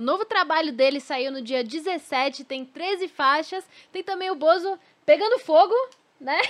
O 0.00 0.02
novo 0.02 0.24
trabalho 0.24 0.72
dele 0.72 0.98
saiu 0.98 1.30
no 1.30 1.42
dia 1.42 1.62
17, 1.62 2.42
tem 2.44 2.64
13 2.64 3.06
faixas. 3.06 3.62
Tem 3.92 4.02
também 4.02 4.30
o 4.30 4.34
Bozo 4.34 4.78
pegando 5.04 5.38
fogo, 5.38 5.74
né? 6.18 6.40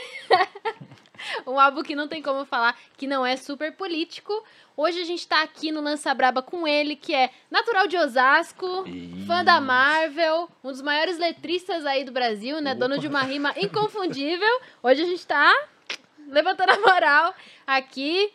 um 1.44 1.58
álbum 1.58 1.82
que 1.82 1.96
não 1.96 2.06
tem 2.06 2.22
como 2.22 2.44
falar 2.44 2.78
que 2.96 3.08
não 3.08 3.26
é 3.26 3.36
super 3.36 3.72
político. 3.72 4.32
Hoje 4.76 5.00
a 5.00 5.04
gente 5.04 5.26
tá 5.26 5.42
aqui 5.42 5.72
no 5.72 5.80
Lança 5.80 6.14
Braba 6.14 6.40
com 6.40 6.64
ele, 6.64 6.94
que 6.94 7.12
é 7.12 7.28
natural 7.50 7.88
de 7.88 7.96
Osasco, 7.96 8.84
Isso. 8.86 9.26
fã 9.26 9.42
da 9.42 9.60
Marvel, 9.60 10.48
um 10.62 10.70
dos 10.70 10.80
maiores 10.80 11.18
letristas 11.18 11.84
aí 11.84 12.04
do 12.04 12.12
Brasil, 12.12 12.60
né? 12.60 12.70
Opa. 12.70 12.78
Dono 12.78 13.00
de 13.00 13.08
uma 13.08 13.22
rima 13.22 13.52
inconfundível. 13.58 14.60
Hoje 14.80 15.02
a 15.02 15.06
gente 15.06 15.26
tá 15.26 15.52
levantando 16.28 16.70
a 16.70 16.78
moral 16.78 17.34
aqui. 17.66 18.32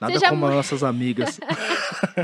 Nada 0.00 0.14
Seja 0.14 0.30
como 0.30 0.48
nossas 0.48 0.82
amigas. 0.82 1.38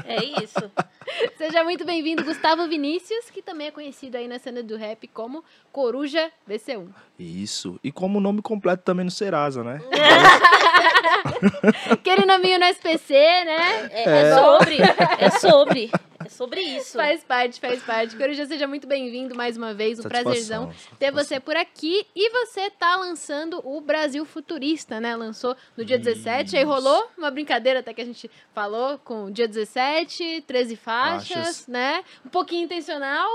É 0.06 0.42
isso. 0.42 0.70
Seja 1.38 1.64
muito 1.64 1.84
bem-vindo, 1.84 2.24
Gustavo 2.24 2.66
Vinícius, 2.68 3.30
que 3.30 3.42
também 3.42 3.68
é 3.68 3.70
conhecido 3.70 4.16
aí 4.16 4.28
na 4.28 4.38
cena 4.38 4.62
do 4.62 4.76
rap 4.76 5.06
como 5.08 5.44
Coruja 5.72 6.30
BC1. 6.48 6.88
Isso. 7.18 7.78
E 7.82 7.92
como 7.92 8.20
nome 8.20 8.42
completo 8.42 8.82
também 8.82 9.04
no 9.04 9.10
Serasa, 9.10 9.62
né? 9.62 9.80
Aquele 11.90 12.26
nominho 12.26 12.58
no 12.58 12.64
SPC, 12.66 13.14
né? 13.14 13.90
É, 13.92 14.04
é 14.04 14.34
sobre. 14.34 14.78
É 15.18 15.30
sobre. 15.30 15.90
É 16.24 16.28
sobre 16.28 16.60
isso. 16.60 16.96
Faz 16.96 17.22
parte, 17.24 17.60
faz 17.60 17.82
parte. 17.82 18.16
Coruja, 18.16 18.46
seja 18.46 18.66
muito 18.66 18.86
bem-vindo 18.86 19.34
mais 19.34 19.56
uma 19.56 19.74
vez. 19.74 19.98
Um 19.98 20.02
Satisfação, 20.02 20.24
prazerzão 20.24 20.66
satisfação. 20.66 20.98
ter 20.98 21.10
você 21.12 21.40
por 21.40 21.56
aqui. 21.56 22.06
E 22.14 22.30
você 22.30 22.70
tá 22.70 22.96
lançando 22.96 23.60
o 23.64 23.80
Brasil 23.80 24.24
Futurista, 24.24 25.00
né? 25.00 25.14
Lançou 25.16 25.56
no 25.76 25.84
dia 25.84 25.98
17. 25.98 26.56
Aí 26.56 26.62
Isso. 26.62 26.70
rolou 26.72 27.08
uma 27.18 27.30
brincadeira 27.30 27.80
até 27.80 27.92
que 27.92 28.00
a 28.00 28.04
gente 28.04 28.30
falou 28.54 28.98
com 28.98 29.24
o 29.26 29.30
dia 29.30 29.46
17, 29.48 30.44
13 30.46 30.76
faixas, 30.76 31.28
Faixas. 31.34 31.66
né? 31.68 32.02
Um 32.24 32.28
pouquinho 32.28 32.64
intencional. 32.64 33.28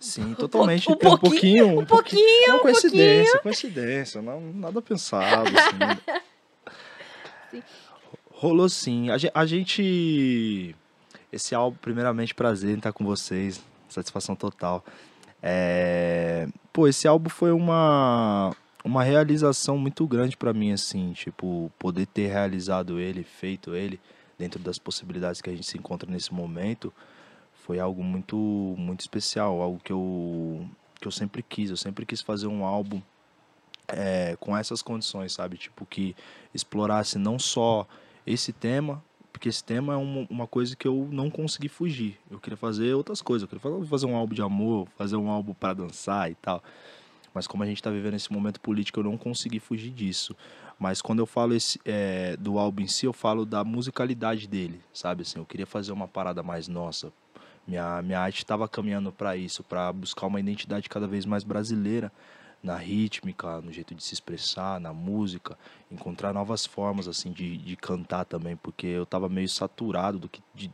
Sim, 0.00 0.34
totalmente. 0.34 0.90
um 0.90 0.96
Tem 0.96 1.08
um 1.10 1.16
pouquinho, 1.18 1.64
pouquinho. 1.64 1.80
um 1.80 1.86
pouquinho, 1.86 2.48
Não, 2.48 2.56
um 2.56 2.60
coincidência, 2.60 3.38
coincidência. 3.38 4.20
Não, 4.22 4.40
nada 4.52 4.82
pensado, 4.82 5.48
assim. 5.48 6.20
Sim. 7.50 7.62
Rolou 8.30 8.68
sim. 8.68 9.06
A 9.32 9.46
gente. 9.46 10.74
Esse 11.34 11.52
álbum, 11.52 11.76
primeiramente, 11.78 12.32
prazer 12.32 12.70
em 12.70 12.78
estar 12.78 12.92
com 12.92 13.04
vocês. 13.04 13.60
Satisfação 13.88 14.36
total. 14.36 14.84
É, 15.42 16.46
Pô, 16.72 16.86
esse 16.86 17.08
álbum 17.08 17.28
foi 17.28 17.50
uma, 17.50 18.54
uma 18.84 19.02
realização 19.02 19.76
muito 19.76 20.06
grande 20.06 20.36
pra 20.36 20.52
mim, 20.52 20.70
assim. 20.70 21.12
Tipo, 21.12 21.72
poder 21.76 22.06
ter 22.06 22.28
realizado 22.28 23.00
ele, 23.00 23.24
feito 23.24 23.74
ele, 23.74 23.98
dentro 24.38 24.60
das 24.60 24.78
possibilidades 24.78 25.40
que 25.40 25.50
a 25.50 25.52
gente 25.52 25.66
se 25.66 25.76
encontra 25.76 26.08
nesse 26.08 26.32
momento, 26.32 26.92
foi 27.52 27.80
algo 27.80 28.04
muito, 28.04 28.36
muito 28.36 29.00
especial. 29.00 29.60
Algo 29.60 29.80
que 29.82 29.92
eu, 29.92 30.64
que 31.00 31.08
eu 31.08 31.12
sempre 31.12 31.42
quis. 31.42 31.68
Eu 31.68 31.76
sempre 31.76 32.06
quis 32.06 32.20
fazer 32.20 32.46
um 32.46 32.64
álbum 32.64 33.02
é, 33.88 34.36
com 34.38 34.56
essas 34.56 34.82
condições, 34.82 35.32
sabe? 35.32 35.56
Tipo, 35.56 35.84
que 35.84 36.14
explorasse 36.54 37.18
não 37.18 37.40
só 37.40 37.88
esse 38.24 38.52
tema, 38.52 39.02
porque 39.44 39.50
esse 39.50 39.62
tema 39.62 39.92
é 39.92 39.96
uma, 39.96 40.26
uma 40.30 40.46
coisa 40.46 40.74
que 40.74 40.88
eu 40.88 41.06
não 41.12 41.28
consegui 41.28 41.68
fugir. 41.68 42.18
Eu 42.30 42.40
queria 42.40 42.56
fazer 42.56 42.94
outras 42.94 43.20
coisas. 43.20 43.42
Eu 43.42 43.48
queria 43.48 43.78
fa- 43.78 43.86
fazer 43.86 44.06
um 44.06 44.16
álbum 44.16 44.34
de 44.34 44.40
amor, 44.40 44.88
fazer 44.96 45.16
um 45.16 45.28
álbum 45.28 45.52
para 45.52 45.74
dançar 45.74 46.30
e 46.30 46.34
tal. 46.34 46.64
Mas 47.34 47.46
como 47.46 47.62
a 47.62 47.66
gente 47.66 47.76
está 47.76 47.90
vivendo 47.90 48.14
esse 48.14 48.32
momento 48.32 48.58
político, 48.58 49.00
eu 49.00 49.04
não 49.04 49.18
consegui 49.18 49.60
fugir 49.60 49.90
disso. 49.90 50.34
Mas 50.78 51.02
quando 51.02 51.18
eu 51.18 51.26
falo 51.26 51.52
esse, 51.52 51.78
é, 51.84 52.38
do 52.38 52.58
álbum 52.58 52.84
em 52.84 52.86
si, 52.86 53.04
eu 53.04 53.12
falo 53.12 53.44
da 53.44 53.62
musicalidade 53.62 54.48
dele, 54.48 54.80
sabe? 54.94 55.20
Assim, 55.20 55.38
eu 55.38 55.44
queria 55.44 55.66
fazer 55.66 55.92
uma 55.92 56.08
parada 56.08 56.42
mais 56.42 56.66
nossa. 56.66 57.12
Minha, 57.68 58.00
minha 58.00 58.20
arte 58.20 58.38
estava 58.38 58.66
caminhando 58.66 59.12
para 59.12 59.36
isso, 59.36 59.62
para 59.62 59.92
buscar 59.92 60.26
uma 60.26 60.40
identidade 60.40 60.88
cada 60.88 61.06
vez 61.06 61.26
mais 61.26 61.44
brasileira 61.44 62.10
na 62.64 62.76
rítmica, 62.76 63.60
no 63.60 63.70
jeito 63.70 63.94
de 63.94 64.02
se 64.02 64.14
expressar, 64.14 64.80
na 64.80 64.92
música, 64.92 65.56
encontrar 65.92 66.32
novas 66.32 66.64
formas 66.64 67.06
assim 67.06 67.30
de, 67.30 67.58
de 67.58 67.76
cantar 67.76 68.24
também, 68.24 68.56
porque 68.56 68.86
eu 68.86 69.04
tava 69.04 69.28
meio 69.28 69.48
saturado 69.48 70.18
do 70.18 70.28
que 70.28 70.42
de, 70.54 70.70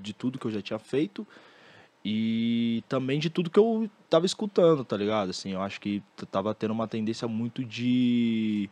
de 0.00 0.14
tudo 0.14 0.38
que 0.38 0.46
eu 0.46 0.50
já 0.50 0.62
tinha 0.62 0.78
feito 0.78 1.26
e 2.04 2.84
também 2.88 3.18
de 3.18 3.28
tudo 3.28 3.50
que 3.50 3.58
eu 3.58 3.90
tava 4.08 4.26
escutando, 4.26 4.84
tá 4.84 4.96
ligado? 4.96 5.30
Assim, 5.30 5.50
eu 5.50 5.60
acho 5.60 5.80
que 5.80 6.02
tava 6.30 6.54
tendo 6.54 6.70
uma 6.70 6.86
tendência 6.86 7.26
muito 7.26 7.64
de 7.64 8.70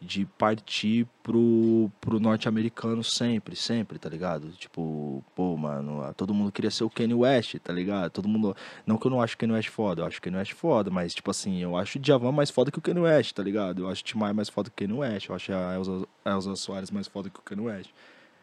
de 0.00 0.24
partir 0.24 1.06
pro, 1.22 1.90
pro 2.00 2.18
norte-americano 2.18 3.04
sempre, 3.04 3.54
sempre, 3.54 3.98
tá 3.98 4.08
ligado? 4.08 4.48
Tipo, 4.52 5.22
pô, 5.34 5.54
mano, 5.56 6.12
todo 6.16 6.32
mundo 6.32 6.50
queria 6.50 6.70
ser 6.70 6.84
o 6.84 6.90
Kanye 6.90 7.12
West, 7.12 7.56
tá 7.58 7.72
ligado? 7.72 8.10
Todo 8.10 8.26
mundo. 8.26 8.56
Não 8.86 8.96
que 8.96 9.06
eu 9.06 9.10
não 9.10 9.20
acho 9.20 9.34
o 9.34 9.38
Kanye 9.38 9.52
West 9.52 9.68
foda, 9.68 10.00
eu 10.00 10.06
acho 10.06 10.18
o 10.18 10.22
Kanye 10.22 10.38
West 10.38 10.52
foda, 10.54 10.90
mas, 10.90 11.12
tipo 11.14 11.30
assim, 11.30 11.58
eu 11.58 11.76
acho 11.76 11.98
o 11.98 12.00
Djavan 12.00 12.32
mais 12.32 12.50
foda 12.50 12.70
que 12.70 12.78
o 12.78 12.82
Kanye 12.82 13.00
West, 13.00 13.34
tá 13.34 13.42
ligado? 13.42 13.82
Eu 13.82 13.88
acho 13.88 14.00
o 14.00 14.04
Tim 14.04 14.18
Maia 14.18 14.32
mais 14.32 14.48
foda 14.48 14.70
que 14.70 14.84
o 14.84 14.88
Kanye 14.88 15.00
West, 15.00 15.28
eu 15.28 15.34
acho 15.34 15.52
a 15.52 15.74
Elza, 15.74 16.08
a 16.24 16.30
Elza 16.30 16.56
Soares 16.56 16.90
mais 16.90 17.06
foda 17.06 17.28
que 17.28 17.38
o 17.38 17.42
Kanye 17.42 17.66
West. 17.66 17.90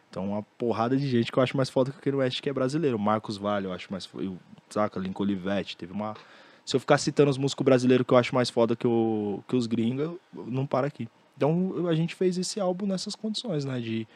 Então, 0.10 0.30
uma 0.30 0.44
porrada 0.60 0.96
de 0.96 1.08
gente 1.08 1.32
que 1.32 1.40
eu 1.40 1.44
acho 1.44 1.58
mais 1.58 1.72
foda 1.72 1.92
que 1.92 1.98
o 1.98 2.02
Kanye 2.02 2.18
West, 2.18 2.40
que 2.40 2.50
é 2.50 2.54
brasileiro. 2.54 3.00
Marcos 3.00 3.36
Vale, 3.36 3.66
eu 3.66 3.74
acho 3.74 3.88
mais 3.92 4.06
foda. 4.06 4.32
Saca? 4.70 5.00
Lincoln 5.00 5.24
Olivetti, 5.24 5.76
teve 5.76 5.92
uma. 5.92 6.16
Se 6.64 6.76
eu 6.76 6.80
ficar 6.80 6.98
citando 6.98 7.32
os 7.32 7.38
músicos 7.38 7.64
brasileiros 7.64 8.06
que 8.06 8.14
eu 8.14 8.18
acho 8.18 8.36
mais 8.36 8.50
foda 8.50 8.76
que, 8.76 8.86
o, 8.86 9.42
que 9.48 9.56
os 9.56 9.66
gringos, 9.66 10.18
não 10.34 10.68
para 10.68 10.86
aqui. 10.86 11.08
Então 11.38 11.88
a 11.88 11.94
gente 11.94 12.16
fez 12.16 12.38
esse 12.38 12.60
álbum 12.60 12.88
nessas 12.88 13.16
condições, 13.16 13.64
né? 13.64 13.80
De, 13.80 14.08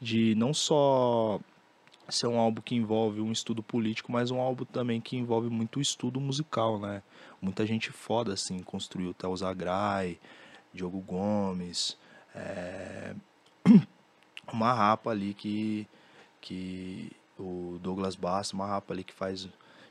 de 0.00 0.34
não 0.36 0.54
só 0.54 1.40
ser 2.08 2.28
um 2.28 2.38
álbum 2.38 2.62
que 2.62 2.74
envolve 2.74 3.20
um 3.20 3.32
estudo 3.32 3.62
político, 3.62 4.10
mas 4.10 4.30
um 4.30 4.40
álbum 4.40 4.64
também 4.64 5.00
que 5.00 5.16
envolve 5.16 5.50
muito 5.50 5.80
estudo 5.80 6.20
musical, 6.20 6.78
né? 6.78 7.02
Muita 7.42 7.66
gente 7.66 7.90
foda, 7.90 8.32
assim, 8.32 8.60
construiu 8.60 9.12
Theo 9.12 9.36
Zagrai, 9.36 10.18
Diogo 10.72 11.00
Gomes, 11.00 11.98
é, 12.34 13.14
uma 14.50 14.72
rapa 14.72 15.10
ali 15.10 15.34
que, 15.34 15.86
que 16.40 17.10
o 17.38 17.78
Douglas 17.82 18.16
Bastos, 18.16 18.54
uma 18.54 18.66
rapa 18.66 18.94
ali 18.94 19.04
que 19.04 19.12
faz, 19.12 19.48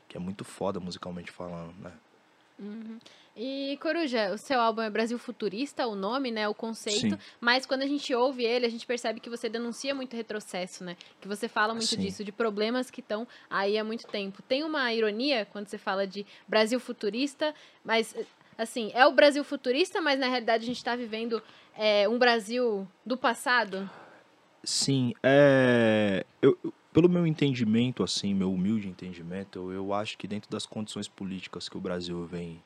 que 0.08 0.16
é 0.16 0.20
muito 0.20 0.44
foda 0.44 0.80
musicalmente 0.80 1.30
falando, 1.30 1.74
né? 1.80 1.92
E, 3.40 3.78
Coruja, 3.80 4.32
o 4.32 4.36
seu 4.36 4.60
álbum 4.60 4.82
é 4.82 4.90
Brasil 4.90 5.16
Futurista, 5.16 5.86
o 5.86 5.94
nome, 5.94 6.32
né? 6.32 6.48
O 6.48 6.54
conceito. 6.54 7.14
Sim. 7.14 7.18
Mas 7.40 7.64
quando 7.64 7.82
a 7.82 7.86
gente 7.86 8.12
ouve 8.12 8.44
ele, 8.44 8.66
a 8.66 8.68
gente 8.68 8.84
percebe 8.84 9.20
que 9.20 9.30
você 9.30 9.48
denuncia 9.48 9.94
muito 9.94 10.16
retrocesso, 10.16 10.82
né? 10.82 10.96
Que 11.20 11.28
você 11.28 11.46
fala 11.46 11.72
muito 11.72 11.86
Sim. 11.86 12.00
disso, 12.00 12.24
de 12.24 12.32
problemas 12.32 12.90
que 12.90 12.98
estão 12.98 13.28
aí 13.48 13.78
há 13.78 13.84
muito 13.84 14.08
tempo. 14.08 14.42
Tem 14.42 14.64
uma 14.64 14.92
ironia 14.92 15.46
quando 15.52 15.68
você 15.68 15.78
fala 15.78 16.04
de 16.04 16.26
Brasil 16.48 16.80
Futurista, 16.80 17.54
mas, 17.84 18.12
assim, 18.58 18.90
é 18.92 19.06
o 19.06 19.12
Brasil 19.12 19.44
Futurista, 19.44 20.00
mas 20.00 20.18
na 20.18 20.26
realidade 20.26 20.64
a 20.64 20.66
gente 20.66 20.78
está 20.78 20.96
vivendo 20.96 21.40
é, 21.76 22.08
um 22.08 22.18
Brasil 22.18 22.88
do 23.06 23.16
passado? 23.16 23.88
Sim, 24.64 25.14
é. 25.22 26.26
Eu, 26.42 26.58
pelo 26.92 27.08
meu 27.08 27.24
entendimento, 27.24 28.02
assim, 28.02 28.34
meu 28.34 28.52
humilde 28.52 28.88
entendimento, 28.88 29.60
eu, 29.60 29.72
eu 29.72 29.92
acho 29.94 30.18
que 30.18 30.26
dentro 30.26 30.50
das 30.50 30.66
condições 30.66 31.06
políticas 31.06 31.68
que 31.68 31.76
o 31.76 31.80
Brasil 31.80 32.26
vem, 32.26 32.60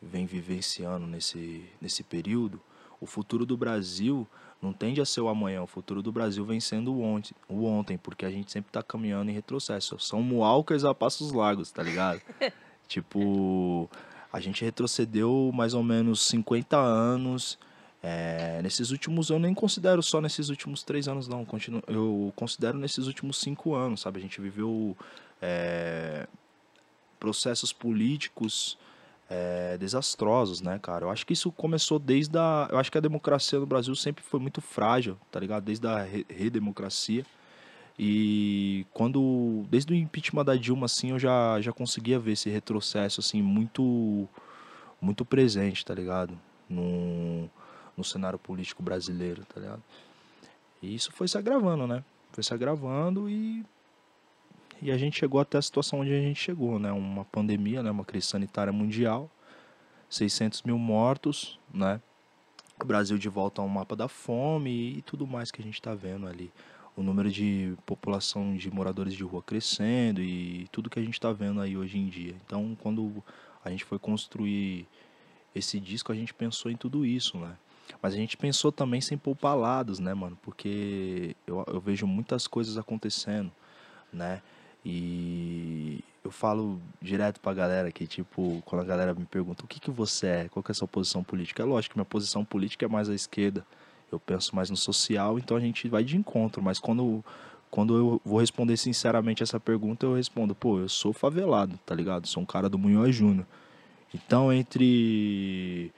vem 0.00 0.26
vivenciando 0.26 1.06
nesse, 1.06 1.64
nesse 1.80 2.02
período, 2.02 2.60
o 3.00 3.06
futuro 3.06 3.44
do 3.44 3.56
Brasil 3.56 4.26
não 4.60 4.72
tende 4.72 5.00
a 5.00 5.06
ser 5.06 5.20
o 5.20 5.28
amanhã, 5.28 5.62
o 5.62 5.66
futuro 5.66 6.02
do 6.02 6.12
Brasil 6.12 6.44
vem 6.44 6.60
sendo 6.60 6.92
o 6.92 7.02
ontem, 7.02 7.34
o 7.48 7.64
ontem 7.64 7.96
porque 7.96 8.26
a 8.26 8.30
gente 8.30 8.52
sempre 8.52 8.68
está 8.68 8.82
caminhando 8.82 9.30
em 9.30 9.34
retrocesso. 9.34 9.98
São 9.98 10.22
mualcas 10.22 10.84
a 10.84 10.94
passos 10.94 11.32
largos, 11.32 11.70
tá 11.70 11.82
ligado? 11.82 12.20
tipo, 12.86 13.88
a 14.30 14.38
gente 14.38 14.64
retrocedeu 14.64 15.50
mais 15.54 15.72
ou 15.72 15.82
menos 15.82 16.22
50 16.26 16.76
anos. 16.76 17.58
É, 18.02 18.60
nesses 18.62 18.90
últimos, 18.90 19.30
eu 19.30 19.38
nem 19.38 19.54
considero 19.54 20.02
só 20.02 20.20
nesses 20.20 20.48
últimos 20.50 20.82
três 20.82 21.08
anos, 21.08 21.26
não. 21.26 21.44
Continuo, 21.44 21.82
eu 21.86 22.32
considero 22.36 22.78
nesses 22.78 23.06
últimos 23.06 23.38
cinco 23.38 23.74
anos, 23.74 24.00
sabe? 24.00 24.18
A 24.18 24.22
gente 24.22 24.40
viveu 24.40 24.96
é, 25.40 26.26
processos 27.18 27.72
políticos 27.72 28.76
é, 29.30 29.78
desastrosos, 29.78 30.60
né, 30.60 30.78
cara? 30.82 31.04
Eu 31.06 31.10
acho 31.10 31.24
que 31.24 31.32
isso 31.32 31.52
começou 31.52 31.98
desde 32.00 32.36
a. 32.36 32.68
Eu 32.70 32.78
acho 32.78 32.90
que 32.90 32.98
a 32.98 33.00
democracia 33.00 33.60
no 33.60 33.66
Brasil 33.66 33.94
sempre 33.94 34.24
foi 34.24 34.40
muito 34.40 34.60
frágil, 34.60 35.16
tá 35.30 35.38
ligado? 35.38 35.62
Desde 35.62 35.86
a 35.86 36.02
re- 36.02 36.26
redemocracia. 36.28 37.24
E 37.96 38.84
quando. 38.92 39.64
Desde 39.70 39.92
o 39.92 39.96
impeachment 39.96 40.44
da 40.44 40.56
Dilma, 40.56 40.86
assim, 40.86 41.10
eu 41.10 41.18
já, 41.18 41.60
já 41.60 41.72
conseguia 41.72 42.18
ver 42.18 42.32
esse 42.32 42.50
retrocesso, 42.50 43.20
assim, 43.20 43.40
muito. 43.40 44.28
Muito 45.00 45.24
presente, 45.24 45.82
tá 45.82 45.94
ligado? 45.94 46.38
No, 46.68 47.48
no 47.96 48.04
cenário 48.04 48.38
político 48.38 48.82
brasileiro, 48.82 49.46
tá 49.46 49.58
ligado? 49.58 49.82
E 50.82 50.94
isso 50.94 51.10
foi 51.12 51.26
se 51.26 51.38
agravando, 51.38 51.86
né? 51.86 52.04
Foi 52.32 52.44
se 52.44 52.52
agravando 52.52 53.28
e 53.28 53.64
e 54.82 54.90
a 54.90 54.96
gente 54.98 55.18
chegou 55.18 55.40
até 55.40 55.58
a 55.58 55.62
situação 55.62 56.00
onde 56.00 56.12
a 56.12 56.20
gente 56.20 56.40
chegou, 56.40 56.78
né? 56.78 56.90
Uma 56.92 57.24
pandemia, 57.24 57.82
né? 57.82 57.90
Uma 57.90 58.04
crise 58.04 58.26
sanitária 58.26 58.72
mundial, 58.72 59.30
600 60.08 60.62
mil 60.62 60.78
mortos, 60.78 61.58
né? 61.72 62.00
O 62.82 62.84
Brasil 62.84 63.18
de 63.18 63.28
volta 63.28 63.60
ao 63.60 63.68
mapa 63.68 63.94
da 63.94 64.08
fome 64.08 64.96
e 64.98 65.02
tudo 65.02 65.26
mais 65.26 65.50
que 65.50 65.60
a 65.60 65.64
gente 65.64 65.74
está 65.74 65.94
vendo 65.94 66.26
ali. 66.26 66.50
o 66.96 67.02
número 67.02 67.30
de 67.30 67.74
população 67.86 68.56
de 68.56 68.70
moradores 68.70 69.14
de 69.14 69.22
rua 69.22 69.42
crescendo 69.42 70.20
e 70.20 70.66
tudo 70.72 70.90
que 70.90 70.98
a 70.98 71.02
gente 71.02 71.14
está 71.14 71.32
vendo 71.32 71.60
aí 71.60 71.76
hoje 71.76 71.98
em 71.98 72.08
dia. 72.08 72.34
Então, 72.44 72.76
quando 72.82 73.22
a 73.64 73.70
gente 73.70 73.84
foi 73.84 73.98
construir 73.98 74.86
esse 75.54 75.80
disco, 75.80 76.12
a 76.12 76.14
gente 76.14 76.34
pensou 76.34 76.70
em 76.70 76.76
tudo 76.76 77.06
isso, 77.06 77.38
né? 77.38 77.56
Mas 78.02 78.14
a 78.14 78.16
gente 78.16 78.36
pensou 78.36 78.70
também 78.70 79.00
sem 79.00 79.16
poupar 79.16 79.56
lados, 79.56 79.98
né, 79.98 80.14
mano? 80.14 80.38
Porque 80.42 81.34
eu, 81.46 81.64
eu 81.66 81.80
vejo 81.80 82.06
muitas 82.06 82.46
coisas 82.46 82.76
acontecendo, 82.76 83.50
né? 84.12 84.42
E 84.84 86.02
eu 86.24 86.30
falo 86.30 86.80
direto 87.00 87.40
pra 87.40 87.52
galera 87.52 87.90
que, 87.90 88.06
tipo, 88.06 88.62
quando 88.64 88.82
a 88.82 88.84
galera 88.84 89.14
me 89.14 89.26
pergunta 89.26 89.64
o 89.64 89.66
que, 89.66 89.80
que 89.80 89.90
você 89.90 90.26
é, 90.26 90.48
qual 90.48 90.62
que 90.62 90.70
é 90.70 90.72
a 90.72 90.74
sua 90.74 90.88
posição 90.88 91.22
política? 91.22 91.62
É 91.62 91.66
lógico 91.66 91.94
que 91.94 91.98
minha 91.98 92.04
posição 92.04 92.44
política 92.44 92.86
é 92.86 92.88
mais 92.88 93.08
à 93.08 93.14
esquerda. 93.14 93.64
Eu 94.10 94.18
penso 94.18 94.56
mais 94.56 94.70
no 94.70 94.76
social, 94.76 95.38
então 95.38 95.56
a 95.56 95.60
gente 95.60 95.88
vai 95.88 96.02
de 96.02 96.16
encontro. 96.16 96.62
Mas 96.62 96.78
quando, 96.78 97.24
quando 97.70 97.96
eu 97.96 98.20
vou 98.24 98.40
responder 98.40 98.76
sinceramente 98.76 99.42
essa 99.42 99.60
pergunta, 99.60 100.06
eu 100.06 100.14
respondo, 100.14 100.54
pô, 100.54 100.78
eu 100.78 100.88
sou 100.88 101.12
favelado, 101.12 101.78
tá 101.86 101.94
ligado? 101.94 102.26
Sou 102.26 102.42
um 102.42 102.46
cara 102.46 102.68
do 102.68 102.78
Munhoz 102.78 103.14
Júnior. 103.14 103.46
Então, 104.12 104.52
entre 104.52 105.92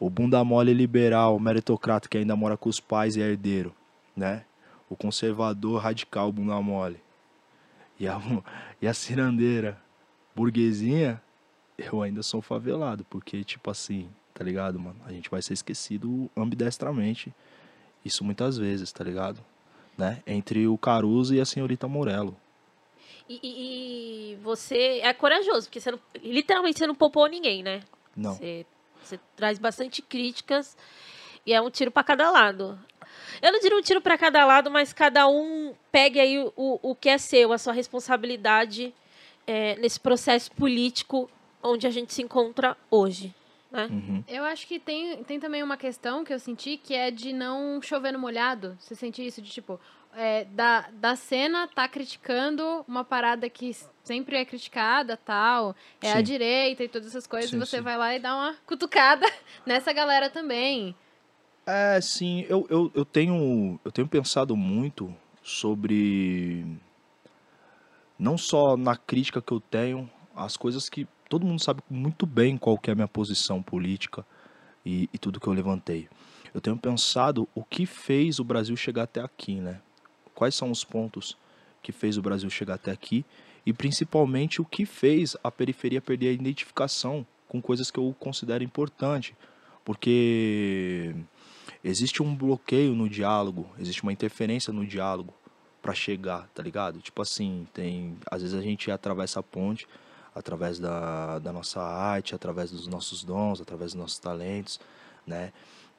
o 0.00 0.08
bunda 0.08 0.42
mole 0.42 0.72
liberal, 0.72 1.38
meritocrata 1.38 2.08
que 2.08 2.18
ainda 2.18 2.34
mora 2.34 2.56
com 2.56 2.68
os 2.68 2.80
pais 2.80 3.16
e 3.16 3.22
é 3.22 3.28
herdeiro, 3.30 3.74
né? 4.16 4.44
O 4.88 4.96
conservador 4.96 5.80
radical 5.80 6.32
bunda 6.32 6.60
mole. 6.60 6.96
E 7.98 8.08
a, 8.08 8.20
e 8.80 8.86
a 8.86 8.94
cirandeira 8.94 9.80
burguesinha, 10.34 11.22
eu 11.78 12.02
ainda 12.02 12.22
sou 12.22 12.40
favelado, 12.40 13.04
porque 13.08 13.44
tipo 13.44 13.70
assim, 13.70 14.08
tá 14.34 14.44
ligado, 14.44 14.78
mano? 14.78 15.00
A 15.04 15.12
gente 15.12 15.30
vai 15.30 15.42
ser 15.42 15.54
esquecido 15.54 16.30
ambidestramente. 16.36 17.34
Isso 18.04 18.24
muitas 18.24 18.58
vezes, 18.58 18.90
tá 18.92 19.04
ligado? 19.04 19.44
Né? 19.96 20.22
Entre 20.26 20.66
o 20.66 20.76
Caruso 20.76 21.34
e 21.34 21.40
a 21.40 21.44
senhorita 21.44 21.86
Morello. 21.86 22.36
E, 23.28 23.38
e, 23.42 24.32
e 24.32 24.36
você 24.36 25.00
é 25.02 25.12
corajoso, 25.12 25.66
porque 25.66 25.80
você 25.80 25.90
não, 25.90 26.00
literalmente 26.22 26.78
você 26.78 26.86
não 26.86 26.94
poupou 26.94 27.26
ninguém, 27.28 27.62
né? 27.62 27.82
Não. 28.16 28.34
Você 28.34 28.66
você 29.02 29.18
traz 29.36 29.58
bastante 29.58 30.00
críticas 30.00 30.76
e 31.46 31.52
é 31.52 31.60
um 31.60 31.70
tiro 31.70 31.90
para 31.90 32.04
cada 32.04 32.30
lado. 32.30 32.78
Eu 33.40 33.52
não 33.52 33.60
diria 33.60 33.76
um 33.76 33.82
tiro 33.82 34.00
para 34.00 34.16
cada 34.16 34.44
lado, 34.44 34.70
mas 34.70 34.92
cada 34.92 35.26
um 35.28 35.74
pegue 35.90 36.20
aí 36.20 36.38
o, 36.38 36.78
o 36.82 36.94
que 36.94 37.08
é 37.08 37.18
seu, 37.18 37.52
a 37.52 37.58
sua 37.58 37.72
responsabilidade 37.72 38.94
é, 39.46 39.76
nesse 39.76 39.98
processo 39.98 40.50
político 40.52 41.28
onde 41.62 41.86
a 41.86 41.90
gente 41.90 42.12
se 42.12 42.22
encontra 42.22 42.76
hoje. 42.90 43.34
Né? 43.70 43.88
Uhum. 43.90 44.24
Eu 44.28 44.44
acho 44.44 44.66
que 44.66 44.78
tem, 44.78 45.24
tem 45.24 45.40
também 45.40 45.62
uma 45.62 45.76
questão 45.76 46.24
que 46.24 46.32
eu 46.32 46.38
senti 46.38 46.76
que 46.76 46.94
é 46.94 47.10
de 47.10 47.32
não 47.32 47.80
chover 47.80 48.12
no 48.12 48.18
molhado. 48.18 48.76
Você 48.78 48.94
sente 48.94 49.24
isso 49.26 49.40
de 49.40 49.50
tipo, 49.50 49.80
é, 50.14 50.44
da, 50.44 50.88
da 50.92 51.16
cena 51.16 51.66
tá 51.66 51.88
criticando 51.88 52.84
uma 52.86 53.02
parada 53.02 53.48
que 53.48 53.74
sempre 54.04 54.36
é 54.36 54.44
criticada, 54.44 55.16
tal, 55.16 55.74
é 56.02 56.12
sim. 56.12 56.18
a 56.18 56.20
direita 56.20 56.84
e 56.84 56.88
todas 56.88 57.08
essas 57.08 57.26
coisas, 57.26 57.50
sim, 57.50 57.58
você 57.58 57.78
sim. 57.78 57.82
vai 57.82 57.96
lá 57.96 58.14
e 58.14 58.18
dá 58.18 58.34
uma 58.34 58.54
cutucada 58.66 59.26
nessa 59.64 59.92
galera 59.92 60.28
também. 60.28 60.94
É, 61.64 62.00
sim, 62.00 62.44
eu, 62.48 62.66
eu, 62.68 62.90
eu, 62.94 63.04
tenho, 63.04 63.78
eu 63.84 63.92
tenho 63.92 64.08
pensado 64.08 64.56
muito 64.56 65.14
sobre 65.42 66.66
não 68.18 68.36
só 68.36 68.76
na 68.76 68.96
crítica 68.96 69.40
que 69.40 69.52
eu 69.52 69.60
tenho, 69.60 70.10
as 70.34 70.56
coisas 70.56 70.88
que 70.88 71.06
todo 71.28 71.46
mundo 71.46 71.62
sabe 71.62 71.80
muito 71.88 72.26
bem 72.26 72.58
qual 72.58 72.76
que 72.76 72.90
é 72.90 72.92
a 72.92 72.94
minha 72.96 73.08
posição 73.08 73.62
política 73.62 74.26
e, 74.84 75.08
e 75.12 75.18
tudo 75.18 75.40
que 75.40 75.46
eu 75.46 75.52
levantei. 75.52 76.08
Eu 76.52 76.60
tenho 76.60 76.76
pensado 76.76 77.48
o 77.54 77.64
que 77.64 77.86
fez 77.86 78.38
o 78.38 78.44
Brasil 78.44 78.76
chegar 78.76 79.04
até 79.04 79.20
aqui, 79.20 79.54
né? 79.60 79.80
Quais 80.34 80.54
são 80.54 80.70
os 80.70 80.84
pontos 80.84 81.36
que 81.82 81.92
fez 81.92 82.18
o 82.18 82.22
Brasil 82.22 82.50
chegar 82.50 82.74
até 82.74 82.90
aqui 82.90 83.24
e 83.64 83.72
principalmente 83.72 84.60
o 84.60 84.64
que 84.64 84.84
fez 84.84 85.36
a 85.42 85.50
periferia 85.50 86.00
perder 86.00 86.28
a 86.28 86.32
identificação 86.32 87.26
com 87.48 87.62
coisas 87.62 87.90
que 87.90 87.98
eu 87.98 88.14
considero 88.18 88.64
importante, 88.64 89.34
porque 89.84 91.14
existe 91.84 92.22
um 92.22 92.34
bloqueio 92.34 92.94
no 92.94 93.08
diálogo, 93.08 93.68
existe 93.78 94.02
uma 94.02 94.12
interferência 94.12 94.72
no 94.72 94.86
diálogo 94.86 95.34
para 95.80 95.94
chegar, 95.94 96.48
tá 96.54 96.62
ligado? 96.62 97.00
Tipo 97.00 97.22
assim, 97.22 97.66
tem 97.72 98.16
às 98.30 98.42
vezes 98.42 98.56
a 98.56 98.62
gente 98.62 98.90
atravessa 98.90 99.40
a 99.40 99.42
ponte 99.42 99.86
através 100.34 100.78
da, 100.78 101.38
da 101.38 101.52
nossa 101.52 101.82
arte, 101.82 102.34
através 102.34 102.70
dos 102.70 102.86
nossos 102.86 103.22
dons, 103.22 103.60
através 103.60 103.92
dos 103.92 104.00
nossos 104.00 104.18
talentos, 104.18 104.80
né? 105.26 105.52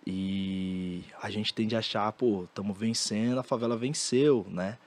E 0.05 1.03
a 1.21 1.29
gente 1.29 1.53
tende 1.53 1.75
a 1.75 1.79
achar, 1.79 2.11
pô, 2.11 2.43
estamos 2.43 2.77
vencendo, 2.77 3.39
a 3.39 3.43
favela 3.43 3.77
venceu, 3.77 4.45
né? 4.49 4.77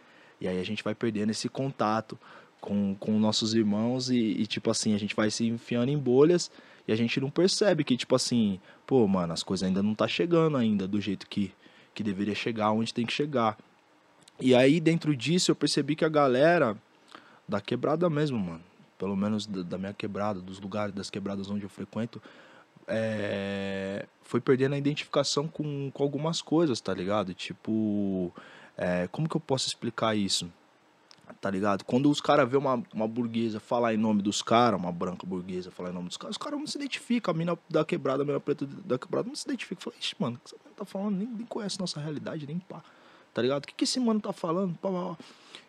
E 0.40 0.48
aí 0.48 0.60
a 0.60 0.64
gente 0.64 0.82
vai 0.82 0.94
perdendo 0.94 1.30
esse 1.30 1.48
contato 1.48 2.18
com, 2.60 2.94
com 2.98 3.12
nossos 3.18 3.54
irmãos 3.54 4.10
e, 4.10 4.16
e, 4.16 4.46
tipo 4.46 4.70
assim, 4.70 4.94
a 4.94 4.98
gente 4.98 5.14
vai 5.14 5.30
se 5.30 5.46
enfiando 5.46 5.90
em 5.90 5.96
bolhas 5.96 6.50
e 6.86 6.92
a 6.92 6.96
gente 6.96 7.20
não 7.20 7.30
percebe 7.30 7.82
que, 7.84 7.96
tipo 7.96 8.14
assim, 8.14 8.60
pô, 8.86 9.06
mano, 9.06 9.32
as 9.32 9.42
coisas 9.42 9.66
ainda 9.66 9.82
não 9.82 9.94
tá 9.94 10.06
chegando 10.06 10.56
ainda 10.56 10.86
do 10.86 11.00
jeito 11.00 11.26
que, 11.26 11.52
que 11.94 12.02
deveria 12.02 12.34
chegar, 12.34 12.70
onde 12.70 12.94
tem 12.94 13.04
que 13.04 13.12
chegar. 13.12 13.58
E 14.40 14.54
aí, 14.54 14.80
dentro 14.80 15.16
disso, 15.16 15.50
eu 15.50 15.56
percebi 15.56 15.96
que 15.96 16.04
a 16.04 16.08
galera 16.08 16.76
da 17.48 17.60
quebrada 17.60 18.08
mesmo, 18.08 18.38
mano, 18.38 18.62
pelo 18.98 19.16
menos 19.16 19.46
da, 19.46 19.62
da 19.62 19.78
minha 19.78 19.94
quebrada, 19.94 20.40
dos 20.40 20.60
lugares 20.60 20.94
das 20.94 21.10
quebradas 21.10 21.50
onde 21.50 21.64
eu 21.64 21.68
frequento, 21.68 22.22
é, 22.86 24.06
foi 24.22 24.40
perdendo 24.40 24.74
a 24.74 24.78
identificação 24.78 25.48
com, 25.48 25.90
com 25.90 26.02
algumas 26.02 26.40
coisas, 26.40 26.80
tá 26.80 26.94
ligado? 26.94 27.34
Tipo, 27.34 28.32
é, 28.76 29.08
como 29.10 29.28
que 29.28 29.36
eu 29.36 29.40
posso 29.40 29.66
explicar 29.66 30.16
isso? 30.16 30.50
Tá 31.46 31.50
ligado? 31.52 31.84
Quando 31.84 32.10
os 32.10 32.20
caras 32.20 32.50
vê 32.50 32.56
uma, 32.56 32.82
uma 32.92 33.06
burguesa 33.06 33.60
falar 33.60 33.94
em 33.94 33.96
nome 33.96 34.20
dos 34.20 34.42
caras, 34.42 34.80
uma 34.80 34.90
branca 34.90 35.24
burguesa 35.24 35.70
falar 35.70 35.90
em 35.90 35.92
nome 35.92 36.08
dos 36.08 36.16
caras, 36.16 36.34
os 36.34 36.42
caras 36.42 36.58
não 36.58 36.66
se 36.66 36.76
identificam. 36.76 37.32
A 37.32 37.38
mina 37.38 37.56
da 37.70 37.84
quebrada, 37.84 38.24
a 38.24 38.26
mina 38.26 38.40
preta 38.40 38.66
da 38.66 38.98
quebrada 38.98 39.28
não 39.28 39.36
se 39.36 39.46
identifica. 39.46 39.80
Fala, 39.80 39.94
ixi, 39.96 40.16
mano, 40.18 40.38
o 40.38 40.40
que 40.40 40.50
você 40.50 40.56
tá 40.76 40.84
falando? 40.84 41.18
Nem, 41.18 41.28
nem 41.28 41.46
conhece 41.46 41.78
nossa 41.78 42.00
realidade, 42.00 42.48
nem 42.48 42.58
pá. 42.58 42.82
Tá 43.32 43.42
ligado? 43.42 43.62
O 43.62 43.66
que, 43.68 43.74
que 43.74 43.84
esse 43.84 44.00
mano 44.00 44.18
tá 44.18 44.32
falando? 44.32 44.76
Pá, 44.78 44.90
pá, 44.90 45.14
pá. 45.14 45.16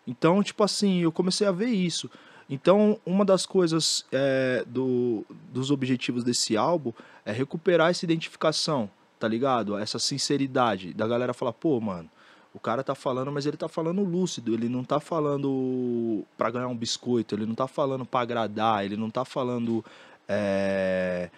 Então, 0.08 0.42
tipo 0.42 0.64
assim, 0.64 1.02
eu 1.02 1.12
comecei 1.12 1.46
a 1.46 1.52
ver 1.52 1.70
isso. 1.70 2.10
Então, 2.50 3.00
uma 3.06 3.24
das 3.24 3.46
coisas 3.46 4.04
é, 4.12 4.66
do, 4.66 5.24
dos 5.54 5.70
objetivos 5.70 6.24
desse 6.24 6.58
álbum 6.58 6.92
é 7.24 7.32
recuperar 7.32 7.92
essa 7.92 8.04
identificação, 8.04 8.90
tá 9.20 9.28
ligado? 9.28 9.78
Essa 9.78 10.00
sinceridade 10.00 10.92
da 10.92 11.08
galera 11.08 11.36
falar, 11.36 11.54
pô, 11.54 11.80
mano, 11.80 12.10
o 12.58 12.60
cara 12.60 12.84
tá 12.84 12.96
falando, 12.96 13.32
mas 13.32 13.46
ele 13.46 13.56
tá 13.56 13.68
falando 13.68 14.04
lúcido, 14.04 14.52
ele 14.52 14.68
não 14.68 14.84
tá 14.84 15.00
falando 15.00 16.26
para 16.36 16.50
ganhar 16.50 16.68
um 16.68 16.76
biscoito, 16.76 17.36
ele 17.36 17.46
não 17.46 17.54
tá 17.54 17.68
falando 17.68 18.04
para 18.04 18.22
agradar, 18.22 18.84
ele 18.84 18.98
não 18.98 19.12
tá 19.12 19.24
falando. 19.24 19.86
É... 20.28 21.30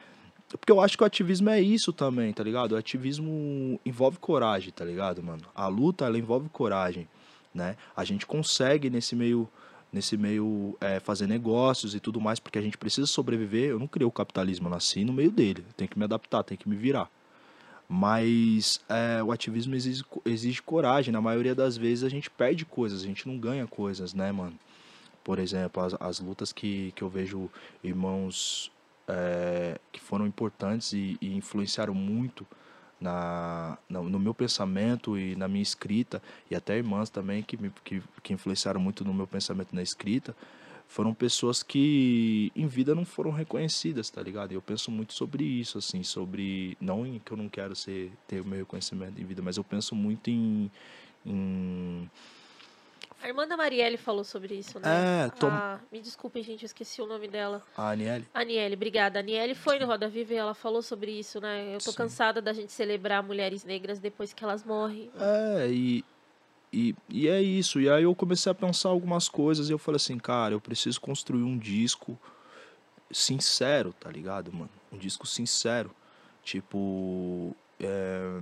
Porque 0.49 0.71
eu 0.71 0.79
acho 0.81 0.97
que 0.97 1.03
o 1.03 1.05
ativismo 1.05 1.49
é 1.49 1.61
isso 1.61 1.91
também, 1.91 2.31
tá 2.31 2.41
ligado? 2.41 2.71
O 2.71 2.77
ativismo 2.77 3.79
envolve 3.85 4.17
coragem, 4.17 4.71
tá 4.71 4.85
ligado, 4.85 5.21
mano? 5.21 5.43
A 5.53 5.67
luta, 5.67 6.05
ela 6.05 6.17
envolve 6.17 6.47
coragem, 6.49 7.07
né? 7.53 7.75
A 7.95 8.05
gente 8.05 8.25
consegue 8.25 8.89
nesse 8.89 9.15
meio 9.15 9.47
nesse 9.91 10.15
meio 10.15 10.77
é, 10.79 10.99
fazer 10.99 11.27
negócios 11.27 11.95
e 11.95 11.99
tudo 11.99 12.21
mais, 12.21 12.39
porque 12.39 12.59
a 12.59 12.61
gente 12.61 12.77
precisa 12.77 13.07
sobreviver. 13.07 13.71
Eu 13.71 13.79
não 13.79 13.87
criei 13.87 14.07
o 14.07 14.11
capitalismo, 14.11 14.67
eu 14.67 14.71
nasci 14.71 15.03
no 15.03 15.11
meio 15.11 15.31
dele. 15.31 15.65
Tem 15.75 15.87
que 15.87 15.97
me 15.97 16.05
adaptar, 16.05 16.43
tem 16.43 16.57
que 16.57 16.69
me 16.69 16.75
virar. 16.75 17.09
Mas 17.91 18.79
é, 18.87 19.23
o 19.23 19.31
ativismo 19.31 19.73
exige, 19.73 20.05
exige 20.23 20.61
coragem. 20.61 21.11
Na 21.11 21.19
maioria 21.19 21.55
das 21.55 21.75
vezes 21.75 22.03
a 22.03 22.09
gente 22.09 22.29
perde 22.29 22.63
coisas, 22.63 23.01
a 23.01 23.05
gente 23.05 23.27
não 23.27 23.37
ganha 23.39 23.65
coisas, 23.65 24.13
né, 24.13 24.31
mano? 24.31 24.57
Por 25.23 25.39
exemplo, 25.39 25.81
as, 25.81 25.95
as 25.99 26.19
lutas 26.19 26.53
que, 26.53 26.91
que 26.95 27.01
eu 27.01 27.09
vejo 27.09 27.49
irmãos 27.83 28.71
é, 29.07 29.79
que 29.91 29.99
foram 29.99 30.27
importantes 30.27 30.93
e, 30.93 31.17
e 31.19 31.35
influenciaram 31.35 31.95
muito 31.95 32.45
na, 33.01 33.77
no 33.89 34.19
meu 34.19 34.33
pensamento 34.33 35.17
e 35.17 35.35
na 35.35 35.47
minha 35.47 35.63
escrita, 35.63 36.21
e 36.51 36.55
até 36.55 36.77
irmãs 36.77 37.09
também 37.09 37.41
que, 37.41 37.57
me, 37.57 37.71
que, 37.83 38.03
que 38.21 38.33
influenciaram 38.33 38.79
muito 38.79 39.03
no 39.05 39.13
meu 39.13 39.25
pensamento 39.25 39.73
na 39.73 39.81
escrita, 39.81 40.35
foram 40.89 41.13
pessoas 41.13 41.61
que 41.61 42.51
em 42.55 42.65
vida 42.65 42.95
não 42.95 43.05
foram 43.05 43.29
reconhecidas, 43.29 44.09
tá 44.09 44.23
ligado? 44.23 44.51
E 44.51 44.55
eu 44.55 44.61
penso 44.61 44.89
muito 44.89 45.13
sobre 45.13 45.43
isso, 45.43 45.77
assim, 45.77 46.01
sobre. 46.01 46.75
Não 46.81 47.05
em 47.05 47.19
que 47.19 47.31
eu 47.31 47.37
não 47.37 47.47
quero 47.47 47.75
ser, 47.75 48.11
ter 48.27 48.41
o 48.41 48.45
meu 48.45 48.57
reconhecimento 48.57 49.21
em 49.21 49.23
vida, 49.23 49.39
mas 49.39 49.55
eu 49.55 49.63
penso 49.63 49.95
muito 49.95 50.31
em. 50.31 50.69
em 51.23 52.09
a 53.21 53.27
irmã 53.27 53.45
da 53.45 53.55
Marielle 53.55 53.97
falou 53.97 54.23
sobre 54.23 54.55
isso, 54.55 54.79
né? 54.79 55.25
É, 55.25 55.29
tom... 55.29 55.47
ah, 55.47 55.79
me 55.91 56.01
desculpem, 56.01 56.41
gente, 56.41 56.63
eu 56.63 56.67
esqueci 56.67 57.01
o 57.01 57.05
nome 57.05 57.27
dela. 57.27 57.61
A 57.75 57.89
Aniele? 57.89 58.25
Aniele, 58.33 58.75
obrigada. 58.75 59.19
A 59.19 59.21
Aniele 59.21 59.53
foi 59.53 59.77
no 59.77 59.85
Roda 59.85 60.07
Viva 60.07 60.33
e 60.33 60.37
ela 60.37 60.53
falou 60.53 60.81
sobre 60.81 61.11
isso, 61.11 61.39
né? 61.41 61.75
Eu 61.75 61.79
tô 61.79 61.91
Sim. 61.91 61.97
cansada 61.97 62.41
da 62.41 62.53
gente 62.53 62.71
celebrar 62.71 63.21
mulheres 63.21 63.65
negras 63.65 63.99
depois 63.99 64.33
que 64.33 64.43
elas 64.43 64.63
morrem. 64.63 65.11
É, 65.19 65.67
e, 65.69 66.03
e, 66.71 66.95
e 67.09 67.27
é 67.27 67.41
isso. 67.41 67.79
E 67.79 67.89
aí 67.89 68.03
eu 68.03 68.15
comecei 68.15 68.51
a 68.51 68.55
pensar 68.55 68.89
algumas 68.89 69.27
coisas 69.27 69.69
e 69.69 69.71
eu 69.71 69.77
falei 69.77 69.97
assim, 69.97 70.17
cara, 70.17 70.53
eu 70.53 70.61
preciso 70.61 70.99
construir 70.99 71.43
um 71.43 71.57
disco 71.57 72.17
sincero, 73.11 73.93
tá 73.99 74.09
ligado, 74.11 74.51
mano? 74.53 74.69
Um 74.91 74.97
disco 74.97 75.25
sincero. 75.25 75.91
Tipo, 76.43 77.55
é, 77.79 78.39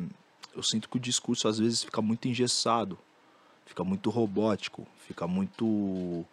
eu 0.55 0.63
sinto 0.63 0.89
que 0.89 0.97
o 0.97 0.99
discurso 0.99 1.47
às 1.47 1.59
vezes 1.59 1.83
fica 1.83 2.01
muito 2.01 2.27
engessado 2.27 2.97
fica 3.67 3.83
muito 3.83 4.09
robótico, 4.09 4.87
fica 5.05 5.27
muito 5.27 6.25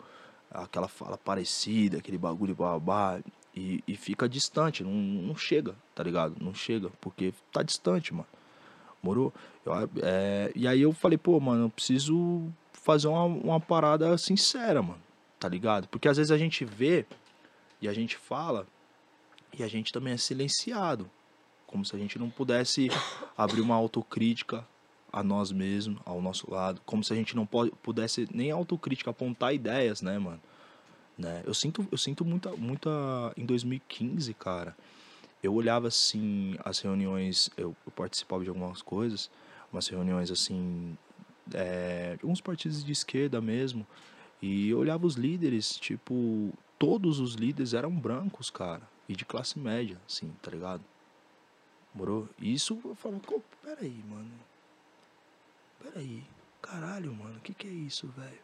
aquela 0.51 0.89
fala 0.89 1.19
parecida, 1.19 1.99
aquele 1.99 2.17
bagulho 2.17 2.55
babá, 2.55 3.21
e, 3.55 3.83
e 3.87 3.97
fica 3.97 4.29
distante, 4.29 4.83
não, 4.83 4.93
não 4.93 5.37
chega, 5.37 5.75
tá 5.95 6.03
ligado? 6.03 6.37
Não 6.41 6.55
chega, 6.55 6.91
porque 7.01 7.35
tá 7.53 7.63
distante, 7.63 8.15
mano. 8.15 8.29
Morou? 9.05 9.33
Eu, 9.65 9.73
é, 10.03 10.51
e 10.57 10.67
aí 10.67 10.81
eu 10.81 10.93
falei, 10.93 11.19
pô, 11.19 11.39
mano, 11.39 11.67
eu 11.67 11.71
preciso 11.71 12.51
fazer 12.73 13.07
uma, 13.07 13.25
uma 13.25 13.61
parada 13.61 14.17
sincera, 14.17 14.83
mano, 14.83 15.03
tá 15.39 15.49
ligado? 15.49 15.87
Porque 15.89 16.09
às 16.09 16.17
vezes 16.17 16.33
a 16.33 16.39
gente 16.39 16.65
vê 16.65 17.05
e 17.81 17.87
a 17.87 17.93
gente 17.93 18.17
fala 18.17 18.67
e 19.59 19.63
a 19.63 19.69
gente 19.69 19.93
também 19.93 20.15
é 20.15 20.17
silenciado. 20.17 21.11
Como 21.67 21.85
se 21.85 21.95
a 21.95 21.99
gente 21.99 22.19
não 22.19 22.31
pudesse 22.31 22.89
abrir 23.37 23.61
uma 23.61 23.75
autocrítica 23.75 24.67
a 25.13 25.23
nós 25.23 25.53
mesmos, 25.53 26.01
ao 26.05 26.21
nosso 26.21 26.51
lado. 26.51 26.81
Como 26.85 27.05
se 27.05 27.13
a 27.13 27.17
gente 27.17 27.37
não 27.37 27.47
pudesse 27.47 28.27
nem 28.33 28.51
autocrítica, 28.51 29.11
apontar 29.11 29.55
ideias, 29.55 30.03
né, 30.03 30.19
mano? 30.19 30.41
Né? 31.17 31.43
Eu 31.47 31.55
sinto, 31.55 31.87
eu 31.93 31.99
sinto 31.99 32.25
muita, 32.25 32.51
muita. 32.57 32.91
Em 33.37 33.45
2015, 33.47 34.35
cara, 34.35 34.77
eu 35.47 35.55
olhava 35.55 35.89
assim 35.89 36.57
as 36.65 36.79
reuniões, 36.79 37.51
eu, 37.57 37.77
eu 37.87 37.93
participava 37.93 38.43
de 38.43 38.49
algumas 38.49 38.81
coisas, 38.81 39.31
umas 39.73 39.87
reuniões 39.89 40.31
assim, 40.31 40.97
é, 41.53 42.17
alguns 42.23 42.41
partidos 42.41 42.83
de 42.85 42.93
esquerda 42.93 43.41
mesmo, 43.41 43.87
e 44.41 44.71
eu 44.71 44.79
olhava 44.79 45.07
os 45.07 45.17
líderes, 45.17 45.77
tipo, 45.77 46.53
todos 46.79 47.21
os 47.21 47.35
líderes 47.35 47.75
eram 47.75 47.91
brancos, 47.91 48.51
cara, 48.51 48.83
e 49.09 49.15
de 49.15 49.25
classe 49.25 49.59
média, 49.59 50.01
assim, 50.09 50.33
tá 50.41 50.51
ligado? 50.51 50.83
Morou? 51.95 52.29
Isso 52.39 52.81
eu 52.85 52.95
falava, 52.95 53.21
peraí, 53.63 54.03
mano, 54.09 54.31
peraí, 55.83 56.25
caralho, 56.63 57.13
mano, 57.13 57.37
o 57.37 57.41
que 57.41 57.53
que 57.53 57.69
é 57.69 57.71
isso, 57.71 58.09
velho? 58.17 58.41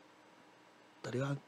Tá 1.02 1.10
ligado? 1.10 1.40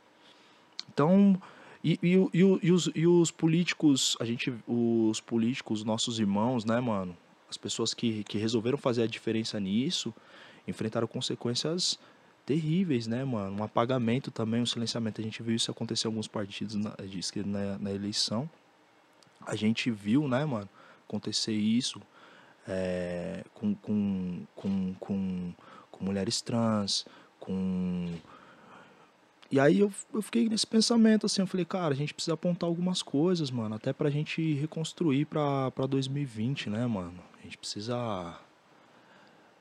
Então, 0.89 1.41
e, 1.83 1.99
e, 2.03 2.15
e, 2.15 2.59
e, 2.63 2.73
os, 2.73 2.91
e 2.95 3.07
os 3.07 3.31
políticos, 3.31 4.17
a 4.21 4.25
gente, 4.25 4.53
os 4.67 5.21
políticos, 5.21 5.85
nossos 5.85 6.19
irmãos, 6.19 6.65
né, 6.65 6.81
mano? 6.81 7.17
As 7.49 7.57
pessoas 7.57 7.93
que, 7.93 8.25
que 8.25 8.39
resolveram 8.39 8.79
fazer 8.79 9.03
a 9.03 9.07
diferença 9.07 9.61
nisso, 9.61 10.15
enfrentaram 10.67 11.07
consequências 11.07 11.99
terríveis, 12.47 13.07
né, 13.07 13.25
mano? 13.25 13.61
Um 13.61 13.65
apagamento 13.65 14.31
também, 14.31 14.63
um 14.63 14.67
silenciamento. 14.67 15.21
A 15.21 15.25
gente 15.25 15.43
viu 15.43 15.55
isso 15.55 15.71
acontecer 15.71 16.07
em 16.07 16.11
alguns 16.11 16.29
partidos 16.29 16.75
na, 16.75 16.91
de 17.07 17.19
esquerda 17.19 17.51
na, 17.51 17.79
na 17.79 17.93
eleição. 17.93 18.49
A 19.47 19.57
gente 19.57 19.91
viu, 19.91 20.29
né, 20.29 20.45
mano, 20.45 20.69
acontecer 21.07 21.53
isso 21.53 22.01
é, 22.67 23.45
com, 23.55 23.75
com, 23.75 24.47
com, 24.55 24.95
com 25.01 25.53
com 26.03 26.07
mulheres 26.07 26.43
trans, 26.43 27.07
com. 27.39 28.09
E 29.53 29.61
aí 29.61 29.81
eu, 29.81 29.93
eu 30.15 30.23
fiquei 30.23 30.49
nesse 30.49 30.67
pensamento 30.67 31.27
assim, 31.27 31.43
eu 31.43 31.47
falei, 31.47 31.67
cara, 31.67 31.93
a 31.93 31.97
gente 31.97 32.15
precisa 32.15 32.33
apontar 32.33 32.67
algumas 32.67 33.03
coisas, 33.03 33.51
mano, 33.51 33.75
até 33.75 33.93
pra 33.93 34.09
gente 34.09 34.55
reconstruir 34.55 35.27
pra, 35.27 35.71
pra 35.73 35.85
2020, 35.85 36.71
né, 36.71 36.87
mano? 36.87 37.23
A 37.39 37.43
gente 37.43 37.59
precisa 37.59 38.35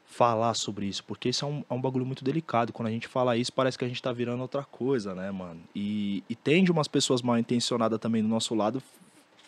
falar 0.06 0.54
sobre 0.54 0.86
isso, 0.86 1.04
porque 1.04 1.28
isso 1.28 1.44
é 1.44 1.48
um, 1.48 1.64
é 1.70 1.74
um 1.74 1.82
bagulho 1.82 2.06
muito 2.06 2.24
delicado. 2.24 2.72
Quando 2.72 2.88
a 2.88 2.92
gente 2.92 3.06
fala 3.10 3.36
isso, 3.36 3.52
parece 3.52 3.78
que 3.78 3.84
a 3.84 3.88
gente 3.88 4.02
tá 4.02 4.14
virando 4.14 4.42
outra 4.42 4.64
coisa, 4.64 5.14
né, 5.14 5.30
mano? 5.30 5.60
E, 5.76 6.24
e 6.30 6.36
tende 6.36 6.72
umas 6.72 6.88
pessoas 6.88 7.22
mal 7.22 7.38
intencionadas 7.38 8.00
também 8.00 8.22
do 8.22 8.30
nosso 8.30 8.56
lado 8.56 8.82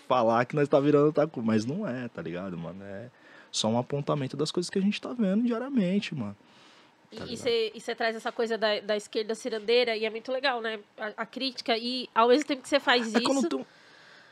falar 0.10 0.44
que 0.44 0.58
nós 0.58 0.68
tá 0.68 0.78
virando 0.78 1.06
outra 1.06 1.26
coisa, 1.26 1.48
mas 1.48 1.66
não 1.66 1.88
é, 1.88 2.10
tá 2.10 2.22
ligado, 2.22 2.58
mano? 2.58 2.84
É 2.84 3.10
só 3.50 3.70
um 3.70 3.78
apontamento 3.78 4.36
das 4.36 4.52
coisas 4.52 4.70
que 4.70 4.78
a 4.78 4.82
gente 4.82 5.00
tá 5.00 5.14
vendo 5.14 5.46
diariamente, 5.46 6.14
mano. 6.14 6.36
Tá 7.14 7.26
e 7.28 7.80
você 7.80 7.96
traz 7.96 8.16
essa 8.16 8.32
coisa 8.32 8.58
da, 8.58 8.80
da 8.80 8.98
esquerda 8.98 9.36
cirandeira 9.36 9.96
e 9.96 10.06
é 10.06 10.10
muito 10.10 10.32
legal, 10.32 10.62
né? 10.62 10.80
A, 10.98 11.14
a 11.18 11.26
crítica 11.26 11.78
e 11.78 12.10
ao 12.14 12.30
mesmo 12.30 12.46
tempo 12.46 12.62
que 12.62 12.70
você 12.70 12.80
faz 12.80 13.14
é 13.14 13.20
isso... 13.20 13.50
Tu, 13.50 13.66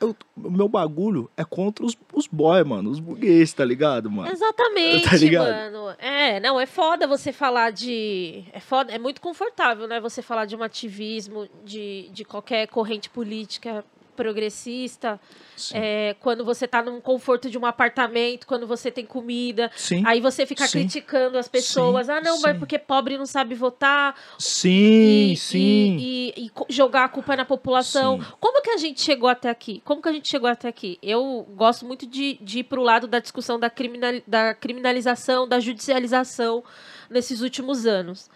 eu, 0.01 0.15
o 0.35 0.49
meu 0.49 0.67
bagulho 0.67 1.29
é 1.37 1.43
contra 1.43 1.85
os, 1.85 1.95
os 2.11 2.25
boy, 2.25 2.63
mano, 2.63 2.89
os 2.89 2.99
burguês, 2.99 3.53
tá 3.53 3.63
ligado, 3.63 4.09
mano? 4.09 4.31
Exatamente, 4.31 5.07
tá 5.07 5.15
ligado? 5.15 5.47
mano. 5.47 5.95
É, 5.99 6.39
não, 6.39 6.59
é 6.59 6.65
foda 6.65 7.05
você 7.05 7.31
falar 7.31 7.71
de. 7.71 8.43
É 8.51 8.59
foda, 8.59 8.91
é 8.91 8.97
muito 8.97 9.21
confortável, 9.21 9.87
né? 9.87 9.99
Você 9.99 10.23
falar 10.23 10.45
de 10.45 10.55
um 10.55 10.63
ativismo, 10.63 11.47
de, 11.63 12.09
de 12.11 12.25
qualquer 12.25 12.67
corrente 12.67 13.11
política 13.11 13.85
progressista, 14.15 15.19
é, 15.73 16.15
quando 16.19 16.43
você 16.43 16.65
está 16.65 16.81
num 16.81 16.99
conforto 16.99 17.49
de 17.49 17.57
um 17.57 17.65
apartamento, 17.65 18.47
quando 18.47 18.67
você 18.67 18.91
tem 18.91 19.05
comida, 19.05 19.71
sim, 19.75 20.03
aí 20.05 20.19
você 20.19 20.45
fica 20.45 20.67
sim, 20.67 20.79
criticando 20.79 21.37
as 21.37 21.47
pessoas, 21.47 22.07
sim, 22.07 22.13
ah 22.13 22.21
não, 22.21 22.41
mas 22.41 22.57
porque 22.57 22.77
pobre 22.77 23.17
não 23.17 23.25
sabe 23.25 23.55
votar, 23.55 24.15
sim, 24.37 25.31
e, 25.31 25.37
sim, 25.37 25.97
e, 25.99 26.33
e, 26.37 26.45
e, 26.45 26.51
jogar 26.73 27.05
a 27.05 27.09
culpa 27.09 27.35
na 27.35 27.45
população. 27.45 28.19
Como 28.39 28.61
que 28.61 28.71
a 28.71 28.77
gente 28.77 29.01
chegou 29.01 29.29
até 29.29 29.49
aqui? 29.49 29.81
Como 29.85 30.01
que 30.01 30.09
a 30.09 30.13
gente 30.13 30.29
chegou 30.29 30.49
até 30.49 30.67
aqui? 30.67 30.97
Eu 31.01 31.45
gosto 31.55 31.85
muito 31.85 32.05
de, 32.05 32.37
de 32.41 32.59
ir 32.59 32.63
para 32.63 32.79
o 32.79 32.83
lado 32.83 33.07
da 33.07 33.19
discussão 33.19 33.59
da, 33.59 33.69
criminal, 33.69 34.13
da 34.27 34.53
criminalização, 34.53 35.47
da 35.47 35.59
judicialização 35.59 36.63
nesses 37.09 37.41
últimos 37.41 37.85
anos. 37.85 38.29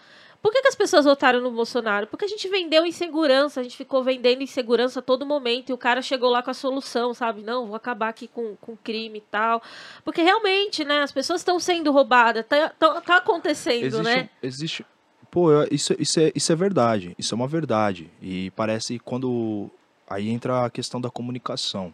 Por 0.46 0.52
que, 0.52 0.62
que, 0.62 0.68
as 0.68 0.76
pessoas 0.76 1.04
votaram 1.04 1.40
no 1.40 1.50
Bolsonaro? 1.50 2.06
Porque 2.06 2.24
a 2.24 2.28
gente 2.28 2.46
vendeu 2.46 2.86
insegurança, 2.86 3.58
a 3.58 3.64
gente 3.64 3.76
ficou 3.76 4.04
vendendo 4.04 4.44
insegurança 4.44 5.00
a 5.00 5.02
todo 5.02 5.26
momento 5.26 5.70
e 5.70 5.72
o 5.72 5.76
cara 5.76 6.00
chegou 6.00 6.30
lá 6.30 6.40
com 6.40 6.52
a 6.52 6.54
solução, 6.54 7.12
sabe? 7.12 7.42
Não, 7.42 7.66
vou 7.66 7.74
acabar 7.74 8.10
aqui 8.10 8.28
com, 8.28 8.54
com 8.60 8.76
crime 8.76 9.18
e 9.18 9.22
tal. 9.22 9.60
Porque 10.04 10.22
realmente, 10.22 10.84
né, 10.84 11.02
as 11.02 11.10
pessoas 11.10 11.40
estão 11.40 11.58
sendo 11.58 11.90
roubadas, 11.90 12.46
tá, 12.46 12.68
tá, 12.78 13.00
tá 13.00 13.16
acontecendo, 13.16 13.86
existe, 13.86 14.02
né? 14.04 14.30
Existe. 14.40 14.86
Pô, 15.32 15.48
isso, 15.68 15.96
isso, 15.98 16.20
é, 16.20 16.30
isso 16.32 16.52
é 16.52 16.54
verdade, 16.54 17.12
isso 17.18 17.34
é 17.34 17.36
uma 17.36 17.48
verdade. 17.48 18.08
E 18.22 18.52
parece 18.52 19.00
quando. 19.00 19.68
Aí 20.08 20.28
entra 20.28 20.64
a 20.64 20.70
questão 20.70 21.00
da 21.00 21.10
comunicação. 21.10 21.92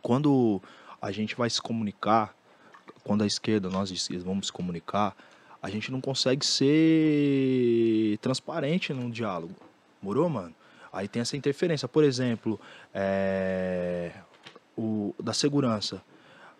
Quando 0.00 0.62
a 0.98 1.12
gente 1.12 1.36
vai 1.36 1.50
se 1.50 1.60
comunicar, 1.60 2.34
quando 3.04 3.22
a 3.22 3.26
esquerda, 3.26 3.68
nós 3.68 4.08
vamos 4.24 4.46
se 4.46 4.52
comunicar, 4.52 5.14
a 5.66 5.70
gente 5.70 5.90
não 5.90 6.00
consegue 6.00 6.46
ser 6.46 8.18
transparente 8.18 8.94
num 8.94 9.10
diálogo. 9.10 9.52
Morou, 10.00 10.28
mano? 10.28 10.54
Aí 10.92 11.08
tem 11.08 11.20
essa 11.20 11.36
interferência. 11.36 11.88
Por 11.88 12.04
exemplo, 12.04 12.60
é... 12.94 14.12
o 14.78 15.12
da 15.20 15.32
segurança. 15.32 16.00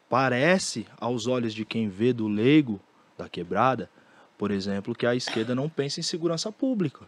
Parece, 0.08 0.88
aos 0.98 1.28
olhos 1.28 1.54
de 1.54 1.64
quem 1.64 1.88
vê 1.88 2.12
do 2.12 2.26
leigo 2.26 2.80
da 3.16 3.28
quebrada, 3.28 3.88
por 4.36 4.50
exemplo, 4.50 4.92
que 4.92 5.06
a 5.06 5.14
esquerda 5.14 5.54
não 5.54 5.68
pensa 5.68 6.00
em 6.00 6.02
segurança 6.02 6.50
pública. 6.50 7.06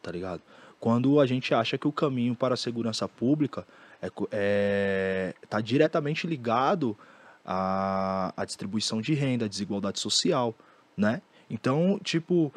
Tá 0.00 0.12
ligado? 0.12 0.42
Quando 0.78 1.18
a 1.18 1.26
gente 1.26 1.52
acha 1.52 1.76
que 1.76 1.88
o 1.88 1.92
caminho 1.92 2.36
para 2.36 2.54
a 2.54 2.56
segurança 2.56 3.08
pública 3.08 3.66
é, 4.00 4.12
é, 4.30 5.34
tá 5.48 5.60
diretamente 5.60 6.24
ligado 6.24 6.96
à, 7.44 8.32
à 8.36 8.44
distribuição 8.44 9.00
de 9.00 9.12
renda, 9.12 9.46
à 9.46 9.48
desigualdade 9.48 9.98
social 9.98 10.54
né? 10.96 11.20
Então, 11.50 12.00
tipo, 12.02 12.52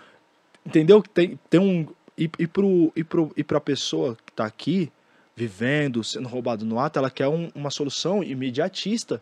entendeu? 0.65 1.01
Tem, 1.01 1.39
tem 1.49 1.59
um. 1.59 1.87
E, 2.17 2.29
e, 2.37 2.47
pro, 2.47 2.91
e, 2.95 3.03
pro, 3.03 3.31
e 3.37 3.43
pra 3.43 3.61
pessoa 3.61 4.17
que 4.25 4.33
tá 4.33 4.45
aqui, 4.45 4.91
vivendo, 5.35 6.03
sendo 6.03 6.27
roubado 6.27 6.65
no 6.65 6.77
ato, 6.79 6.99
ela 6.99 7.09
quer 7.09 7.27
um, 7.27 7.49
uma 7.55 7.69
solução 7.69 8.23
imediatista. 8.23 9.21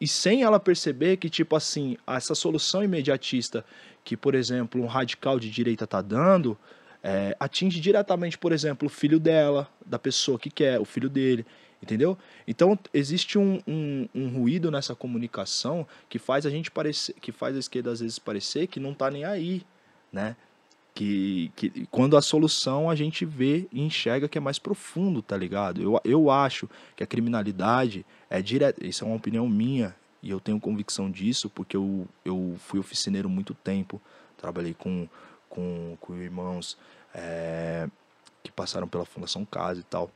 E 0.00 0.06
sem 0.06 0.42
ela 0.42 0.60
perceber 0.60 1.16
que, 1.16 1.30
tipo 1.30 1.56
assim, 1.56 1.96
essa 2.06 2.34
solução 2.34 2.84
imediatista 2.84 3.64
que, 4.04 4.16
por 4.16 4.34
exemplo, 4.34 4.80
um 4.80 4.86
radical 4.86 5.40
de 5.40 5.50
direita 5.50 5.86
tá 5.86 6.00
dando, 6.00 6.56
é, 7.02 7.36
atinge 7.40 7.80
diretamente, 7.80 8.36
por 8.38 8.52
exemplo, 8.52 8.86
o 8.86 8.90
filho 8.90 9.18
dela, 9.18 9.68
da 9.84 9.98
pessoa 9.98 10.38
que 10.38 10.50
quer, 10.50 10.78
o 10.78 10.84
filho 10.84 11.08
dele. 11.08 11.44
Entendeu? 11.80 12.18
Então 12.46 12.76
existe 12.92 13.38
um, 13.38 13.60
um, 13.66 14.08
um, 14.12 14.28
ruído 14.28 14.70
nessa 14.70 14.96
comunicação 14.96 15.86
que 16.08 16.18
faz 16.18 16.44
a 16.44 16.50
gente 16.50 16.70
parecer, 16.72 17.14
que 17.20 17.30
faz 17.30 17.54
a 17.54 17.60
esquerda 17.60 17.92
às 17.92 18.00
vezes 18.00 18.18
parecer 18.18 18.66
que 18.66 18.80
não 18.80 18.92
está 18.92 19.10
nem 19.10 19.24
aí, 19.24 19.62
né? 20.12 20.34
Que, 20.92 21.52
que 21.54 21.86
quando 21.86 22.16
a 22.16 22.22
solução 22.22 22.90
a 22.90 22.96
gente 22.96 23.24
vê 23.24 23.68
e 23.70 23.80
enxerga 23.80 24.28
que 24.28 24.36
é 24.36 24.40
mais 24.40 24.58
profundo, 24.58 25.22
tá 25.22 25.36
ligado? 25.36 25.80
Eu, 25.80 26.00
eu 26.04 26.30
acho 26.30 26.68
que 26.96 27.04
a 27.04 27.06
criminalidade 27.06 28.04
é 28.28 28.42
direta, 28.42 28.84
isso 28.84 29.04
é 29.04 29.06
uma 29.06 29.16
opinião 29.16 29.48
minha 29.48 29.94
e 30.20 30.30
eu 30.30 30.40
tenho 30.40 30.58
convicção 30.58 31.08
disso 31.08 31.48
porque 31.48 31.76
eu, 31.76 32.08
eu 32.24 32.56
fui 32.58 32.80
oficineiro 32.80 33.28
muito 33.28 33.54
tempo, 33.54 34.02
trabalhei 34.36 34.74
com, 34.74 35.08
com, 35.48 35.96
com 36.00 36.16
irmãos 36.16 36.76
é, 37.14 37.88
que 38.42 38.50
passaram 38.50 38.88
pela 38.88 39.04
Fundação 39.04 39.44
Casa 39.44 39.78
e 39.78 39.84
tal 39.84 40.10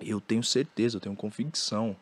eu 0.00 0.20
tenho 0.20 0.42
certeza, 0.42 0.96
eu 0.96 1.00
tenho 1.00 1.16
convicção. 1.16 1.96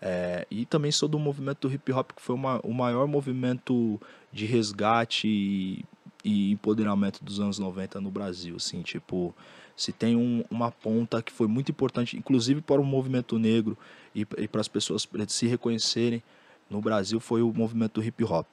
É, 0.00 0.46
e 0.50 0.64
também 0.64 0.90
sou 0.90 1.08
do 1.08 1.18
movimento 1.18 1.68
do 1.68 1.74
hip 1.74 1.92
hop, 1.92 2.12
que 2.12 2.22
foi 2.22 2.34
uma, 2.34 2.58
o 2.60 2.72
maior 2.72 3.06
movimento 3.06 4.00
de 4.32 4.46
resgate 4.46 5.28
e, 5.28 5.84
e, 6.24 6.52
empoderamento 6.52 7.22
dos 7.22 7.38
anos 7.38 7.58
90 7.58 8.00
no 8.00 8.10
Brasil. 8.10 8.56
Assim, 8.56 8.80
tipo, 8.82 9.34
se 9.76 9.92
tem 9.92 10.16
um, 10.16 10.44
uma 10.50 10.70
ponta 10.70 11.22
que 11.22 11.32
foi 11.32 11.46
muito 11.46 11.70
importante, 11.70 12.16
inclusive 12.16 12.62
para 12.62 12.80
o 12.80 12.84
movimento 12.84 13.38
negro 13.38 13.76
e, 14.14 14.26
e 14.38 14.48
para 14.48 14.60
as 14.60 14.68
pessoas 14.68 15.06
se 15.28 15.46
reconhecerem 15.46 16.22
no 16.70 16.80
Brasil, 16.80 17.20
foi 17.20 17.42
o 17.42 17.52
movimento 17.52 18.00
do 18.00 18.06
hip 18.06 18.24
hop. 18.24 18.46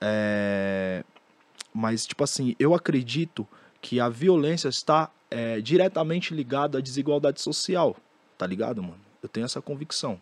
É, 0.00 1.02
mas, 1.74 2.06
tipo 2.06 2.22
assim, 2.22 2.54
eu 2.58 2.74
acredito 2.74 3.46
que 3.80 3.98
a 3.98 4.08
violência 4.08 4.68
está 4.68 5.10
é, 5.30 5.60
diretamente 5.60 6.34
ligada 6.34 6.78
à 6.78 6.80
desigualdade 6.80 7.40
social, 7.40 7.96
tá 8.36 8.46
ligado, 8.46 8.82
mano? 8.82 9.00
Eu 9.22 9.28
tenho 9.28 9.44
essa 9.44 9.60
convicção. 9.60 10.20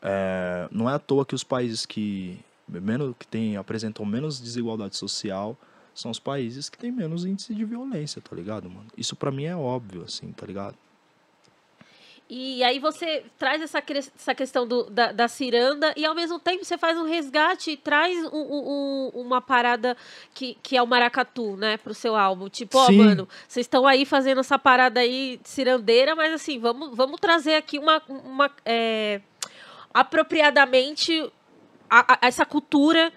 É, 0.00 0.68
não 0.70 0.88
é 0.88 0.94
à 0.94 0.98
toa 0.98 1.24
que 1.24 1.34
os 1.34 1.44
países 1.44 1.86
que 1.86 2.38
menos 2.68 3.14
que 3.18 3.26
tem, 3.26 3.56
apresentam 3.56 4.04
menos 4.04 4.40
desigualdade 4.40 4.96
social 4.96 5.56
são 5.94 6.10
os 6.10 6.18
países 6.18 6.70
que 6.70 6.78
têm 6.78 6.90
menos 6.90 7.24
índice 7.24 7.54
de 7.54 7.64
violência, 7.64 8.22
tá 8.22 8.34
ligado, 8.34 8.68
mano? 8.70 8.86
Isso 8.96 9.14
para 9.14 9.30
mim 9.30 9.44
é 9.44 9.54
óbvio, 9.54 10.04
assim, 10.04 10.32
tá 10.32 10.46
ligado? 10.46 10.76
E 12.34 12.64
aí 12.64 12.78
você 12.78 13.26
traz 13.38 13.60
essa, 13.60 13.82
essa 13.94 14.34
questão 14.34 14.66
do, 14.66 14.84
da, 14.84 15.12
da, 15.12 15.28
ciranda 15.28 15.92
e 15.94 16.06
ao 16.06 16.14
mesmo 16.14 16.38
tempo 16.38 16.64
você 16.64 16.78
faz 16.78 16.96
um 16.96 17.04
resgate 17.04 17.72
e 17.72 17.76
traz 17.76 18.24
um, 18.32 18.38
um, 18.38 19.10
uma 19.16 19.42
parada 19.42 19.94
que, 20.32 20.56
que 20.62 20.74
é 20.74 20.82
o 20.82 20.86
maracatu, 20.86 21.58
né, 21.58 21.76
pro 21.76 21.92
seu 21.92 22.16
álbum. 22.16 22.48
Tipo, 22.48 22.78
ó, 22.78 22.86
oh, 22.88 22.92
mano, 22.92 23.28
vocês 23.46 23.66
estão 23.66 23.86
aí 23.86 24.06
fazendo 24.06 24.40
essa 24.40 24.58
parada 24.58 25.00
aí 25.00 25.40
cirandeira, 25.44 26.16
mas 26.16 26.32
assim, 26.32 26.58
vamos, 26.58 26.96
vamos 26.96 27.20
trazer 27.20 27.56
aqui 27.56 27.78
uma, 27.78 28.00
uma 28.08 28.50
é, 28.64 29.20
apropriadamente 29.92 31.30
a, 31.90 32.14
a, 32.14 32.26
essa 32.26 32.46
cultura 32.46 33.12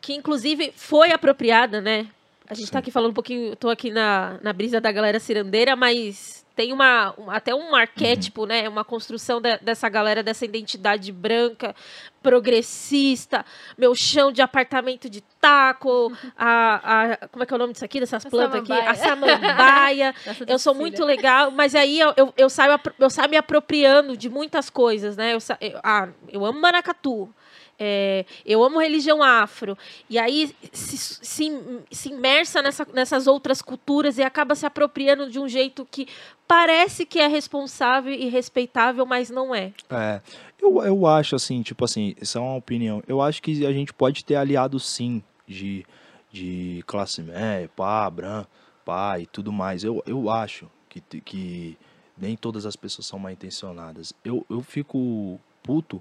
que 0.00 0.14
inclusive 0.14 0.72
foi 0.74 1.12
apropriada, 1.12 1.80
né? 1.80 2.08
A 2.52 2.54
gente 2.54 2.64
tá 2.64 2.66
Sim. 2.66 2.72
tá 2.72 2.78
aqui 2.80 2.90
falando 2.90 3.12
um 3.12 3.14
pouquinho, 3.14 3.56
tô 3.56 3.70
aqui 3.70 3.90
na, 3.90 4.38
na 4.42 4.52
brisa 4.52 4.78
da 4.78 4.92
galera 4.92 5.18
cirandeira, 5.18 5.74
mas 5.74 6.44
tem 6.54 6.70
uma, 6.70 7.14
um, 7.18 7.30
até 7.30 7.54
um 7.54 7.74
arquétipo, 7.74 8.42
uhum. 8.42 8.46
né? 8.46 8.68
Uma 8.68 8.84
construção 8.84 9.40
de, 9.40 9.56
dessa 9.62 9.88
galera, 9.88 10.22
dessa 10.22 10.44
identidade 10.44 11.10
branca, 11.10 11.74
progressista, 12.22 13.42
meu 13.78 13.94
chão 13.94 14.30
de 14.30 14.42
apartamento 14.42 15.08
de 15.08 15.22
taco, 15.40 16.12
a, 16.36 17.14
a 17.22 17.28
como 17.28 17.42
é 17.42 17.46
que 17.46 17.54
é 17.54 17.56
o 17.56 17.58
nome 17.58 17.72
disso 17.72 17.86
aqui, 17.86 18.00
dessas 18.00 18.26
a 18.26 18.28
plantas 18.28 18.60
aqui? 18.60 18.72
A 18.72 18.94
samambaia. 18.94 20.14
eu 20.46 20.58
sou 20.58 20.74
muito 20.74 21.02
legal, 21.06 21.50
mas 21.50 21.74
aí 21.74 21.98
eu, 21.98 22.12
eu, 22.18 22.34
eu, 22.36 22.50
saio, 22.50 22.78
eu 22.98 23.08
saio 23.08 23.30
me 23.30 23.38
apropriando 23.38 24.14
de 24.14 24.28
muitas 24.28 24.68
coisas, 24.68 25.16
né? 25.16 25.32
Eu, 25.32 25.38
eu, 25.58 25.80
ah, 25.82 26.08
eu 26.28 26.44
amo 26.44 26.60
maracatu. 26.60 27.32
É, 27.78 28.24
eu 28.44 28.62
amo 28.62 28.78
religião 28.78 29.22
afro. 29.22 29.76
E 30.08 30.18
aí 30.18 30.54
se, 30.72 30.96
se, 30.96 31.82
se 31.90 32.08
imersa 32.10 32.62
nessa, 32.62 32.86
nessas 32.92 33.26
outras 33.26 33.60
culturas 33.60 34.18
e 34.18 34.22
acaba 34.22 34.54
se 34.54 34.64
apropriando 34.64 35.30
de 35.30 35.38
um 35.38 35.48
jeito 35.48 35.86
que 35.90 36.06
parece 36.46 37.04
que 37.04 37.18
é 37.18 37.26
responsável 37.26 38.12
e 38.12 38.28
respeitável, 38.28 39.04
mas 39.06 39.30
não 39.30 39.54
é. 39.54 39.72
É. 39.90 40.20
Eu, 40.60 40.82
eu 40.84 41.06
acho 41.06 41.34
assim, 41.34 41.62
tipo 41.62 41.84
assim, 41.84 42.14
isso 42.20 42.38
é 42.38 42.40
uma 42.40 42.56
opinião. 42.56 43.02
Eu 43.08 43.20
acho 43.20 43.42
que 43.42 43.66
a 43.66 43.72
gente 43.72 43.92
pode 43.92 44.24
ter 44.24 44.36
aliados 44.36 44.86
sim 44.86 45.22
de, 45.46 45.84
de 46.30 46.84
classe 46.86 47.20
média, 47.22 47.68
pá, 47.74 48.08
branco, 48.08 48.48
pá 48.84 49.18
e 49.18 49.26
tudo 49.26 49.50
mais. 49.50 49.82
Eu, 49.82 50.02
eu 50.06 50.30
acho 50.30 50.70
que, 50.88 51.00
que 51.20 51.76
nem 52.16 52.36
todas 52.36 52.64
as 52.66 52.76
pessoas 52.76 53.06
são 53.06 53.18
mal 53.18 53.32
intencionadas. 53.32 54.12
Eu, 54.24 54.46
eu 54.48 54.60
fico 54.62 55.40
puto 55.62 56.00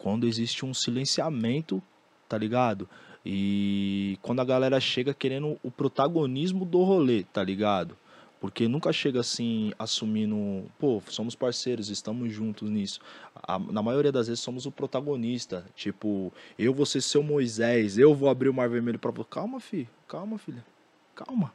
quando 0.00 0.26
existe 0.26 0.64
um 0.64 0.72
silenciamento, 0.72 1.82
tá 2.28 2.36
ligado? 2.36 2.88
E 3.24 4.18
quando 4.22 4.40
a 4.40 4.44
galera 4.44 4.80
chega 4.80 5.12
querendo 5.12 5.58
o 5.62 5.70
protagonismo 5.70 6.64
do 6.64 6.82
rolê, 6.82 7.22
tá 7.24 7.44
ligado? 7.44 7.96
Porque 8.40 8.66
nunca 8.66 8.90
chega 8.94 9.20
assim, 9.20 9.70
assumindo, 9.78 10.64
pô, 10.78 11.02
somos 11.08 11.34
parceiros, 11.34 11.90
estamos 11.90 12.32
juntos 12.32 12.70
nisso. 12.70 12.98
A, 13.34 13.58
na 13.58 13.82
maioria 13.82 14.10
das 14.10 14.28
vezes 14.28 14.42
somos 14.42 14.64
o 14.64 14.72
protagonista. 14.72 15.66
Tipo, 15.76 16.32
eu 16.58 16.72
vou 16.72 16.86
ser 16.86 17.02
seu 17.02 17.22
Moisés, 17.22 17.98
eu 17.98 18.14
vou 18.14 18.30
abrir 18.30 18.48
o 18.48 18.54
Mar 18.54 18.70
Vermelho 18.70 18.98
pra. 18.98 19.12
Calma, 19.24 19.60
filho, 19.60 19.88
calma, 20.08 20.38
filha. 20.38 20.64
Calma, 21.14 21.52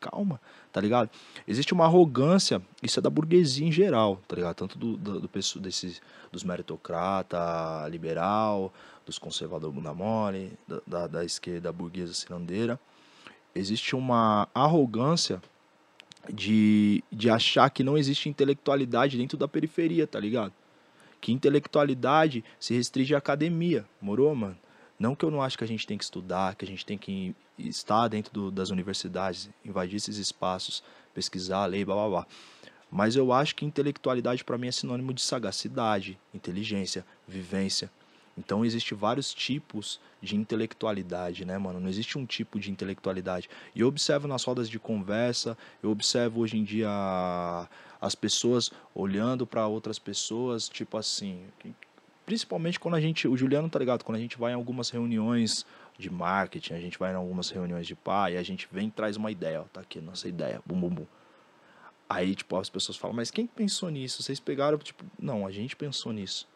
calma, 0.00 0.40
tá 0.72 0.80
ligado? 0.80 1.10
Existe 1.46 1.72
uma 1.72 1.84
arrogância, 1.84 2.62
isso 2.82 2.98
é 2.98 3.02
da 3.02 3.10
burguesia 3.10 3.66
em 3.66 3.72
geral, 3.72 4.20
tá 4.26 4.36
ligado? 4.36 4.56
Tanto 4.56 4.78
do, 4.78 4.96
do, 4.96 5.20
do 5.20 5.30
desses, 5.60 6.00
dos 6.32 6.44
meritocrata 6.44 7.86
liberal, 7.88 8.72
dos 9.04 9.18
conservadores 9.18 9.74
bunda 9.74 9.94
mole, 9.94 10.52
da, 10.66 10.80
da, 10.86 11.06
da 11.06 11.24
esquerda 11.24 11.72
burguesa 11.72 12.14
cirandeira. 12.14 12.78
Existe 13.54 13.96
uma 13.96 14.48
arrogância 14.54 15.42
de, 16.32 17.02
de 17.10 17.30
achar 17.30 17.70
que 17.70 17.82
não 17.82 17.96
existe 17.96 18.28
intelectualidade 18.28 19.16
dentro 19.16 19.36
da 19.36 19.48
periferia, 19.48 20.06
tá 20.06 20.20
ligado? 20.20 20.52
Que 21.20 21.32
intelectualidade 21.32 22.44
se 22.60 22.74
restringe 22.74 23.14
à 23.14 23.18
academia, 23.18 23.84
morou, 24.00 24.34
mano? 24.34 24.56
Não 24.98 25.14
que 25.14 25.24
eu 25.24 25.30
não 25.30 25.40
acho 25.40 25.56
que 25.56 25.64
a 25.64 25.68
gente 25.68 25.86
tem 25.86 25.96
que 25.96 26.04
estudar, 26.04 26.56
que 26.56 26.64
a 26.64 26.68
gente 26.68 26.84
tem 26.84 26.98
que 26.98 27.34
estar 27.58 28.08
dentro 28.08 28.32
do, 28.32 28.50
das 28.50 28.70
universidades, 28.70 29.48
invadir 29.64 29.96
esses 29.96 30.16
espaços, 30.16 30.82
pesquisar, 31.14 31.66
ler, 31.66 31.84
blá 31.84 31.94
blá 31.94 32.08
blá. 32.08 32.26
Mas 32.90 33.16
eu 33.16 33.32
acho 33.32 33.54
que 33.54 33.64
intelectualidade 33.64 34.42
para 34.42 34.58
mim 34.58 34.68
é 34.68 34.72
sinônimo 34.72 35.12
de 35.12 35.20
sagacidade, 35.20 36.18
inteligência, 36.34 37.04
vivência. 37.26 37.90
Então 38.36 38.64
existe 38.64 38.94
vários 38.94 39.34
tipos 39.34 40.00
de 40.22 40.36
intelectualidade, 40.36 41.44
né, 41.44 41.58
mano? 41.58 41.80
Não 41.80 41.88
existe 41.88 42.16
um 42.16 42.24
tipo 42.24 42.58
de 42.58 42.70
intelectualidade. 42.70 43.50
E 43.74 43.80
eu 43.80 43.88
observo 43.88 44.28
nas 44.28 44.44
rodas 44.44 44.70
de 44.70 44.78
conversa, 44.78 45.58
eu 45.82 45.90
observo 45.90 46.40
hoje 46.40 46.56
em 46.56 46.64
dia 46.64 46.88
as 48.00 48.14
pessoas 48.14 48.70
olhando 48.94 49.46
para 49.46 49.66
outras 49.66 49.98
pessoas, 49.98 50.68
tipo 50.68 50.96
assim, 50.96 51.42
principalmente 52.28 52.78
quando 52.78 52.94
a 52.94 53.00
gente, 53.00 53.26
o 53.26 53.34
Juliano 53.34 53.70
tá 53.70 53.78
ligado, 53.78 54.04
quando 54.04 54.16
a 54.16 54.20
gente 54.20 54.36
vai 54.36 54.52
em 54.52 54.54
algumas 54.54 54.90
reuniões 54.90 55.64
de 55.98 56.10
marketing, 56.10 56.74
a 56.74 56.78
gente 56.78 56.98
vai 56.98 57.10
em 57.10 57.14
algumas 57.14 57.48
reuniões 57.48 57.86
de 57.86 57.94
pai, 57.94 58.36
a 58.36 58.42
gente 58.42 58.68
vem 58.70 58.88
e 58.88 58.90
traz 58.90 59.16
uma 59.16 59.30
ideia, 59.30 59.62
ó, 59.62 59.64
tá 59.64 59.80
aqui 59.80 59.98
nossa 59.98 60.28
ideia, 60.28 60.60
bum 60.66 60.78
bum 60.78 60.90
bum. 60.90 61.06
Aí, 62.06 62.34
tipo, 62.34 62.54
as 62.58 62.68
pessoas 62.68 62.98
falam, 62.98 63.16
mas 63.16 63.30
quem 63.30 63.46
pensou 63.46 63.88
nisso? 63.88 64.22
Vocês 64.22 64.38
pegaram, 64.38 64.76
tipo, 64.76 65.02
não, 65.18 65.46
a 65.46 65.50
gente 65.50 65.74
pensou 65.74 66.12
nisso. 66.12 66.46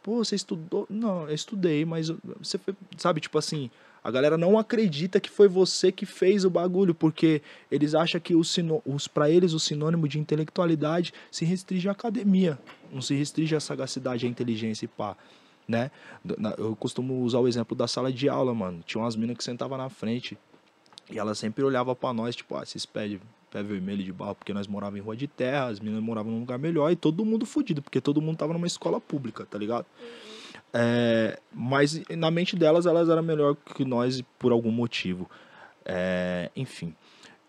Pô, 0.00 0.18
você 0.24 0.36
estudou? 0.36 0.86
Não, 0.88 1.28
eu 1.28 1.34
estudei, 1.34 1.84
mas 1.84 2.08
você 2.38 2.56
foi, 2.56 2.76
sabe, 2.96 3.20
tipo 3.20 3.36
assim, 3.36 3.68
a 4.06 4.10
galera 4.12 4.38
não 4.38 4.56
acredita 4.56 5.18
que 5.18 5.28
foi 5.28 5.48
você 5.48 5.90
que 5.90 6.06
fez 6.06 6.44
o 6.44 6.50
bagulho, 6.50 6.94
porque 6.94 7.42
eles 7.68 7.92
acham 7.92 8.20
que 8.20 8.36
os, 8.36 8.56
os 8.84 9.08
para 9.08 9.28
eles 9.28 9.52
o 9.52 9.58
sinônimo 9.58 10.06
de 10.06 10.16
intelectualidade 10.16 11.12
se 11.28 11.44
restringe 11.44 11.88
à 11.88 11.90
academia, 11.90 12.56
não 12.92 13.02
se 13.02 13.16
restringe 13.16 13.56
à 13.56 13.58
sagacidade, 13.58 14.24
à 14.24 14.28
inteligência 14.28 14.84
e 14.84 14.88
pá, 14.88 15.16
né? 15.66 15.90
Eu 16.56 16.76
costumo 16.76 17.20
usar 17.24 17.40
o 17.40 17.48
exemplo 17.48 17.76
da 17.76 17.88
sala 17.88 18.12
de 18.12 18.28
aula, 18.28 18.54
mano. 18.54 18.80
Tinha 18.86 19.02
umas 19.02 19.16
minas 19.16 19.36
que 19.38 19.42
sentavam 19.42 19.76
na 19.76 19.88
frente 19.88 20.38
e 21.10 21.18
ela 21.18 21.34
sempre 21.34 21.64
olhava 21.64 21.92
para 21.96 22.14
nós, 22.14 22.36
tipo, 22.36 22.54
ah, 22.54 22.62
esses 22.62 22.86
pés 22.86 23.18
pé 23.50 23.60
vermelho 23.60 24.04
de 24.04 24.12
barro, 24.12 24.36
porque 24.36 24.54
nós 24.54 24.68
morávamos 24.68 25.00
em 25.00 25.02
rua 25.02 25.16
de 25.16 25.26
terra, 25.26 25.66
as 25.66 25.80
meninas 25.80 26.04
moravam 26.04 26.30
num 26.30 26.38
lugar 26.38 26.60
melhor 26.60 26.92
e 26.92 26.94
todo 26.94 27.24
mundo 27.24 27.44
fudido, 27.44 27.82
porque 27.82 28.00
todo 28.00 28.22
mundo 28.22 28.36
tava 28.36 28.52
numa 28.52 28.68
escola 28.68 29.00
pública, 29.00 29.44
tá 29.44 29.58
ligado? 29.58 29.84
Uhum. 30.00 30.35
É, 30.72 31.38
mas 31.52 32.02
na 32.10 32.30
mente 32.30 32.56
delas, 32.56 32.86
elas 32.86 33.08
eram 33.08 33.22
melhor 33.22 33.56
que 33.74 33.84
nós 33.84 34.22
por 34.38 34.52
algum 34.52 34.70
motivo. 34.70 35.30
É, 35.84 36.50
enfim. 36.54 36.94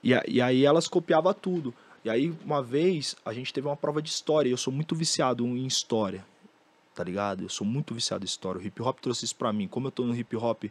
E, 0.03 0.11
e 0.27 0.41
aí 0.41 0.65
elas 0.65 0.87
copiavam 0.87 1.33
tudo. 1.33 1.73
E 2.05 2.09
aí, 2.09 2.33
uma 2.45 2.63
vez, 2.63 3.15
a 3.25 3.33
gente 3.33 3.51
teve 3.51 3.67
uma 3.67 3.75
prova 3.75 4.01
de 4.01 4.09
história. 4.09 4.49
Eu 4.49 4.57
sou 4.57 4.71
muito 4.71 4.95
viciado 4.95 5.45
em 5.45 5.65
história. 5.65 6.25
Tá 6.95 7.03
ligado? 7.03 7.43
Eu 7.43 7.49
sou 7.49 7.67
muito 7.67 7.93
viciado 7.93 8.23
em 8.23 8.25
história. 8.25 8.61
O 8.61 8.65
hip 8.65 8.81
hop 8.81 8.99
trouxe 8.99 9.25
isso 9.25 9.35
pra 9.35 9.51
mim. 9.51 9.67
Como 9.67 9.87
eu 9.87 9.91
tô 9.91 10.03
no 10.03 10.15
hip 10.15 10.35
hop 10.37 10.65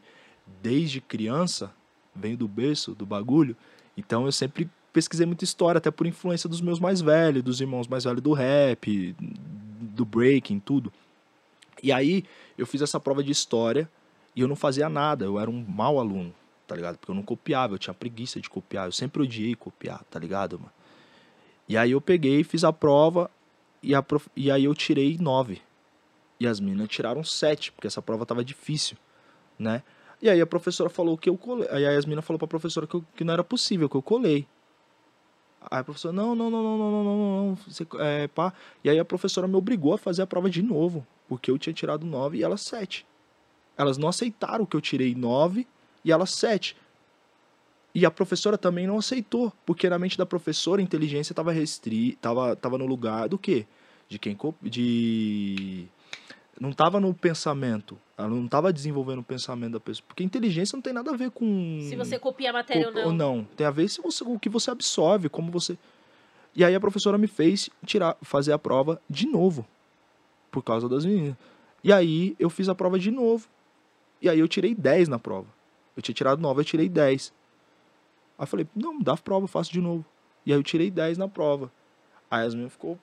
desde 0.62 1.00
criança, 1.00 1.72
venho 2.14 2.36
do 2.36 2.48
berço, 2.48 2.94
do 2.94 3.04
bagulho. 3.04 3.56
Então 3.96 4.24
eu 4.26 4.32
sempre 4.32 4.70
pesquisei 4.92 5.26
muita 5.26 5.44
história, 5.44 5.78
até 5.78 5.90
por 5.90 6.06
influência 6.06 6.48
dos 6.48 6.60
meus 6.60 6.80
mais 6.80 7.02
velhos, 7.02 7.42
dos 7.42 7.60
irmãos 7.60 7.86
mais 7.86 8.04
velhos 8.04 8.22
do 8.22 8.32
rap, 8.32 9.14
do 9.18 10.04
breaking, 10.06 10.58
tudo. 10.58 10.90
E 11.82 11.92
aí 11.92 12.24
eu 12.56 12.66
fiz 12.66 12.82
essa 12.82 12.98
prova 12.98 13.22
de 13.22 13.30
história 13.30 13.90
e 14.34 14.40
eu 14.40 14.48
não 14.48 14.56
fazia 14.56 14.88
nada, 14.88 15.24
eu 15.24 15.38
era 15.38 15.50
um 15.50 15.64
mau 15.66 15.98
aluno, 15.98 16.34
tá 16.66 16.74
ligado? 16.74 16.98
Porque 16.98 17.10
eu 17.10 17.14
não 17.14 17.22
copiava, 17.22 17.74
eu 17.74 17.78
tinha 17.78 17.94
preguiça 17.94 18.40
de 18.40 18.48
copiar, 18.48 18.86
eu 18.86 18.92
sempre 18.92 19.22
odiei 19.22 19.54
copiar, 19.54 20.04
tá 20.10 20.18
ligado, 20.18 20.58
mano? 20.58 20.72
E 21.68 21.76
aí 21.76 21.90
eu 21.90 22.00
peguei, 22.00 22.44
fiz 22.44 22.62
a 22.62 22.72
prova 22.72 23.30
e, 23.82 23.94
a 23.94 24.02
prof... 24.02 24.28
e 24.36 24.50
aí 24.50 24.64
eu 24.64 24.74
tirei 24.74 25.16
nove. 25.18 25.60
E 26.38 26.46
as 26.46 26.60
meninas 26.60 26.88
tiraram 26.88 27.24
sete, 27.24 27.72
porque 27.72 27.86
essa 27.86 28.02
prova 28.02 28.26
tava 28.26 28.44
difícil, 28.44 28.96
né? 29.58 29.82
E 30.20 30.28
aí 30.30 30.40
a 30.40 30.46
professora 30.46 30.88
falou 30.88 31.16
que 31.16 31.28
eu 31.28 31.36
colei. 31.36 31.68
Aí 31.70 31.86
a 31.86 31.90
Yasmina 31.92 32.22
falou 32.22 32.38
pra 32.38 32.48
professora 32.48 32.86
que, 32.86 32.94
eu, 32.94 33.04
que 33.14 33.24
não 33.24 33.32
era 33.32 33.44
possível, 33.44 33.88
que 33.88 33.96
eu 33.96 34.02
colei. 34.02 34.46
Aí 35.60 35.80
a 35.80 35.84
professora, 35.84 36.12
não, 36.12 36.34
não, 36.34 36.50
não, 36.50 36.62
não, 36.62 36.78
não, 36.78 36.90
não, 36.90 37.04
não, 37.04 37.46
não. 37.46 37.54
Você, 37.66 37.86
é, 37.98 38.28
pá. 38.28 38.52
E 38.84 38.90
aí 38.90 38.98
a 38.98 39.04
professora 39.04 39.48
me 39.48 39.56
obrigou 39.56 39.94
a 39.94 39.98
fazer 39.98 40.22
a 40.22 40.26
prova 40.26 40.48
de 40.48 40.62
novo 40.62 41.06
porque 41.28 41.50
eu 41.50 41.58
tinha 41.58 41.72
tirado 41.72 42.06
9 42.06 42.38
e 42.38 42.42
elas 42.42 42.60
7. 42.62 43.06
Elas 43.76 43.98
não 43.98 44.08
aceitaram 44.08 44.64
que 44.64 44.76
eu 44.76 44.80
tirei 44.80 45.14
9 45.14 45.66
e 46.04 46.12
elas 46.12 46.30
7. 46.30 46.76
E 47.94 48.04
a 48.04 48.10
professora 48.10 48.58
também 48.58 48.86
não 48.86 48.98
aceitou, 48.98 49.52
porque 49.64 49.88
na 49.88 49.98
mente 49.98 50.18
da 50.18 50.26
professora 50.26 50.80
a 50.80 50.84
inteligência 50.84 51.32
estava 51.32 51.52
restrita, 51.52 52.16
estava 52.16 52.56
tava 52.56 52.78
no 52.78 52.86
lugar 52.86 53.28
do 53.28 53.38
quê? 53.38 53.66
De 54.08 54.18
quem 54.18 54.36
de 54.62 55.88
Não 56.58 56.72
tava 56.72 56.98
no 56.98 57.12
pensamento. 57.12 57.98
Ela 58.16 58.28
não 58.28 58.48
tava 58.48 58.72
desenvolvendo 58.72 59.18
o 59.18 59.22
pensamento 59.22 59.72
da 59.74 59.80
pessoa. 59.80 60.04
Porque 60.08 60.24
inteligência 60.24 60.74
não 60.76 60.80
tem 60.82 60.92
nada 60.92 61.10
a 61.12 61.16
ver 61.16 61.30
com. 61.30 61.80
Se 61.82 61.96
você 61.96 62.18
copia 62.18 62.50
a 62.50 62.52
matéria 62.52 62.90
co- 62.90 62.98
ou 63.00 63.12
não. 63.12 63.44
Tem 63.56 63.66
a 63.66 63.70
ver 63.70 63.88
se 63.88 64.00
você, 64.00 64.24
o 64.24 64.38
que 64.38 64.48
você 64.48 64.70
absorve, 64.70 65.28
como 65.28 65.50
você. 65.52 65.76
E 66.54 66.64
aí 66.64 66.74
a 66.74 66.80
professora 66.80 67.18
me 67.18 67.26
fez 67.26 67.68
tirar, 67.84 68.16
fazer 68.22 68.52
a 68.52 68.58
prova 68.58 69.00
de 69.08 69.26
novo. 69.26 69.66
Por 70.50 70.62
causa 70.62 70.88
das 70.88 71.04
meninas. 71.04 71.36
E 71.84 71.92
aí 71.92 72.34
eu 72.38 72.48
fiz 72.48 72.68
a 72.70 72.74
prova 72.74 72.98
de 72.98 73.10
novo. 73.10 73.46
E 74.22 74.28
aí 74.30 74.38
eu 74.38 74.48
tirei 74.48 74.74
10 74.74 75.08
na 75.08 75.18
prova. 75.18 75.46
Eu 75.94 76.02
tinha 76.02 76.14
tirado 76.14 76.40
9, 76.40 76.60
eu 76.60 76.64
tirei 76.64 76.88
10. 76.88 77.34
Aí 78.38 78.42
eu 78.42 78.46
falei, 78.46 78.66
não, 78.74 78.98
dá 78.98 79.12
a 79.12 79.16
prova, 79.18 79.44
eu 79.44 79.48
faço 79.48 79.70
de 79.70 79.80
novo. 79.80 80.04
E 80.46 80.52
aí 80.52 80.58
eu 80.58 80.62
tirei 80.62 80.90
10 80.90 81.18
na 81.18 81.28
prova. 81.28 81.70
Aí 82.30 82.46
as 82.46 82.54
meninas 82.54 82.72
ficou. 82.72 82.98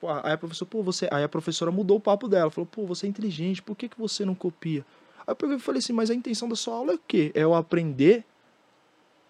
Pô, 0.00 0.08
Aí 0.08 0.32
a 0.32 0.38
professora, 0.38 0.70
pô, 0.70 0.82
você. 0.82 1.08
Aí 1.10 1.24
a 1.24 1.28
professora 1.28 1.70
mudou 1.70 1.96
o 1.96 2.00
papo 2.00 2.28
dela. 2.28 2.50
Falou, 2.50 2.66
pô, 2.66 2.86
você 2.86 3.06
é 3.06 3.08
inteligente, 3.08 3.62
por 3.62 3.76
que, 3.76 3.88
que 3.88 3.98
você 3.98 4.24
não 4.24 4.34
copia? 4.34 4.84
Aí 5.26 5.32
eu 5.32 5.36
peguei 5.36 5.56
e 5.56 5.60
falei 5.60 5.78
assim, 5.78 5.92
mas 5.92 6.10
a 6.10 6.14
intenção 6.14 6.48
da 6.48 6.56
sua 6.56 6.76
aula 6.76 6.92
é 6.92 6.94
o 6.94 7.00
quê? 7.06 7.32
É 7.34 7.42
eu 7.42 7.54
aprender 7.54 8.24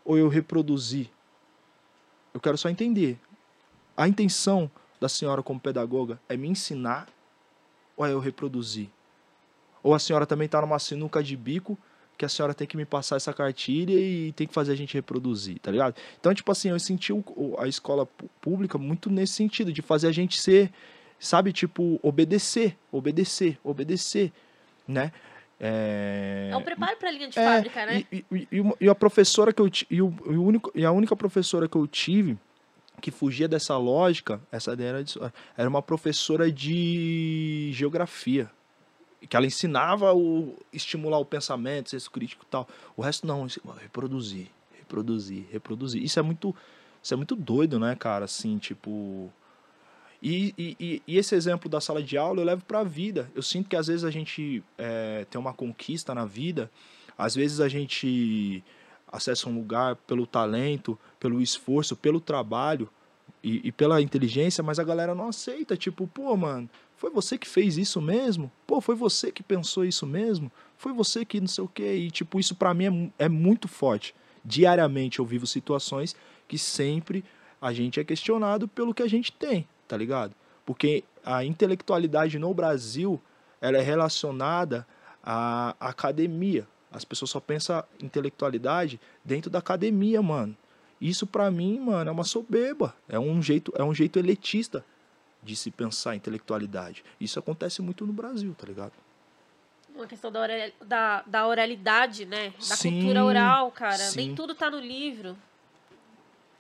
ou 0.05 0.19
eu 0.19 0.29
reproduzir? 0.29 1.11
Eu 2.35 2.41
quero 2.41 2.59
só 2.59 2.69
entender. 2.69 3.19
A 3.97 4.07
intenção 4.07 4.71
da 5.01 5.09
senhora 5.09 5.43
como 5.43 5.59
pedagoga 5.59 6.21
é 6.29 6.37
me 6.37 6.49
ensinar 6.49 7.09
ou 7.97 8.05
é 8.05 8.13
eu 8.13 8.21
reproduzir? 8.21 8.91
Ou 9.83 9.95
a 9.95 9.99
senhora 9.99 10.27
também 10.27 10.47
está 10.47 10.61
numa 10.61 10.79
sinuca 10.79 11.23
de 11.23 11.37
bico 11.37 11.79
que 12.17 12.25
a 12.25 12.29
senhora 12.29 12.55
tem 12.55 12.67
que 12.67 12.77
me 12.77 12.85
passar 12.85 13.17
essa 13.17 13.33
cartilha 13.33 13.93
e 13.93 14.33
tem 14.33 14.47
que 14.47 14.55
fazer 14.55 14.73
a 14.73 14.77
gente 14.77 14.95
reproduzir, 14.95 15.59
tá 15.59 15.71
ligado? 15.71 15.95
Então, 16.19 16.33
tipo 16.35 16.51
assim, 16.51 16.71
eu 16.71 16.79
senti 16.81 17.13
a 17.59 17.69
escola 17.69 18.07
pública 18.41 18.79
muito 18.79 19.11
nesse 19.11 19.35
sentido, 19.35 19.73
de 19.73 19.83
fazer 19.83 20.09
a 20.09 20.13
gente 20.13 20.41
ser, 20.41 20.71
sabe, 21.19 21.53
tipo, 21.53 21.99
obedecer, 22.03 22.77
obedecer, 22.91 23.59
obedecer, 23.63 24.33
né? 24.89 25.13
É, 25.59 26.51
É 26.53 26.57
um 26.57 26.63
preparo 26.63 26.97
pra 26.99 27.11
linha 27.11 27.29
de 27.29 27.39
é, 27.39 27.45
fábrica, 27.45 27.87
né? 27.87 28.05
E, 28.13 28.25
e- 28.31 28.49
e 28.81 28.89
a 28.89 28.95
professora 28.95 29.53
que 29.53 29.61
eu 29.63 29.71
e, 29.91 30.03
o, 30.03 30.15
e 30.27 30.37
o 30.37 30.43
único, 30.45 30.71
e 30.75 30.85
a 30.85 30.93
única 30.93 31.17
professora 31.17 31.69
que 31.69 31.77
eu 31.77 31.87
tive 31.87 32.39
que 33.01 33.11
fugia 33.11 33.47
dessa 33.47 33.77
lógica, 33.77 34.41
essa 34.51 34.73
ideia 34.73 34.89
era, 34.89 35.33
era 35.57 35.69
uma 35.69 35.83
professora 35.83 36.51
de 36.51 37.71
geografia. 37.75 38.51
Que 39.29 39.37
ela 39.37 39.47
ensinava 39.47 40.15
o 40.15 40.57
estimular 40.73 41.19
o 41.19 41.25
pensamento, 41.25 41.91
senso 41.91 42.11
crítico 42.11 42.45
e 42.47 42.51
tal. 42.51 42.69
O 42.97 43.03
resto 43.03 43.27
não, 43.27 43.47
reproduzir, 43.81 44.49
reproduzir, 44.79 45.47
reproduzir. 45.51 46.03
Isso 46.03 46.19
é 46.19 46.23
muito, 46.23 46.55
isso 47.03 47.13
é 47.15 47.17
muito 47.17 47.35
doido, 47.37 47.79
né, 47.79 47.95
cara? 47.97 48.25
Assim, 48.25 48.59
tipo. 48.59 49.31
E, 50.23 50.55
e, 50.57 50.77
e- 50.81 51.03
e 51.07 51.19
esse 51.19 51.35
exemplo 51.35 51.69
da 51.69 51.81
sala 51.81 52.03
de 52.03 52.17
aula 52.17 52.41
eu 52.41 52.45
levo 52.45 52.65
para 52.65 52.81
a 52.81 52.85
vida. 52.85 53.31
Eu 53.35 53.43
sinto 53.43 53.69
que 53.69 53.77
às 53.77 53.87
vezes 53.87 54.05
a 54.05 54.11
gente 54.11 54.63
é, 54.79 55.27
tem 55.31 55.39
uma 55.41 55.53
conquista 55.53 56.15
na 56.15 56.25
vida, 56.25 56.71
às 57.19 57.35
vezes 57.35 57.61
a 57.61 57.69
gente 57.69 58.65
acessa 59.11 59.49
um 59.49 59.55
lugar 59.55 59.97
pelo 59.97 60.27
talento, 60.27 60.99
pelo 61.21 61.41
esforço, 61.41 61.95
pelo 61.95 62.21
trabalho 62.21 62.89
e, 63.43 63.69
e 63.69 63.73
pela 63.73 64.01
inteligência, 64.01 64.65
mas 64.65 64.79
a 64.79 64.85
galera 64.85 65.15
não 65.15 65.29
aceita. 65.29 65.77
Tipo, 65.77 66.07
pô, 66.07 66.35
mano, 66.37 66.69
foi 66.97 67.11
você 67.11 67.37
que 67.37 67.47
fez 67.47 67.77
isso 67.77 68.01
mesmo? 68.01 68.51
Pô, 68.67 68.81
foi 68.81 68.95
você 68.95 69.31
que 69.31 69.43
pensou 69.43 69.85
isso 69.85 70.07
mesmo? 70.07 70.51
Foi 70.79 70.93
você 70.93 71.25
que 71.25 71.41
não 71.41 71.47
sei 71.47 71.63
o 71.63 71.69
quê? 71.69 71.95
E, 71.95 72.11
tipo, 72.11 72.41
isso 72.41 72.55
para 72.55 72.73
mim 72.73 73.13
é, 73.19 73.27
é 73.27 73.29
muito 73.29 73.69
forte. 73.69 74.15
Diariamente 74.43 75.19
eu 75.19 75.25
vivo 75.25 75.47
situações 75.47 76.17
que 76.49 76.57
sempre 76.57 77.25
a 77.61 77.73
gente 77.73 78.01
é 78.01 78.05
questionado 78.05 78.67
pelo 78.67 78.95
que 78.95 79.03
a 79.03 79.09
gente 79.09 79.31
tem, 79.31 79.69
tá 79.87 79.97
ligado? 79.97 80.35
Porque 80.65 81.05
a 81.25 81.45
intelectualidade 81.45 82.39
no 82.39 82.53
Brasil, 82.55 83.21
ela 83.61 83.77
é 83.77 83.83
relacionada 83.83 84.87
à 85.23 85.77
academia. 85.79 86.67
As 86.91 87.05
pessoas 87.05 87.31
só 87.31 87.41
pensam 87.41 87.85
intelectualidade 88.03 88.99
dentro 89.25 89.51
da 89.51 89.59
academia, 89.59 90.23
mano. 90.23 90.57
Isso 90.99 91.27
pra 91.27 91.51
mim, 91.51 91.79
mano, 91.79 92.09
é 92.09 92.13
uma 92.13 92.25
soberba. 92.25 92.95
É 93.07 93.19
um 93.19 93.43
jeito, 93.43 93.71
é 93.77 93.85
um 93.85 93.95
jeito 93.95 94.19
elitista 94.19 94.83
de 95.47 95.57
se 95.57 95.71
pensar 95.71 96.17
intelectualidade. 96.17 97.05
Isso 97.21 97.39
acontece 97.39 97.81
muito 97.81 98.05
no 98.05 98.13
Brasil, 98.13 98.55
tá 98.59 98.67
ligado? 98.67 98.93
Uma 99.95 100.07
questão 100.07 100.31
da, 100.31 100.41
oral- 100.41 100.71
da, 100.85 101.23
da 101.27 101.47
oralidade, 101.47 102.27
né? 102.27 102.53
Da 102.69 102.77
Sim, 102.77 102.93
cultura 103.01 103.25
oral, 103.25 103.71
cara. 103.71 104.11
Nem 104.17 104.31
sim. 104.31 104.35
tudo 104.35 104.55
tá 104.55 104.71
no 104.71 104.79
livro. 104.79 105.37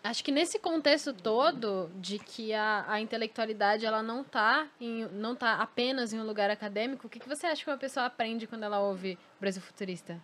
Acho 0.03 0.23
que 0.23 0.31
nesse 0.31 0.59
contexto 0.59 1.13
todo 1.13 1.91
de 1.97 2.19
que 2.21 2.55
a, 2.55 2.85
a 2.87 3.01
intelectualidade 3.01 3.85
ela 3.85 4.03
não 4.05 4.23
tá 4.23 4.69
em, 4.81 5.05
não 5.09 5.35
tá 5.35 5.55
apenas 5.55 6.13
em 6.13 6.21
um 6.21 6.25
lugar 6.25 6.49
acadêmico, 6.49 7.09
o 7.09 7.11
que, 7.11 7.19
que 7.19 7.29
você 7.29 7.47
acha 7.47 7.65
que 7.65 7.71
uma 7.71 7.77
pessoa 7.77 8.07
aprende 8.07 8.47
quando 8.47 8.63
ela 8.63 8.79
ouve 8.79 9.19
Brasil 9.41 9.61
Futurista? 9.61 10.17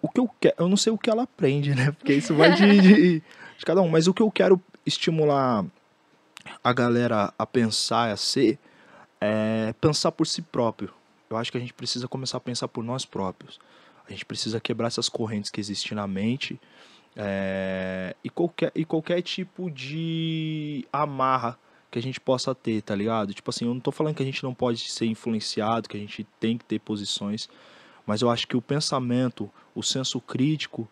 o 0.00 0.08
que 0.08 0.20
eu 0.20 0.30
quero, 0.40 0.54
eu 0.60 0.68
não 0.68 0.76
sei 0.76 0.92
o 0.92 0.96
que 0.98 1.10
ela 1.10 1.24
aprende, 1.24 1.74
né? 1.74 1.90
Porque 1.90 2.14
isso 2.14 2.32
vai 2.34 2.52
de, 2.52 2.80
de, 2.80 3.20
de 3.58 3.64
cada 3.66 3.82
um, 3.82 3.88
mas 3.88 4.06
o 4.06 4.14
que 4.14 4.22
eu 4.22 4.30
quero 4.30 4.60
estimular 4.86 5.64
a 6.62 6.72
galera 6.72 7.32
a 7.38 7.46
pensar, 7.46 8.10
a 8.10 8.16
ser, 8.16 8.58
é 9.20 9.74
pensar 9.80 10.12
por 10.12 10.26
si 10.26 10.42
próprio. 10.42 10.92
Eu 11.30 11.36
acho 11.36 11.52
que 11.52 11.58
a 11.58 11.60
gente 11.60 11.74
precisa 11.74 12.08
começar 12.08 12.38
a 12.38 12.40
pensar 12.40 12.68
por 12.68 12.82
nós 12.82 13.04
próprios. 13.04 13.58
A 14.06 14.10
gente 14.10 14.24
precisa 14.24 14.60
quebrar 14.60 14.86
essas 14.86 15.08
correntes 15.08 15.50
que 15.50 15.60
existem 15.60 15.94
na 15.94 16.06
mente 16.06 16.58
é, 17.14 18.16
e, 18.24 18.30
qualquer, 18.30 18.72
e 18.74 18.84
qualquer 18.84 19.20
tipo 19.22 19.70
de 19.70 20.86
amarra 20.92 21.58
que 21.90 21.98
a 21.98 22.02
gente 22.02 22.20
possa 22.20 22.54
ter, 22.54 22.82
tá 22.82 22.94
ligado? 22.94 23.34
Tipo 23.34 23.50
assim, 23.50 23.66
eu 23.66 23.74
não 23.74 23.80
tô 23.80 23.90
falando 23.90 24.14
que 24.14 24.22
a 24.22 24.26
gente 24.26 24.42
não 24.42 24.54
pode 24.54 24.78
ser 24.90 25.06
influenciado, 25.06 25.88
que 25.88 25.96
a 25.96 26.00
gente 26.00 26.26
tem 26.38 26.56
que 26.56 26.64
ter 26.64 26.78
posições, 26.78 27.48
mas 28.06 28.22
eu 28.22 28.30
acho 28.30 28.46
que 28.46 28.56
o 28.56 28.62
pensamento, 28.62 29.50
o 29.74 29.82
senso 29.82 30.20
crítico 30.20 30.88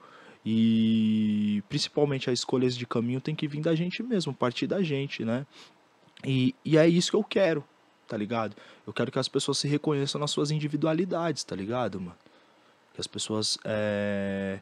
e 0.48 1.60
principalmente 1.68 2.30
as 2.30 2.38
escolhas 2.38 2.76
de 2.76 2.86
caminho 2.86 3.20
tem 3.20 3.34
que 3.34 3.48
vir 3.48 3.60
da 3.60 3.74
gente 3.74 4.00
mesmo, 4.00 4.32
partir 4.32 4.68
da 4.68 4.80
gente, 4.80 5.24
né? 5.24 5.44
E, 6.24 6.54
e 6.64 6.78
é 6.78 6.86
isso 6.86 7.10
que 7.10 7.16
eu 7.16 7.24
quero, 7.24 7.64
tá 8.06 8.16
ligado? 8.16 8.54
Eu 8.86 8.92
quero 8.92 9.10
que 9.10 9.18
as 9.18 9.26
pessoas 9.26 9.58
se 9.58 9.66
reconheçam 9.66 10.20
nas 10.20 10.30
suas 10.30 10.52
individualidades, 10.52 11.42
tá 11.42 11.56
ligado, 11.56 12.00
mano? 12.00 12.16
Que 12.94 13.00
as 13.00 13.08
pessoas 13.08 13.58
é, 13.64 14.60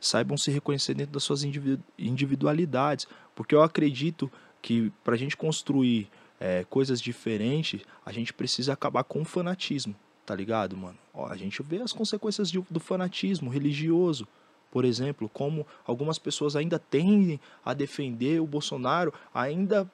saibam 0.00 0.36
se 0.36 0.50
reconhecer 0.50 0.94
dentro 0.94 1.12
das 1.12 1.22
suas 1.22 1.44
individu- 1.44 1.82
individualidades. 1.96 3.06
Porque 3.34 3.54
eu 3.54 3.62
acredito 3.62 4.30
que 4.60 4.92
pra 5.04 5.16
gente 5.16 5.36
construir 5.36 6.08
é, 6.40 6.64
coisas 6.68 7.00
diferentes, 7.00 7.82
a 8.04 8.10
gente 8.12 8.32
precisa 8.34 8.72
acabar 8.72 9.04
com 9.04 9.22
o 9.22 9.24
fanatismo, 9.24 9.94
tá 10.26 10.34
ligado, 10.34 10.76
mano? 10.76 10.98
Ó, 11.14 11.26
a 11.28 11.36
gente 11.36 11.62
vê 11.62 11.80
as 11.80 11.92
consequências 11.92 12.50
de- 12.50 12.64
do 12.68 12.80
fanatismo 12.80 13.48
religioso. 13.48 14.26
Por 14.70 14.84
exemplo, 14.84 15.28
como 15.28 15.66
algumas 15.84 16.18
pessoas 16.18 16.54
ainda 16.54 16.78
tendem 16.78 17.40
a 17.64 17.74
defender 17.74 18.40
o 18.40 18.46
Bolsonaro, 18.46 19.12
ainda 19.34 19.90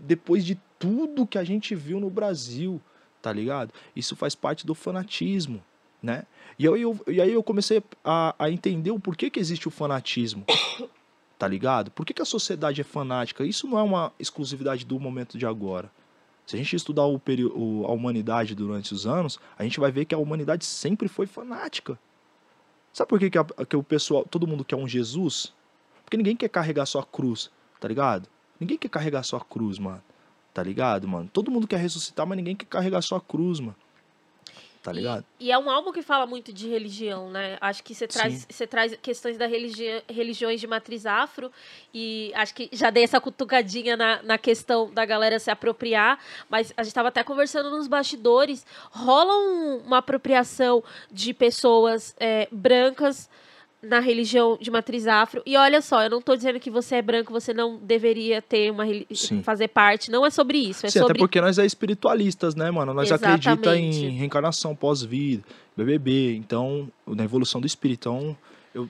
depois 0.00 0.44
de 0.44 0.58
tudo 0.78 1.26
que 1.26 1.38
a 1.38 1.44
gente 1.44 1.74
viu 1.74 2.00
no 2.00 2.10
Brasil, 2.10 2.80
tá 3.22 3.32
ligado? 3.32 3.72
Isso 3.94 4.14
faz 4.16 4.34
parte 4.34 4.66
do 4.66 4.74
fanatismo, 4.74 5.62
né? 6.02 6.24
E, 6.58 6.64
eu, 6.64 6.76
eu- 6.76 7.00
e 7.06 7.20
aí 7.20 7.32
eu 7.32 7.42
comecei 7.42 7.82
a, 8.04 8.34
a 8.38 8.50
entender 8.50 8.90
o 8.90 8.98
porquê 9.00 9.30
que 9.30 9.38
existe 9.40 9.66
o 9.68 9.70
fanatismo, 9.70 10.44
tá 11.38 11.46
ligado? 11.46 11.90
Por 11.90 12.04
que, 12.04 12.12
que 12.14 12.22
a 12.22 12.24
sociedade 12.24 12.80
é 12.80 12.84
fanática? 12.84 13.44
Isso 13.44 13.66
não 13.68 13.78
é 13.78 13.82
uma 13.82 14.12
exclusividade 14.18 14.84
do 14.84 14.98
momento 14.98 15.38
de 15.38 15.46
agora. 15.46 15.90
Se 16.46 16.56
a 16.56 16.58
gente 16.58 16.74
estudar 16.74 17.04
o- 17.06 17.20
a 17.86 17.92
humanidade 17.92 18.54
durante 18.54 18.92
os 18.94 19.06
anos, 19.06 19.38
a 19.58 19.62
gente 19.62 19.78
vai 19.78 19.90
ver 19.92 20.04
que 20.06 20.14
a 20.14 20.18
humanidade 20.18 20.64
sempre 20.64 21.06
foi 21.08 21.26
fanática. 21.26 21.98
Sabe 22.98 23.10
por 23.10 23.20
que, 23.20 23.30
que, 23.30 23.38
a- 23.38 23.44
que 23.44 23.76
o 23.76 23.82
pessoal, 23.84 24.24
todo 24.28 24.44
mundo 24.44 24.64
quer 24.64 24.74
um 24.74 24.88
Jesus? 24.88 25.54
Porque 26.04 26.16
ninguém 26.16 26.34
quer 26.34 26.48
carregar 26.48 26.84
sua 26.84 27.04
cruz, 27.06 27.48
tá 27.78 27.86
ligado? 27.86 28.28
Ninguém 28.58 28.76
quer 28.76 28.88
carregar 28.88 29.22
sua 29.22 29.38
cruz, 29.38 29.78
mano. 29.78 30.02
Tá 30.52 30.64
ligado, 30.64 31.06
mano? 31.06 31.30
Todo 31.32 31.48
mundo 31.48 31.68
quer 31.68 31.76
ressuscitar, 31.76 32.26
mas 32.26 32.36
ninguém 32.36 32.56
quer 32.56 32.66
carregar 32.66 33.00
sua 33.00 33.20
cruz, 33.20 33.60
mano. 33.60 33.76
Tá 34.82 34.92
ligado? 34.92 35.24
E, 35.40 35.46
e 35.46 35.50
é 35.52 35.58
um 35.58 35.68
álbum 35.68 35.92
que 35.92 36.02
fala 36.02 36.26
muito 36.26 36.52
de 36.52 36.68
religião, 36.68 37.30
né? 37.30 37.58
Acho 37.60 37.82
que 37.82 37.94
você 37.94 38.06
traz, 38.06 38.46
você 38.48 38.66
traz 38.66 38.96
questões 39.02 39.36
da 39.36 39.46
religi 39.46 40.02
religiões 40.08 40.60
de 40.60 40.66
matriz 40.66 41.04
afro 41.04 41.50
e 41.92 42.32
acho 42.34 42.54
que 42.54 42.68
já 42.72 42.88
dei 42.88 43.02
essa 43.04 43.20
cutucadinha 43.20 43.96
na, 43.96 44.22
na 44.22 44.38
questão 44.38 44.90
da 44.92 45.04
galera 45.04 45.38
se 45.38 45.50
apropriar, 45.50 46.18
mas 46.48 46.72
a 46.76 46.82
gente 46.82 46.90
estava 46.92 47.08
até 47.08 47.22
conversando 47.24 47.70
nos 47.70 47.88
bastidores, 47.88 48.64
rola 48.90 49.34
um- 49.34 49.78
uma 49.86 49.98
apropriação 49.98 50.82
de 51.10 51.34
pessoas 51.34 52.14
é, 52.18 52.48
brancas 52.52 53.28
na 53.82 54.00
religião 54.00 54.58
de 54.60 54.70
matriz 54.70 55.06
afro. 55.06 55.42
E 55.46 55.56
olha 55.56 55.80
só, 55.80 56.02
eu 56.02 56.10
não 56.10 56.20
tô 56.20 56.34
dizendo 56.34 56.58
que 56.58 56.70
você 56.70 56.96
é 56.96 57.02
branco, 57.02 57.32
você 57.32 57.54
não 57.54 57.76
deveria 57.76 58.42
ter 58.42 58.70
uma 58.72 58.84
Sim. 59.14 59.42
fazer 59.42 59.68
parte. 59.68 60.10
Não 60.10 60.26
é 60.26 60.30
sobre 60.30 60.58
isso. 60.58 60.84
É 60.86 60.90
Sim, 60.90 60.98
sobre 60.98 61.12
até 61.12 61.18
porque 61.18 61.40
nós 61.40 61.58
é 61.58 61.64
espiritualistas, 61.64 62.54
né, 62.54 62.70
mano? 62.70 62.92
Nós 62.92 63.10
acredita 63.12 63.52
Exatamente. 63.52 64.04
em 64.04 64.10
reencarnação 64.10 64.74
pós-vida, 64.74 65.44
BBB, 65.76 66.34
então, 66.36 66.88
na 67.06 67.24
evolução 67.24 67.60
do 67.60 67.66
espírito. 67.66 68.08
Então, 68.08 68.36
eu, 68.74 68.88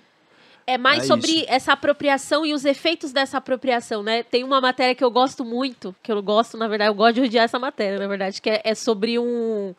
É 0.66 0.78
mais 0.78 1.04
É 1.04 1.06
sobre 1.06 1.30
isso. 1.32 1.46
essa 1.48 1.72
apropriação 1.74 2.46
e 2.46 2.54
os 2.54 2.64
efeitos 2.64 3.12
dessa 3.12 3.36
apropriação, 3.36 4.02
né? 4.02 4.22
Tem 4.22 4.42
uma 4.42 4.60
matéria 4.60 4.94
que 4.94 5.04
eu 5.04 5.10
gosto 5.10 5.44
muito, 5.44 5.94
que 6.02 6.10
eu 6.10 6.22
gosto, 6.22 6.56
na 6.56 6.66
verdade, 6.66 6.90
eu 6.90 6.94
gosto 6.94 7.16
de 7.16 7.20
odiar 7.22 7.44
essa 7.44 7.58
matéria, 7.58 7.98
na 7.98 8.06
verdade, 8.06 8.40
que 8.40 8.48
é, 8.48 8.62
é 8.64 8.74
sobre 8.74 9.18
um, 9.18 9.74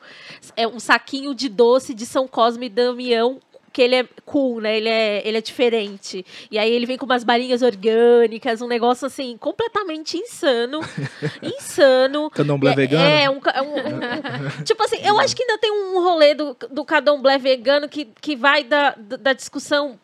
é 0.56 0.68
um 0.68 0.80
saquinho 0.80 1.34
de 1.34 1.50
doce 1.50 1.96
de 1.96 2.06
São 2.06 2.28
Cosme 2.28 2.68
e 2.68 2.70
Damião, 2.70 3.40
que 3.80 3.84
ele 3.84 3.96
é 3.96 4.06
cool, 4.26 4.60
né? 4.60 4.76
Ele 4.76 4.90
é, 4.90 5.22
ele 5.26 5.38
é 5.38 5.42
diferente. 5.42 6.26
E 6.52 6.60
aí 6.60 6.70
ele 6.70 6.86
vem 6.86 6.98
com 6.98 7.06
umas 7.06 7.24
balinhas 7.24 7.62
orgânicas, 7.62 8.62
um 8.62 8.68
negócio 8.68 9.08
assim, 9.08 9.38
completamente 9.38 10.18
insano. 10.18 10.82
insano. 11.42 12.30
Candomblé 12.30 12.74
É- 12.74 12.76
vegano? 12.76 13.04
É, 13.06 13.30
um, 13.30 13.40
ca- 13.40 13.62
um- 13.62 14.60
um- 14.60 14.64
tipo 14.66 14.84
assim, 14.84 14.98
eu 15.02 15.18
acho 15.18 15.34
que 15.34 15.44
ainda 15.44 15.58
tem 15.58 15.72
um 15.72 16.04
rolê 16.04 16.34
do, 16.34 16.58
do 16.70 16.84
candomblé 16.84 17.38
vegano 17.38 17.88
que, 17.88 18.04
que 18.20 18.36
vai 18.36 18.66
da, 18.66 18.96
da 18.98 19.32
discussão 19.32 19.98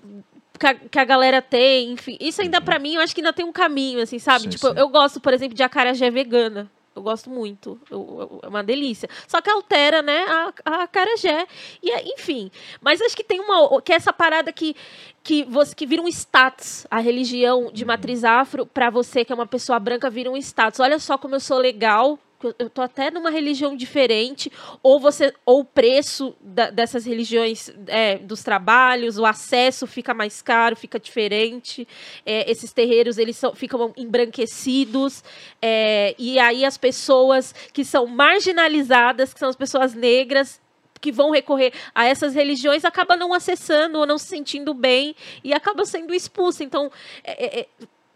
que 0.58 0.66
a, 0.68 0.74
que 0.74 0.98
a 1.00 1.04
galera 1.04 1.42
tem, 1.42 1.92
enfim. 1.92 2.16
Isso 2.22 2.42
ainda 2.42 2.62
pra 2.62 2.80
mim, 2.80 2.96
eu 2.96 3.02
acho 3.02 3.14
que 3.14 3.20
ainda 3.20 3.34
tem 3.34 3.46
um 3.46 3.52
caminho, 3.52 4.00
assim, 4.02 4.20
sabe? 4.20 4.44
Sim, 4.44 4.50
tipo, 4.52 4.68
sim. 4.68 4.74
eu 4.78 4.88
gosto, 4.88 5.20
por 5.20 5.34
exemplo, 5.34 5.54
de 5.54 5.64
acarajé 5.64 6.10
vegana. 6.10 6.72
Eu 6.96 7.02
gosto 7.02 7.30
muito. 7.30 7.80
Eu- 7.92 8.18
eu- 8.20 8.40
é 8.44 8.48
uma 8.48 8.64
delícia. 8.64 9.10
Só 9.28 9.42
que 9.42 9.50
altera, 9.50 10.02
né, 10.02 10.24
a, 10.28 10.54
a 10.66 10.84
acarajé. 10.84 11.46
E, 11.84 11.92
é- 11.92 12.04
enfim. 12.14 12.50
Mas 12.82 13.02
acho 13.02 13.16
que 13.16 13.24
tem 13.24 13.40
uma. 13.42 13.82
Que 13.82 13.92
é 13.92 13.96
essa 13.98 14.14
parada 14.14 14.54
que, 14.54 14.76
que, 15.22 15.44
você, 15.44 15.76
que 15.76 15.86
vira 15.86 16.02
um 16.02 16.08
status. 16.08 16.88
A 16.90 17.00
religião 17.00 17.70
de 17.72 17.84
matriz 17.84 18.24
afro, 18.24 18.66
pra 18.66 18.90
você, 18.90 19.26
que 19.26 19.32
é 19.32 19.36
uma 19.36 19.46
pessoa 19.48 19.78
branca, 19.80 20.10
vira 20.10 20.32
um 20.32 20.38
status. 20.38 20.80
Olha 20.80 20.98
só 21.00 21.18
como 21.18 21.36
eu 21.36 21.40
sou 21.40 21.58
legal. 21.58 22.18
Eu- 22.60 22.70
tô 22.70 22.82
até 22.82 23.10
numa 23.10 23.30
religião 23.30 23.76
diferente, 23.76 24.52
ou 24.84 25.00
você, 25.00 25.34
ou 25.46 25.62
o 25.62 25.66
preço 25.66 26.36
da- 26.42 26.70
dessas 26.70 27.06
religiões 27.06 27.70
é, 27.88 28.18
dos 28.18 28.44
trabalhos, 28.44 29.18
o 29.18 29.26
acesso 29.26 29.88
fica 29.88 30.14
mais 30.14 30.42
caro, 30.42 30.76
fica 30.76 31.00
diferente. 31.00 31.88
É, 32.26 32.50
esses 32.50 32.72
terreiros 32.74 33.18
eles 33.18 33.38
são, 33.38 33.54
ficam 33.56 33.94
embranquecidos. 33.96 35.24
É, 35.62 36.16
e 36.18 36.38
aí 36.40 36.66
as 36.66 36.78
pessoas 36.78 37.54
que 37.74 37.84
são 37.86 38.06
marginalizadas, 38.08 39.34
que 39.34 39.40
são 39.40 39.50
as 39.50 39.56
pessoas 39.56 39.94
negras, 39.94 40.62
que 41.02 41.12
vão 41.12 41.30
recorrer 41.30 41.72
a 41.94 42.06
essas 42.06 42.34
religiões, 42.34 42.84
acabam 42.84 43.18
não 43.18 43.34
acessando 43.34 44.00
ou 44.00 44.08
não 44.08 44.18
se 44.18 44.26
sentindo 44.26 44.74
bem 44.74 45.16
e 45.44 45.54
acabam 45.54 45.86
sendo 45.86 46.14
expulsas. 46.14 46.62
Então, 46.62 46.92
é, 47.24 47.46
é, 47.46 47.60
é, 47.62 47.68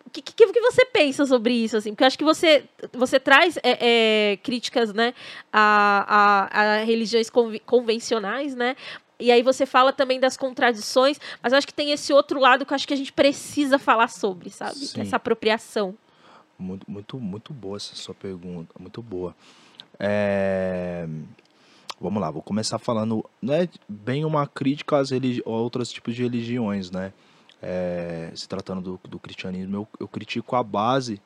o 0.09 0.11
que, 0.11 0.21
que, 0.21 0.51
que 0.51 0.61
você 0.61 0.85
pensa 0.85 1.25
sobre 1.25 1.53
isso? 1.53 1.77
Assim? 1.77 1.91
Porque 1.91 2.03
eu 2.03 2.07
acho 2.07 2.17
que 2.17 2.23
você, 2.23 2.65
você 2.91 3.19
traz 3.19 3.57
é, 3.57 4.31
é, 4.33 4.37
críticas 4.37 4.93
né, 4.93 5.13
a, 5.53 6.49
a, 6.49 6.61
a 6.61 6.83
religiões 6.83 7.29
convencionais, 7.65 8.55
né? 8.55 8.75
E 9.19 9.31
aí 9.31 9.43
você 9.43 9.65
fala 9.65 9.93
também 9.93 10.19
das 10.19 10.37
contradições, 10.37 11.19
mas 11.43 11.51
eu 11.51 11.57
acho 11.57 11.67
que 11.67 11.73
tem 11.73 11.91
esse 11.91 12.11
outro 12.13 12.39
lado 12.39 12.65
que 12.65 12.73
eu 12.73 12.75
acho 12.75 12.87
que 12.87 12.93
a 12.93 12.97
gente 12.97 13.13
precisa 13.13 13.77
falar 13.77 14.07
sobre, 14.07 14.49
sabe? 14.49 14.75
Sim. 14.75 15.01
essa 15.01 15.17
apropriação. 15.17 15.95
Muito, 16.57 16.89
muito, 16.89 17.19
muito 17.19 17.53
boa 17.53 17.77
essa 17.77 17.95
sua 17.95 18.15
pergunta, 18.15 18.73
muito 18.79 19.01
boa. 19.01 19.35
É, 19.99 21.07
Vamos 22.01 22.21
lá, 22.21 22.31
vou 22.31 22.41
começar 22.41 22.79
falando, 22.79 23.25
não 23.41 23.53
é 23.53 23.67
bem 23.87 24.23
uma 24.23 24.47
crítica 24.47 24.97
às 24.97 25.09
religi... 25.09 25.41
outros 25.43 25.91
tipos 25.91 26.15
de 26.15 26.23
religiões, 26.23 26.89
né? 26.89 27.11
É, 27.61 28.31
Se 28.33 28.47
tratando 28.47 28.81
do, 28.81 29.09
do 29.09 29.19
cristianismo, 29.19 29.75
eu, 29.75 29.87
eu 29.99 30.07
critico 30.07 30.55
a 30.55 30.63
base 30.63 31.21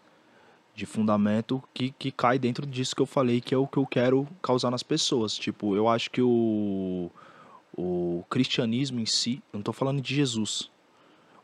de 0.75 0.85
fundamento 0.85 1.63
que, 1.73 1.91
que 1.91 2.11
cai 2.11 2.39
dentro 2.39 2.65
disso 2.65 2.95
que 2.95 3.01
eu 3.01 3.05
falei, 3.05 3.39
que 3.39 3.53
é 3.53 3.57
o 3.57 3.67
que 3.67 3.77
eu 3.77 3.85
quero 3.85 4.27
causar 4.41 4.71
nas 4.71 4.81
pessoas. 4.81 5.35
Tipo, 5.35 5.75
eu 5.75 5.87
acho 5.87 6.09
que 6.09 6.21
o, 6.21 7.11
o 7.77 8.23
cristianismo 8.29 8.99
em 8.99 9.05
si, 9.05 9.35
eu 9.51 9.57
não 9.57 9.59
estou 9.59 9.73
falando 9.73 10.01
de 10.01 10.15
Jesus. 10.15 10.71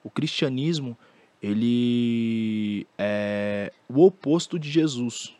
O 0.03 0.09
cristianismo, 0.09 0.97
ele 1.41 2.87
é 2.97 3.71
o 3.87 4.03
oposto 4.03 4.57
de 4.57 4.69
Jesus. 4.69 5.35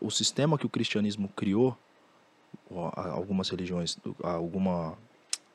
O 0.00 0.10
sistema 0.10 0.58
que 0.58 0.66
o 0.66 0.70
cristianismo 0.70 1.28
criou, 1.28 1.76
algumas 2.94 3.48
religiões, 3.48 3.98
algumas 4.22 4.96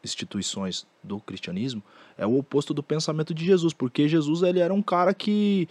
instituições 0.04 0.86
do 1.04 1.20
cristianismo, 1.20 1.82
é 2.18 2.26
o 2.26 2.38
oposto 2.38 2.74
do 2.74 2.84
pensamento 2.84 3.34
de 3.34 3.46
Jesus, 3.46 3.74
porque 3.74 4.08
Jesus 4.08 4.44
ele 4.44 4.60
era 4.60 4.74
um 4.74 4.82
cara 4.82 5.14
que 5.14 5.68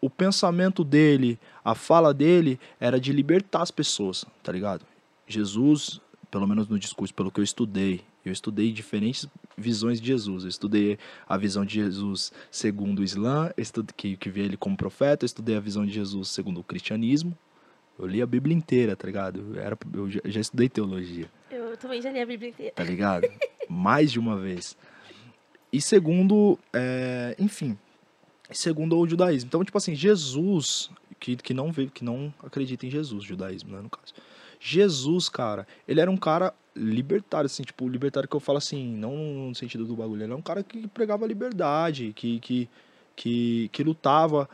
o 0.00 0.08
pensamento 0.08 0.84
dele, 0.84 1.38
a 1.64 1.74
fala 1.74 2.14
dele 2.14 2.58
era 2.78 3.00
de 3.00 3.12
libertar 3.12 3.62
as 3.62 3.70
pessoas, 3.70 4.24
tá 4.42 4.52
ligado? 4.52 4.84
Jesus, 5.26 6.00
pelo 6.30 6.46
menos 6.46 6.68
no 6.68 6.78
discurso, 6.78 7.12
pelo 7.12 7.30
que 7.30 7.40
eu 7.40 7.44
estudei, 7.44 8.00
eu 8.24 8.32
estudei 8.32 8.72
diferentes 8.72 9.26
visões 9.56 10.00
de 10.00 10.06
Jesus. 10.06 10.44
Eu 10.44 10.50
estudei 10.50 10.98
a 11.26 11.36
visão 11.36 11.64
de 11.64 11.74
Jesus 11.74 12.32
segundo 12.50 13.00
o 13.00 13.04
Islã, 13.04 13.50
que, 13.96 14.16
que 14.16 14.30
vê 14.30 14.42
ele 14.42 14.56
como 14.56 14.76
profeta, 14.76 15.24
eu 15.24 15.26
estudei 15.26 15.56
a 15.56 15.60
visão 15.60 15.84
de 15.84 15.92
Jesus 15.92 16.28
segundo 16.28 16.60
o 16.60 16.64
cristianismo. 16.64 17.36
Eu 17.98 18.06
li 18.06 18.22
a 18.22 18.26
Bíblia 18.26 18.54
inteira, 18.56 18.94
tá 18.94 19.06
ligado? 19.06 19.40
Eu, 19.40 19.60
era, 19.60 19.78
eu 19.92 20.08
já, 20.08 20.20
já 20.24 20.40
estudei 20.40 20.68
teologia 20.68 21.28
Eu 21.50 21.76
também 21.76 22.00
já 22.00 22.12
li 22.12 22.20
a 22.20 22.26
Bíblia 22.26 22.50
inteira. 22.50 22.72
tá 22.74 22.84
ligado? 22.84 23.26
Mais 23.68 24.10
de 24.10 24.18
uma 24.18 24.36
vez. 24.36 24.76
E 25.72 25.80
segundo, 25.80 26.58
é, 26.72 27.36
enfim, 27.38 27.76
segundo 28.50 28.98
o 28.98 29.06
judaísmo. 29.06 29.48
Então, 29.48 29.64
tipo 29.64 29.76
assim, 29.76 29.94
Jesus, 29.94 30.90
que, 31.20 31.36
que 31.36 31.52
não 31.52 31.70
veio, 31.70 31.90
que 31.90 32.04
não 32.04 32.32
acredita 32.42 32.86
em 32.86 32.90
Jesus, 32.90 33.24
judaísmo, 33.24 33.72
né, 33.72 33.82
no 33.82 33.90
caso. 33.90 34.14
Jesus, 34.60 35.28
cara, 35.28 35.66
ele 35.86 36.00
era 36.00 36.10
um 36.10 36.16
cara 36.16 36.52
libertário, 36.74 37.46
assim, 37.46 37.62
tipo, 37.62 37.88
libertário 37.88 38.28
que 38.28 38.34
eu 38.34 38.40
falo 38.40 38.58
assim, 38.58 38.96
não 38.96 39.14
no 39.48 39.54
sentido 39.54 39.84
do 39.84 39.96
bagulho, 39.96 40.22
ele 40.22 40.32
era 40.32 40.36
um 40.36 40.42
cara 40.42 40.62
que 40.62 40.86
pregava 40.88 41.26
liberdade, 41.26 42.12
que, 42.14 42.40
que, 42.40 42.68
que, 43.14 43.68
que 43.72 43.84
lutava 43.84 44.48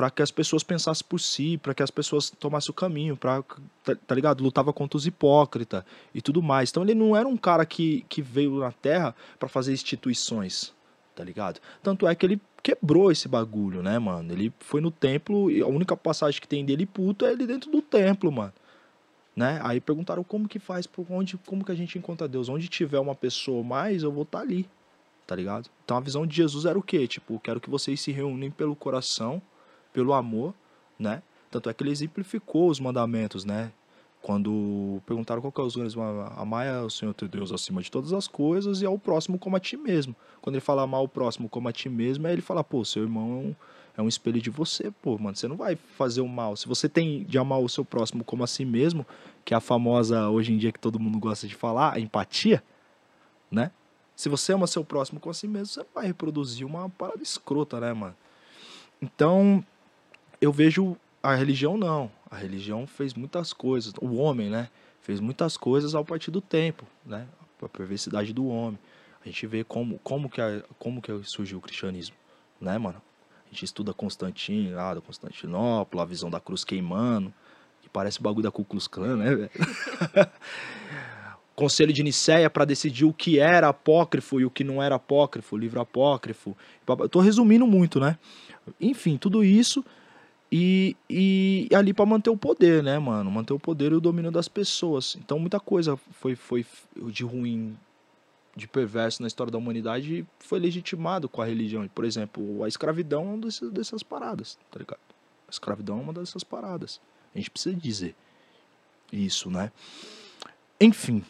para 0.00 0.10
que 0.10 0.22
as 0.22 0.30
pessoas 0.30 0.62
pensassem 0.62 1.04
por 1.06 1.20
si, 1.20 1.58
para 1.58 1.74
que 1.74 1.82
as 1.82 1.90
pessoas 1.90 2.30
tomassem 2.30 2.70
o 2.70 2.72
caminho, 2.72 3.18
para 3.18 3.42
tá, 3.84 3.94
tá 3.94 4.14
ligado? 4.14 4.42
Lutava 4.42 4.72
contra 4.72 4.96
os 4.96 5.06
hipócritas 5.06 5.84
e 6.14 6.22
tudo 6.22 6.42
mais. 6.42 6.70
Então 6.70 6.82
ele 6.82 6.94
não 6.94 7.14
era 7.14 7.28
um 7.28 7.36
cara 7.36 7.66
que, 7.66 8.06
que 8.08 8.22
veio 8.22 8.60
na 8.60 8.72
Terra 8.72 9.14
para 9.38 9.46
fazer 9.46 9.74
instituições, 9.74 10.72
tá 11.14 11.22
ligado? 11.22 11.60
Tanto 11.82 12.08
é 12.08 12.14
que 12.14 12.24
ele 12.24 12.40
quebrou 12.62 13.12
esse 13.12 13.28
bagulho, 13.28 13.82
né, 13.82 13.98
mano? 13.98 14.32
Ele 14.32 14.50
foi 14.58 14.80
no 14.80 14.90
templo 14.90 15.50
e 15.50 15.60
a 15.60 15.66
única 15.66 15.94
passagem 15.94 16.40
que 16.40 16.48
tem 16.48 16.64
dele 16.64 16.86
puto 16.86 17.26
é 17.26 17.32
ele 17.32 17.46
dentro 17.46 17.70
do 17.70 17.82
templo, 17.82 18.32
mano. 18.32 18.54
Né? 19.36 19.60
Aí 19.62 19.82
perguntaram 19.82 20.24
como 20.24 20.48
que 20.48 20.58
faz, 20.58 20.86
por 20.86 21.04
onde, 21.10 21.36
como 21.44 21.62
que 21.62 21.72
a 21.72 21.76
gente 21.76 21.98
encontra 21.98 22.26
Deus? 22.26 22.48
Onde 22.48 22.68
tiver 22.68 23.00
uma 23.00 23.14
pessoa 23.14 23.62
mais, 23.62 24.02
eu 24.02 24.10
vou 24.10 24.22
estar 24.22 24.40
ali, 24.40 24.66
tá 25.26 25.36
ligado? 25.36 25.68
Então 25.84 25.98
a 25.98 26.00
visão 26.00 26.26
de 26.26 26.34
Jesus 26.34 26.64
era 26.64 26.78
o 26.78 26.82
quê? 26.82 27.06
Tipo, 27.06 27.38
quero 27.38 27.60
que 27.60 27.68
vocês 27.68 28.00
se 28.00 28.10
reúnem 28.10 28.50
pelo 28.50 28.74
coração, 28.74 29.42
pelo 29.92 30.12
amor, 30.12 30.54
né? 30.98 31.22
Tanto 31.50 31.68
é 31.68 31.74
que 31.74 31.82
ele 31.82 31.90
exemplificou 31.90 32.68
os 32.68 32.78
mandamentos, 32.78 33.44
né? 33.44 33.72
Quando 34.22 35.00
perguntaram 35.06 35.40
qual 35.40 35.50
que 35.50 35.60
é 35.60 35.64
os 35.64 35.74
grandes, 35.74 35.96
amar 36.36 36.84
o 36.84 36.90
Senhor 36.90 37.14
teu 37.14 37.26
Deus 37.26 37.50
acima 37.52 37.80
de 37.80 37.90
todas 37.90 38.12
as 38.12 38.28
coisas 38.28 38.82
e 38.82 38.86
ao 38.86 38.98
próximo 38.98 39.38
como 39.38 39.56
a 39.56 39.60
ti 39.60 39.78
mesmo. 39.78 40.14
Quando 40.42 40.56
ele 40.56 40.60
fala 40.60 40.82
amar 40.82 41.02
o 41.02 41.08
próximo 41.08 41.48
como 41.48 41.68
a 41.68 41.72
ti 41.72 41.88
mesmo, 41.88 42.26
aí 42.26 42.34
ele 42.34 42.42
fala, 42.42 42.62
pô, 42.62 42.84
seu 42.84 43.02
irmão 43.02 43.22
é 43.22 43.34
um, 43.34 43.54
é 43.96 44.02
um 44.02 44.08
espelho 44.08 44.40
de 44.40 44.50
você, 44.50 44.90
pô, 44.90 45.16
mano, 45.18 45.34
você 45.34 45.48
não 45.48 45.56
vai 45.56 45.74
fazer 45.74 46.20
o 46.20 46.28
mal. 46.28 46.54
Se 46.54 46.68
você 46.68 46.86
tem 46.86 47.24
de 47.24 47.38
amar 47.38 47.60
o 47.60 47.68
seu 47.68 47.84
próximo 47.84 48.22
como 48.22 48.44
a 48.44 48.46
si 48.46 48.64
mesmo, 48.64 49.06
que 49.42 49.54
é 49.54 49.56
a 49.56 49.60
famosa, 49.60 50.28
hoje 50.28 50.52
em 50.52 50.58
dia, 50.58 50.70
que 50.70 50.78
todo 50.78 51.00
mundo 51.00 51.18
gosta 51.18 51.48
de 51.48 51.54
falar, 51.54 51.94
a 51.94 52.00
empatia, 52.00 52.62
né? 53.50 53.70
Se 54.14 54.28
você 54.28 54.52
ama 54.52 54.66
seu 54.66 54.84
próximo 54.84 55.18
com 55.18 55.30
a 55.30 55.34
si 55.34 55.48
mesmo, 55.48 55.66
você 55.66 55.86
vai 55.94 56.06
reproduzir 56.06 56.66
uma 56.66 56.90
parada 56.90 57.22
escrota, 57.22 57.80
né, 57.80 57.94
mano? 57.94 58.14
Então, 59.00 59.64
eu 60.40 60.52
vejo 60.52 60.96
a 61.22 61.34
religião 61.34 61.76
não. 61.76 62.10
A 62.30 62.36
religião 62.36 62.86
fez 62.86 63.14
muitas 63.14 63.52
coisas, 63.52 63.92
o 64.00 64.14
homem, 64.16 64.48
né? 64.48 64.68
Fez 65.02 65.20
muitas 65.20 65.56
coisas 65.56 65.94
ao 65.94 66.04
partir 66.04 66.30
do 66.30 66.40
tempo, 66.40 66.86
né? 67.04 67.26
A 67.62 67.68
perversidade 67.68 68.32
do 68.32 68.46
homem. 68.46 68.78
A 69.22 69.28
gente 69.28 69.46
vê 69.46 69.62
como, 69.62 69.98
como, 69.98 70.30
que, 70.30 70.40
a, 70.40 70.62
como 70.78 71.02
que 71.02 71.12
surgiu 71.24 71.58
o 71.58 71.60
cristianismo, 71.60 72.16
né, 72.58 72.78
mano? 72.78 73.02
A 73.44 73.48
gente 73.52 73.64
estuda 73.64 73.92
Constantino, 73.92 74.76
lá 74.76 74.94
do 74.94 75.02
Constantinopla, 75.02 76.02
a 76.02 76.06
visão 76.06 76.30
da 76.30 76.40
cruz 76.40 76.64
queimando, 76.64 77.32
que 77.82 77.88
parece 77.88 78.20
o 78.20 78.22
bagulho 78.22 78.44
da 78.44 78.50
Ku 78.50 78.64
Klux 78.64 78.86
Klan, 78.86 79.16
né, 79.16 79.34
velho? 79.34 79.50
Conselho 81.54 81.92
de 81.92 82.02
Nicéia 82.02 82.48
para 82.48 82.64
decidir 82.64 83.04
o 83.04 83.12
que 83.12 83.38
era 83.38 83.68
apócrifo 83.68 84.40
e 84.40 84.46
o 84.46 84.50
que 84.50 84.64
não 84.64 84.82
era 84.82 84.94
apócrifo, 84.94 85.58
livro 85.58 85.80
apócrifo. 85.80 86.56
Eu 86.88 87.08
tô 87.08 87.20
resumindo 87.20 87.66
muito, 87.66 88.00
né? 88.00 88.18
Enfim, 88.80 89.18
tudo 89.18 89.44
isso 89.44 89.84
e, 90.52 90.96
e 91.08 91.68
ali 91.74 91.94
para 91.94 92.04
manter 92.04 92.30
o 92.30 92.36
poder, 92.36 92.82
né, 92.82 92.98
mano? 92.98 93.30
Manter 93.30 93.52
o 93.52 93.58
poder 93.58 93.92
e 93.92 93.94
o 93.94 94.00
domínio 94.00 94.32
das 94.32 94.48
pessoas. 94.48 95.16
Então 95.16 95.38
muita 95.38 95.60
coisa 95.60 95.96
foi, 95.96 96.34
foi 96.34 96.66
de 97.06 97.22
ruim, 97.22 97.76
de 98.56 98.66
perverso 98.66 99.22
na 99.22 99.28
história 99.28 99.50
da 99.50 99.58
humanidade 99.58 100.26
foi 100.40 100.58
legitimado 100.58 101.28
com 101.28 101.40
a 101.40 101.46
religião. 101.46 101.86
Por 101.88 102.04
exemplo, 102.04 102.64
a 102.64 102.68
escravidão 102.68 103.22
é 103.22 103.26
uma 103.26 103.38
dessas, 103.38 103.70
dessas 103.70 104.02
paradas, 104.02 104.58
tá 104.70 104.78
ligado? 104.78 105.00
A 105.46 105.50
escravidão 105.50 105.98
é 105.98 106.02
uma 106.02 106.12
dessas 106.12 106.42
paradas. 106.42 107.00
A 107.34 107.38
gente 107.38 107.50
precisa 107.50 107.76
dizer 107.76 108.16
isso, 109.12 109.50
né? 109.50 109.70
Enfim, 110.80 111.24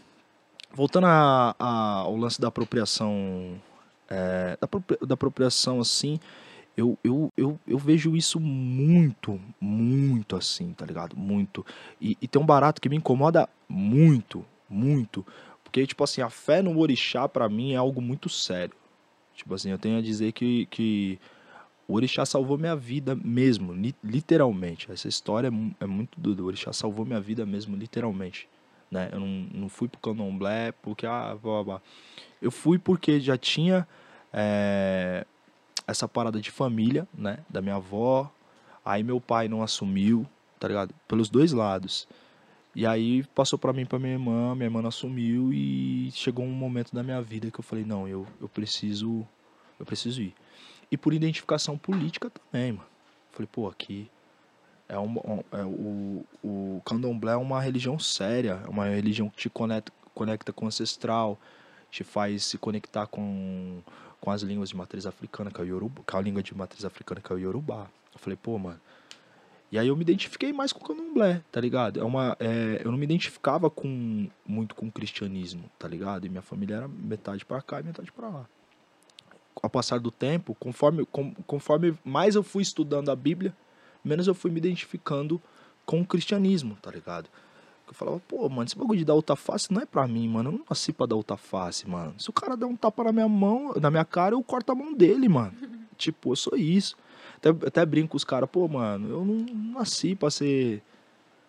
voltando 0.73 1.07
a, 1.07 1.55
a, 1.59 1.93
ao 2.01 2.17
lance 2.17 2.41
da 2.41 2.49
apropriação 2.49 3.61
é, 4.09 4.57
da, 4.61 5.07
da 5.07 5.15
apropriação 5.15 5.81
assim, 5.81 6.19
eu, 6.81 6.99
eu, 7.05 7.33
eu, 7.37 7.61
eu 7.67 7.79
vejo 7.79 8.17
isso 8.17 8.41
muito, 8.41 9.39
muito 9.61 10.35
assim, 10.35 10.73
tá 10.73 10.87
ligado? 10.87 11.15
Muito. 11.15 11.65
E, 12.01 12.17
e 12.21 12.27
tem 12.27 12.41
um 12.41 12.47
barato 12.47 12.81
que 12.81 12.89
me 12.89 12.97
incomoda 12.97 13.49
muito, 13.69 14.45
muito. 14.69 15.25
Porque, 15.63 15.87
tipo 15.87 16.03
assim, 16.03 16.23
a 16.23 16.31
fé 16.31 16.63
no 16.63 16.79
orixá 16.79 17.29
para 17.29 17.49
mim 17.49 17.73
é 17.73 17.77
algo 17.77 18.01
muito 18.01 18.29
sério. 18.29 18.75
Tipo 19.35 19.55
assim, 19.55 19.71
eu 19.71 19.79
tenho 19.79 19.99
a 19.99 20.01
dizer 20.01 20.33
que, 20.33 20.67
que 20.67 21.19
o 21.87 21.95
orixá 21.95 22.25
salvou 22.25 22.57
minha 22.57 22.75
vida 22.75 23.15
mesmo, 23.15 23.75
literalmente. 24.03 24.91
Essa 24.91 25.09
história 25.09 25.49
é, 25.49 25.85
é 25.85 25.87
muito 25.87 26.19
doida. 26.19 26.43
O 26.43 26.47
orixá 26.47 26.73
salvou 26.73 27.05
minha 27.05 27.21
vida 27.21 27.45
mesmo, 27.45 27.77
literalmente. 27.77 28.49
Né? 28.91 29.11
Eu 29.13 29.21
não, 29.21 29.47
não 29.53 29.69
fui 29.69 29.87
pro 29.87 30.01
candomblé 30.01 30.73
porque, 30.83 31.07
ah, 31.07 31.37
blá, 31.41 31.63
blá. 31.63 31.83
Eu 32.41 32.51
fui 32.51 32.79
porque 32.79 33.21
já 33.21 33.37
tinha 33.37 33.87
é, 34.33 35.27
essa 35.91 36.09
parada 36.09 36.41
de 36.41 36.51
família, 36.51 37.07
né? 37.15 37.39
Da 37.49 37.61
minha 37.61 37.77
avó. 37.77 38.31
Aí 38.85 39.03
meu 39.03 39.21
pai 39.21 39.49
não 39.49 39.63
assumiu, 39.63 40.27
tá 40.59 40.69
ligado? 40.69 40.95
Pelos 41.07 41.29
dois 41.29 41.53
lados. 41.53 42.09
E 42.75 42.87
aí 42.87 43.25
passou 43.35 43.59
para 43.59 43.73
mim, 43.73 43.85
para 43.85 43.99
minha 43.99 44.13
irmã, 44.13 44.55
minha 44.55 44.67
irmã 44.67 44.81
não 44.81 44.89
assumiu 44.89 45.53
e 45.53 46.11
chegou 46.13 46.45
um 46.45 46.51
momento 46.51 46.95
da 46.95 47.03
minha 47.03 47.21
vida 47.21 47.51
que 47.51 47.59
eu 47.59 47.65
falei, 47.65 47.85
não, 47.85 48.07
eu, 48.07 48.27
eu 48.41 48.49
preciso 48.49 49.27
eu 49.79 49.87
preciso 49.87 50.23
ir. 50.23 50.35
E 50.91 50.97
por 50.97 51.13
identificação 51.13 51.77
política 51.79 52.31
também, 52.31 52.73
mano. 52.73 52.87
Falei, 53.33 53.49
pô, 53.51 53.69
aqui 53.69 54.11
é, 54.89 54.99
um, 54.99 55.17
é 55.53 55.65
o, 55.65 56.25
o 56.43 56.83
candomblé 56.85 57.33
é 57.33 57.37
uma 57.37 57.61
religião 57.61 57.99
séria, 57.99 58.61
é 58.65 58.69
uma 58.69 58.87
religião 58.87 59.31
que 59.31 59.37
te 59.37 59.51
conecta, 59.51 59.93
conecta 60.13 60.53
com 60.53 60.65
o 60.65 60.69
ancestral, 60.69 61.39
te 61.91 62.05
faz 62.05 62.45
se 62.45 62.59
conectar 62.59 63.07
com 63.07 63.83
com 64.21 64.31
as 64.31 64.43
línguas 64.43 64.69
de 64.69 64.77
matriz 64.77 65.07
africana, 65.07 65.51
que 65.51 65.61
é 65.61 65.65
o 65.65 65.67
Yoruba, 65.67 66.03
com 66.07 66.17
a 66.17 66.21
língua 66.21 66.43
de 66.43 66.55
matriz 66.55 66.85
africana, 66.85 67.21
que 67.21 67.33
é 67.33 67.37
o 67.37 67.39
Yorubá. 67.39 67.87
Eu 68.13 68.19
falei, 68.19 68.37
pô, 68.37 68.59
mano. 68.59 68.81
E 69.73 69.79
aí 69.79 69.87
eu 69.87 69.97
me 69.97 70.03
identifiquei 70.03 70.53
mais 70.53 70.73
com 70.73 70.81
o 70.81 70.87
candomblé, 70.87 71.43
tá 71.51 71.61
ligado? 71.61 72.01
É 72.01 72.05
uma, 72.05 72.37
é, 72.41 72.83
eu 72.85 72.91
não 72.91 72.99
me 72.99 73.05
identificava 73.05 73.71
com 73.71 74.29
muito 74.45 74.75
com 74.75 74.87
o 74.87 74.93
cristianismo, 74.93 75.71
tá 75.79 75.87
ligado? 75.87 76.27
E 76.27 76.29
minha 76.29 76.43
família 76.43 76.77
era 76.77 76.89
metade 76.89 77.45
para 77.45 77.63
cá 77.63 77.81
e 77.81 77.85
metade 77.85 78.11
para 78.11 78.29
lá. 78.29 78.47
Ao 79.63 79.71
passar 79.71 80.01
do 80.01 80.11
tempo, 80.11 80.57
conforme, 80.59 81.07
com, 81.07 81.33
conforme 81.47 81.97
mais 82.05 82.35
eu 82.35 82.43
fui 82.43 82.63
estudando 82.63 83.11
a 83.11 83.17
Bíblia, 83.17 83.55
menos 84.05 84.27
eu 84.27 84.35
fui 84.35 84.51
me 84.51 84.59
identificando 84.59 85.41
com 85.87 86.01
o 86.01 86.07
cristianismo, 86.07 86.77
tá 86.83 86.91
ligado? 86.91 87.29
Eu 87.91 87.95
falava, 87.95 88.23
pô, 88.29 88.49
mano, 88.49 88.65
esse 88.65 88.79
bagulho 88.79 88.99
de 88.99 89.05
dar 89.05 89.15
outra 89.15 89.35
face 89.35 89.73
não 89.73 89.83
é 89.83 89.87
pra 89.87 90.07
mim, 90.07 90.29
mano. 90.29 90.51
Eu 90.51 90.53
não 90.59 90.65
nasci 90.71 90.93
pra 90.93 91.07
dar 91.07 91.17
outra 91.17 91.37
face, 91.37 91.89
mano. 91.89 92.15
Se 92.19 92.31
o 92.31 92.33
cara 92.33 92.57
der 92.57 92.67
um 92.67 92.77
tapa 92.77 93.03
na 93.03 93.13
minha 93.13 93.29
mão, 93.29 93.75
na 93.81 93.91
minha 93.91 94.05
cara, 94.05 94.35
eu 94.35 94.43
corto 94.45 94.71
a 94.71 94.75
mão 94.75 94.95
dele, 94.95 95.29
mano. 95.29 95.53
tipo, 95.99 96.31
eu 96.31 96.37
sou 96.37 96.57
isso. 96.57 96.97
Até, 97.37 97.49
até 97.67 97.85
brinco 97.85 98.11
com 98.11 98.17
os 98.17 98.23
caras, 98.23 98.49
pô, 98.49 98.69
mano, 98.69 99.09
eu 99.09 99.25
não 99.25 99.45
nasci 99.73 100.15
pra 100.15 100.31
ser. 100.31 100.81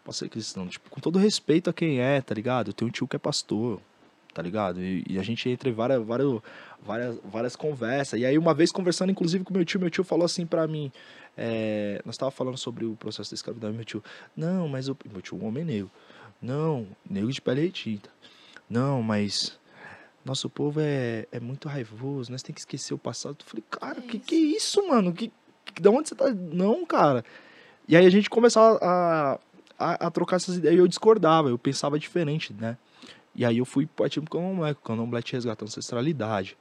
pra 0.04 0.12
ser 0.12 0.30
cristão. 0.30 0.67
Tipo, 0.67 0.89
com 0.89 0.99
todo 0.99 1.19
respeito 1.19 1.69
a 1.69 1.73
quem 1.73 1.99
é, 1.99 2.19
tá 2.21 2.34
ligado? 2.34 2.69
Eu 2.69 2.73
tenho 2.73 2.89
um 2.89 2.91
tio 2.91 3.08
que 3.08 3.15
é 3.15 3.19
pastor, 3.19 3.80
tá 4.34 4.41
ligado? 4.41 4.82
E, 4.82 5.04
e 5.08 5.19
a 5.19 5.23
gente 5.23 5.47
entra 5.47 5.69
em 5.69 5.73
várias, 5.73 6.04
várias, 6.04 6.41
várias, 6.82 7.19
várias 7.23 7.56
conversas. 7.56 8.19
E 8.19 8.25
aí, 8.25 8.36
uma 8.36 8.56
vez 8.56 8.71
conversando, 8.71 9.12
inclusive, 9.12 9.43
com 9.43 9.54
meu 9.54 9.63
tio, 9.63 9.80
meu 9.80 9.91
tio 9.91 10.04
falou 10.04 10.25
assim 10.25 10.45
pra 10.45 10.67
mim. 10.67 10.91
É, 11.38 12.01
nós 12.04 12.17
tava 12.17 12.32
falando 12.32 12.58
sobre 12.58 12.84
o 12.84 12.95
processo 12.95 13.30
da 13.30 13.36
escravidão, 13.36 13.71
meu 13.71 13.86
tio, 13.86 14.04
não, 14.36 14.67
mas 14.67 14.89
o 14.89 14.97
meu 15.12 15.21
tio, 15.21 15.38
um 15.38 15.45
homem 15.45 15.63
negro. 15.63 15.91
Não, 16.41 16.88
negro 17.10 17.32
de 17.32 17.41
pele 17.41 17.62
retinta. 17.62 18.10
Não, 18.69 19.04
mas 19.04 19.60
nosso 20.25 20.49
povo 20.49 20.80
é, 20.80 21.27
é 21.32 21.39
muito 21.39 21.67
raivoso, 21.67 22.32
nós 22.32 22.41
tem 22.41 22.54
que 22.54 22.62
esquecer 22.62 22.93
o 22.93 22.97
passado. 22.97 23.38
Eu 23.39 23.45
falei, 23.45 23.63
cara, 23.69 24.01
que 24.01 24.19
que 24.19 24.36
é 24.36 24.58
isso, 24.58 24.88
mano? 24.88 25.13
Que, 25.13 25.32
que, 25.65 25.82
de 25.82 25.89
onde 25.89 26.10
você 26.10 26.15
tá? 26.15 26.30
Não, 26.32 26.86
cara. 26.86 27.23
E 27.88 27.95
aí 27.95 28.06
a 28.06 28.10
gente 28.10 28.30
começava 28.30 28.80
a, 28.82 29.39
a, 29.77 30.08
a 30.08 30.12
trocar 30.12 30.38
essas 30.38 30.58
ideias 30.58 30.75
e 30.75 30.80
eu 30.80 30.88
discordava, 30.88 31.49
eu 31.49 31.58
pensava 31.58 31.99
diferente, 31.99 32.54
né? 32.54 32.77
E 33.36 33.45
aí 33.45 33.58
eu 33.58 33.65
fui 33.65 33.86
partindo 33.86 34.30
com 34.30 34.38
o 34.38 34.41
candomblé, 34.41 34.75
candomblé 34.84 35.21
te 35.21 35.34
resgata 35.34 35.63
a 35.63 35.67
ancestralidade. 35.67 36.58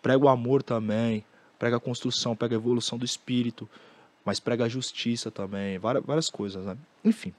Prega 0.00 0.24
o 0.24 0.28
amor 0.28 0.62
também, 0.62 1.24
prega 1.58 1.76
a 1.76 1.80
construção, 1.80 2.36
prega 2.36 2.54
a 2.54 2.58
evolução 2.58 2.98
do 2.98 3.04
espírito, 3.04 3.68
mas 4.24 4.40
prega 4.40 4.64
a 4.64 4.68
justiça 4.68 5.30
também, 5.30 5.78
várias, 5.78 6.04
várias 6.04 6.30
coisas, 6.30 6.64
né? 6.64 6.76
Enfim. 7.04 7.32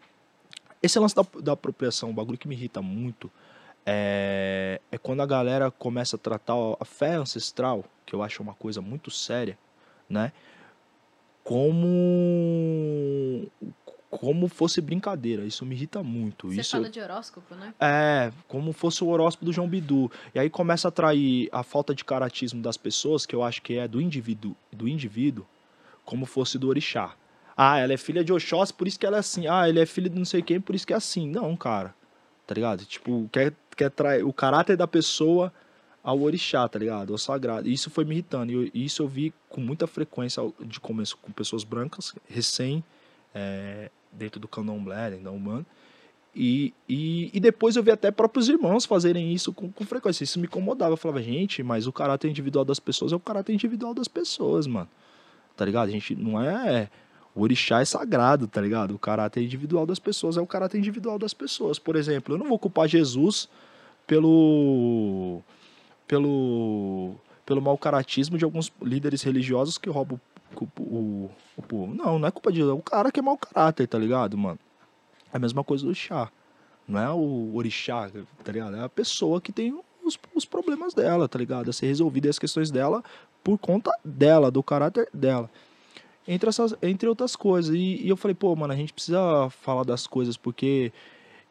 Esse 0.81 0.99
lance 0.99 1.15
da, 1.15 1.25
da 1.41 1.53
apropriação, 1.53 2.09
um 2.09 2.13
bagulho 2.13 2.37
que 2.37 2.47
me 2.47 2.55
irrita 2.55 2.81
muito, 2.81 3.31
é, 3.85 4.81
é 4.91 4.97
quando 4.97 5.21
a 5.21 5.25
galera 5.25 5.69
começa 5.71 6.15
a 6.15 6.19
tratar 6.19 6.55
a 6.79 6.85
fé 6.85 7.15
ancestral, 7.15 7.85
que 8.05 8.13
eu 8.15 8.23
acho 8.23 8.41
uma 8.41 8.53
coisa 8.53 8.81
muito 8.81 9.11
séria, 9.11 9.57
né? 10.09 10.31
Como 11.43 11.91
como 14.09 14.47
fosse 14.47 14.79
brincadeira. 14.79 15.43
Isso 15.43 15.65
me 15.65 15.75
irrita 15.75 16.01
muito. 16.01 16.47
Você 16.47 16.61
isso, 16.61 16.71
fala 16.71 16.89
de 16.89 16.99
horóscopo, 17.01 17.53
né? 17.55 17.73
É, 17.79 18.31
como 18.47 18.71
fosse 18.71 19.03
o 19.03 19.07
horóscopo 19.07 19.45
do 19.45 19.53
João 19.53 19.67
Bidu. 19.67 20.09
E 20.33 20.39
aí 20.39 20.49
começa 20.49 20.87
a 20.87 20.89
atrair 20.89 21.49
a 21.51 21.63
falta 21.63 21.93
de 21.93 22.05
caratismo 22.05 22.61
das 22.61 22.77
pessoas, 22.77 23.25
que 23.25 23.35
eu 23.35 23.43
acho 23.43 23.61
que 23.61 23.77
é 23.77 23.87
do 23.87 23.99
indivíduo, 23.99 24.55
do 24.71 24.87
indivíduo, 24.87 25.45
como 26.05 26.25
fosse 26.25 26.57
do 26.57 26.69
orixá. 26.69 27.13
Ah, 27.55 27.77
ela 27.79 27.93
é 27.93 27.97
filha 27.97 28.23
de 28.23 28.33
Oxóssi, 28.33 28.73
por 28.73 28.87
isso 28.87 28.99
que 28.99 29.05
ela 29.05 29.17
é 29.17 29.19
assim. 29.19 29.47
Ah, 29.47 29.67
ele 29.69 29.79
é 29.79 29.85
filho 29.85 30.09
de 30.09 30.17
não 30.17 30.25
sei 30.25 30.41
quem, 30.41 30.59
por 30.59 30.75
isso 30.75 30.85
que 30.85 30.93
é 30.93 30.95
assim. 30.95 31.29
Não, 31.29 31.55
cara. 31.55 31.95
Tá 32.45 32.53
ligado? 32.53 32.85
Tipo, 32.85 33.29
quer, 33.31 33.53
quer 33.75 33.89
trair 33.89 34.23
o 34.23 34.33
caráter 34.33 34.75
da 34.75 34.87
pessoa 34.87 35.51
ao 36.03 36.21
orixá, 36.21 36.67
tá 36.67 36.77
ligado? 36.77 37.13
Ao 37.13 37.17
sagrado. 37.17 37.67
Isso 37.67 37.89
foi 37.89 38.05
me 38.05 38.11
irritando. 38.11 38.51
E 38.51 38.85
isso 38.85 39.01
eu 39.01 39.07
vi 39.07 39.33
com 39.49 39.61
muita 39.61 39.87
frequência 39.87 40.43
de 40.59 40.79
começo 40.79 41.17
com 41.17 41.31
pessoas 41.31 41.63
brancas, 41.63 42.13
recém, 42.27 42.83
é, 43.33 43.89
dentro 44.11 44.39
do 44.39 44.47
candomblé, 44.47 45.11
da 45.11 45.31
Umbanda. 45.31 45.65
E, 46.35 46.73
e, 46.87 47.31
e, 47.33 47.39
depois 47.39 47.77
eu 47.77 47.83
vi 47.83 47.91
até 47.91 48.11
próprios 48.11 48.49
irmãos 48.49 48.83
fazerem 48.83 49.33
isso 49.33 49.53
com, 49.53 49.71
com 49.71 49.85
frequência. 49.85 50.25
Isso 50.25 50.37
me 50.37 50.45
incomodava. 50.47 50.91
Eu 50.91 50.97
falava, 50.97 51.23
gente, 51.23 51.63
mas 51.63 51.87
o 51.87 51.93
caráter 51.93 52.29
individual 52.29 52.65
das 52.65 52.79
pessoas 52.79 53.13
é 53.13 53.15
o 53.15 53.19
caráter 53.19 53.53
individual 53.53 53.93
das 53.93 54.09
pessoas, 54.09 54.67
mano. 54.67 54.89
Tá 55.55 55.63
ligado? 55.63 55.87
A 55.87 55.91
gente 55.91 56.13
não 56.13 56.39
é 56.41 56.89
o 57.35 57.41
orixá 57.41 57.81
é 57.81 57.85
sagrado, 57.85 58.47
tá 58.47 58.61
ligado? 58.61 58.95
O 58.95 58.99
caráter 58.99 59.43
individual 59.43 59.85
das 59.85 59.99
pessoas 59.99 60.37
é 60.37 60.41
o 60.41 60.47
caráter 60.47 60.77
individual 60.77 61.19
das 61.19 61.33
pessoas. 61.33 61.77
Por 61.77 61.97
exemplo, 61.97 62.33
eu 62.33 62.39
não 62.39 62.47
vou 62.47 62.57
culpar 62.57 62.87
Jesus 62.87 63.49
pelo 64.07 65.41
pelo 66.07 67.15
pelo 67.45 67.61
mau 67.61 67.77
caratismo 67.77 68.37
de 68.37 68.45
alguns 68.45 68.71
líderes 68.81 69.21
religiosos 69.21 69.77
que 69.77 69.89
roubam 69.89 70.19
o, 70.55 70.81
o, 70.81 71.31
o 71.57 71.61
povo. 71.61 71.93
Não, 71.93 72.17
não 72.17 72.27
é 72.27 72.31
culpa 72.31 72.53
de 72.53 72.61
é 72.61 72.65
o 72.65 72.81
cara 72.81 73.11
que 73.11 73.19
é 73.19 73.23
mau 73.23 73.37
caráter, 73.37 73.85
tá 73.85 73.99
ligado, 73.99 74.37
mano? 74.37 74.59
É 75.33 75.35
a 75.35 75.39
mesma 75.39 75.61
coisa 75.61 75.83
do 75.83 75.89
orixá. 75.89 76.31
Não 76.87 76.99
é 76.99 77.11
o 77.11 77.53
orixá, 77.53 78.09
tá 78.45 78.51
ligado? 78.51 78.77
É 78.77 78.83
a 78.83 78.89
pessoa 78.89 79.41
que 79.41 79.51
tem 79.51 79.77
os, 80.05 80.17
os 80.33 80.45
problemas 80.45 80.93
dela, 80.93 81.27
tá 81.27 81.37
ligado? 81.37 81.69
A 81.69 81.73
ser 81.73 81.87
resolvida 81.87 82.29
as 82.29 82.39
questões 82.39 82.71
dela 82.71 83.03
por 83.43 83.57
conta 83.57 83.91
dela, 84.05 84.49
do 84.49 84.63
caráter 84.63 85.09
dela 85.13 85.49
entre, 86.27 86.49
essas, 86.49 86.75
entre 86.81 87.07
outras 87.07 87.35
coisas. 87.35 87.73
E, 87.75 88.01
e, 88.03 88.09
eu 88.09 88.17
falei, 88.17 88.35
pô, 88.35 88.55
mano, 88.55 88.73
a 88.73 88.75
gente 88.75 88.93
precisa 88.93 89.49
falar 89.49 89.83
das 89.83 90.07
coisas, 90.07 90.37
porque. 90.37 90.91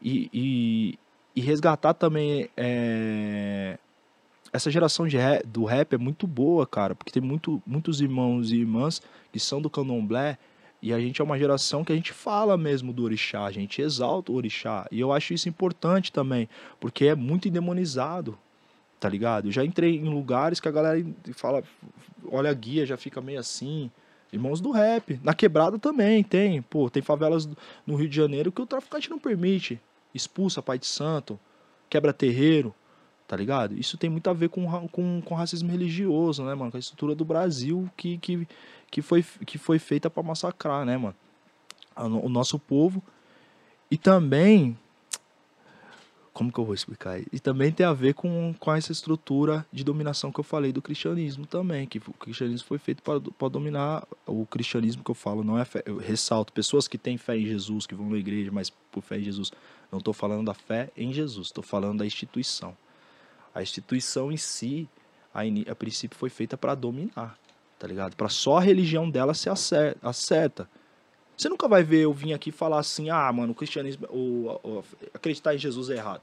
E, 0.02 0.28
e, 0.32 0.98
e 1.36 1.40
resgatar 1.40 1.94
também. 1.94 2.48
É, 2.56 3.78
essa 4.52 4.70
geração 4.70 5.08
de 5.08 5.16
rap, 5.16 5.44
do 5.44 5.64
rap 5.64 5.94
é 5.94 5.98
muito 5.98 6.28
boa, 6.28 6.64
cara, 6.64 6.94
porque 6.94 7.10
tem 7.10 7.20
muito, 7.20 7.60
muitos 7.66 8.00
irmãos 8.00 8.52
e 8.52 8.58
irmãs 8.58 9.02
que 9.32 9.40
são 9.40 9.60
do 9.60 9.68
candomblé. 9.68 10.38
E 10.80 10.92
a 10.92 11.00
gente 11.00 11.20
é 11.20 11.24
uma 11.24 11.38
geração 11.38 11.82
que 11.82 11.92
a 11.92 11.96
gente 11.96 12.12
fala 12.12 12.56
mesmo 12.56 12.92
do 12.92 13.02
orixá, 13.02 13.46
a 13.46 13.50
gente 13.50 13.80
exalta 13.80 14.30
o 14.30 14.34
orixá. 14.34 14.86
E 14.92 15.00
eu 15.00 15.12
acho 15.12 15.34
isso 15.34 15.48
importante 15.48 16.12
também, 16.12 16.48
porque 16.78 17.06
é 17.06 17.14
muito 17.16 17.48
endemonizado, 17.48 18.38
tá 19.00 19.08
ligado? 19.08 19.48
Eu 19.48 19.52
já 19.52 19.64
entrei 19.64 19.96
em 19.96 20.08
lugares 20.08 20.60
que 20.60 20.68
a 20.68 20.70
galera 20.70 21.04
fala, 21.32 21.64
olha 22.30 22.50
a 22.50 22.54
guia, 22.54 22.86
já 22.86 22.98
fica 22.98 23.20
meio 23.20 23.40
assim. 23.40 23.90
Irmãos 24.34 24.60
do 24.60 24.72
rap. 24.72 25.20
Na 25.22 25.32
quebrada 25.32 25.78
também 25.78 26.22
tem. 26.24 26.60
Pô, 26.60 26.90
tem 26.90 27.00
favelas 27.00 27.48
no 27.86 27.94
Rio 27.94 28.08
de 28.08 28.16
Janeiro 28.16 28.50
que 28.50 28.60
o 28.60 28.66
traficante 28.66 29.08
não 29.08 29.18
permite. 29.18 29.80
Expulsa 30.12 30.60
pai 30.60 30.76
de 30.76 30.86
santo, 30.86 31.38
quebra 31.88 32.12
terreiro, 32.12 32.74
tá 33.28 33.36
ligado? 33.36 33.78
Isso 33.78 33.96
tem 33.96 34.10
muito 34.10 34.28
a 34.28 34.32
ver 34.32 34.48
com, 34.48 34.88
com, 34.88 35.22
com 35.22 35.34
racismo 35.34 35.70
religioso, 35.70 36.44
né, 36.44 36.52
mano? 36.54 36.72
Com 36.72 36.76
a 36.76 36.80
estrutura 36.80 37.14
do 37.14 37.24
Brasil 37.24 37.88
que, 37.96 38.18
que, 38.18 38.48
que, 38.90 39.02
foi, 39.02 39.24
que 39.46 39.56
foi 39.56 39.78
feita 39.78 40.10
para 40.10 40.22
massacrar, 40.22 40.84
né, 40.84 40.96
mano? 40.96 41.14
O 41.96 42.28
nosso 42.28 42.58
povo. 42.58 43.00
E 43.88 43.96
também 43.96 44.76
como 46.34 46.52
que 46.52 46.58
eu 46.58 46.64
vou 46.64 46.74
explicar? 46.74 47.20
E 47.32 47.38
também 47.38 47.70
tem 47.70 47.86
a 47.86 47.92
ver 47.92 48.12
com, 48.12 48.52
com 48.58 48.74
essa 48.74 48.90
estrutura 48.90 49.64
de 49.72 49.84
dominação 49.84 50.32
que 50.32 50.40
eu 50.40 50.44
falei 50.44 50.72
do 50.72 50.82
cristianismo 50.82 51.46
também, 51.46 51.86
que 51.86 51.98
o 51.98 52.12
cristianismo 52.12 52.66
foi 52.66 52.76
feito 52.76 53.02
para 53.02 53.48
dominar 53.48 54.04
o 54.26 54.44
cristianismo 54.44 55.04
que 55.04 55.10
eu 55.12 55.14
falo, 55.14 55.44
não 55.44 55.56
é 55.56 55.64
fé, 55.64 55.82
eu 55.86 55.96
ressalto, 55.96 56.52
pessoas 56.52 56.88
que 56.88 56.98
têm 56.98 57.16
fé 57.16 57.38
em 57.38 57.46
Jesus, 57.46 57.86
que 57.86 57.94
vão 57.94 58.10
na 58.10 58.16
igreja, 58.18 58.50
mas 58.52 58.68
por 58.68 59.00
fé 59.00 59.18
em 59.18 59.22
Jesus, 59.22 59.52
não 59.92 60.00
estou 60.00 60.12
falando 60.12 60.46
da 60.46 60.54
fé 60.54 60.90
em 60.96 61.12
Jesus, 61.12 61.46
estou 61.46 61.62
falando 61.62 61.98
da 61.98 62.06
instituição. 62.06 62.76
A 63.54 63.62
instituição 63.62 64.32
em 64.32 64.36
si, 64.36 64.88
a, 65.32 65.42
a 65.70 65.74
princípio 65.76 66.18
foi 66.18 66.30
feita 66.30 66.56
pra 66.58 66.74
dominar, 66.74 67.38
tá 67.78 67.86
ligado? 67.86 68.16
Pra 68.16 68.28
só 68.28 68.58
a 68.58 68.60
religião 68.60 69.08
dela 69.08 69.34
ser 69.34 69.50
a 69.50 69.56
cer- 69.56 69.96
a 70.02 70.12
certa. 70.12 70.68
Você 71.36 71.48
nunca 71.48 71.66
vai 71.68 71.82
ver 71.82 72.02
eu 72.02 72.12
vir 72.12 72.32
aqui 72.32 72.52
falar 72.52 72.78
assim, 72.78 73.10
ah, 73.10 73.32
mano, 73.32 73.52
o 73.52 73.54
cristianismo, 73.54 74.06
o, 74.08 74.58
o- 74.62 74.84
acreditar 75.12 75.54
em 75.54 75.58
Jesus 75.58 75.90
é 75.90 75.96
errado. 75.96 76.22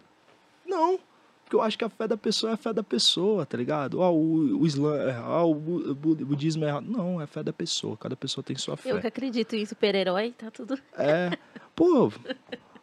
Não, 0.65 0.99
porque 1.43 1.55
eu 1.55 1.61
acho 1.61 1.77
que 1.77 1.83
a 1.83 1.89
fé 1.89 2.07
da 2.07 2.15
pessoa 2.15 2.51
é 2.51 2.53
a 2.53 2.57
fé 2.57 2.71
da 2.71 2.81
pessoa, 2.83 3.45
tá 3.45 3.57
ligado? 3.57 4.01
Ah, 4.01 4.09
o, 4.09 4.59
o 4.61 4.65
Islã 4.65 4.95
é 4.97 5.09
errado, 5.09 5.31
ah, 5.31 5.43
o, 5.43 5.53
bu- 5.53 5.91
o 5.91 5.95
bu- 5.95 6.11
o 6.11 6.25
budismo 6.25 6.63
é 6.63 6.69
errado. 6.69 6.85
Não, 6.89 7.19
é 7.19 7.25
a 7.25 7.27
fé 7.27 7.43
da 7.43 7.51
pessoa, 7.51 7.97
cada 7.97 8.15
pessoa 8.15 8.41
tem 8.43 8.55
sua 8.55 8.77
fé. 8.77 8.89
Eu 8.91 8.99
que 9.01 9.07
acredito 9.07 9.53
em 9.55 9.65
super-herói, 9.65 10.31
tá 10.37 10.49
tudo. 10.49 10.79
É, 10.97 11.37
pô, 11.75 12.11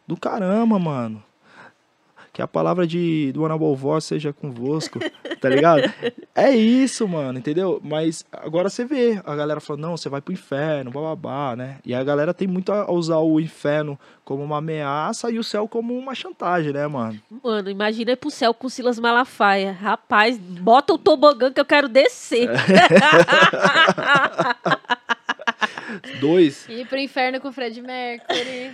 do 0.07 0.15
caramba, 0.15 0.77
mano. 0.77 1.23
Que 2.39 2.43
a 2.43 2.47
palavra 2.47 2.87
de 2.87 3.33
do 3.33 3.43
Anabolvó 3.45 3.99
seja 3.99 4.31
convosco, 4.31 4.97
tá 5.41 5.49
ligado? 5.49 5.93
É 6.33 6.49
isso, 6.55 7.05
mano, 7.05 7.37
entendeu? 7.37 7.81
Mas 7.83 8.25
agora 8.31 8.69
você 8.69 8.85
vê, 8.85 9.21
a 9.25 9.35
galera 9.35 9.59
falando, 9.59 9.81
não, 9.81 9.97
você 9.97 10.07
vai 10.07 10.21
pro 10.21 10.31
inferno, 10.31 10.89
bababá, 10.89 11.53
né? 11.57 11.79
E 11.85 11.93
a 11.93 12.01
galera 12.01 12.33
tem 12.33 12.47
muito 12.47 12.71
a 12.71 12.89
usar 12.89 13.17
o 13.17 13.41
inferno 13.41 13.99
como 14.23 14.41
uma 14.41 14.59
ameaça 14.59 15.29
e 15.29 15.37
o 15.37 15.43
céu 15.43 15.67
como 15.67 15.93
uma 15.97 16.15
chantagem, 16.15 16.71
né, 16.71 16.87
mano? 16.87 17.19
Mano, 17.43 17.69
imagina 17.69 18.11
ir 18.11 18.15
pro 18.15 18.31
céu 18.31 18.53
com 18.53 18.69
Silas 18.69 18.97
Malafaia. 18.97 19.73
Rapaz, 19.73 20.37
bota 20.37 20.93
o 20.93 20.97
tobogã 20.97 21.51
que 21.51 21.59
eu 21.59 21.65
quero 21.65 21.89
descer. 21.89 22.49
Dois, 26.21 26.69
Ir 26.69 26.87
pro 26.87 26.99
inferno 26.99 27.41
com 27.41 27.49
o 27.49 27.51
Fred 27.51 27.81
Mercury. 27.81 28.71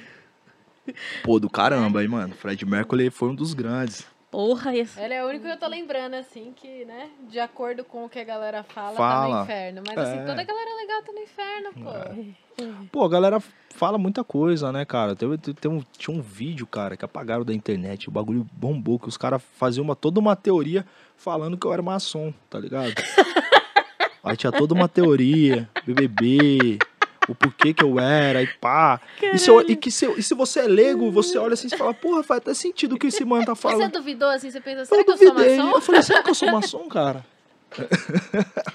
Pô, 1.24 1.40
do 1.40 1.50
caramba, 1.50 2.00
aí, 2.00 2.08
mano. 2.08 2.34
Fred 2.36 2.66
Mercury 2.66 3.10
foi 3.10 3.30
um 3.30 3.36
dos 3.36 3.54
grandes. 3.54 4.06
Porra, 4.32 4.76
esse... 4.76 5.00
Ele 5.00 5.14
é 5.14 5.24
o 5.24 5.30
único 5.30 5.46
que 5.46 5.52
eu 5.52 5.58
tô 5.58 5.68
lembrando, 5.68 6.16
assim, 6.16 6.52
que, 6.54 6.84
né, 6.84 7.08
de 7.30 7.40
acordo 7.40 7.86
com 7.86 8.04
o 8.04 8.10
que 8.10 8.20
a 8.20 8.24
galera 8.26 8.64
fala, 8.64 8.92
tá 8.92 8.98
Fala. 8.98 9.38
no 9.38 9.44
inferno. 9.44 9.82
Mas, 9.88 9.98
assim, 9.98 10.18
É. 10.18 10.26
toda 10.26 10.42
a 10.42 10.44
galera 10.44 10.76
legal 10.76 11.02
tá 11.04 11.12
no 11.14 11.20
inferno, 11.20 11.74
pô. 11.74 12.86
Pô, 12.92 13.06
a 13.06 13.10
galera 13.10 13.42
fala 13.70 13.98
muita 13.98 14.26
coisa, 14.26 14.74
né, 14.74 14.84
cara? 14.84 15.16
Teve, 15.16 15.38
tem 15.38 15.72
um, 15.72 15.82
tinha 15.98 16.18
um 16.18 16.22
vídeo, 16.22 16.68
cara, 16.68 16.98
que 16.98 17.06
apagaram 17.06 17.46
da 17.46 17.54
internet. 17.54 18.10
O 18.10 18.12
bagulho 18.12 18.46
bombou, 18.52 19.00
que 19.00 19.08
os 19.08 19.16
caras 19.16 19.42
faziam 19.58 19.86
uma, 19.86 19.96
toda 19.96 20.20
uma 20.20 20.36
teoria 20.36 20.86
falando 21.16 21.58
que 21.58 21.66
eu 21.66 21.72
era 21.72 21.82
maçom, 21.82 22.34
tá 22.50 22.60
ligado? 22.60 22.94
Aí 24.22 24.36
tinha 24.36 24.52
toda 24.52 24.74
uma 24.74 24.90
teoria, 24.90 25.70
BBB, 25.86 26.80
o 27.28 27.36
porquê 27.36 27.74
que 27.74 27.84
eu 27.84 28.00
era, 28.00 28.42
e 28.44 28.48
pá. 28.48 29.00
E 29.22 29.38
se, 29.38 29.50
eu- 29.50 29.62
e 29.68 29.76
que 29.76 29.90
se, 29.92 30.06
eu- 30.06 30.18
e 30.18 30.24
se 30.24 30.34
você 30.34 30.62
é 30.62 30.68
leigo, 30.68 31.10
você 31.12 31.38
olha 31.38 31.54
assim 31.54 31.68
e 31.68 31.78
fala, 31.78 31.94
porra, 31.94 32.24
faz 32.24 32.40
até 32.42 32.54
sentido 32.54 32.96
o 32.96 33.00
que 33.00 33.08
esse 33.08 33.24
mano 33.26 33.46
tá 33.46 33.52
Mas 33.54 33.60
você 33.62 33.70
falando. 33.72 33.92
duvidou, 33.92 34.30
assim, 34.30 34.52
você 34.52 34.62
pensa, 34.62 34.86
será 34.86 35.02
Eu 35.02 35.06
que 35.06 35.12
eu 35.12 35.18
sou 35.18 35.32
duvidei. 35.34 35.58
maçom? 35.58 35.72
Eu 35.78 35.82
falei, 35.82 36.02
será 36.02 36.24
que 36.24 36.30
eu 36.30 36.36
sou 36.36 36.52
maçom, 36.52 36.88
cara? 36.88 37.26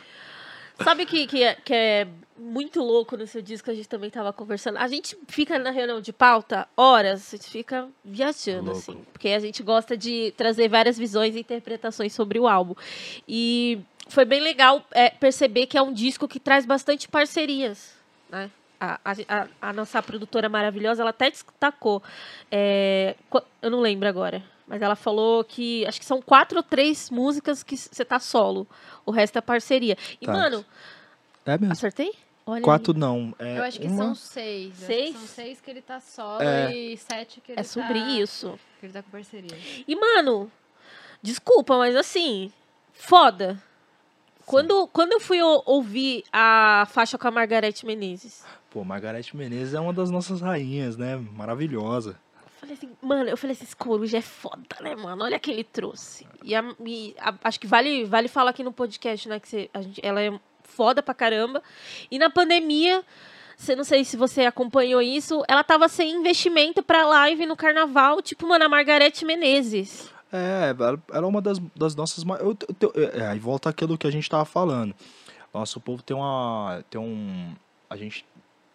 Sabe 0.83 1.05
que, 1.05 1.27
que, 1.27 1.43
é, 1.43 1.55
que 1.63 1.75
é 1.75 2.09
muito 2.39 2.81
louco 2.83 3.15
no 3.15 3.27
seu 3.27 3.43
disco, 3.43 3.71
a 3.71 3.75
gente 3.75 3.87
também 3.89 4.09
tava 4.09 4.33
conversando. 4.33 4.79
A 4.79 4.89
gente 4.89 5.15
fica 5.29 5.59
na 5.59 5.71
reunião 5.71 6.01
de 6.01 6.11
pauta 6.11 6.67
horas, 6.75 7.29
a 7.35 7.37
gente 7.37 7.51
fica 7.51 7.87
viajando, 8.03 8.71
Louco. 8.71 8.79
assim. 8.79 8.99
Porque 9.13 9.29
a 9.29 9.39
gente 9.39 9.63
gosta 9.63 9.95
de 9.95 10.33
trazer 10.39 10.69
várias 10.69 10.97
visões 10.97 11.37
e 11.37 11.41
interpretações 11.41 12.15
sobre 12.15 12.39
o 12.39 12.49
álbum. 12.49 12.75
E 13.29 13.79
foi 14.09 14.25
bem 14.25 14.41
legal 14.41 14.83
é, 14.93 15.11
perceber 15.11 15.67
que 15.67 15.77
é 15.77 15.83
um 15.83 15.93
disco 15.93 16.27
que 16.27 16.41
traz 16.41 16.65
bastante 16.65 17.09
parcerias, 17.09 17.93
né? 18.31 18.51
A, 18.83 18.99
a, 19.05 19.47
a- 19.61 19.73
nossa 19.75 20.03
produtora 20.03 20.49
maravilhosa, 20.49 21.03
ela 21.03 21.11
até 21.11 21.31
destacou. 21.31 22.03
é, 22.51 23.15
eu 23.61 23.71
não 23.71 23.81
lembro 23.81 24.09
agora. 24.09 24.43
Mas 24.67 24.81
ela 24.81 24.95
falou 24.97 25.43
que 25.45 25.85
acho 25.87 25.99
que 25.99 26.05
são 26.07 26.23
quatro 26.23 26.57
ou 26.59 26.63
três 26.63 27.11
músicas 27.11 27.63
que 27.63 27.77
você 27.77 28.05
tá 28.05 28.19
solo. 28.21 28.67
O 29.05 29.11
resto 29.11 29.37
é 29.37 29.41
parceria. 29.41 29.97
E, 30.21 30.25
Tá. 30.27 30.33
mano, 30.33 30.65
É 31.45 31.59
mesmo. 31.59 31.73
acertei? 31.73 32.13
Olha 32.47 32.63
Quatro 32.63 32.93
aí. 32.95 32.99
não. 32.99 33.35
É 33.39 33.59
Eu 33.59 33.63
acho 33.65 33.81
que 33.81 33.87
uma... 33.87 33.97
são 34.05 34.15
seis. 34.15 34.77
Seis? 34.77 35.13
São 35.17 35.27
seis 35.27 35.61
que 35.61 35.71
ele 35.71 35.83
tá 35.83 36.01
solo 36.01 36.41
É. 36.43 36.73
e 36.75 36.97
sete 36.97 37.41
que 37.41 37.53
ele 37.53 37.61
É 37.61 37.65
tá... 37.65 37.69
sobre 37.69 37.99
isso. 37.99 38.59
Que 38.79 38.87
ele 38.87 38.93
tá 38.93 39.03
com 39.03 39.11
parceria. 39.11 39.59
E, 39.87 39.95
mano, 39.97 40.51
desculpa, 41.21 41.77
mas 41.77 41.95
assim, 41.97 42.51
foda. 42.93 43.61
Quando, 44.51 44.87
quando 44.89 45.13
eu 45.13 45.21
fui 45.21 45.41
ou- 45.41 45.63
ouvir 45.67 46.25
a 46.33 46.87
faixa 46.91 47.17
com 47.17 47.29
a 47.29 47.31
Margareth 47.31 47.85
Menezes, 47.85 48.45
Pô, 48.71 48.85
Margareth 48.85 49.33
Menezes 49.35 49.75
é 49.75 49.81
uma 49.81 49.93
das 49.93 50.11
nossas 50.11 50.41
rainhas, 50.41 50.97
né? 50.97 51.17
Maravilhosa. 51.17 52.19
eu 52.45 52.51
falei 52.61 52.75
assim, 52.77 52.91
mano, 53.03 53.29
eu 53.31 53.37
falei 53.37 53.53
assim, 53.53 53.65
esse 53.65 53.75
coruja 53.75 54.19
é 54.19 54.21
foda, 54.21 54.77
né, 54.81 54.95
mano? 54.95 55.25
Olha 55.25 55.39
que 55.39 55.51
ele 55.51 55.65
trouxe. 55.65 56.27
E, 56.45 56.55
a- 56.55 56.75
e 56.87 57.15
a- 57.19 57.35
acho 57.45 57.59
que 57.59 57.67
vale, 57.67 58.05
vale 58.05 58.29
falar 58.29 58.51
aqui 58.51 58.63
no 58.63 58.71
podcast, 58.73 59.29
né, 59.29 59.41
que 59.41 59.49
você- 59.49 59.71
a 59.73 59.81
gente, 59.83 60.01
ela 60.05 60.21
é 60.21 60.33
foda 60.63 61.03
pra 61.03 61.15
caramba. 61.15 61.63
E 62.11 62.19
na 62.19 62.29
pandemia, 62.31 63.03
você 63.57 63.75
não 63.75 63.83
sei 63.83 64.05
se 64.05 64.17
você 64.17 64.43
acompanhou 64.45 65.01
isso, 65.03 65.43
ela 65.49 65.65
tava 65.65 65.89
sem 65.89 66.13
investimento 66.13 66.83
pra 66.83 67.07
live 67.07 67.47
no 67.47 67.57
carnaval, 67.57 68.21
tipo, 68.23 68.47
mano, 68.47 68.65
a 68.65 68.69
Margareth 68.69 69.25
Menezes. 69.25 70.13
É, 70.33 70.75
era 71.13 71.27
uma 71.27 71.41
das, 71.43 71.59
das 71.77 71.95
nossas. 71.95 72.25
Eu, 72.25 72.57
eu- 72.81 72.93
eu- 72.95 73.11
é, 73.21 73.27
aí 73.29 73.39
volta 73.39 73.69
aquilo 73.69 73.99
que 73.99 74.07
a 74.07 74.11
gente 74.13 74.29
tava 74.31 74.45
falando. 74.45 74.95
Nosso 75.53 75.81
povo 75.81 76.03
tem 76.03 76.17
uma. 76.17 76.85
Tem 76.89 77.01
um. 77.01 77.53
A 77.89 77.97
gente. 77.97 78.25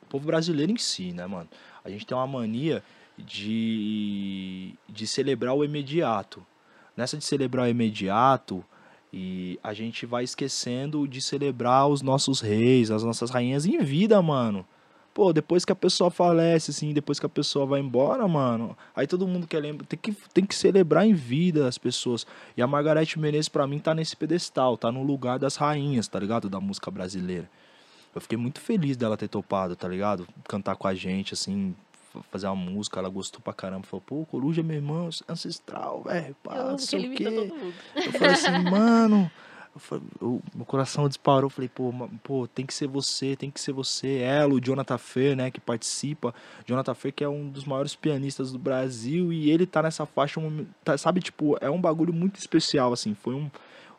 O 0.03 0.05
povo 0.07 0.25
brasileiro 0.27 0.71
em 0.71 0.77
si, 0.77 1.11
né, 1.13 1.25
mano? 1.25 1.47
A 1.83 1.89
gente 1.89 2.05
tem 2.05 2.15
uma 2.17 2.27
mania 2.27 2.83
de. 3.17 4.73
de 4.87 5.07
celebrar 5.07 5.53
o 5.55 5.63
imediato. 5.63 6.45
Nessa 6.95 7.17
de 7.17 7.25
celebrar 7.25 7.65
o 7.65 7.69
imediato, 7.69 8.63
e 9.11 9.59
a 9.63 9.73
gente 9.73 10.05
vai 10.05 10.23
esquecendo 10.23 11.07
de 11.07 11.21
celebrar 11.21 11.87
os 11.87 12.01
nossos 12.01 12.39
reis, 12.39 12.89
as 12.91 13.03
nossas 13.03 13.29
rainhas 13.29 13.65
em 13.65 13.77
vida, 13.79 14.21
mano. 14.21 14.65
Pô, 15.15 15.31
depois 15.31 15.63
que 15.63 15.71
a 15.71 15.75
pessoa 15.75 16.11
falece, 16.11 16.71
assim, 16.71 16.91
depois 16.91 17.21
que 17.21 17.25
a 17.25 17.29
pessoa 17.29 17.65
vai 17.65 17.79
embora, 17.79 18.27
mano, 18.27 18.77
aí 18.93 19.07
todo 19.07 19.25
mundo 19.25 19.47
quer 19.47 19.61
lembrar, 19.61 19.87
tem 19.87 19.97
que, 19.97 20.11
tem 20.33 20.45
que 20.45 20.53
celebrar 20.53 21.07
em 21.07 21.13
vida 21.13 21.69
as 21.69 21.77
pessoas. 21.77 22.27
E 22.57 22.61
a 22.61 22.67
Margareth 22.67 23.15
Menezes, 23.15 23.47
pra 23.47 23.65
mim, 23.65 23.79
tá 23.79 23.95
nesse 23.95 24.13
pedestal, 24.13 24.75
tá 24.75 24.91
no 24.91 25.03
lugar 25.03 25.39
das 25.39 25.55
rainhas, 25.55 26.05
tá 26.09 26.19
ligado? 26.19 26.49
Da 26.49 26.59
música 26.59 26.91
brasileira. 26.91 27.49
Eu 28.13 28.19
fiquei 28.19 28.37
muito 28.37 28.59
feliz 28.59 28.97
dela 28.97 29.15
ter 29.15 29.29
topado, 29.29 29.73
tá 29.73 29.87
ligado? 29.87 30.27
Cantar 30.49 30.75
com 30.75 30.85
a 30.85 30.93
gente, 30.93 31.33
assim, 31.33 31.73
fazer 32.29 32.47
uma 32.47 32.55
música, 32.57 32.99
ela 32.99 33.07
gostou 33.07 33.39
pra 33.39 33.53
caramba. 33.53 33.87
Falou, 33.87 34.03
pô, 34.05 34.25
Coruja, 34.25 34.61
meu 34.61 34.75
irmão, 34.75 35.07
ancestral, 35.29 36.03
velho, 36.03 36.35
pá, 36.43 36.55
não 36.55 36.77
sei 36.77 37.07
o 37.07 37.15
quê. 37.15 37.53
Eu 37.95 38.11
falei 38.11 38.33
assim, 38.33 38.69
mano. 38.69 39.31
Falei- 39.79 40.03
eu- 40.21 40.41
meu 40.53 40.65
coração 40.65 41.07
disparou. 41.07 41.49
Falei, 41.49 41.69
pô, 41.69 41.93
pô, 42.23 42.47
tem 42.47 42.65
que 42.65 42.73
ser 42.73 42.87
você, 42.87 43.35
tem 43.35 43.49
que 43.51 43.59
ser 43.59 43.71
você. 43.71 44.19
Ela, 44.19 44.53
o 44.53 44.59
Jonathan 44.61 44.97
Fer, 44.97 45.35
né, 45.35 45.51
que 45.51 45.59
participa. 45.59 46.33
Jonathan 46.65 46.93
Fer, 46.93 47.11
que 47.13 47.23
é 47.23 47.29
um 47.29 47.49
dos 47.49 47.65
maiores 47.65 47.95
pianistas 47.95 48.51
do 48.51 48.59
Brasil. 48.59 49.31
E 49.33 49.49
ele 49.49 49.65
tá 49.65 49.81
nessa 49.83 50.05
faixa, 50.05 50.41
tá- 50.83 50.97
sabe, 50.97 51.21
tipo, 51.21 51.57
é 51.61 51.69
um 51.69 51.79
bagulho 51.81 52.13
muito 52.13 52.37
especial, 52.39 52.93
assim. 52.93 53.13
Foi 53.15 53.33
um. 53.35 53.49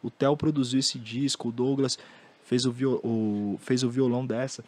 O 0.02 0.10
Theo 0.10 0.36
produziu 0.36 0.78
esse 0.78 0.98
disco, 0.98 1.48
o 1.48 1.52
Douglas 1.52 1.98
fez 2.44 2.64
o, 2.64 2.70
viol, 2.70 3.00
o, 3.02 3.58
fez 3.60 3.82
o 3.82 3.90
violão 3.90 4.24
dessa. 4.24 4.62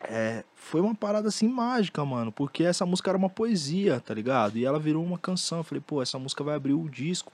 É, 0.00 0.44
foi 0.54 0.80
uma 0.82 0.94
parada 0.94 1.28
assim 1.28 1.48
mágica, 1.48 2.04
mano, 2.04 2.30
porque 2.30 2.62
essa 2.62 2.84
música 2.84 3.10
era 3.10 3.16
uma 3.18 3.30
poesia, 3.30 4.00
tá 4.00 4.12
ligado? 4.12 4.58
E 4.58 4.64
ela 4.64 4.78
virou 4.78 5.02
uma 5.02 5.18
canção. 5.18 5.58
Eu 5.58 5.64
falei, 5.64 5.82
pô, 5.84 6.02
essa 6.02 6.18
música 6.18 6.44
vai 6.44 6.54
abrir 6.54 6.74
o 6.74 6.88
disco. 6.88 7.32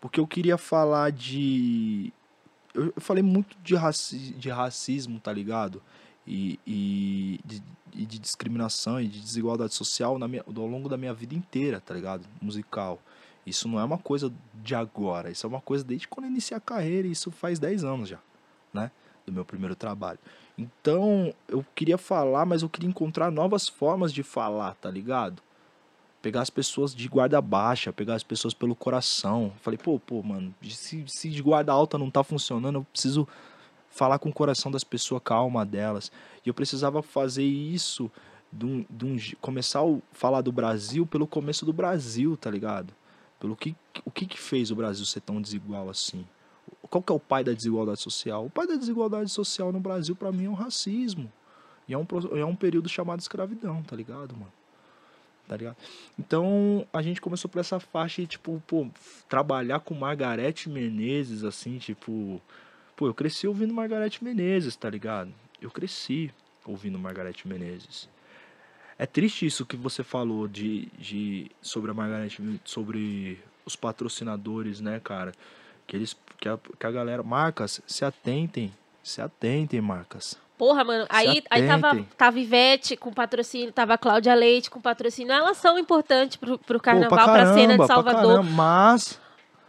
Porque 0.00 0.20
eu 0.20 0.26
queria 0.26 0.56
falar 0.56 1.10
de. 1.10 2.12
Eu 2.74 2.92
falei 2.98 3.22
muito 3.22 3.56
de, 3.62 3.74
raci... 3.74 4.34
de 4.34 4.50
racismo, 4.50 5.18
tá 5.18 5.32
ligado? 5.32 5.82
E, 6.26 6.60
e, 6.66 7.40
de, 7.44 7.62
de 8.06 8.18
discriminação 8.18 9.00
e 9.00 9.08
de 9.08 9.20
desigualdade 9.20 9.74
social 9.74 10.18
na 10.18 10.28
minha... 10.28 10.44
ao 10.46 10.66
longo 10.66 10.88
da 10.88 10.96
minha 10.96 11.14
vida 11.14 11.34
inteira, 11.34 11.80
tá 11.80 11.94
ligado? 11.94 12.24
Musical. 12.40 13.00
Isso 13.48 13.66
não 13.66 13.80
é 13.80 13.84
uma 13.84 13.98
coisa 13.98 14.32
de 14.54 14.74
agora, 14.74 15.30
isso 15.30 15.46
é 15.46 15.48
uma 15.48 15.60
coisa 15.60 15.82
desde 15.82 16.06
quando 16.06 16.26
eu 16.26 16.30
iniciei 16.30 16.56
a 16.56 16.60
carreira, 16.60 17.08
e 17.08 17.12
isso 17.12 17.30
faz 17.30 17.58
10 17.58 17.82
anos 17.82 18.08
já, 18.10 18.18
né? 18.74 18.90
Do 19.24 19.32
meu 19.32 19.44
primeiro 19.44 19.74
trabalho. 19.74 20.18
Então, 20.56 21.32
eu 21.48 21.64
queria 21.74 21.96
falar, 21.96 22.44
mas 22.44 22.62
eu 22.62 22.68
queria 22.68 22.90
encontrar 22.90 23.30
novas 23.30 23.66
formas 23.66 24.12
de 24.12 24.22
falar, 24.22 24.74
tá 24.74 24.90
ligado? 24.90 25.42
Pegar 26.28 26.42
as 26.42 26.50
pessoas 26.50 26.94
de 26.94 27.08
guarda 27.08 27.40
baixa, 27.40 27.90
pegar 27.90 28.14
as 28.14 28.22
pessoas 28.22 28.52
pelo 28.52 28.76
coração. 28.76 29.50
Falei, 29.62 29.78
pô, 29.78 29.98
pô, 29.98 30.22
mano, 30.22 30.54
se, 30.62 31.02
se 31.06 31.30
de 31.30 31.42
guarda 31.42 31.72
alta 31.72 31.96
não 31.96 32.10
tá 32.10 32.22
funcionando, 32.22 32.80
eu 32.80 32.84
preciso 32.84 33.26
falar 33.88 34.18
com 34.18 34.28
o 34.28 34.32
coração 34.32 34.70
das 34.70 34.84
pessoas, 34.84 35.22
com 35.24 35.32
a 35.32 35.38
alma 35.38 35.64
delas. 35.64 36.12
E 36.44 36.50
eu 36.50 36.52
precisava 36.52 37.00
fazer 37.00 37.44
isso, 37.44 38.10
de 38.52 38.66
um, 38.66 38.84
de 38.90 39.06
um 39.06 39.16
começar 39.40 39.80
a 39.80 39.98
falar 40.12 40.42
do 40.42 40.52
Brasil 40.52 41.06
pelo 41.06 41.26
começo 41.26 41.64
do 41.64 41.72
Brasil, 41.72 42.36
tá 42.36 42.50
ligado? 42.50 42.92
Pelo 43.40 43.56
que, 43.56 43.74
o 44.04 44.10
que 44.10 44.26
que 44.26 44.38
fez 44.38 44.70
o 44.70 44.76
Brasil 44.76 45.06
ser 45.06 45.22
tão 45.22 45.40
desigual 45.40 45.88
assim? 45.88 46.26
Qual 46.90 47.02
que 47.02 47.10
é 47.10 47.16
o 47.16 47.18
pai 47.18 47.42
da 47.42 47.54
desigualdade 47.54 48.02
social? 48.02 48.44
O 48.44 48.50
pai 48.50 48.66
da 48.66 48.74
desigualdade 48.74 49.30
social 49.30 49.72
no 49.72 49.80
Brasil, 49.80 50.14
pra 50.14 50.30
mim, 50.30 50.44
é 50.44 50.50
o 50.50 50.52
racismo. 50.52 51.32
E 51.88 51.94
é 51.94 51.96
um, 51.96 52.06
é 52.36 52.44
um 52.44 52.54
período 52.54 52.86
chamado 52.86 53.20
escravidão, 53.20 53.82
tá 53.82 53.96
ligado, 53.96 54.36
mano? 54.36 54.57
Tá 55.48 55.56
ligado? 55.56 55.76
Então, 56.18 56.86
a 56.92 57.02
gente 57.02 57.20
começou 57.20 57.50
por 57.50 57.58
essa 57.58 57.80
faixa 57.80 58.22
e, 58.22 58.26
tipo, 58.26 58.62
pô, 58.66 58.86
trabalhar 59.28 59.80
com 59.80 59.94
Margarete 59.94 60.68
Menezes, 60.68 61.42
assim, 61.42 61.78
tipo... 61.78 62.40
Pô, 62.94 63.06
eu 63.06 63.14
cresci 63.14 63.46
ouvindo 63.46 63.72
Margarete 63.72 64.22
Menezes, 64.22 64.76
tá 64.76 64.90
ligado? 64.90 65.32
Eu 65.60 65.70
cresci 65.70 66.32
ouvindo 66.64 66.98
Margarete 66.98 67.48
Menezes. 67.48 68.08
É 68.98 69.06
triste 69.06 69.46
isso 69.46 69.64
que 69.64 69.76
você 69.76 70.02
falou 70.02 70.48
de, 70.48 70.86
de 70.98 71.50
sobre 71.62 71.90
a 71.90 71.94
Margarete, 71.94 72.60
sobre 72.64 73.38
os 73.64 73.76
patrocinadores, 73.76 74.80
né, 74.80 75.00
cara? 75.00 75.32
Que 75.86 75.96
eles 75.96 76.16
que 76.40 76.48
a, 76.48 76.58
que 76.78 76.86
a 76.86 76.90
galera, 76.90 77.22
marcas, 77.22 77.80
se 77.86 78.04
atentem, 78.04 78.72
se 79.02 79.20
atentem, 79.20 79.80
marcas. 79.80 80.38
Porra, 80.58 80.82
mano, 80.82 81.06
aí, 81.08 81.40
aí 81.48 81.68
tava, 81.68 82.04
tava 82.16 82.40
Ivete 82.40 82.96
com 82.96 83.12
patrocínio, 83.12 83.72
tava 83.72 83.96
Cláudia 83.96 84.34
Leite 84.34 84.68
com 84.68 84.80
patrocínio. 84.80 85.32
Elas 85.32 85.56
são 85.56 85.78
importantes 85.78 86.36
pro, 86.36 86.58
pro 86.58 86.80
carnaval, 86.80 87.10
Pô, 87.10 87.14
pra, 87.14 87.26
caramba, 87.26 87.52
pra 87.52 87.54
cena 87.54 87.78
de 87.78 87.86
Salvador. 87.86 88.22
Caramba, 88.22 88.50
mas. 88.50 89.20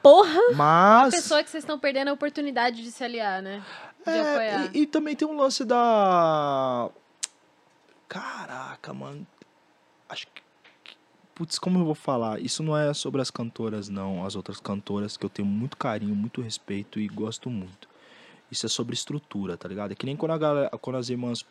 Porra! 0.02 0.40
Mas. 0.56 1.14
A 1.14 1.18
pessoa 1.18 1.44
que 1.44 1.50
vocês 1.52 1.64
estão 1.64 1.78
perdendo 1.78 2.08
a 2.08 2.14
oportunidade 2.14 2.82
de 2.82 2.92
se 2.92 3.04
aliar, 3.04 3.40
né? 3.40 3.62
De 4.04 4.12
é, 4.12 4.32
apoiar. 4.32 4.72
E, 4.74 4.82
e 4.82 4.86
também 4.88 5.16
tem 5.16 5.28
um 5.28 5.38
lance 5.38 5.64
da. 5.64 6.90
Caraca, 8.08 8.92
mano. 8.92 9.28
Acho 10.10 10.26
que. 10.26 10.42
Putz, 11.36 11.60
como 11.60 11.80
eu 11.80 11.86
vou 11.86 11.96
falar? 11.96 12.42
Isso 12.42 12.64
não 12.64 12.76
é 12.76 12.94
sobre 12.96 13.22
as 13.22 13.30
cantoras, 13.30 13.90
não. 13.90 14.26
As 14.26 14.36
outras 14.36 14.60
cantoras 14.60 15.16
que 15.16 15.24
eu 15.24 15.30
tenho 15.30 15.48
muito 15.48 15.78
carinho, 15.78 16.16
muito 16.16 16.42
respeito 16.42 17.00
e 17.00 17.08
gosto 17.08 17.50
muito. 17.50 17.89
Isso 18.52 18.66
é 18.66 18.70
sobre 18.70 18.94
estrutura, 18.94 19.56
tá 19.58 19.68
ligado? 19.68 19.92
É 19.92 19.96
que 19.96 20.06
nem 20.06 20.16
quando, 20.16 20.32
a 20.32 20.38
galera, 20.38 20.70
quando 20.80 20.98
as 20.98 21.10
irmãs 21.10 21.46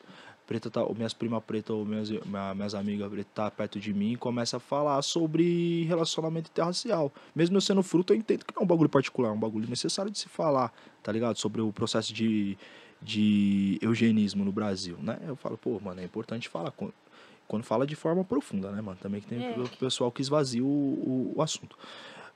preta 0.49 0.70
tá, 0.70 0.82
ou 0.82 0.94
minhas 0.94 1.12
primas 1.12 1.44
pretas 1.44 1.76
ou 1.76 1.84
minhas, 1.84 2.09
minhas 2.11 2.74
amigas 2.74 3.11
pretas 3.11 3.32
tá 3.34 3.51
perto 3.51 3.78
de 3.78 3.92
mim 3.92 4.12
e 4.12 4.16
começa 4.16 4.57
a 4.57 4.61
falar 4.61 5.01
sobre 5.03 5.84
relacionamento 5.84 6.51
interracial. 6.51 7.12
Mesmo 7.34 7.59
eu 7.59 7.61
sendo 7.61 7.82
fruto, 7.82 8.14
eu 8.14 8.16
entendo 8.16 8.46
que 8.46 8.55
não 8.57 8.62
é 8.62 8.64
um 8.64 8.66
bagulho 8.66 8.88
particular, 8.88 9.28
é 9.28 9.32
um 9.32 9.38
bagulho 9.38 9.68
necessário 9.68 10.11
de 10.11 10.18
se 10.18 10.28
falar, 10.28 10.72
tá 11.03 11.12
ligado? 11.12 11.36
Sobre 11.36 11.61
o 11.61 11.70
processo 11.70 12.14
de, 12.14 12.57
de 13.03 13.78
eugenismo 13.82 14.42
no 14.42 14.51
Brasil, 14.51 14.96
né? 15.03 15.18
Eu 15.26 15.36
falo, 15.36 15.59
pô, 15.59 15.78
mano, 15.78 16.01
é 16.01 16.05
importante 16.05 16.49
falar. 16.49 16.72
Quando 17.46 17.62
fala 17.62 17.86
de 17.86 17.94
forma 17.94 18.24
profunda, 18.24 18.70
né, 18.72 18.80
mano? 18.80 18.99
Também 19.01 19.20
que 19.20 19.26
tem 19.26 19.44
é. 19.44 19.59
o 19.59 19.68
pessoal 19.68 20.11
que 20.11 20.22
esvazia 20.22 20.64
o, 20.64 20.66
o, 20.66 21.32
o 21.36 21.42
assunto. 21.42 21.76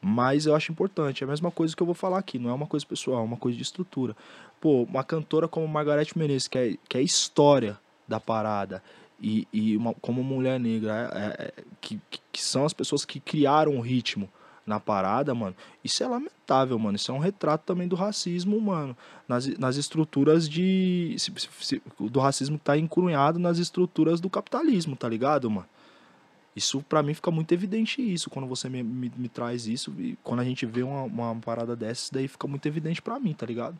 Mas 0.04 0.46
eu 0.46 0.54
acho 0.54 0.72
importante. 0.72 1.22
É 1.22 1.26
a 1.26 1.30
mesma 1.30 1.50
coisa 1.50 1.76
que 1.76 1.82
eu 1.82 1.86
vou 1.86 1.94
falar 1.94 2.18
aqui. 2.18 2.36
Não 2.38 2.50
é 2.50 2.52
uma 2.52 2.66
coisa 2.66 2.84
pessoal, 2.84 3.20
é 3.20 3.24
uma 3.24 3.36
coisa 3.36 3.56
de 3.56 3.62
estrutura. 3.62 4.16
Pô, 4.60 4.82
uma 4.82 5.04
cantora 5.04 5.46
como 5.46 5.66
Margareth 5.68 6.10
Menezes, 6.16 6.48
que 6.48 6.58
é, 6.58 6.76
que 6.88 6.98
é 6.98 7.02
história 7.02 7.78
da 8.06 8.18
parada, 8.18 8.82
e, 9.20 9.46
e 9.52 9.76
uma, 9.76 9.94
como 9.94 10.24
mulher 10.24 10.58
negra, 10.58 11.08
é, 11.14 11.44
é, 11.44 11.64
que, 11.80 12.00
que 12.32 12.42
são 12.42 12.64
as 12.64 12.72
pessoas 12.72 13.04
que 13.04 13.20
criaram 13.20 13.76
o 13.76 13.80
ritmo 13.80 14.28
na 14.66 14.80
parada, 14.80 15.34
mano, 15.34 15.54
isso 15.82 16.02
é 16.02 16.06
lamentável, 16.06 16.78
mano. 16.78 16.96
Isso 16.96 17.10
é 17.10 17.14
um 17.14 17.18
retrato 17.18 17.64
também 17.64 17.86
do 17.86 17.96
racismo, 17.96 18.60
mano. 18.60 18.96
Nas, 19.28 19.46
nas 19.58 19.76
estruturas 19.76 20.48
de. 20.48 21.14
Se, 21.18 21.32
se, 21.60 21.82
do 21.98 22.20
racismo 22.20 22.58
tá 22.58 22.76
encrunhado 22.76 23.38
nas 23.38 23.58
estruturas 23.58 24.20
do 24.20 24.28
capitalismo, 24.28 24.96
tá 24.96 25.08
ligado, 25.08 25.50
mano? 25.50 25.66
Isso 26.54 26.82
para 26.82 27.02
mim 27.02 27.14
fica 27.14 27.30
muito 27.30 27.52
evidente 27.52 28.02
isso 28.02 28.28
quando 28.28 28.46
você 28.46 28.68
me, 28.68 28.82
me, 28.82 29.10
me, 29.16 29.28
traz 29.28 29.66
isso 29.66 29.90
e 29.98 30.18
quando 30.22 30.40
a 30.40 30.44
gente 30.44 30.66
vê 30.66 30.82
uma, 30.82 31.02
uma 31.04 31.34
parada 31.36 31.74
dessas, 31.74 32.10
daí 32.10 32.28
fica 32.28 32.46
muito 32.46 32.66
evidente 32.66 33.00
para 33.00 33.18
mim, 33.18 33.32
tá 33.32 33.46
ligado? 33.46 33.78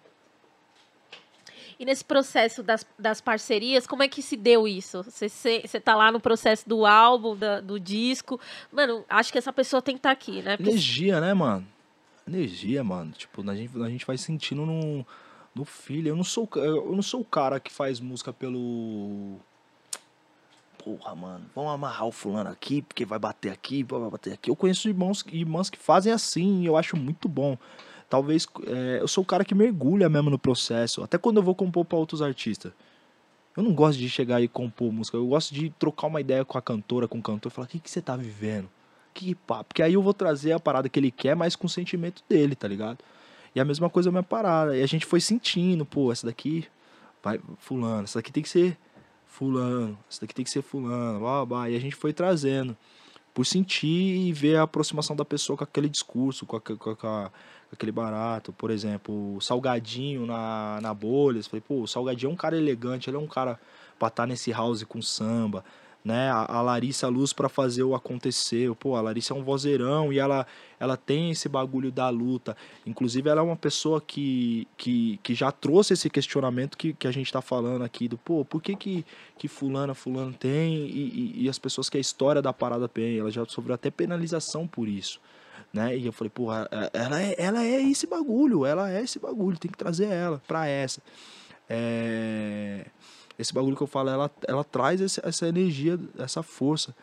E 1.79 1.85
nesse 1.85 2.05
processo 2.05 2.63
das, 2.63 2.87
das 2.99 3.21
parcerias, 3.21 3.87
como 3.87 4.03
é 4.03 4.09
que 4.09 4.23
se 4.23 4.37
deu 4.37 4.69
isso? 4.69 5.03
Você 5.03 5.81
tá 5.85 5.97
lá 5.97 6.13
no 6.13 6.21
processo 6.21 6.69
do 6.69 6.87
álbum, 6.87 7.37
da, 7.37 7.61
do 7.61 7.79
disco. 7.81 8.41
Mano, 8.71 9.05
acho 9.09 9.33
que 9.33 9.39
essa 9.39 9.53
pessoa 9.53 9.83
tem 9.83 9.97
que 9.97 9.99
estar 9.99 10.11
tá 10.11 10.13
aqui, 10.13 10.43
né? 10.43 10.57
Porque... 10.57 10.71
Energia, 10.71 11.21
né, 11.21 11.35
mano? 11.35 11.67
Energia, 12.27 12.85
mano. 12.85 13.11
Tipo, 13.13 13.49
a 13.51 13.55
gente, 13.55 13.83
a 13.83 13.89
gente 13.89 14.07
vai 14.07 14.17
sentindo 14.17 14.65
no, 14.65 15.05
no 15.55 15.65
filho. 15.65 16.09
Eu 16.09 16.17
não, 16.17 16.25
sou, 16.25 16.49
eu 16.55 16.93
não 16.93 17.03
sou 17.03 17.21
o 17.21 17.25
cara 17.25 17.59
que 17.59 17.73
faz 17.73 17.99
música 17.99 18.33
pelo 18.33 19.41
porra, 20.85 21.15
mano, 21.15 21.45
vamos 21.55 21.73
amarrar 21.73 22.07
o 22.07 22.13
fulano 22.13 22.51
aqui, 22.51 22.83
porque 22.83 23.05
vai 23.05 23.19
bater 23.19 23.53
aqui, 23.53 23.83
vai 23.83 24.11
bater 24.11 24.33
aqui. 24.33 24.51
Eu 24.51 24.57
conheço 24.57 24.89
irmãos, 24.89 25.25
irmãs 25.33 25.71
que 25.71 25.79
fazem 25.79 26.13
assim, 26.13 26.63
e 26.63 26.67
eu 26.67 26.77
acho 26.77 26.97
muito 26.97 27.29
bom. 27.29 27.57
Talvez 28.09 28.47
é, 28.67 28.99
eu 29.01 29.09
sou 29.09 29.23
o 29.23 29.27
cara 29.27 29.45
que 29.45 29.55
mergulha 29.55 30.09
mesmo 30.09 30.29
no 30.29 30.39
processo, 30.39 31.03
até 31.03 31.17
quando 31.17 31.39
eu 31.39 31.43
vou 31.43 31.55
compor 31.55 31.85
para 31.85 31.99
outros 31.99 32.21
artistas. 32.21 32.73
Eu 33.57 33.63
não 33.63 33.73
gosto 33.73 33.99
de 33.99 34.09
chegar 34.09 34.41
e 34.43 34.49
compor 34.49 34.93
música, 34.93 35.17
eu 35.17 35.27
gosto 35.27 35.55
de 35.55 35.71
trocar 35.71 36.07
uma 36.09 36.21
ideia 36.21 36.45
com 36.45 36.59
a 36.59 36.63
cantora, 36.63 37.07
com 37.07 37.19
o 37.19 37.23
cantor, 37.23 37.51
falar: 37.53 37.67
o 37.67 37.69
que, 37.69 37.79
que 37.79 37.91
você 37.91 38.03
tá 38.03 38.17
vivendo? 38.17 38.69
Que 39.15 39.35
papo? 39.35 39.65
Porque 39.65 39.83
aí 39.83 39.95
eu 39.95 40.03
vou 40.03 40.15
trazer 40.15 40.53
a 40.53 40.61
parada 40.61 40.89
que 40.89 40.99
ele 40.99 41.11
quer, 41.11 41.37
mas 41.37 41.55
com 41.55 41.67
o 41.67 41.71
sentimento 41.71 42.25
dele, 42.29 42.55
tá 42.55 42.67
ligado? 42.67 42.99
E 43.55 43.61
a 43.61 43.65
mesma 43.65 43.91
coisa 43.91 44.09
a 44.09 44.13
minha 44.13 44.23
parada. 44.23 44.77
E 44.77 44.83
a 44.83 44.87
gente 44.87 45.05
foi 45.05 45.21
sentindo, 45.21 45.85
pô, 45.85 46.11
essa 46.11 46.27
daqui 46.27 46.67
vai 47.23 47.39
fulano, 47.59 48.05
essa 48.05 48.19
daqui 48.19 48.33
tem 48.33 48.43
que 48.43 48.49
ser 48.49 48.77
fulano, 49.33 49.99
isso 50.09 50.21
daqui 50.21 50.35
tem 50.35 50.45
que 50.45 50.51
ser 50.51 50.63
fulano, 50.63 51.19
blá, 51.19 51.45
blá, 51.45 51.71
e 51.71 51.75
a 51.75 51.81
gente 51.81 51.97
foi 51.97 52.13
trazendo 52.13 52.77
por 53.33 53.47
sentir 53.47 53.87
e 53.87 54.33
ver 54.33 54.57
a 54.57 54.63
aproximação 54.63 55.17
da 55.17 55.25
pessoa 55.25 55.57
com 55.57 55.65
aquele 55.65 55.89
discurso, 55.89 56.45
com, 56.45 56.57
a, 56.57 56.61
com, 56.61 56.91
a, 56.91 56.97
com 56.97 57.31
aquele 57.73 57.91
barato, 57.91 58.53
por 58.53 58.71
exemplo, 58.71 59.37
o 59.37 59.41
Salgadinho 59.41 60.27
na, 60.27 60.79
na 60.83 60.93
bolha, 60.93 61.43
falei, 61.43 61.63
pô, 61.67 61.81
o 61.81 61.89
Salgadinho 61.89 62.31
é 62.31 62.33
um 62.33 62.37
cara 62.37 62.57
elegante, 62.57 63.09
ele 63.09 63.17
é 63.17 63.21
um 63.21 63.27
cara 63.27 63.59
pra 63.99 64.09
estar 64.09 64.25
tá 64.25 64.27
nesse 64.27 64.53
house 64.53 64.85
com 64.85 65.01
samba, 65.01 65.65
né? 66.05 66.31
A, 66.31 66.61
Larissa 66.61 67.09
Luz 67.09 67.33
para 67.33 67.49
fazer 67.49 67.83
o 67.85 67.95
acontecer. 67.95 68.75
Pô, 68.75 68.97
a 68.97 69.01
Larissa 69.01 69.35
é 69.35 69.37
um 69.37 69.45
vozeirão 69.45 70.13
e 70.13 70.19
ela, 70.19 70.47
ela 70.79 70.97
tem 70.97 71.31
esse 71.31 71.49
bagulho 71.49 71.93
da 71.93 72.09
luta. 72.09 72.57
Inclusive, 72.85 73.29
ela 73.29 73.41
é 73.41 73.45
uma 73.45 73.57
pessoa 73.57 74.01
que, 74.01 74.67
que, 74.77 75.21
que 75.23 75.35
já 75.35 75.53
trouxe 75.53 75.93
esse 75.95 76.11
questionamento 76.11 76.77
que, 76.77 76.93
que 76.93 77.07
a 77.07 77.13
gente 77.13 77.33
tá 77.33 77.41
falando 77.41 77.83
aqui 77.83 78.09
do, 78.09 78.19
pô, 78.19 78.45
por 78.45 78.61
que 78.61 78.75
que, 78.75 79.05
que 79.39 79.47
fulana, 79.47 79.95
fulano 79.95 80.33
tem 80.33 80.75
e, 80.75 81.35
e, 81.37 81.45
e 81.45 81.49
as 81.49 81.59
pessoas 81.59 81.89
que 81.89 81.97
a 81.97 82.01
história 82.01 82.43
da 82.43 82.53
parada 82.53 82.89
tem, 82.89 83.19
ela 83.19 83.31
já 83.31 83.45
sofreu 83.47 83.75
até 83.75 83.91
penalização 83.91 84.67
por 84.67 84.89
isso. 84.89 85.21
Né? 85.73 85.97
E 85.97 86.05
eu 86.05 86.13
falei, 86.13 86.31
porra, 86.31 86.69
ela 86.93 87.23
é, 87.23 87.35
ela 87.39 87.65
é 87.65 87.81
esse 87.81 88.07
bagulho, 88.07 88.67
ela 88.67 88.91
é 88.93 89.03
esse 89.03 89.19
bagulho, 89.19 89.59
tem 89.59 89.71
que 89.71 89.79
trazer 89.79 90.07
ela 90.07 90.43
pra 90.47 90.67
essa. 90.67 91.01
É 91.69 92.87
esse 93.39 93.53
bagulho 93.53 93.77
que 93.77 93.83
eu 93.83 93.87
falo, 93.87 94.11
ela, 94.11 94.31
ela 94.47 94.65
traz 94.65 95.01
esse, 95.01 95.21
essa 95.25 95.47
energia, 95.47 95.99
essa 96.19 96.43
força. 96.43 96.95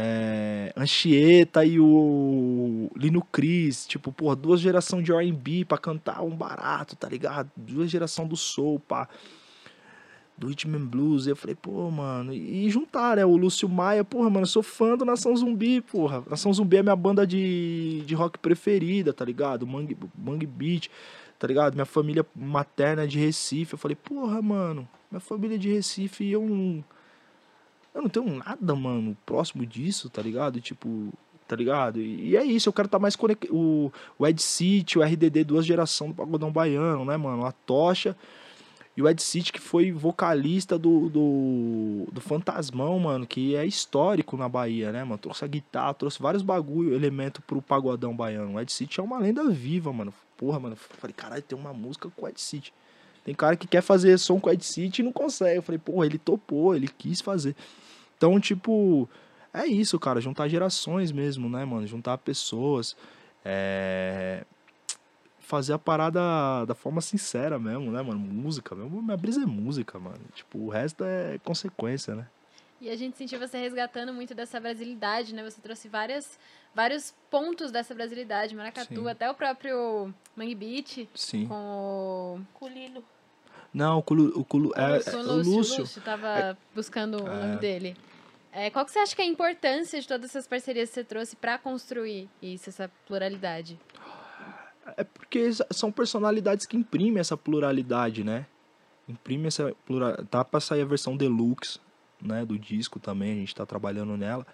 É, 0.00 0.72
Anchieta 0.76 1.64
e 1.64 1.80
o 1.80 2.88
Lino 2.94 3.20
Cris, 3.20 3.84
tipo, 3.84 4.12
porra, 4.12 4.36
duas 4.36 4.60
gerações 4.60 5.04
de 5.04 5.12
R&B 5.12 5.64
pra 5.64 5.76
cantar 5.76 6.22
um 6.22 6.36
barato, 6.36 6.94
tá 6.94 7.08
ligado? 7.08 7.50
Duas 7.56 7.90
gerações 7.90 8.28
do 8.28 8.36
soul, 8.36 8.78
pá. 8.78 9.08
Do 10.36 10.46
Rhythm 10.46 10.76
and 10.76 10.86
Blues. 10.86 11.26
Eu 11.26 11.34
falei, 11.34 11.56
pô, 11.56 11.90
mano, 11.90 12.32
e 12.32 12.70
juntar, 12.70 13.16
né? 13.16 13.24
O 13.24 13.36
Lúcio 13.36 13.68
Maia, 13.68 14.04
porra, 14.04 14.30
mano, 14.30 14.42
eu 14.42 14.46
sou 14.46 14.62
fã 14.62 14.96
do 14.96 15.04
Nação 15.04 15.36
Zumbi, 15.36 15.80
porra. 15.80 16.22
Nação 16.30 16.52
Zumbi 16.52 16.76
é 16.76 16.82
minha 16.82 16.94
banda 16.94 17.26
de, 17.26 18.04
de 18.06 18.14
rock 18.14 18.38
preferida, 18.38 19.12
tá 19.12 19.24
ligado? 19.24 19.66
Mangue, 19.66 19.96
Mangue 20.16 20.46
Beat, 20.46 20.88
tá 21.38 21.46
ligado? 21.46 21.74
Minha 21.74 21.86
família 21.86 22.26
materna 22.34 23.04
é 23.04 23.06
de 23.06 23.18
Recife. 23.18 23.74
Eu 23.74 23.78
falei, 23.78 23.94
porra, 23.94 24.42
mano, 24.42 24.88
minha 25.10 25.20
família 25.20 25.54
é 25.54 25.58
de 25.58 25.72
Recife 25.72 26.24
e 26.24 26.32
eu 26.32 26.42
não. 26.42 26.84
Eu 27.94 28.02
não 28.02 28.08
tenho 28.08 28.36
nada, 28.36 28.74
mano, 28.74 29.16
próximo 29.24 29.64
disso, 29.64 30.08
tá 30.10 30.22
ligado? 30.22 30.60
Tipo, 30.60 31.12
tá 31.48 31.56
ligado? 31.56 32.00
E, 32.00 32.30
e 32.30 32.36
é 32.36 32.44
isso, 32.44 32.68
eu 32.68 32.72
quero 32.72 32.86
estar 32.86 32.98
tá 32.98 33.02
mais 33.02 33.16
conectado. 33.16 33.52
O, 33.52 34.26
Ed 34.26 34.40
City, 34.40 34.98
o 34.98 35.02
RDD, 35.02 35.44
duas 35.44 35.64
gerações 35.64 36.10
do 36.10 36.14
Pagodão 36.14 36.52
Baiano, 36.52 37.04
né, 37.04 37.16
mano? 37.16 37.44
A 37.44 37.52
Tocha 37.52 38.14
e 38.96 39.02
o 39.02 39.08
Ed 39.08 39.22
City, 39.22 39.52
que 39.52 39.60
foi 39.60 39.90
vocalista 39.90 40.78
do, 40.78 41.08
do, 41.08 42.08
do 42.12 42.20
Fantasmão, 42.20 42.98
mano, 42.98 43.26
que 43.26 43.56
é 43.56 43.64
histórico 43.64 44.36
na 44.36 44.48
Bahia, 44.48 44.92
né, 44.92 45.02
mano? 45.02 45.18
Trouxe 45.18 45.44
a 45.44 45.48
guitarra, 45.48 45.94
trouxe 45.94 46.20
vários 46.20 46.42
bagulho, 46.42 46.94
elemento 46.94 47.40
pro 47.42 47.62
Pagodão 47.62 48.14
Baiano. 48.14 48.54
O 48.54 48.60
Ed 48.60 48.70
City 48.70 49.00
é 49.00 49.02
uma 49.02 49.18
lenda 49.18 49.48
viva, 49.48 49.92
mano. 49.92 50.12
Porra, 50.38 50.58
mano. 50.60 50.76
Falei, 50.76 51.12
caralho, 51.12 51.42
tem 51.42 51.58
uma 51.58 51.74
música 51.74 52.08
com 52.08 52.24
o 52.24 52.28
Ed 52.28 52.40
City. 52.40 52.72
Tem 53.24 53.34
cara 53.34 53.56
que 53.56 53.66
quer 53.66 53.82
fazer 53.82 54.16
som 54.16 54.40
com 54.40 54.50
Ed 54.50 54.64
City 54.64 55.02
e 55.02 55.04
não 55.04 55.12
consegue. 55.12 55.58
Eu 55.58 55.62
falei, 55.62 55.78
porra, 55.78 56.06
ele 56.06 56.16
topou, 56.16 56.74
ele 56.74 56.88
quis 56.88 57.20
fazer. 57.20 57.54
Então, 58.16 58.40
tipo, 58.40 59.06
é 59.52 59.66
isso, 59.66 59.98
cara. 59.98 60.20
Juntar 60.20 60.48
gerações 60.48 61.12
mesmo, 61.12 61.50
né, 61.50 61.64
mano? 61.64 61.86
Juntar 61.86 62.16
pessoas. 62.18 62.96
É... 63.44 64.44
Fazer 65.40 65.72
a 65.72 65.78
parada 65.78 66.20
da 66.66 66.74
forma 66.74 67.00
sincera 67.00 67.58
mesmo, 67.58 67.90
né, 67.90 68.00
mano? 68.00 68.20
Música 68.20 68.74
mesmo. 68.74 69.02
Minha 69.02 69.16
brisa 69.16 69.42
é 69.42 69.46
música, 69.46 69.98
mano. 69.98 70.20
Tipo, 70.34 70.58
o 70.58 70.68
resto 70.68 71.04
é 71.04 71.38
consequência, 71.42 72.14
né? 72.14 72.26
E 72.80 72.88
a 72.90 72.96
gente 72.96 73.16
sentiu 73.16 73.38
você 73.38 73.58
resgatando 73.58 74.12
muito 74.12 74.34
dessa 74.34 74.60
brasilidade, 74.60 75.34
né? 75.34 75.42
Você 75.42 75.60
trouxe 75.60 75.88
várias, 75.88 76.38
vários 76.74 77.12
pontos 77.28 77.72
dessa 77.72 77.94
brasilidade, 77.94 78.54
Maracatu, 78.54 79.02
Sim. 79.02 79.08
até 79.08 79.28
o 79.30 79.34
próprio 79.34 80.14
Mangue 80.36 80.54
Beat. 80.54 81.08
Sim. 81.14 81.46
Com 81.48 81.54
o 82.40 82.40
Culino. 82.54 83.02
Não, 83.74 83.98
o 83.98 84.02
Culu, 84.02 84.38
o 84.38 84.44
Culu 84.44 84.72
é, 84.76 85.10
é, 85.10 85.16
o 85.16 85.22
Lúcio. 85.22 85.78
O 85.78 85.80
Lúcio 85.82 86.02
tava 86.02 86.28
é, 86.28 86.56
buscando 86.74 87.22
o 87.22 87.26
nome 87.26 87.56
dele. 87.56 87.96
É, 88.52 88.70
qual 88.70 88.84
que 88.84 88.90
você 88.90 88.98
acha 89.00 89.14
que 89.14 89.22
é 89.22 89.24
a 89.24 89.28
importância 89.28 90.00
de 90.00 90.08
todas 90.08 90.30
essas 90.30 90.46
parcerias 90.46 90.88
que 90.88 90.94
você 90.94 91.04
trouxe 91.04 91.36
para 91.36 91.58
construir 91.58 92.28
isso, 92.40 92.70
essa 92.70 92.90
pluralidade? 93.06 93.78
É 94.96 95.04
porque 95.04 95.50
são 95.70 95.92
personalidades 95.92 96.64
que 96.64 96.76
imprimem 96.76 97.20
essa 97.20 97.36
pluralidade, 97.36 98.24
né? 98.24 98.46
Imprime 99.06 99.48
essa 99.48 99.74
pluralidade. 99.84 100.28
Tá 100.28 100.44
pra 100.44 100.60
sair 100.60 100.80
a 100.80 100.86
versão 100.86 101.16
deluxe, 101.16 101.78
né? 102.20 102.44
Do 102.44 102.58
disco 102.58 102.98
também, 102.98 103.32
a 103.32 103.36
gente 103.36 103.54
tá 103.54 103.64
trabalhando 103.66 104.16
nela. 104.16 104.46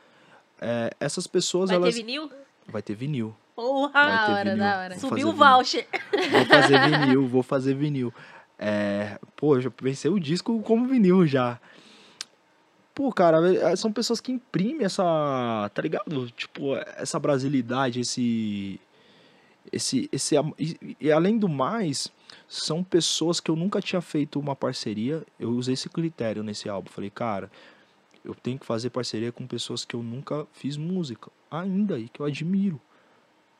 É, 0.60 0.90
essas 1.00 1.26
pessoas, 1.26 1.70
Vai 1.70 1.76
elas... 1.76 1.94
ter 1.94 2.00
vinil? 2.02 2.30
Vai 2.66 2.82
ter 2.82 2.94
vinil. 2.94 3.34
Porra! 3.54 3.92
Vai 3.92 4.06
Da 4.16 4.32
hora, 4.32 4.44
vinil. 4.44 4.58
da 4.58 4.78
hora. 4.78 4.96
Vou 4.96 5.10
Subiu 5.10 5.28
o 5.28 5.32
voucher. 5.32 5.86
Vou 6.30 6.46
fazer 6.46 6.80
vinil, 6.90 7.28
vou 7.28 7.42
fazer 7.42 7.74
vinil. 7.74 8.14
É, 8.58 9.18
pô, 9.36 9.56
eu 9.56 9.62
já 9.62 9.70
pensei 9.70 10.10
o 10.10 10.20
disco 10.20 10.60
como 10.62 10.86
vinil 10.86 11.26
já. 11.26 11.60
Pô, 12.94 13.12
cara, 13.12 13.52
é, 13.52 13.74
são 13.74 13.92
pessoas 13.92 14.20
que 14.20 14.30
imprimem 14.30 14.84
essa, 14.84 15.70
tá 15.74 15.82
ligado? 15.82 16.30
Tipo, 16.30 16.76
essa 16.96 17.18
brasilidade, 17.18 18.00
esse 18.00 18.80
esse 19.72 20.08
esse 20.12 20.34
e, 20.58 20.96
e 21.00 21.12
além 21.12 21.38
do 21.38 21.48
mais, 21.48 22.10
são 22.48 22.82
pessoas 22.82 23.40
que 23.40 23.50
eu 23.50 23.56
nunca 23.56 23.80
tinha 23.80 24.00
feito 24.00 24.38
uma 24.38 24.54
parceria. 24.56 25.22
Eu 25.38 25.50
usei 25.50 25.74
esse 25.74 25.88
critério 25.88 26.42
nesse 26.42 26.68
álbum. 26.68 26.90
Falei, 26.90 27.10
cara, 27.10 27.50
eu 28.24 28.34
tenho 28.34 28.58
que 28.58 28.66
fazer 28.66 28.90
parceria 28.90 29.32
com 29.32 29.46
pessoas 29.46 29.84
que 29.84 29.94
eu 29.94 30.02
nunca 30.02 30.46
fiz 30.52 30.76
música 30.76 31.30
ainda 31.50 31.98
e 31.98 32.08
que 32.08 32.20
eu 32.20 32.26
admiro 32.26 32.80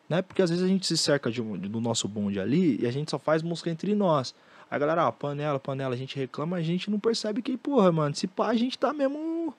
né? 0.08 0.22
Porque 0.22 0.42
às 0.42 0.50
vezes 0.50 0.64
a 0.64 0.68
gente 0.68 0.86
se 0.86 0.96
cerca 0.96 1.30
de 1.30 1.42
do 1.42 1.80
nosso 1.80 2.06
bonde 2.06 2.38
ali 2.38 2.80
e 2.80 2.86
a 2.86 2.90
gente 2.90 3.10
só 3.10 3.18
faz 3.18 3.42
música 3.42 3.70
entre 3.70 3.94
nós. 3.94 4.34
Aí 4.70 4.78
galera, 4.78 5.06
ah, 5.06 5.12
panela, 5.12 5.58
panela, 5.58 5.94
a 5.94 5.96
gente 5.96 6.16
reclama, 6.16 6.56
a 6.56 6.62
gente 6.62 6.90
não 6.90 6.98
percebe 6.98 7.42
que, 7.42 7.56
porra, 7.56 7.92
mano, 7.92 8.14
se 8.14 8.26
pá, 8.26 8.48
a 8.48 8.54
gente 8.54 8.78
tá 8.78 8.92
mesmo, 8.92 9.54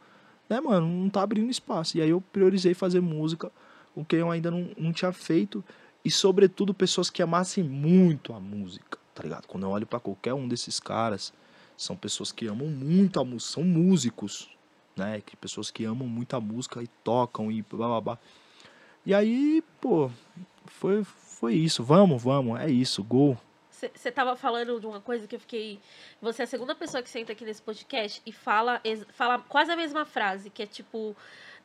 né, 0.49 0.59
mano, 0.59 0.87
não 0.87 1.09
tá 1.09 1.21
abrindo 1.21 1.49
espaço. 1.49 1.97
E 1.97 2.01
aí 2.01 2.09
eu 2.09 2.21
priorizei 2.21 2.73
fazer 2.73 3.01
música 3.01 3.51
com 3.93 4.03
quem 4.03 4.19
eu 4.19 4.31
ainda 4.31 4.51
não, 4.51 4.69
não 4.77 4.91
tinha 4.91 5.11
feito 5.11 5.63
e, 6.05 6.11
sobretudo, 6.11 6.71
pessoas 6.71 7.09
que 7.09 7.23
amassem 7.23 7.63
muito 7.63 8.31
a 8.31 8.39
música, 8.39 8.99
tá 9.15 9.23
ligado? 9.23 9.47
Quando 9.47 9.63
eu 9.63 9.71
olho 9.71 9.87
pra 9.87 9.99
qualquer 9.99 10.35
um 10.35 10.47
desses 10.47 10.79
caras, 10.79 11.33
são 11.75 11.95
pessoas 11.95 12.31
que 12.31 12.45
amam 12.45 12.67
muito 12.67 13.19
a 13.19 13.25
música, 13.25 13.53
são 13.53 13.63
músicos, 13.63 14.49
né? 14.95 15.19
Que 15.21 15.35
pessoas 15.35 15.71
que 15.71 15.83
amam 15.83 16.07
muito 16.07 16.35
a 16.35 16.39
música 16.39 16.83
e 16.83 16.87
tocam 17.03 17.51
e 17.51 17.63
blá 17.63 17.87
blá 17.87 18.01
blá. 18.01 18.19
E 19.03 19.15
aí, 19.15 19.63
pô, 19.81 20.11
foi, 20.67 21.03
foi 21.03 21.55
isso. 21.55 21.83
Vamos, 21.83 22.21
vamos, 22.21 22.59
é 22.59 22.69
isso, 22.69 23.03
gol. 23.03 23.35
Você 23.71 24.11
tava 24.11 24.35
falando 24.35 24.79
de 24.79 24.85
uma 24.85 25.01
coisa 25.01 25.27
que 25.27 25.35
eu 25.35 25.39
fiquei. 25.39 25.79
Você 26.21 26.43
é 26.43 26.45
a 26.45 26.47
segunda 26.47 26.73
pessoa 26.73 27.03
que 27.03 27.09
senta 27.09 27.33
aqui 27.33 27.43
nesse 27.43 27.61
podcast 27.61 28.21
e 28.25 28.31
fala, 28.31 28.81
fala 29.09 29.39
quase 29.39 29.71
a 29.71 29.75
mesma 29.75 30.05
frase, 30.05 30.49
que 30.49 30.63
é 30.63 30.65
tipo, 30.65 31.15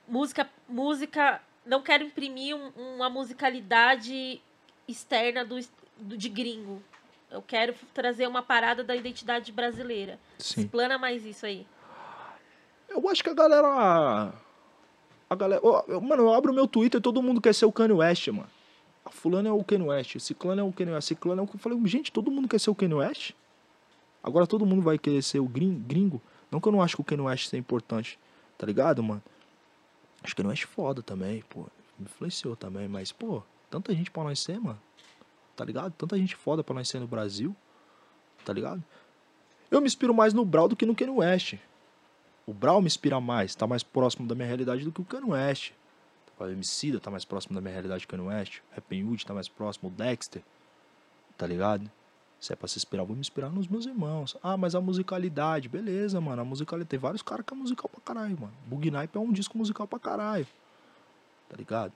música, 0.08 0.48
música. 0.68 1.40
Não 1.70 1.80
quero 1.80 2.02
imprimir 2.02 2.56
um- 2.56 2.96
uma 2.96 3.08
musicalidade 3.08 4.42
externa 4.88 5.44
do, 5.44 5.56
do- 5.98 6.16
de 6.16 6.28
gringo. 6.28 6.82
Eu 7.30 7.40
quero 7.40 7.72
trazer 7.94 8.26
uma 8.26 8.42
parada 8.42 8.82
da 8.82 8.96
identidade 8.96 9.52
brasileira. 9.52 10.18
Sim. 10.36 10.62
Explana 10.62 10.98
mais 10.98 11.24
isso 11.24 11.46
aí. 11.46 11.64
Eu 12.88 13.08
acho 13.08 13.22
que 13.22 13.30
a 13.30 13.34
galera. 13.34 14.32
A 15.30 15.34
galera. 15.36 15.62
eu- 15.62 16.00
mano, 16.00 16.24
eu 16.24 16.34
abro 16.34 16.52
meu 16.52 16.66
Twitter 16.66 16.98
e 16.98 17.02
todo 17.02 17.22
mundo 17.22 17.40
quer 17.40 17.54
ser 17.54 17.66
o 17.66 17.70
Kanye 17.72 17.92
West, 17.94 18.26
mano. 18.28 18.48
A 19.04 19.10
fulano 19.10 19.48
é 19.48 19.52
o 19.52 19.62
Kanye 19.62 19.86
West, 19.86 20.18
ciclano 20.18 20.60
é 20.60 20.64
o 20.64 20.72
Kanye 20.72 20.90
West, 20.92 21.06
ciclano 21.06 21.40
é 21.40 21.44
o. 21.44 21.48
Eu 21.54 21.58
falei, 21.60 21.78
gente, 21.86 22.10
todo 22.10 22.32
mundo 22.32 22.48
quer 22.48 22.58
ser 22.58 22.70
o 22.70 22.74
Kanye 22.74 22.94
West? 22.94 23.30
Agora 24.24 24.44
todo 24.44 24.66
mundo 24.66 24.82
vai 24.82 24.98
querer 24.98 25.22
ser 25.22 25.38
o 25.38 25.46
grin- 25.46 25.78
gringo? 25.86 26.20
Não 26.50 26.60
que 26.60 26.66
eu 26.66 26.72
não 26.72 26.82
acho 26.82 26.96
que 26.96 27.00
o 27.00 27.04
Kanye 27.04 27.22
West 27.22 27.46
seja 27.48 27.60
importante, 27.60 28.18
tá 28.58 28.66
ligado, 28.66 29.00
mano? 29.04 29.22
Acho 30.22 30.34
que 30.34 30.40
o 30.40 30.44
Kanye 30.44 30.50
West 30.50 30.64
é 30.64 30.66
foda 30.66 31.02
também, 31.02 31.42
pô. 31.48 31.66
Me 31.98 32.06
influenciou 32.06 32.56
também, 32.56 32.88
mas, 32.88 33.12
pô, 33.12 33.42
tanta 33.70 33.94
gente 33.94 34.10
pra 34.10 34.24
nós 34.24 34.40
ser, 34.40 34.60
mano. 34.60 34.80
Tá 35.56 35.64
ligado? 35.64 35.92
Tanta 35.92 36.16
gente 36.16 36.36
foda 36.36 36.64
pra 36.64 36.74
nós 36.74 36.88
ser 36.88 37.00
no 37.00 37.06
Brasil. 37.06 37.54
Tá 38.44 38.52
ligado? 38.52 38.82
Eu 39.70 39.80
me 39.80 39.86
inspiro 39.86 40.14
mais 40.14 40.32
no 40.32 40.44
Brau 40.44 40.68
do 40.68 40.76
que 40.76 40.86
no 40.86 40.94
Kanye 40.94 41.12
West. 41.12 41.54
O 42.46 42.52
Brau 42.52 42.80
me 42.80 42.86
inspira 42.86 43.20
mais, 43.20 43.54
tá 43.54 43.66
mais 43.66 43.82
próximo 43.82 44.26
da 44.26 44.34
minha 44.34 44.46
realidade 44.46 44.84
do 44.84 44.90
que 44.90 45.00
o 45.00 45.04
Kanye 45.04 45.30
West. 45.30 45.72
O 46.38 46.46
Emicida 46.46 46.98
tá 46.98 47.10
mais 47.10 47.24
próximo 47.24 47.54
da 47.54 47.60
minha 47.60 47.72
realidade 47.72 48.06
que 48.06 48.14
o 48.14 48.18
Kanye 48.18 48.28
West. 48.34 48.58
O 48.58 48.74
Rapping 48.74 49.04
Hood 49.04 49.26
tá 49.26 49.34
mais 49.34 49.48
próximo, 49.48 49.90
o 49.90 49.92
Dexter. 49.92 50.42
Tá 51.36 51.46
ligado? 51.46 51.90
Se 52.40 52.54
é 52.54 52.56
pra 52.56 52.66
se 52.66 52.78
inspirar, 52.78 53.04
vou 53.04 53.14
me 53.14 53.20
inspirar 53.20 53.50
nos 53.50 53.68
meus 53.68 53.84
irmãos. 53.84 54.34
Ah, 54.42 54.56
mas 54.56 54.74
a 54.74 54.80
musicalidade, 54.80 55.68
beleza, 55.68 56.18
mano. 56.22 56.40
A 56.40 56.44
musicalidade. 56.44 56.88
Tem 56.88 56.98
vários 56.98 57.20
caras 57.20 57.44
que 57.44 57.52
é 57.52 57.56
musical 57.56 57.90
pra 57.90 58.00
caralho, 58.00 58.40
mano. 58.40 58.54
Bug 58.64 58.90
Nipe 58.90 59.16
é 59.16 59.20
um 59.20 59.30
disco 59.30 59.58
musical 59.58 59.86
pra 59.86 59.98
caralho. 59.98 60.46
Tá 61.50 61.56
ligado? 61.56 61.92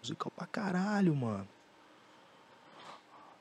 Musical 0.00 0.30
pra 0.30 0.46
caralho, 0.46 1.14
mano. 1.16 1.48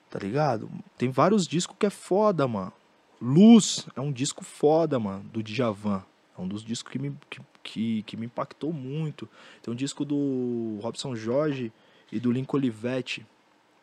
Tá 0.09 0.17
ligado? 0.17 0.71
Tem 0.97 1.11
vários 1.11 1.45
discos 1.47 1.75
que 1.77 1.85
é 1.85 1.91
foda, 1.91 2.47
mano. 2.47 2.73
Luz 3.21 3.87
é 3.95 4.01
um 4.01 4.11
disco 4.11 4.43
foda, 4.43 4.97
mano, 4.99 5.23
do 5.25 5.43
Djavan. 5.43 6.03
É 6.35 6.41
um 6.41 6.47
dos 6.47 6.63
discos 6.63 6.91
que 6.91 6.97
me, 6.97 7.15
que, 7.29 7.41
que, 7.61 8.03
que 8.03 8.17
me 8.17 8.25
impactou 8.25 8.73
muito. 8.73 9.29
Tem 9.61 9.71
um 9.71 9.77
disco 9.77 10.03
do 10.03 10.79
Robson 10.81 11.15
Jorge 11.15 11.71
e 12.11 12.19
do 12.19 12.31
Lincoln 12.31 12.57
Olivetti, 12.57 13.25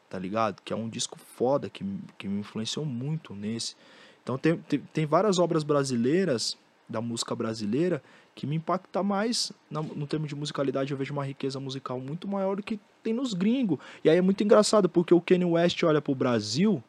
tá 0.09 0.19
ligado? 0.19 0.61
Que 0.63 0.73
é 0.73 0.77
um 0.77 0.89
disco 0.89 1.19
foda, 1.19 1.69
que, 1.69 1.85
que 2.19 2.29
me 2.29 2.41
influenciou 2.41 2.85
muito 2.85 3.35
nesse. 3.35 3.75
Então 4.23 4.39
tem, 4.39 4.57
tem, 4.57 4.79
tem 4.93 5.07
várias 5.07 5.39
obras 5.39 5.63
brasileiras, 5.65 6.57
da 6.89 7.01
música 7.01 7.35
brasileira, 7.35 8.03
que 8.35 8.47
me 8.47 8.57
impacta 8.57 9.03
mais 9.03 9.53
na- 9.71 9.83
no 9.83 10.07
termo 10.07 10.27
de 10.27 10.35
musicalidade. 10.35 10.93
Eu 10.93 10.99
vejo 10.99 11.13
uma 11.13 11.25
riqueza 11.25 11.59
musical 11.59 11.99
muito 11.99 12.29
maior 12.29 12.57
do 12.57 12.63
que 12.63 12.79
tem 13.03 13.13
nos 13.15 13.33
gringos. 13.33 13.79
E 14.03 14.11
aí 14.11 14.19
é 14.19 14.21
muito 14.21 14.43
engraçado, 14.45 14.89
porque 14.89 15.15
o 15.15 15.21
Kanye 15.21 15.45
West 15.45 15.83
olha 15.83 16.01
pro 16.03 16.15
Brasil, 16.15 16.83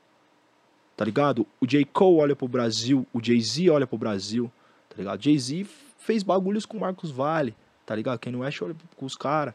tá 0.97 1.05
ligado? 1.05 1.45
O 1.59 1.65
J. 1.65 1.85
Cole 1.85 2.19
olha 2.21 2.35
pro 2.35 2.47
Brasil, 2.47 3.05
o 3.13 3.23
Jay-Z 3.23 3.69
olha 3.69 3.87
pro 3.87 3.97
Brasil, 3.97 4.51
tá 4.89 4.95
ligado? 4.97 5.21
Jay-Z 5.23 5.65
fez 5.97 6.23
bagulhos 6.23 6.65
com 6.65 6.77
o 6.77 6.81
Marcos 6.81 7.11
Vale, 7.11 7.55
tá 7.85 7.95
ligado? 7.95 8.19
Kanye 8.19 8.37
West 8.37 8.61
olha 8.61 8.75
com 8.95 9.05
os 9.05 9.15
caras, 9.15 9.53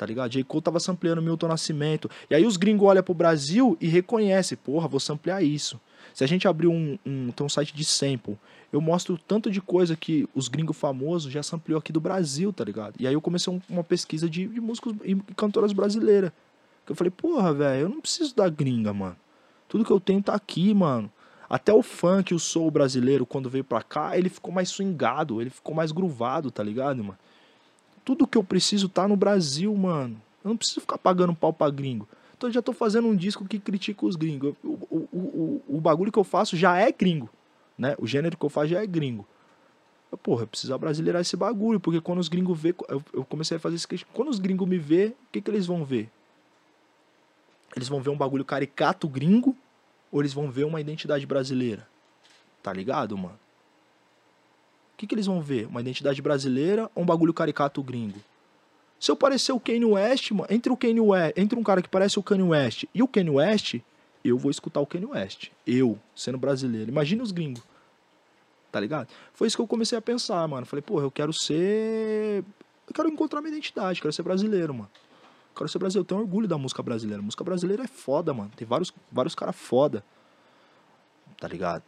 tá 0.00 0.06
ligado? 0.06 0.30
J. 0.32 0.42
Cole 0.44 0.62
tava 0.62 0.80
sampleando 0.80 1.20
Milton 1.20 1.48
Nascimento. 1.48 2.10
E 2.30 2.34
aí 2.34 2.46
os 2.46 2.56
gringos 2.56 2.88
olham 2.88 3.02
pro 3.02 3.12
Brasil 3.12 3.76
e 3.78 3.86
reconhecem, 3.86 4.56
porra, 4.56 4.88
vou 4.88 4.98
samplear 4.98 5.44
isso. 5.44 5.78
Se 6.14 6.24
a 6.24 6.26
gente 6.26 6.48
abrir 6.48 6.68
um, 6.68 6.98
um, 7.04 7.30
tem 7.30 7.44
um 7.44 7.50
site 7.50 7.74
de 7.74 7.84
sample, 7.84 8.38
eu 8.72 8.80
mostro 8.80 9.18
tanto 9.18 9.50
de 9.50 9.60
coisa 9.60 9.94
que 9.94 10.26
os 10.34 10.48
gringos 10.48 10.74
famosos 10.74 11.30
já 11.30 11.42
sampleou 11.42 11.78
aqui 11.78 11.92
do 11.92 12.00
Brasil, 12.00 12.50
tá 12.50 12.64
ligado? 12.64 12.94
E 12.98 13.06
aí 13.06 13.12
eu 13.12 13.20
comecei 13.20 13.52
um- 13.52 13.60
uma 13.68 13.84
pesquisa 13.84 14.26
de, 14.28 14.46
de 14.48 14.58
músicos 14.58 14.94
e 15.04 15.14
cantoras 15.36 15.74
brasileiras. 15.74 16.32
Que 16.86 16.92
eu 16.92 16.96
falei, 16.96 17.10
porra, 17.10 17.52
velho, 17.52 17.82
eu 17.82 17.88
não 17.90 18.00
preciso 18.00 18.34
da 18.34 18.48
gringa, 18.48 18.94
mano. 18.94 19.16
Tudo 19.68 19.84
que 19.84 19.90
eu 19.90 20.00
tenho 20.00 20.22
tá 20.22 20.34
aqui, 20.34 20.72
mano. 20.72 21.12
Até 21.48 21.74
o 21.74 21.82
funk, 21.82 22.32
o 22.32 22.38
soul 22.38 22.70
brasileiro, 22.70 23.26
quando 23.26 23.50
veio 23.50 23.64
pra 23.64 23.82
cá, 23.82 24.16
ele 24.16 24.30
ficou 24.30 24.50
mais 24.50 24.70
swingado, 24.70 25.42
ele 25.42 25.50
ficou 25.50 25.74
mais 25.74 25.92
gruvado, 25.92 26.50
tá 26.50 26.62
ligado, 26.62 27.04
mano? 27.04 27.18
Tudo 28.10 28.26
que 28.26 28.36
eu 28.36 28.42
preciso 28.42 28.88
tá 28.88 29.06
no 29.06 29.14
Brasil, 29.14 29.72
mano. 29.72 30.20
Eu 30.42 30.48
não 30.48 30.56
preciso 30.56 30.80
ficar 30.80 30.98
pagando 30.98 31.32
pau 31.32 31.52
pra 31.52 31.70
gringo. 31.70 32.08
Então 32.36 32.48
eu 32.48 32.52
já 32.52 32.60
tô 32.60 32.72
fazendo 32.72 33.06
um 33.06 33.14
disco 33.14 33.44
que 33.44 33.56
critica 33.56 34.04
os 34.04 34.16
gringos. 34.16 34.52
O, 34.64 34.68
o, 34.68 35.08
o, 35.12 35.76
o, 35.76 35.80
bagulho 35.80 36.10
que 36.10 36.18
eu 36.18 36.24
faço 36.24 36.56
já 36.56 36.76
é 36.76 36.90
gringo, 36.90 37.30
né? 37.78 37.94
O 38.00 38.08
gênero 38.08 38.36
que 38.36 38.44
eu 38.44 38.48
faço 38.50 38.66
já 38.66 38.82
é 38.82 38.86
gringo. 38.88 39.24
Eu, 40.10 40.18
porra, 40.18 40.42
eu 40.42 40.48
preciso 40.48 40.76
brasileirar 40.76 41.22
esse 41.22 41.36
bagulho, 41.36 41.78
porque 41.78 42.00
quando 42.00 42.18
os 42.18 42.26
gringos 42.26 42.60
vê, 42.60 42.74
eu, 42.88 43.00
eu 43.12 43.24
comecei 43.24 43.58
a 43.58 43.60
fazer 43.60 43.76
esse 43.76 43.86
crítico. 43.86 44.10
Quando 44.12 44.28
os 44.28 44.40
gringos 44.40 44.68
me 44.68 44.76
vê, 44.76 45.14
o 45.28 45.30
que 45.30 45.40
que 45.40 45.48
eles 45.48 45.66
vão 45.66 45.84
ver? 45.84 46.10
Eles 47.76 47.86
vão 47.86 48.02
ver 48.02 48.10
um 48.10 48.16
bagulho 48.16 48.44
caricato 48.44 49.08
gringo 49.08 49.56
ou 50.10 50.20
eles 50.20 50.32
vão 50.32 50.50
ver 50.50 50.64
uma 50.64 50.80
identidade 50.80 51.24
brasileira? 51.26 51.86
Tá 52.60 52.72
ligado, 52.72 53.16
mano? 53.16 53.38
Que, 55.00 55.06
que 55.06 55.14
eles 55.14 55.24
vão 55.24 55.40
ver? 55.40 55.66
Uma 55.66 55.80
identidade 55.80 56.20
brasileira 56.20 56.90
ou 56.94 57.02
um 57.02 57.06
bagulho 57.06 57.32
caricato 57.32 57.82
gringo? 57.82 58.20
Se 59.00 59.10
eu 59.10 59.16
parecer 59.16 59.50
o 59.50 59.58
Kanye 59.58 59.86
West, 59.86 60.30
mano, 60.30 60.46
entre 60.50 60.70
o 60.70 60.76
Kanye 60.76 61.00
West, 61.00 61.38
entre 61.38 61.58
um 61.58 61.62
cara 61.62 61.80
que 61.80 61.88
parece 61.88 62.18
o 62.18 62.22
Kanye 62.22 62.42
West 62.42 62.84
e 62.94 63.02
o 63.02 63.08
Kanye 63.08 63.30
West, 63.30 63.76
eu 64.22 64.36
vou 64.36 64.50
escutar 64.50 64.78
o 64.78 64.86
Kanye 64.86 65.06
West. 65.06 65.48
Eu, 65.66 65.98
sendo 66.14 66.36
brasileiro. 66.36 66.90
Imagina 66.90 67.22
os 67.22 67.32
gringos. 67.32 67.62
Tá 68.70 68.78
ligado? 68.78 69.08
Foi 69.32 69.48
isso 69.48 69.56
que 69.56 69.62
eu 69.62 69.66
comecei 69.66 69.96
a 69.96 70.02
pensar, 70.02 70.46
mano. 70.46 70.66
Falei, 70.66 70.82
porra, 70.82 71.04
eu 71.04 71.10
quero 71.10 71.32
ser. 71.32 72.44
Eu 72.86 72.92
quero 72.94 73.08
encontrar 73.08 73.40
minha 73.40 73.52
identidade, 73.52 74.02
quero 74.02 74.12
ser 74.12 74.22
brasileiro, 74.22 74.74
mano. 74.74 74.90
Quero 75.56 75.66
ser 75.70 75.78
brasileiro, 75.78 76.04
eu 76.04 76.08
tenho 76.08 76.20
orgulho 76.20 76.46
da 76.46 76.58
música 76.58 76.82
brasileira. 76.82 77.22
A 77.22 77.24
música 77.24 77.42
brasileira 77.42 77.84
é 77.84 77.88
foda, 77.88 78.34
mano. 78.34 78.50
Tem 78.54 78.68
vários, 78.68 78.92
vários 79.10 79.34
caras 79.34 79.56
foda. 79.56 80.04
Tá 81.38 81.48
ligado? 81.48 81.84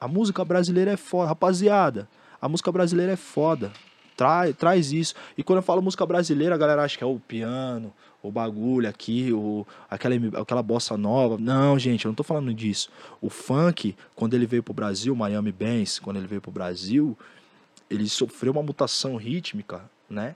A 0.00 0.08
música 0.08 0.42
brasileira 0.46 0.92
é 0.92 0.96
foda. 0.96 1.28
Rapaziada, 1.28 2.08
a 2.40 2.48
música 2.48 2.70
brasileira 2.70 3.12
é 3.12 3.16
foda. 3.16 3.72
Traz, 4.16 4.56
traz 4.56 4.92
isso. 4.92 5.14
E 5.36 5.44
quando 5.44 5.58
eu 5.58 5.62
falo 5.62 5.80
música 5.80 6.04
brasileira, 6.04 6.54
a 6.54 6.58
galera 6.58 6.82
acha 6.82 6.98
que 6.98 7.04
é 7.04 7.06
o 7.06 7.20
piano, 7.20 7.92
o 8.20 8.32
bagulho 8.32 8.88
aqui, 8.88 9.32
o, 9.32 9.64
aquela, 9.88 10.14
aquela 10.40 10.62
bossa 10.62 10.96
nova. 10.96 11.38
Não, 11.38 11.78
gente, 11.78 12.04
eu 12.04 12.08
não 12.08 12.16
tô 12.16 12.24
falando 12.24 12.52
disso. 12.52 12.90
O 13.20 13.30
funk, 13.30 13.94
quando 14.16 14.34
ele 14.34 14.44
veio 14.44 14.62
pro 14.62 14.74
Brasil, 14.74 15.14
Miami 15.14 15.52
Bass, 15.52 16.00
quando 16.00 16.16
ele 16.16 16.26
veio 16.26 16.40
pro 16.40 16.50
Brasil, 16.50 17.16
ele 17.88 18.08
sofreu 18.08 18.52
uma 18.52 18.62
mutação 18.62 19.16
rítmica, 19.16 19.88
né? 20.10 20.34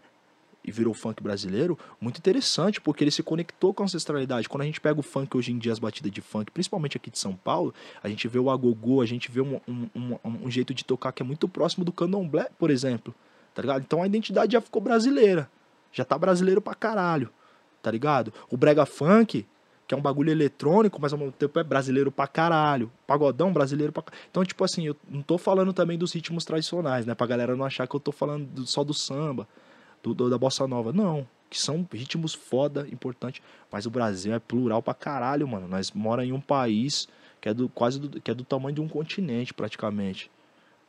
E 0.64 0.70
virou 0.70 0.94
funk 0.94 1.20
brasileiro, 1.22 1.76
muito 2.00 2.18
interessante, 2.18 2.80
porque 2.80 3.02
ele 3.02 3.10
se 3.10 3.22
conectou 3.22 3.74
com 3.74 3.82
a 3.82 3.86
ancestralidade. 3.86 4.48
Quando 4.48 4.62
a 4.62 4.64
gente 4.64 4.80
pega 4.80 5.00
o 5.00 5.02
funk 5.02 5.36
hoje 5.36 5.50
em 5.50 5.58
dia, 5.58 5.72
as 5.72 5.80
batidas 5.80 6.12
de 6.12 6.20
funk, 6.20 6.52
principalmente 6.52 6.96
aqui 6.96 7.10
de 7.10 7.18
São 7.18 7.34
Paulo, 7.34 7.74
a 8.00 8.08
gente 8.08 8.28
vê 8.28 8.38
o 8.38 8.48
agogô, 8.48 9.00
a 9.00 9.06
gente 9.06 9.30
vê 9.30 9.40
um, 9.40 9.60
um, 9.66 9.88
um, 9.94 10.18
um 10.44 10.50
jeito 10.50 10.72
de 10.72 10.84
tocar 10.84 11.10
que 11.10 11.20
é 11.22 11.26
muito 11.26 11.48
próximo 11.48 11.84
do 11.84 11.90
candomblé, 11.90 12.48
por 12.58 12.70
exemplo. 12.70 13.12
Tá 13.54 13.60
ligado? 13.62 13.82
Então 13.82 14.02
a 14.02 14.06
identidade 14.06 14.52
já 14.52 14.60
ficou 14.60 14.80
brasileira. 14.80 15.50
Já 15.92 16.04
tá 16.04 16.16
brasileiro 16.16 16.60
pra 16.60 16.74
caralho. 16.74 17.28
Tá 17.82 17.90
ligado? 17.90 18.32
O 18.48 18.56
brega 18.56 18.86
funk, 18.86 19.44
que 19.88 19.94
é 19.94 19.98
um 19.98 20.00
bagulho 20.00 20.30
eletrônico, 20.30 20.98
mas 21.02 21.12
ao 21.12 21.18
mesmo 21.18 21.32
tempo 21.32 21.58
é 21.58 21.64
brasileiro 21.64 22.12
pra 22.12 22.28
caralho. 22.28 22.90
Pagodão 23.04 23.52
brasileiro 23.52 23.92
pra. 23.92 24.04
Então, 24.30 24.44
tipo 24.44 24.62
assim, 24.62 24.86
eu 24.86 24.96
não 25.08 25.22
tô 25.22 25.36
falando 25.36 25.72
também 25.72 25.98
dos 25.98 26.12
ritmos 26.14 26.44
tradicionais, 26.44 27.04
né? 27.04 27.14
Pra 27.16 27.26
galera 27.26 27.56
não 27.56 27.64
achar 27.64 27.88
que 27.88 27.96
eu 27.96 28.00
tô 28.00 28.12
falando 28.12 28.46
do- 28.46 28.66
só 28.66 28.84
do 28.84 28.94
samba, 28.94 29.46
do, 30.02 30.14
do- 30.14 30.30
da 30.30 30.38
bossa 30.38 30.66
nova. 30.66 30.92
Não. 30.92 31.26
Que 31.50 31.60
são 31.60 31.86
ritmos 31.92 32.32
foda, 32.34 32.88
importante. 32.90 33.42
Mas 33.70 33.84
o 33.86 33.90
Brasil 33.90 34.32
é 34.32 34.38
plural 34.38 34.82
pra 34.82 34.94
caralho, 34.94 35.46
mano. 35.46 35.68
Nós 35.68 35.90
mora 35.92 36.24
em 36.24 36.32
um 36.32 36.40
país 36.40 37.06
que 37.40 37.48
é 37.48 37.54
do 37.54 37.68
quase 37.68 38.00
do, 38.00 38.20
que 38.20 38.30
é 38.30 38.34
do 38.34 38.44
tamanho 38.44 38.74
de 38.74 38.80
um 38.80 38.88
continente, 38.88 39.52
praticamente. 39.52 40.30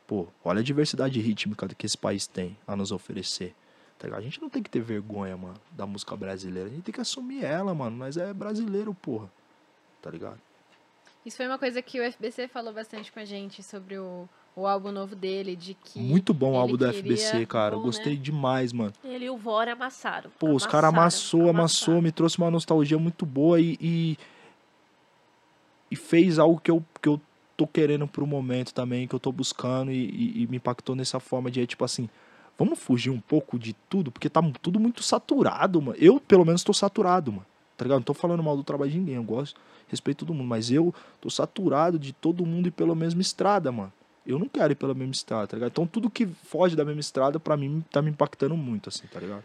Pô, 0.08 0.28
olha 0.44 0.60
a 0.60 0.64
diversidade 0.64 1.20
rítmica 1.20 1.68
que 1.68 1.86
esse 1.86 1.98
país 1.98 2.28
tem 2.28 2.56
a 2.68 2.76
nos 2.76 2.92
oferecer. 2.92 3.54
Tá? 3.98 4.16
A 4.16 4.22
gente 4.22 4.42
não 4.42 4.50
tem 4.50 4.62
que 4.62 4.70
ter 4.70 4.82
vergonha, 4.82 5.36
mano, 5.36 5.56
da 5.72 5.86
música 5.86 6.16
brasileira. 6.16 6.70
A 6.70 6.72
gente 6.72 6.84
tem 6.84 6.94
que 6.94 7.02
assumir 7.02 7.44
ela, 7.44 7.74
mano. 7.74 7.98
Nós 7.98 8.16
é 8.18 8.34
brasileiro, 8.34 8.94
porra. 8.94 9.30
Tá 10.02 10.10
ligado? 10.12 10.40
Isso 11.26 11.38
foi 11.38 11.48
uma 11.48 11.58
coisa 11.58 11.82
que 11.82 12.00
o 12.00 12.12
FBC 12.12 12.48
falou 12.50 12.74
bastante 12.74 13.12
com 13.12 13.20
a 13.20 13.26
gente 13.26 13.64
sobre 13.64 13.98
o, 13.98 14.28
o 14.56 14.68
álbum 14.68 14.92
novo 14.92 15.16
dele, 15.16 15.56
de 15.56 15.74
que. 15.74 16.00
Muito 16.00 16.34
bom 16.34 16.54
o 16.54 16.58
álbum 16.58 16.74
do 16.78 16.86
queria- 16.86 16.94
FBC, 16.94 17.46
cara. 17.46 17.76
Eu 17.76 17.80
bom, 17.80 17.86
gostei 17.86 18.14
né? 18.16 18.20
demais, 18.22 18.72
mano. 18.72 18.94
Ele 19.04 19.26
e 19.26 19.30
o 19.30 19.38
Vora 19.38 19.74
amassaram. 19.74 20.30
Pô, 20.40 20.52
os 20.54 20.66
caras 20.66 20.90
Amassaram, 20.90 21.02
amassou, 21.42 21.50
amassou, 21.50 22.02
me 22.02 22.12
trouxe 22.12 22.38
uma 22.38 22.52
nostalgia 22.52 22.98
muito 23.00 23.26
boa 23.26 23.60
e, 23.60 23.78
e, 23.82 24.18
e 25.90 25.96
fez 25.96 26.40
algo 26.40 26.60
que 26.60 26.72
eu, 26.72 26.84
que 27.02 27.08
eu 27.10 27.20
tô 27.56 27.68
querendo 27.68 28.08
pro 28.08 28.26
momento 28.26 28.74
também, 28.74 29.08
que 29.08 29.14
eu 29.16 29.20
tô 29.20 29.32
buscando 29.32 29.92
e, 29.92 29.96
e- 30.10 30.44
e 30.44 30.48
me 30.48 30.58
impactou 30.58 30.96
nessa 30.96 31.20
forma 31.20 31.50
de, 31.52 31.66
tipo 31.68 31.84
assim, 31.86 32.10
vamos 32.58 32.80
fugir 32.80 33.10
um 33.10 33.20
pouco 33.20 33.58
de 33.60 33.74
tudo, 33.90 34.12
porque 34.12 34.30
tá 34.30 34.42
tudo 34.62 34.80
muito 34.80 35.02
saturado, 35.04 35.82
mano. 35.82 35.98
Eu, 36.00 36.20
pelo 36.20 36.46
menos, 36.46 36.64
tô 36.64 36.74
saturado, 36.74 37.32
mano. 37.32 37.46
Tá 37.78 37.86
ligado? 37.86 37.98
Não 38.00 38.04
tô 38.04 38.14
falando 38.14 38.44
mal 38.44 38.56
do 38.56 38.64
trabalho 38.64 38.92
de 38.92 38.98
ninguém, 39.00 39.16
eu 39.16 39.24
gosto, 39.24 39.60
respeito 39.88 40.20
todo 40.26 40.34
mundo, 40.36 40.48
mas 40.48 40.70
eu 40.72 40.94
tô 41.20 41.30
saturado 41.30 41.98
de 41.98 42.14
todo 42.14 42.46
mundo 42.46 42.68
ir 42.68 42.72
pela 42.72 42.94
mesma 42.96 43.22
estrada, 43.22 43.72
mano. 43.72 43.92
Eu 44.26 44.40
não 44.40 44.48
quero 44.48 44.72
ir 44.72 44.76
pela 44.76 44.94
mesma 44.94 45.14
estrada, 45.14 45.48
tá 45.48 45.58
ligado? 45.58 45.72
Então 45.72 45.86
tudo 45.86 46.10
que 46.10 46.26
foge 46.26 46.76
da 46.76 46.86
mesma 46.86 47.02
estrada, 47.02 47.40
pra 47.40 47.58
mim, 47.58 47.84
tá 47.92 48.02
me 48.02 48.10
impactando 48.10 48.56
muito, 48.56 48.90
assim, 48.90 49.06
tá 49.08 49.20
ligado? 49.20 49.44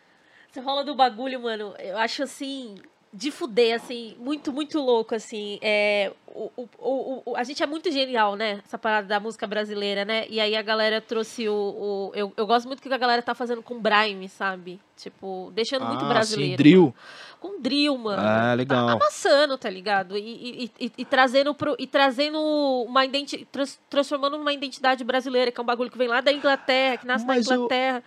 Você 0.51 0.61
rola 0.61 0.85
do 0.85 0.95
bagulho, 0.95 1.41
mano. 1.41 1.75
Eu 1.79 1.99
acho 1.99 2.23
assim. 2.23 2.77
De 3.11 3.31
fuder, 3.31 3.75
assim, 3.75 4.15
muito, 4.21 4.53
muito 4.53 4.79
louco, 4.79 5.15
assim. 5.15 5.59
É, 5.63 6.13
o, 6.27 6.51
o, 6.79 7.23
o, 7.25 7.37
a 7.37 7.43
gente 7.43 7.63
é 7.63 7.67
muito 7.67 7.91
genial, 7.91 8.37
né? 8.37 8.61
Essa 8.67 8.77
parada 8.77 9.07
da 9.09 9.19
música 9.19 9.47
brasileira, 9.47 10.05
né? 10.05 10.27
E 10.29 10.39
aí 10.39 10.55
a 10.55 10.61
galera 10.61 11.01
trouxe 11.01 11.49
o. 11.49 11.55
o- 11.55 12.13
eu, 12.15 12.31
eu 12.37 12.47
gosto 12.47 12.67
muito 12.67 12.81
do 12.81 12.83
que 12.87 12.93
a 12.93 12.99
galera 12.99 13.23
tá 13.23 13.35
fazendo 13.35 13.63
com 13.63 13.81
Brime, 13.81 14.29
sabe? 14.29 14.79
Tipo, 14.95 15.51
deixando 15.55 15.87
muito 15.87 16.05
Ah, 16.05 16.09
brasileiro. 16.09 16.53
sim, 16.53 16.57
drill. 16.57 16.95
Com 17.41 17.59
drill, 17.61 17.97
mano. 17.97 18.23
Ah, 18.23 18.53
legal. 18.53 18.89
amassando, 18.91 19.57
tá 19.57 19.71
ligado? 19.71 20.15
E, 20.19 20.65
e, 20.65 20.71
e, 20.87 20.93
e 20.99 21.05
trazendo 21.07 21.55
pro, 21.55 21.77
e 21.79 21.87
trazendo 21.87 22.39
uma 22.87 23.07
identidade. 23.07 23.49
transformando 23.89 24.37
numa 24.37 24.53
identidade 24.53 25.03
brasileira, 25.03 25.51
que 25.51 25.59
é 25.59 25.63
um 25.63 25.67
bagulho 25.67 25.91
que 25.91 25.97
vem 25.97 26.09
lá 26.09 26.21
da 26.21 26.31
Inglaterra, 26.31 26.99
que 26.99 27.07
nasce 27.07 27.25
Mas 27.25 27.47
na 27.47 27.55
eu- 27.55 27.57
Inglaterra. 27.61 28.03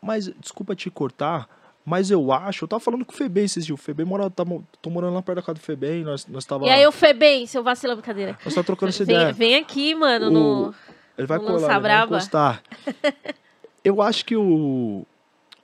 Mas, 0.00 0.32
desculpa 0.40 0.74
te 0.74 0.88
cortar, 0.90 1.48
mas 1.88 2.10
eu 2.10 2.30
acho, 2.30 2.64
eu 2.64 2.68
tava 2.68 2.80
falando 2.80 3.02
com 3.02 3.12
o 3.12 3.16
Febem 3.16 3.44
esses 3.44 3.64
dias, 3.64 3.78
o 3.78 3.82
Febem 3.82 4.04
mora, 4.04 4.28
tá, 4.28 4.44
tô 4.82 4.90
morando 4.90 5.14
lá 5.14 5.22
perto 5.22 5.36
da 5.36 5.42
casa 5.42 5.54
do 5.54 5.60
Febem, 5.60 6.04
nós, 6.04 6.26
nós 6.26 6.44
tava, 6.44 6.66
E 6.66 6.68
aí, 6.68 6.86
o 6.86 6.92
Febem, 6.92 7.46
seu 7.46 7.62
vacilão, 7.62 7.96
brincadeira. 7.96 8.38
nós 8.44 8.54
tá 8.54 8.62
trocando 8.62 8.90
essa 8.90 9.04
Vem, 9.06 9.16
ideia. 9.16 9.32
vem 9.32 9.56
aqui, 9.56 9.94
mano, 9.94 10.26
O- 10.26 10.30
no. 10.30 10.74
Ele 11.16 11.26
vai 11.26 11.38
no 11.38 11.44
colar, 11.44 11.72
ele 11.72 11.80
vai 11.80 12.04
encostar. 12.04 12.62
eu 13.82 14.02
acho 14.02 14.24
que 14.26 14.36
o, 14.36 15.06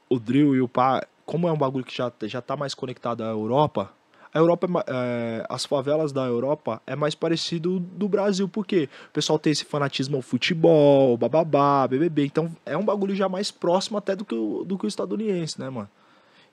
o 0.08 0.18
drill 0.18 0.54
e 0.56 0.62
o 0.62 0.66
pá, 0.68 1.06
como 1.26 1.46
é 1.46 1.52
um 1.52 1.58
bagulho 1.58 1.84
que 1.84 1.94
já, 1.94 2.10
já 2.22 2.40
tá 2.40 2.56
mais 2.56 2.74
conectado 2.74 3.22
à 3.22 3.26
Europa, 3.26 3.92
a 4.32 4.38
Europa, 4.38 4.66
é 4.66 4.82
é, 4.88 5.46
as 5.48 5.64
favelas 5.66 6.10
da 6.10 6.24
Europa 6.24 6.80
é 6.86 6.96
mais 6.96 7.14
parecido 7.14 7.78
do 7.78 8.08
Brasil, 8.08 8.48
porque 8.48 8.88
o 9.08 9.12
pessoal 9.12 9.38
tem 9.38 9.52
esse 9.52 9.64
fanatismo 9.64 10.16
ao 10.16 10.22
futebol, 10.22 11.16
bababá, 11.18 11.86
BBB, 11.86 12.24
então 12.24 12.50
é 12.66 12.76
um 12.76 12.84
bagulho 12.84 13.14
já 13.14 13.28
mais 13.28 13.50
próximo 13.52 13.96
até 13.98 14.16
do 14.16 14.24
que 14.24 14.34
o, 14.34 14.64
do 14.64 14.76
que 14.78 14.86
o 14.86 14.88
estadunidense, 14.88 15.60
né, 15.60 15.68
mano? 15.70 15.88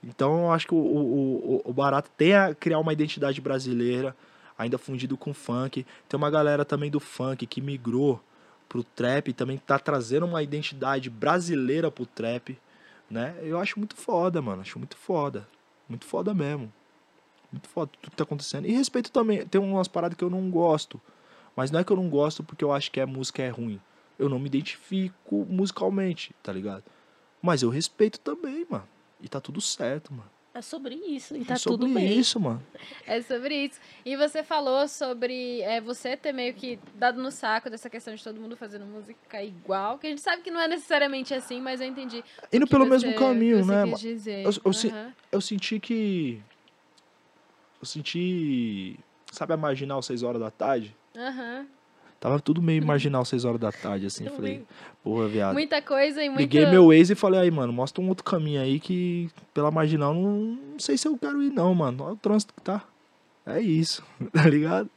Então 0.03 0.45
eu 0.45 0.51
acho 0.51 0.67
que 0.67 0.73
o, 0.73 0.77
o, 0.77 1.61
o, 1.63 1.73
Barato 1.73 2.09
tem 2.17 2.33
a 2.33 2.55
criar 2.55 2.79
uma 2.79 2.91
identidade 2.91 3.39
brasileira, 3.39 4.15
ainda 4.57 4.77
fundido 4.77 5.15
com 5.15 5.33
funk. 5.33 5.85
Tem 6.09 6.17
uma 6.17 6.31
galera 6.31 6.65
também 6.65 6.89
do 6.89 6.99
funk 6.99 7.45
que 7.45 7.61
migrou 7.61 8.21
pro 8.67 8.83
trap 8.83 9.27
e 9.27 9.33
também 9.33 9.57
tá 9.57 9.77
trazendo 9.77 10.25
uma 10.25 10.41
identidade 10.41 11.09
brasileira 11.09 11.91
pro 11.91 12.05
trap, 12.05 12.57
né? 13.09 13.35
Eu 13.41 13.59
acho 13.59 13.77
muito 13.77 13.95
foda, 13.95 14.41
mano. 14.41 14.61
Acho 14.61 14.79
muito 14.79 14.97
foda. 14.97 15.47
Muito 15.87 16.05
foda 16.05 16.33
mesmo. 16.33 16.71
Muito 17.51 17.67
foda 17.67 17.91
tudo 17.91 18.09
que 18.09 18.15
tá 18.15 18.23
acontecendo. 18.23 18.65
E 18.65 18.71
respeito 18.71 19.11
também. 19.11 19.45
Tem 19.45 19.59
umas 19.61 19.87
paradas 19.87 20.17
que 20.17 20.23
eu 20.23 20.29
não 20.29 20.49
gosto. 20.49 20.99
Mas 21.55 21.69
não 21.69 21.79
é 21.79 21.83
que 21.83 21.91
eu 21.91 21.97
não 21.97 22.09
gosto 22.09 22.43
porque 22.43 22.63
eu 22.63 22.71
acho 22.71 22.89
que 22.91 22.99
a 22.99 23.05
música 23.05 23.43
é 23.43 23.49
ruim. 23.49 23.79
Eu 24.17 24.29
não 24.29 24.39
me 24.39 24.45
identifico 24.47 25.45
musicalmente, 25.49 26.33
tá 26.41 26.53
ligado? 26.53 26.83
Mas 27.41 27.61
eu 27.61 27.69
respeito 27.69 28.19
também, 28.19 28.65
mano. 28.69 28.87
E 29.21 29.29
tá 29.29 29.39
tudo 29.39 29.61
certo, 29.61 30.11
mano. 30.13 30.29
É 30.53 30.61
sobre 30.61 30.95
isso, 30.95 31.33
e 31.37 31.45
tá 31.45 31.53
é 31.53 31.57
sobre 31.57 31.85
tudo 31.85 31.93
bem. 31.93 32.19
isso, 32.19 32.37
mano. 32.37 32.61
É 33.07 33.21
sobre 33.21 33.55
isso. 33.65 33.79
E 34.05 34.17
você 34.17 34.43
falou 34.43 34.85
sobre 34.85 35.61
é, 35.61 35.79
você 35.79 36.17
ter 36.17 36.33
meio 36.33 36.53
que 36.53 36.77
dado 36.95 37.21
no 37.23 37.31
saco 37.31 37.69
dessa 37.69 37.89
questão 37.89 38.13
de 38.13 38.21
todo 38.21 38.37
mundo 38.41 38.57
fazendo 38.57 38.85
música 38.85 39.41
igual, 39.41 39.97
que 39.97 40.07
a 40.07 40.09
gente 40.09 40.21
sabe 40.21 40.41
que 40.41 40.51
não 40.51 40.59
é 40.59 40.67
necessariamente 40.67 41.33
assim, 41.33 41.61
mas 41.61 41.79
eu 41.79 41.87
entendi. 41.87 42.21
Indo 42.51 42.67
pelo 42.67 42.83
você- 42.85 43.07
mesmo 43.07 43.15
caminho, 43.17 43.65
né? 43.65 43.85
dizer. 43.95 44.43
Eu- 44.43 44.51
eu 44.65 44.73
se- 44.73 44.89
Aham. 44.89 45.13
Eu 45.31 45.39
senti 45.39 45.79
que. 45.79 46.41
Eu 47.79 47.85
senti. 47.85 48.99
Sabe 49.31 49.53
a 49.53 49.57
marginal 49.57 50.01
6 50.01 50.21
horas 50.21 50.41
da 50.41 50.51
tarde? 50.51 50.93
Aham. 51.15 51.65
Tava 52.21 52.39
tudo 52.39 52.61
meio 52.61 52.85
marginal 52.85 53.25
6 53.25 53.45
horas 53.45 53.59
da 53.59 53.71
tarde, 53.71 54.05
assim. 54.05 54.25
Tudo 54.25 54.35
falei, 54.35 54.57
bem. 54.57 54.67
porra, 55.03 55.27
viado. 55.27 55.53
Muita 55.53 55.81
coisa 55.81 56.23
e 56.23 56.29
muito. 56.29 56.41
Liguei 56.41 56.67
meu 56.67 56.93
ex 56.93 57.09
e 57.09 57.15
falei, 57.15 57.41
aí, 57.41 57.49
mano, 57.49 57.73
mostra 57.73 57.99
um 57.99 58.07
outro 58.07 58.23
caminho 58.23 58.61
aí 58.61 58.79
que 58.79 59.27
pela 59.55 59.71
marginal 59.71 60.13
não, 60.13 60.59
não 60.71 60.79
sei 60.79 60.99
se 60.99 61.07
eu 61.07 61.17
quero 61.17 61.41
ir, 61.41 61.49
não, 61.51 61.73
mano. 61.73 62.03
Olha 62.03 62.13
o 62.13 62.17
trânsito 62.17 62.53
que 62.53 62.61
tá. 62.61 62.83
É 63.43 63.59
isso, 63.59 64.05
tá 64.31 64.47
ligado? 64.47 64.87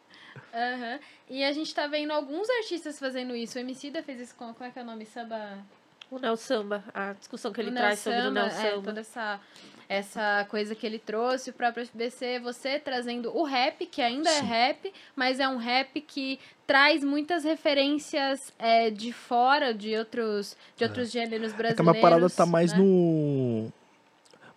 Aham. 0.53 1.01
E 1.31 1.43
a 1.43 1.51
gente 1.51 1.75
tá 1.75 1.87
vendo 1.87 2.11
alguns 2.11 2.47
artistas 2.51 2.99
fazendo 2.99 3.35
isso. 3.35 3.57
O 3.57 3.61
Emicida 3.61 4.03
fez 4.03 4.21
isso 4.21 4.35
com. 4.35 4.53
Como 4.53 4.69
é 4.69 4.71
que 4.71 4.79
é 4.79 4.83
o 4.83 4.85
nome? 4.85 5.07
Samba. 5.07 5.65
O 6.11 6.19
Neo 6.19 6.37
Samba, 6.37 6.85
a 6.95 7.13
discussão 7.15 7.53
que 7.53 7.61
ele 7.61 7.71
o 7.71 7.75
traz 7.75 8.05
Neo 8.05 8.15
sobre 8.15 8.29
o 8.29 8.31
Neo 8.31 8.51
Samba, 8.51 8.63
é, 8.67 8.71
Samba. 8.71 8.83
toda 8.83 9.01
essa, 9.01 9.41
essa 9.89 10.47
coisa 10.49 10.75
que 10.75 10.87
ele 10.87 10.99
trouxe, 10.99 11.51
o 11.51 11.53
próprio 11.53 11.85
FBC, 11.87 12.39
você 12.41 12.79
trazendo 12.79 13.37
o 13.37 13.43
rap, 13.43 13.85
que 13.87 14.01
ainda 14.01 14.31
é 14.31 14.41
Sim. 14.41 14.47
rap, 14.47 14.93
mas 15.17 15.41
é 15.41 15.49
um 15.49 15.57
rap 15.57 16.01
que 16.01 16.39
traz 16.67 17.03
muitas 17.03 17.43
referências 17.45 18.53
é, 18.59 18.91
de 18.91 19.13
fora, 19.13 19.75
de 19.75 19.97
outros, 19.97 20.57
de 20.77 20.85
outros 20.85 21.11
gêneros 21.11 21.53
É 21.53 21.57
brasileiros. 21.57 21.77
que 21.77 21.83
a 21.83 21.93
minha 21.93 22.01
parada 22.01 22.31
tá 22.31 22.47
mais 22.47 22.73
né? 22.73 22.79
no. 22.79 23.73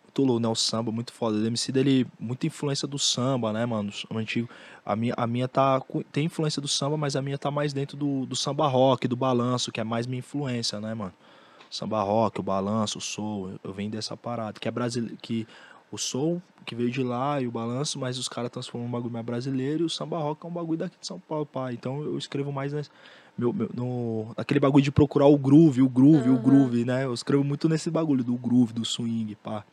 Muito 0.03 0.23
louco, 0.25 0.39
né? 0.39 0.47
O 0.47 0.55
samba, 0.55 0.91
muito 0.91 1.13
foda. 1.13 1.37
O 1.37 1.45
MC 1.45 1.71
dele, 1.71 2.07
muita 2.19 2.47
influência 2.47 2.87
do 2.87 2.97
samba, 2.97 3.53
né, 3.53 3.65
mano? 3.65 3.91
O 4.09 4.17
antigo. 4.17 4.49
A 4.85 4.95
minha, 4.95 5.13
a 5.15 5.27
minha 5.27 5.47
tá. 5.47 5.81
Tem 6.11 6.25
influência 6.25 6.61
do 6.61 6.67
samba, 6.67 6.97
mas 6.97 7.15
a 7.15 7.21
minha 7.21 7.37
tá 7.37 7.51
mais 7.51 7.71
dentro 7.73 7.95
do, 7.95 8.25
do 8.25 8.35
samba 8.35 8.67
rock, 8.67 9.07
do 9.07 9.15
balanço, 9.15 9.71
que 9.71 9.79
é 9.79 9.83
mais 9.83 10.07
minha 10.07 10.19
influência, 10.19 10.79
né, 10.79 10.93
mano? 10.93 11.13
Samba 11.69 12.01
rock, 12.01 12.39
o 12.39 12.43
balanço, 12.43 12.97
o 12.97 13.01
soul. 13.01 13.49
Eu, 13.51 13.59
eu 13.65 13.73
venho 13.73 13.91
dessa 13.91 14.15
parada. 14.15 14.59
Que 14.59 14.67
é 14.67 14.71
brasileiro. 14.71 15.17
Que 15.21 15.47
o 15.91 15.97
soul 15.97 16.41
que 16.65 16.75
veio 16.75 16.91
de 16.91 17.01
lá 17.01 17.39
e 17.41 17.47
o 17.47 17.51
balanço, 17.51 17.97
mas 17.97 18.17
os 18.17 18.27
caras 18.27 18.51
transformam 18.51 18.89
um 18.89 18.91
bagulho 18.91 19.13
mais 19.13 19.25
brasileiro 19.25 19.83
e 19.83 19.85
o 19.85 19.89
samba 19.89 20.17
rock 20.17 20.45
é 20.45 20.49
um 20.49 20.51
bagulho 20.51 20.79
daqui 20.79 20.97
de 20.99 21.07
São 21.07 21.17
Paulo, 21.17 21.45
pá. 21.45 21.71
Então 21.71 22.01
eu 22.03 22.17
escrevo 22.17 22.51
mais 22.51 22.73
nesse, 22.73 22.89
meu, 23.37 23.53
meu- 23.53 23.69
no, 23.73 24.33
aquele 24.35 24.59
bagulho 24.59 24.83
de 24.83 24.91
procurar 24.91 25.27
o 25.27 25.37
groove, 25.37 25.81
o 25.81 25.87
groove, 25.87 26.29
o 26.29 26.33
Aham. 26.33 26.41
groove, 26.41 26.83
né? 26.83 27.05
Eu 27.05 27.13
escrevo 27.13 27.41
muito 27.43 27.69
nesse 27.69 27.89
bagulho 27.89 28.21
do 28.21 28.35
groove, 28.35 28.73
do 28.73 28.83
swing, 28.83 29.33
pá. 29.35 29.63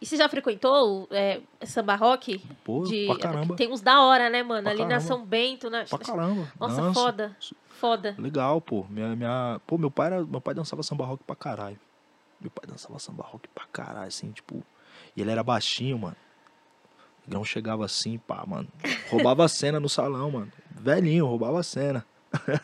E 0.00 0.06
você 0.06 0.16
já 0.16 0.28
frequentou 0.28 1.08
é, 1.10 1.40
samba 1.64 1.96
rock? 1.96 2.40
Pô, 2.62 2.84
De- 2.84 3.06
pra 3.06 3.18
caramba. 3.18 3.56
Tem 3.56 3.72
uns 3.72 3.80
da 3.80 4.02
hora, 4.02 4.30
né, 4.30 4.44
mano? 4.44 4.62
Pra 4.62 4.70
Ali 4.70 4.82
na 4.82 4.88
caramba. 4.88 5.06
São 5.08 5.24
Bento, 5.26 5.68
né? 5.68 5.84
Pra 5.88 5.98
caramba. 5.98 6.46
Nossa, 6.60 6.92
foda. 6.92 7.36
Foda. 7.76 8.14
Legal, 8.18 8.60
pô. 8.60 8.84
Minha, 8.88 9.14
minha... 9.14 9.60
Pô, 9.66 9.76
meu 9.76 9.90
pai, 9.90 10.06
era... 10.06 10.24
meu 10.24 10.40
pai 10.40 10.54
dançava 10.54 10.82
samba 10.82 11.04
rock 11.04 11.22
pra 11.24 11.36
caralho. 11.36 11.78
Meu 12.40 12.50
pai 12.50 12.66
dançava 12.66 12.98
samba 12.98 13.22
rock 13.22 13.48
pra 13.48 13.66
caralho, 13.66 14.08
assim, 14.08 14.30
tipo. 14.30 14.62
E 15.14 15.20
ele 15.20 15.30
era 15.30 15.42
baixinho, 15.42 15.98
mano. 15.98 16.16
O 17.18 17.22
negrão 17.26 17.44
chegava 17.44 17.84
assim, 17.84 18.18
pá, 18.18 18.44
mano. 18.46 18.68
Roubava 19.10 19.44
a 19.44 19.48
cena 19.48 19.78
no 19.78 19.88
salão, 19.88 20.30
mano. 20.30 20.52
Velhinho, 20.70 21.26
roubava 21.26 21.60
a 21.60 21.62
cena. 21.62 22.04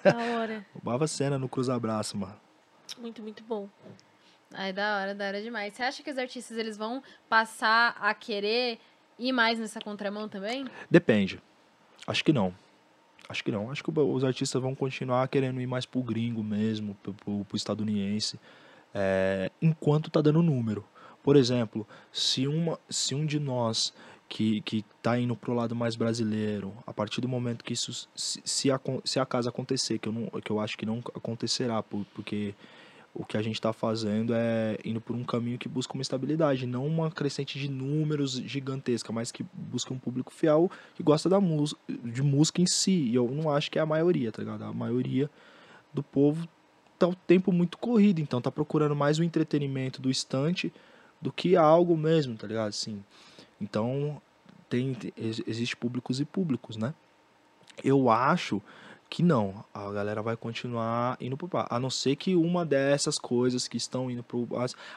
Da 0.02 0.16
hora. 0.38 0.66
Roubava 0.74 1.04
a 1.04 1.08
cena 1.08 1.38
no 1.38 1.48
cruza-braço, 1.48 2.16
mano. 2.16 2.36
Muito, 2.98 3.22
muito 3.22 3.42
bom. 3.44 3.68
Ai, 4.54 4.72
da 4.72 4.98
hora, 4.98 5.14
da 5.14 5.26
hora 5.26 5.42
demais. 5.42 5.74
Você 5.74 5.82
acha 5.82 6.02
que 6.02 6.10
os 6.10 6.18
artistas 6.18 6.56
eles 6.56 6.76
vão 6.76 7.02
passar 7.28 7.96
a 8.00 8.12
querer 8.14 8.78
ir 9.18 9.32
mais 9.32 9.58
nessa 9.58 9.80
contramão 9.80 10.28
também? 10.28 10.66
Depende. 10.90 11.40
Acho 12.06 12.24
que 12.24 12.32
não. 12.32 12.54
Acho 13.32 13.42
que 13.42 13.50
não. 13.50 13.70
Acho 13.70 13.82
que 13.82 13.90
os 13.90 14.24
artistas 14.24 14.60
vão 14.60 14.74
continuar 14.74 15.26
querendo 15.26 15.58
ir 15.58 15.66
mais 15.66 15.86
pro 15.86 16.02
gringo 16.02 16.44
mesmo, 16.44 16.94
pro, 17.02 17.14
pro, 17.14 17.44
pro 17.46 17.56
estadunidense, 17.56 18.38
é, 18.94 19.50
enquanto 19.60 20.10
tá 20.10 20.20
dando 20.20 20.42
número. 20.42 20.84
Por 21.22 21.34
exemplo, 21.34 21.88
se, 22.12 22.46
uma, 22.46 22.78
se 22.90 23.14
um 23.14 23.24
de 23.24 23.40
nós 23.40 23.94
que, 24.28 24.60
que 24.60 24.84
tá 25.00 25.18
indo 25.18 25.34
pro 25.34 25.54
lado 25.54 25.74
mais 25.74 25.96
brasileiro, 25.96 26.74
a 26.86 26.92
partir 26.92 27.22
do 27.22 27.28
momento 27.28 27.64
que 27.64 27.72
isso, 27.72 28.06
se, 28.14 28.42
se, 28.44 28.70
a, 28.70 28.78
se 29.02 29.18
a 29.18 29.24
casa 29.24 29.48
acontecer, 29.48 29.98
que 29.98 30.08
eu, 30.08 30.12
não, 30.12 30.26
que 30.40 30.50
eu 30.50 30.60
acho 30.60 30.76
que 30.76 30.84
não 30.84 30.98
acontecerá, 31.14 31.82
porque 31.82 32.54
o 33.14 33.24
que 33.24 33.36
a 33.36 33.42
gente 33.42 33.56
está 33.56 33.72
fazendo 33.72 34.32
é 34.34 34.78
indo 34.84 35.00
por 35.00 35.14
um 35.14 35.22
caminho 35.22 35.58
que 35.58 35.68
busca 35.68 35.92
uma 35.92 36.02
estabilidade, 36.02 36.66
não 36.66 36.86
uma 36.86 37.10
crescente 37.10 37.58
de 37.58 37.68
números 37.68 38.32
gigantesca, 38.32 39.12
mas 39.12 39.30
que 39.30 39.44
busca 39.52 39.92
um 39.92 39.98
público 39.98 40.32
fiel 40.32 40.70
que 40.94 41.02
gosta 41.02 41.28
da 41.28 41.38
música, 41.38 41.78
de 41.88 42.22
música 42.22 42.62
em 42.62 42.66
si. 42.66 43.08
E 43.10 43.14
eu 43.14 43.28
não 43.30 43.50
acho 43.50 43.70
que 43.70 43.78
é 43.78 43.82
a 43.82 43.86
maioria, 43.86 44.32
tá 44.32 44.42
ligado? 44.42 44.64
A 44.64 44.72
maioria 44.72 45.30
do 45.92 46.02
povo 46.02 46.48
tá 46.98 47.06
o 47.06 47.14
tempo 47.14 47.52
muito 47.52 47.76
corrido, 47.76 48.20
então 48.20 48.40
tá 48.40 48.50
procurando 48.50 48.96
mais 48.96 49.18
o 49.18 49.24
entretenimento 49.24 50.00
do 50.00 50.10
estante 50.10 50.72
do 51.20 51.30
que 51.30 51.54
algo 51.54 51.96
mesmo, 51.96 52.36
tá 52.36 52.46
ligado? 52.46 52.68
Assim, 52.68 53.04
então 53.60 54.20
tem 54.70 54.96
existe 55.16 55.76
públicos 55.76 56.18
e 56.18 56.24
públicos, 56.24 56.78
né? 56.78 56.94
Eu 57.84 58.08
acho 58.08 58.62
que 59.12 59.22
não, 59.22 59.62
a 59.74 59.92
galera 59.92 60.22
vai 60.22 60.38
continuar 60.38 61.18
indo 61.20 61.36
pro 61.36 61.46
A 61.68 61.78
não 61.78 61.90
ser 61.90 62.16
que 62.16 62.34
uma 62.34 62.64
dessas 62.64 63.18
coisas 63.18 63.68
que 63.68 63.76
estão 63.76 64.10
indo 64.10 64.22
pro 64.22 64.48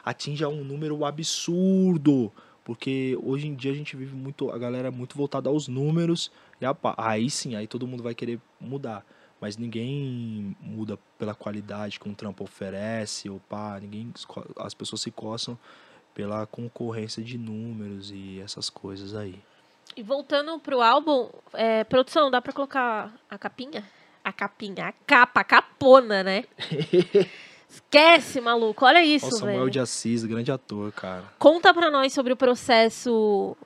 atinja 0.02 0.48
um 0.48 0.64
número 0.64 1.04
absurdo. 1.04 2.32
Porque 2.64 3.18
hoje 3.22 3.46
em 3.46 3.54
dia 3.54 3.72
a 3.72 3.74
gente 3.74 3.94
vive 3.94 4.16
muito, 4.16 4.50
a 4.50 4.56
galera 4.56 4.88
é 4.88 4.90
muito 4.90 5.18
voltada 5.18 5.50
aos 5.50 5.68
números. 5.68 6.32
E 6.58 6.64
aí 6.96 7.28
sim, 7.28 7.56
aí 7.56 7.66
todo 7.66 7.86
mundo 7.86 8.02
vai 8.02 8.14
querer 8.14 8.40
mudar. 8.58 9.04
Mas 9.38 9.58
ninguém 9.58 10.56
muda 10.62 10.98
pela 11.18 11.34
qualidade 11.34 12.00
que 12.00 12.08
um 12.08 12.14
trampo 12.14 12.42
oferece, 12.42 13.28
ou 13.28 13.38
pá, 13.38 13.78
ninguém, 13.78 14.14
as 14.56 14.72
pessoas 14.72 15.02
se 15.02 15.10
coçam 15.10 15.58
pela 16.14 16.46
concorrência 16.46 17.22
de 17.22 17.36
números 17.36 18.10
e 18.10 18.40
essas 18.40 18.70
coisas 18.70 19.14
aí. 19.14 19.38
E 19.94 20.02
voltando 20.02 20.58
pro 20.58 20.80
álbum, 20.80 21.28
é, 21.52 21.84
produção, 21.84 22.30
dá 22.30 22.40
pra 22.40 22.54
colocar 22.54 23.14
a 23.28 23.36
capinha? 23.36 23.84
A 24.26 24.32
capinha, 24.32 24.88
a 24.88 24.92
capa, 25.06 25.42
a 25.42 25.44
capona, 25.44 26.24
né? 26.24 26.42
Esquece, 27.70 28.40
maluco. 28.40 28.84
Olha 28.84 29.04
isso, 29.04 29.26
velho. 29.28 29.38
Samuel 29.38 29.70
de 29.70 29.78
Assis, 29.78 30.24
grande 30.24 30.50
ator, 30.50 30.90
cara. 30.90 31.22
Conta 31.38 31.72
pra 31.72 31.92
nós 31.92 32.12
sobre 32.12 32.32
o 32.32 32.36
processo 32.36 33.56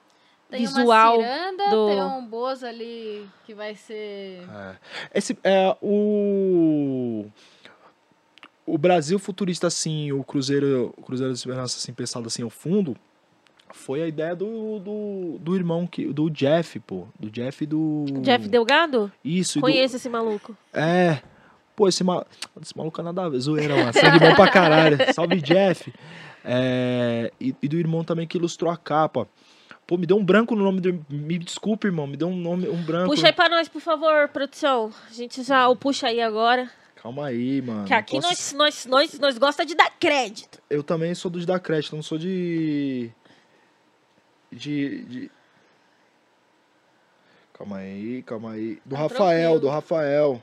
tem 0.50 0.60
visual 0.60 1.18
uma 1.18 1.24
ciranda, 1.26 1.70
do... 1.70 1.86
tem 1.86 2.02
um 2.02 2.26
Bozo 2.26 2.66
ali 2.66 3.26
que 3.46 3.54
vai 3.54 3.74
ser... 3.74 4.42
É. 4.52 4.76
Esse, 5.14 5.38
é, 5.42 5.74
o... 5.80 7.24
O 8.66 8.76
Brasil 8.76 9.18
futurista, 9.18 9.66
assim, 9.66 10.12
o 10.12 10.22
Cruzeiro, 10.22 10.92
o 10.94 11.02
Cruzeiro 11.02 11.32
de 11.32 11.38
Esperança, 11.38 11.78
assim, 11.78 11.94
pensado 11.94 12.26
assim 12.26 12.42
ao 12.42 12.50
fundo, 12.50 12.94
foi 13.72 14.02
a 14.02 14.08
ideia 14.08 14.34
do, 14.34 14.78
do, 14.78 15.38
do 15.38 15.56
irmão, 15.56 15.86
que, 15.86 16.06
do 16.06 16.30
Jeff, 16.30 16.78
pô. 16.80 17.06
Do 17.18 17.30
Jeff 17.30 17.64
do. 17.66 18.04
Jeff 18.22 18.48
Delgado? 18.48 19.10
Isso. 19.24 19.60
Conheço 19.60 19.94
do... 19.94 19.96
esse 19.96 20.08
maluco. 20.08 20.56
É. 20.72 21.20
Pô, 21.74 21.88
esse, 21.88 22.04
ma... 22.04 22.24
esse 22.60 22.76
maluco 22.76 23.00
é 23.00 23.04
nada 23.04 23.24
a 23.24 23.28
ver. 23.28 23.40
Zoeira, 23.40 23.76
mano. 23.76 23.92
Sangue 23.92 24.18
bom 24.18 24.34
pra 24.34 24.50
caralho. 24.50 24.98
Salve, 25.14 25.40
Jeff. 25.40 25.92
É... 26.44 27.32
E, 27.40 27.54
e, 27.62 27.68
do 27.68 27.78
irmão 27.78 28.04
também 28.04 28.26
que 28.26 28.36
ilustrou 28.36 28.70
a 28.70 28.76
capa. 28.76 29.28
Pô, 29.86 29.96
me 29.96 30.06
deu 30.06 30.16
um 30.16 30.24
branco 30.24 30.54
no 30.54 30.62
nome 30.62 30.80
do. 30.80 31.04
Me 31.08 31.38
desculpe, 31.38 31.86
irmão. 31.86 32.06
Me 32.06 32.16
deu 32.16 32.28
um 32.28 32.36
nome, 32.36 32.68
um 32.68 32.82
branco. 32.82 33.10
Puxa 33.10 33.28
aí 33.28 33.32
pra 33.32 33.48
nós, 33.48 33.68
por 33.68 33.80
favor, 33.80 34.28
produção. 34.28 34.90
A 35.10 35.12
gente 35.12 35.42
já 35.42 35.68
o 35.68 35.76
puxa 35.76 36.08
aí 36.08 36.20
agora. 36.20 36.70
Calma 36.96 37.26
aí, 37.26 37.62
mano. 37.62 37.86
Que 37.86 37.94
aqui 37.94 38.20
Posso... 38.20 38.56
nós, 38.56 38.86
nós, 38.86 38.86
nós, 38.86 39.18
nós 39.18 39.38
gosta 39.38 39.64
de 39.64 39.74
dar 39.74 39.90
crédito. 39.98 40.60
Eu 40.68 40.82
também 40.82 41.14
sou 41.14 41.30
do 41.30 41.40
de 41.40 41.46
dar 41.46 41.58
crédito, 41.58 41.96
não 41.96 42.02
sou 42.02 42.18
de 42.18 43.10
de, 44.50 45.04
de... 45.04 45.30
Calma 47.54 47.78
aí, 47.78 48.22
calma 48.22 48.52
aí. 48.52 48.80
Do 48.84 48.96
tá 48.96 49.02
Rafael, 49.02 49.50
tranquilo. 49.50 49.60
do 49.60 49.68
Rafael. 49.68 50.42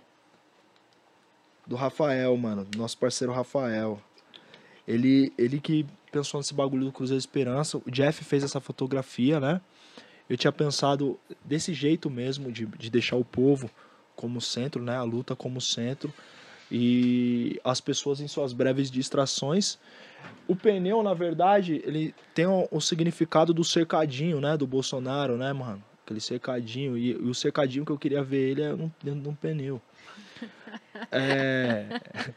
Do 1.66 1.76
Rafael, 1.76 2.38
mano. 2.38 2.68
Nosso 2.76 2.98
parceiro 2.98 3.34
Rafael. 3.34 4.00
Ele, 4.88 5.34
ele 5.38 5.60
que 5.60 5.86
pensou 6.12 6.40
nesse 6.40 6.54
bagulho 6.54 6.86
do 6.86 6.92
Cruzeiro 6.92 7.20
Esperança. 7.20 7.78
O 7.78 7.92
Jeff 7.92 8.24
fez 8.24 8.44
essa 8.44 8.62
fotografia, 8.62 9.40
né? 9.40 9.60
Eu 10.30 10.38
tinha 10.38 10.52
pensado 10.52 11.20
desse 11.44 11.74
jeito 11.74 12.10
mesmo, 12.10 12.52
de, 12.52 12.66
de 12.66 12.90
deixar 12.90 13.16
o 13.16 13.26
povo 13.26 13.70
como 14.16 14.40
centro, 14.40 14.82
né? 14.82 14.96
A 14.96 15.04
luta 15.04 15.36
como 15.36 15.60
centro. 15.60 16.14
E 16.72 17.60
as 17.64 17.80
pessoas 17.80 18.20
em 18.20 18.28
suas 18.28 18.54
breves 18.54 18.92
distrações 18.92 19.80
o 20.48 20.56
pneu, 20.56 21.04
na 21.04 21.14
verdade, 21.14 21.82
ele 21.86 22.16
tem 22.34 22.46
o, 22.46 22.68
o, 22.72 22.80
significado 22.80 23.54
do 23.54 23.64
cercadinho, 23.64 24.40
né? 24.40 24.56
Do 24.56 24.66
Bolsonaro, 24.66 25.38
né, 25.38 25.52
mano? 25.52 25.84
Aquele 26.04 26.22
cercadinho. 26.22 26.98
E, 26.98 27.12
e 27.12 27.16
o 27.16 27.34
cercadinho 27.34 27.86
que 27.86 27.92
eu 27.92 27.98
queria 27.98 28.24
ver 28.24 28.50
ele 28.52 28.62
é 28.62 28.74
um, 28.74 28.90
dentro 29.04 29.22
de 29.22 29.30
um 29.30 29.36
pneu. 29.36 29.82
É, 31.12 32.00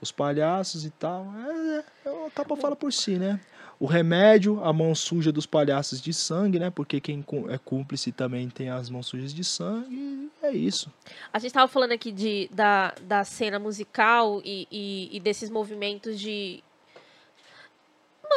os 0.00 0.10
palhaços 0.10 0.84
e 0.84 0.90
tal. 0.90 1.26
É, 1.36 1.84
é, 2.04 2.26
a 2.26 2.30
capa 2.30 2.56
fala 2.56 2.74
por 2.74 2.92
si, 2.92 3.16
né? 3.16 3.40
O 3.78 3.86
remédio, 3.86 4.62
a 4.62 4.72
mão 4.72 4.94
suja 4.94 5.32
dos 5.32 5.46
palhaços 5.46 6.00
de 6.00 6.12
sangue, 6.12 6.58
né? 6.58 6.70
Porque 6.70 7.00
quem 7.00 7.24
é 7.48 7.58
cúmplice 7.58 8.12
também 8.12 8.48
tem 8.48 8.68
as 8.68 8.90
mãos 8.90 9.06
sujas 9.06 9.34
de 9.34 9.42
sangue. 9.42 10.30
é 10.42 10.50
isso. 10.52 10.92
A 11.32 11.38
gente 11.38 11.48
estava 11.48 11.66
falando 11.66 11.92
aqui 11.92 12.12
de, 12.12 12.48
da, 12.52 12.94
da 13.02 13.24
cena 13.24 13.58
musical 13.58 14.40
e, 14.44 14.68
e, 14.70 15.16
e 15.16 15.20
desses 15.20 15.50
movimentos 15.50 16.18
de 16.18 16.62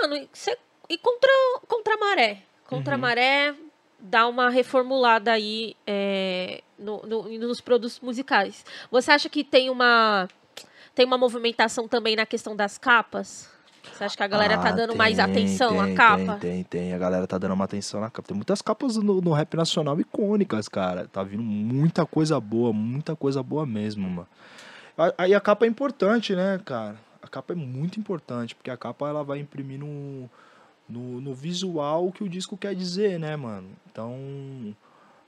mano, 0.01 0.27
você 0.31 0.57
e 0.89 0.97
contra, 0.97 1.31
contra 1.67 1.95
a 1.95 1.97
maré. 1.97 2.41
Contra 2.67 2.93
uhum. 2.93 2.95
a 2.95 3.01
maré, 3.01 3.55
dá 3.99 4.27
uma 4.27 4.49
reformulada 4.49 5.31
aí 5.31 5.75
é, 5.85 6.61
no, 6.77 7.01
no, 7.03 7.39
nos 7.39 7.61
produtos 7.61 7.99
musicais. 7.99 8.65
Você 8.91 9.11
acha 9.11 9.29
que 9.29 9.43
tem 9.43 9.69
uma, 9.69 10.27
tem 10.93 11.05
uma 11.05 11.17
movimentação 11.17 11.87
também 11.87 12.15
na 12.15 12.25
questão 12.25 12.55
das 12.55 12.77
capas? 12.77 13.49
Você 13.93 14.03
acha 14.03 14.17
que 14.17 14.23
a 14.23 14.27
galera 14.27 14.55
tá 14.55 14.61
ah, 14.61 14.63
tá 14.63 14.71
dando 14.71 14.89
tem, 14.89 14.97
mais 14.97 15.19
atenção 15.19 15.69
tem, 15.69 15.93
à 15.93 15.95
capa? 15.95 16.37
Tem, 16.37 16.63
tem, 16.63 16.63
tem. 16.63 16.93
A 16.93 16.97
galera 16.97 17.27
tá 17.27 17.37
dando 17.37 17.53
uma 17.53 17.65
atenção 17.65 18.01
na 18.01 18.09
capa. 18.09 18.27
Tem 18.27 18.35
muitas 18.35 18.61
capas 18.61 18.97
no, 18.97 19.21
no, 19.21 19.31
rap 19.31 19.55
nacional 19.55 19.99
icônicas, 19.99 20.67
cara. 20.67 21.07
Tá 21.07 21.23
vindo 21.23 21.43
muita 21.43 22.05
coisa 22.05 22.39
boa, 22.39 22.73
muita 22.73 23.15
coisa 23.15 23.43
boa 23.43 23.65
mesmo, 23.65 24.09
mano. 24.09 24.27
Aí 25.17 25.35
a 25.35 25.41
capa 25.41 25.65
é 25.65 25.69
importante, 25.69 26.35
né, 26.35 26.59
cara? 26.65 26.95
A 27.25 27.27
capa 27.27 27.53
é 27.53 27.55
muito 27.55 27.99
importante, 27.99 28.53
porque 28.53 28.69
a 28.69 28.77
capa 28.77 29.09
ela 29.09 29.23
vai 29.23 29.39
imprimir 29.39 29.79
no, 29.79 30.29
no, 30.87 31.19
no 31.19 31.33
visual 31.33 32.07
o 32.07 32.11
que 32.11 32.23
o 32.23 32.29
disco 32.29 32.55
quer 32.55 32.75
dizer, 32.75 33.19
né, 33.19 33.35
mano? 33.35 33.67
Então, 33.91 34.75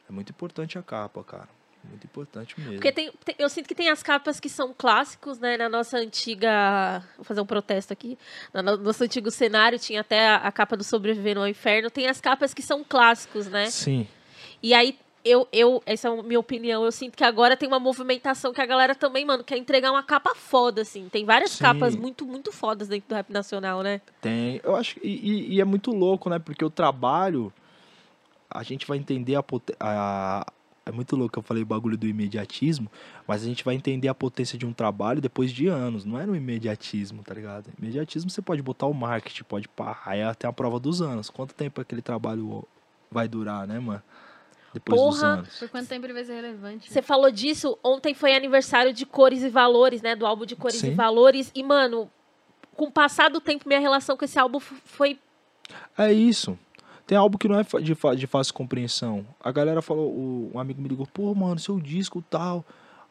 é 0.07 0.11
muito 0.11 0.29
importante 0.29 0.77
a 0.77 0.83
capa, 0.83 1.23
cara. 1.23 1.49
Muito 1.83 2.05
importante 2.05 2.59
mesmo. 2.59 2.73
Porque 2.73 2.91
tem, 2.91 3.11
tem, 3.23 3.35
eu 3.39 3.49
sinto 3.49 3.67
que 3.67 3.73
tem 3.73 3.89
as 3.89 4.03
capas 4.03 4.39
que 4.39 4.49
são 4.49 4.73
clássicos, 4.77 5.39
né? 5.39 5.57
Na 5.57 5.69
nossa 5.69 5.97
antiga. 5.97 7.01
Vou 7.15 7.23
fazer 7.23 7.39
um 7.39 7.45
protesto 7.45 7.93
aqui. 7.93 8.17
No 8.53 8.77
nosso 8.77 9.03
antigo 9.03 9.31
cenário 9.31 9.79
tinha 9.79 10.01
até 10.01 10.27
a, 10.27 10.35
a 10.35 10.51
capa 10.51 10.75
do 10.75 10.83
Sobrevivendo 10.83 11.39
ao 11.39 11.47
Inferno. 11.47 11.89
Tem 11.89 12.07
as 12.07 12.19
capas 12.19 12.53
que 12.53 12.61
são 12.61 12.83
clássicos, 12.83 13.47
né? 13.47 13.67
Sim. 13.67 14.05
E 14.61 14.73
aí 14.73 14.99
eu, 15.27 15.47
eu, 15.51 15.81
essa 15.85 16.07
é 16.07 16.19
a 16.19 16.23
minha 16.23 16.39
opinião, 16.39 16.83
eu 16.83 16.91
sinto 16.91 17.15
que 17.15 17.23
agora 17.23 17.57
tem 17.57 17.67
uma 17.67 17.79
movimentação 17.79 18.53
que 18.53 18.61
a 18.61 18.65
galera 18.65 18.95
também, 18.95 19.25
mano, 19.25 19.43
quer 19.43 19.57
entregar 19.57 19.91
uma 19.91 20.03
capa 20.03 20.33
foda, 20.35 20.81
assim. 20.81 21.09
Tem 21.09 21.25
várias 21.25 21.51
Sim. 21.51 21.63
capas 21.63 21.95
muito, 21.95 22.25
muito 22.25 22.51
fodas 22.51 22.87
dentro 22.87 23.09
do 23.09 23.15
rap 23.15 23.29
nacional, 23.31 23.81
né? 23.81 24.01
Tem. 24.21 24.61
Eu 24.63 24.75
acho 24.75 24.99
e, 25.03 25.55
e 25.55 25.61
é 25.61 25.65
muito 25.65 25.91
louco, 25.91 26.29
né? 26.29 26.39
Porque 26.39 26.63
o 26.63 26.69
trabalho, 26.69 27.51
a 28.49 28.63
gente 28.63 28.87
vai 28.87 28.97
entender 28.97 29.35
a, 29.35 29.43
a 29.79 30.45
é 30.87 30.91
muito 30.91 31.17
louco 31.17 31.37
eu 31.37 31.43
falei 31.43 31.63
o 31.63 31.65
bagulho 31.65 31.97
do 31.97 32.07
imediatismo, 32.07 32.89
mas 33.27 33.43
a 33.43 33.45
gente 33.45 33.63
vai 33.63 33.75
entender 33.75 34.07
a 34.07 34.15
potência 34.15 34.57
de 34.57 34.65
um 34.65 34.71
trabalho 34.71 35.19
depois 35.19 35.51
de 35.51 35.67
anos, 35.67 36.05
não 36.05 36.17
é 36.17 36.25
no 36.25 36.33
imediatismo, 36.33 37.23
tá 37.23 37.33
ligado? 37.33 37.69
Imediatismo 37.77 38.29
você 38.29 38.41
pode 38.41 38.61
botar 38.61 38.85
o 38.87 38.93
marketing, 38.93 39.43
pode 39.43 39.67
pá, 39.67 40.01
aí 40.05 40.21
é 40.21 40.23
até 40.23 40.47
a 40.47 40.53
prova 40.53 40.79
dos 40.79 41.01
anos. 41.01 41.29
Quanto 41.29 41.53
tempo 41.53 41.81
aquele 41.81 42.01
trabalho 42.01 42.65
vai 43.11 43.27
durar, 43.27 43.67
né, 43.67 43.79
mano? 43.79 44.01
Depois 44.73 44.99
Porra, 44.99 45.11
dos 45.11 45.23
anos. 45.23 45.59
Por 45.59 45.69
quanto 45.69 45.87
tempo 45.87 46.05
ele 46.05 46.13
vai 46.13 46.23
ser 46.23 46.33
relevante? 46.33 46.91
Você 46.91 47.01
falou 47.01 47.31
disso, 47.31 47.77
ontem 47.83 48.13
foi 48.13 48.35
aniversário 48.35 48.93
de 48.93 49.05
Cores 49.05 49.43
e 49.43 49.49
Valores, 49.49 50.01
né? 50.01 50.15
Do 50.15 50.25
álbum 50.25 50.45
de 50.45 50.55
Cores 50.55 50.77
Sim. 50.77 50.91
e 50.91 50.93
Valores. 50.93 51.51
E, 51.55 51.63
mano, 51.63 52.09
com 52.75 52.85
o 52.85 52.91
passar 52.91 53.29
do 53.29 53.41
tempo, 53.41 53.67
minha 53.67 53.79
relação 53.79 54.15
com 54.15 54.25
esse 54.25 54.37
álbum 54.37 54.59
foi. 54.59 55.19
É 55.97 56.11
isso. 56.11 56.57
Tem 57.05 57.17
álbum 57.17 57.37
que 57.37 57.47
não 57.47 57.59
é 57.59 57.63
de, 57.63 57.95
de 58.17 58.27
fácil 58.27 58.53
compreensão. 58.53 59.25
A 59.39 59.51
galera 59.51 59.81
falou, 59.81 60.13
um 60.53 60.59
amigo 60.59 60.81
me 60.81 60.89
ligou, 60.89 61.07
pô, 61.07 61.33
mano, 61.33 61.57
seu 61.57 61.79
disco 61.79 62.21
tal. 62.29 62.65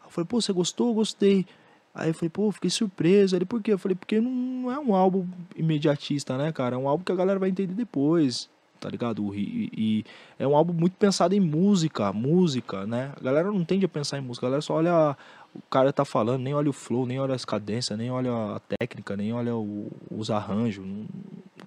Eu 0.05 0.11
falei, 0.11 0.27
pô, 0.27 0.41
você 0.41 0.53
gostou? 0.53 0.93
Gostei. 0.93 1.47
Aí 1.95 2.11
eu 2.11 2.15
falei, 2.15 2.29
pô, 2.29 2.53
fiquei 2.53 2.69
surpreso. 2.69 3.35
Ele, 3.35 3.47
por 3.47 3.63
quê? 3.63 3.73
Eu 3.73 3.79
falei, 3.79 3.97
porque 3.97 4.21
não 4.21 4.71
é 4.71 4.79
um 4.79 4.95
álbum 4.95 5.27
imediatista, 5.57 6.37
né, 6.37 6.53
cara? 6.53 6.77
É 6.77 6.79
um 6.79 6.87
álbum 6.87 7.03
que 7.03 7.11
a 7.11 7.15
galera 7.15 7.39
vai 7.39 7.49
entender 7.49 7.73
depois, 7.73 8.51
tá 8.79 8.89
ligado? 8.89 9.35
E, 9.35 9.71
e 9.77 10.05
é 10.39 10.47
um 10.47 10.57
álbum 10.57 10.73
muito 10.73 10.95
pensado 10.95 11.35
em 11.35 11.41
música, 11.41 12.13
música, 12.13 12.87
né? 12.87 13.13
A 13.17 13.23
galera 13.23 13.51
não 13.51 13.65
tende 13.65 13.85
a 13.85 13.89
pensar 13.89 14.19
em 14.19 14.21
música, 14.21 14.47
a 14.47 14.49
galera 14.49 14.63
só 14.63 14.75
olha 14.75 15.17
o 15.57 15.71
cara 15.71 15.93
tá 15.93 16.05
falando, 16.05 16.43
nem 16.43 16.55
olha 16.55 16.69
o 16.69 16.73
flow, 16.73 17.07
nem 17.07 17.19
olha 17.19 17.35
as 17.35 17.45
cadências, 17.45 17.99
nem 17.99 18.11
olha 18.11 18.31
a 18.57 18.61
técnica, 18.61 19.17
nem 19.17 19.33
olha 19.33 19.57
o, 19.57 19.91
os 20.11 20.31
arranjos. 20.31 20.85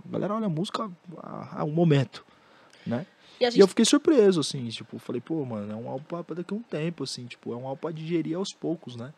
A 0.07 0.11
galera 0.11 0.35
olha 0.35 0.45
a 0.45 0.49
música 0.49 0.89
a, 1.17 1.61
a 1.61 1.63
um 1.63 1.71
momento, 1.71 2.23
né? 2.85 3.05
E, 3.39 3.45
gente... 3.45 3.57
e, 3.57 3.59
eu 3.61 3.67
fiquei 3.67 3.85
surpreso, 3.85 4.41
assim, 4.41 4.67
tipo, 4.67 4.99
falei, 4.99 5.21
pô, 5.21 5.43
mano, 5.45 5.71
é 5.71 5.75
um 5.75 5.89
álbum 5.89 6.23
pra 6.23 6.35
daqui 6.35 6.53
a 6.53 6.57
um 6.57 6.61
tempo, 6.61 7.03
assim, 7.03 7.25
tipo, 7.25 7.53
é 7.53 7.55
um 7.55 7.67
álbum 7.67 7.81
pra 7.81 7.91
digerir 7.91 8.37
aos 8.37 8.53
poucos, 8.53 8.95
né? 8.95 9.13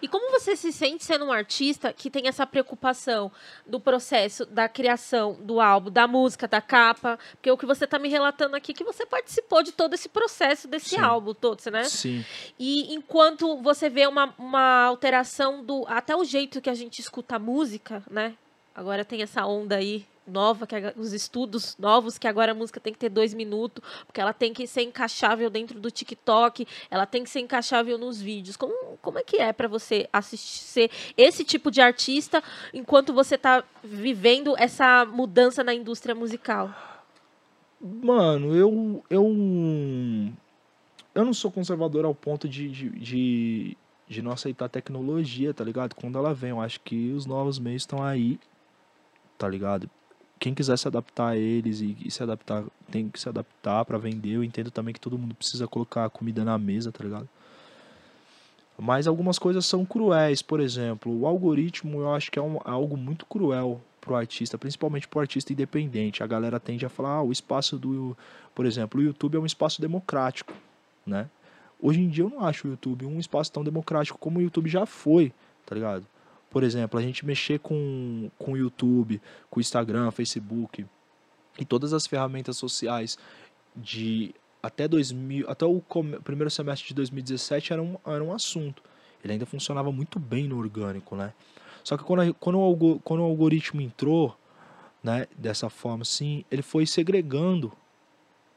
E 0.00 0.08
como 0.08 0.30
você 0.30 0.54
se 0.56 0.72
sente 0.72 1.04
sendo 1.04 1.24
um 1.24 1.32
artista 1.32 1.92
que 1.92 2.10
tem 2.10 2.28
essa 2.28 2.46
preocupação 2.46 3.30
do 3.66 3.80
processo 3.80 4.44
da 4.46 4.68
criação 4.68 5.34
do 5.40 5.60
álbum, 5.60 5.90
da 5.90 6.06
música, 6.06 6.46
da 6.46 6.60
capa? 6.60 7.18
Porque 7.32 7.50
o 7.50 7.56
que 7.56 7.66
você 7.66 7.84
está 7.84 7.98
me 7.98 8.08
relatando 8.08 8.56
aqui 8.56 8.72
é 8.72 8.74
que 8.74 8.84
você 8.84 9.06
participou 9.06 9.62
de 9.62 9.72
todo 9.72 9.94
esse 9.94 10.08
processo 10.08 10.68
desse 10.68 10.90
Sim. 10.90 11.00
álbum 11.00 11.34
todo, 11.34 11.60
né? 11.70 11.84
Sim. 11.84 12.24
E 12.58 12.94
enquanto 12.94 13.56
você 13.62 13.88
vê 13.88 14.06
uma, 14.06 14.34
uma 14.38 14.84
alteração 14.84 15.64
do 15.64 15.84
até 15.88 16.14
o 16.14 16.24
jeito 16.24 16.60
que 16.60 16.70
a 16.70 16.74
gente 16.74 17.00
escuta 17.00 17.36
a 17.36 17.38
música, 17.38 18.02
né? 18.10 18.34
Agora 18.74 19.04
tem 19.04 19.22
essa 19.22 19.46
onda 19.46 19.76
aí 19.76 20.06
nova, 20.26 20.66
que 20.66 20.74
os 20.96 21.12
estudos 21.12 21.76
novos, 21.78 22.18
que 22.18 22.26
agora 22.26 22.52
a 22.52 22.54
música 22.54 22.80
tem 22.80 22.92
que 22.92 22.98
ter 22.98 23.08
dois 23.08 23.32
minutos, 23.32 23.82
porque 24.06 24.20
ela 24.20 24.32
tem 24.32 24.52
que 24.52 24.66
ser 24.66 24.82
encaixável 24.82 25.48
dentro 25.48 25.78
do 25.80 25.90
TikTok, 25.90 26.66
ela 26.90 27.06
tem 27.06 27.24
que 27.24 27.30
ser 27.30 27.40
encaixável 27.40 27.98
nos 27.98 28.20
vídeos. 28.20 28.56
Como, 28.56 28.74
como 29.00 29.18
é 29.18 29.22
que 29.22 29.36
é 29.36 29.52
para 29.52 29.68
você 29.68 30.08
assistir 30.12 30.90
esse 31.16 31.44
tipo 31.44 31.70
de 31.70 31.80
artista 31.80 32.42
enquanto 32.72 33.12
você 33.12 33.36
está 33.36 33.64
vivendo 33.82 34.54
essa 34.58 35.04
mudança 35.04 35.62
na 35.62 35.74
indústria 35.74 36.14
musical? 36.14 36.74
Mano, 37.80 38.54
eu. 38.54 39.04
Eu, 39.08 39.24
eu 41.14 41.24
não 41.24 41.32
sou 41.32 41.50
conservador 41.50 42.04
ao 42.04 42.14
ponto 42.14 42.48
de, 42.48 42.68
de, 42.68 42.90
de, 42.90 43.76
de 44.08 44.22
não 44.22 44.32
aceitar 44.32 44.68
tecnologia, 44.68 45.54
tá 45.54 45.62
ligado? 45.62 45.94
Quando 45.94 46.18
ela 46.18 46.34
vem, 46.34 46.50
eu 46.50 46.60
acho 46.60 46.80
que 46.80 47.12
os 47.12 47.26
novos 47.26 47.58
meios 47.58 47.82
estão 47.82 48.02
aí, 48.02 48.38
tá 49.38 49.48
ligado? 49.48 49.88
Quem 50.38 50.54
quiser 50.54 50.76
se 50.76 50.86
adaptar 50.86 51.28
a 51.28 51.36
eles 51.36 51.80
e, 51.80 51.96
e 52.04 52.10
se 52.10 52.22
adaptar, 52.22 52.64
tem 52.90 53.08
que 53.08 53.18
se 53.18 53.28
adaptar 53.28 53.84
para 53.84 53.98
vender. 53.98 54.32
Eu 54.32 54.44
entendo 54.44 54.70
também 54.70 54.92
que 54.92 55.00
todo 55.00 55.18
mundo 55.18 55.34
precisa 55.34 55.66
colocar 55.66 56.08
comida 56.10 56.44
na 56.44 56.58
mesa, 56.58 56.92
tá 56.92 57.02
ligado? 57.02 57.28
Mas 58.78 59.06
algumas 59.06 59.38
coisas 59.38 59.64
são 59.64 59.84
cruéis, 59.86 60.42
por 60.42 60.60
exemplo, 60.60 61.20
o 61.20 61.26
algoritmo 61.26 62.00
eu 62.00 62.14
acho 62.14 62.30
que 62.30 62.38
é 62.38 62.42
um, 62.42 62.58
algo 62.62 62.96
muito 62.96 63.24
cruel 63.24 63.80
pro 64.02 64.14
artista, 64.14 64.58
principalmente 64.58 65.08
pro 65.08 65.20
artista 65.20 65.52
independente. 65.52 66.22
A 66.22 66.26
galera 66.26 66.60
tende 66.60 66.84
a 66.84 66.88
falar, 66.90 67.14
ah, 67.14 67.22
o 67.22 67.32
espaço 67.32 67.78
do, 67.78 68.16
por 68.54 68.66
exemplo, 68.66 69.00
o 69.00 69.02
YouTube 69.02 69.36
é 69.36 69.40
um 69.40 69.46
espaço 69.46 69.80
democrático, 69.80 70.52
né? 71.06 71.28
Hoje 71.80 72.00
em 72.00 72.08
dia 72.08 72.24
eu 72.24 72.30
não 72.30 72.44
acho 72.44 72.66
o 72.66 72.70
YouTube 72.70 73.06
um 73.06 73.18
espaço 73.18 73.50
tão 73.50 73.64
democrático 73.64 74.18
como 74.18 74.38
o 74.38 74.42
YouTube 74.42 74.68
já 74.68 74.84
foi, 74.84 75.32
tá 75.64 75.74
ligado? 75.74 76.06
Por 76.50 76.62
exemplo, 76.62 76.98
a 76.98 77.02
gente 77.02 77.24
mexer 77.24 77.58
com, 77.58 78.30
o 78.38 78.56
YouTube, 78.56 79.20
com 79.50 79.58
o 79.58 79.60
Instagram, 79.60 80.10
Facebook 80.10 80.86
e 81.58 81.64
todas 81.64 81.92
as 81.92 82.06
ferramentas 82.06 82.56
sociais 82.56 83.18
de 83.74 84.34
até 84.62 84.88
2000, 84.88 85.48
até 85.48 85.64
o 85.64 85.82
primeiro 86.24 86.50
semestre 86.50 86.88
de 86.88 86.94
2017 86.94 87.72
era 87.72 87.82
um, 87.82 87.96
era 88.06 88.22
um 88.22 88.32
assunto. 88.32 88.82
Ele 89.22 89.34
ainda 89.34 89.46
funcionava 89.46 89.90
muito 89.92 90.18
bem 90.18 90.48
no 90.48 90.58
orgânico, 90.58 91.16
né? 91.16 91.32
Só 91.82 91.96
que 91.96 92.04
quando, 92.04 92.34
quando, 92.34 92.58
o, 92.58 93.00
quando 93.00 93.20
o 93.20 93.24
algoritmo 93.24 93.80
entrou, 93.80 94.36
né, 95.02 95.26
dessa 95.36 95.70
forma 95.70 96.02
assim, 96.02 96.44
ele 96.50 96.62
foi 96.62 96.84
segregando. 96.84 97.72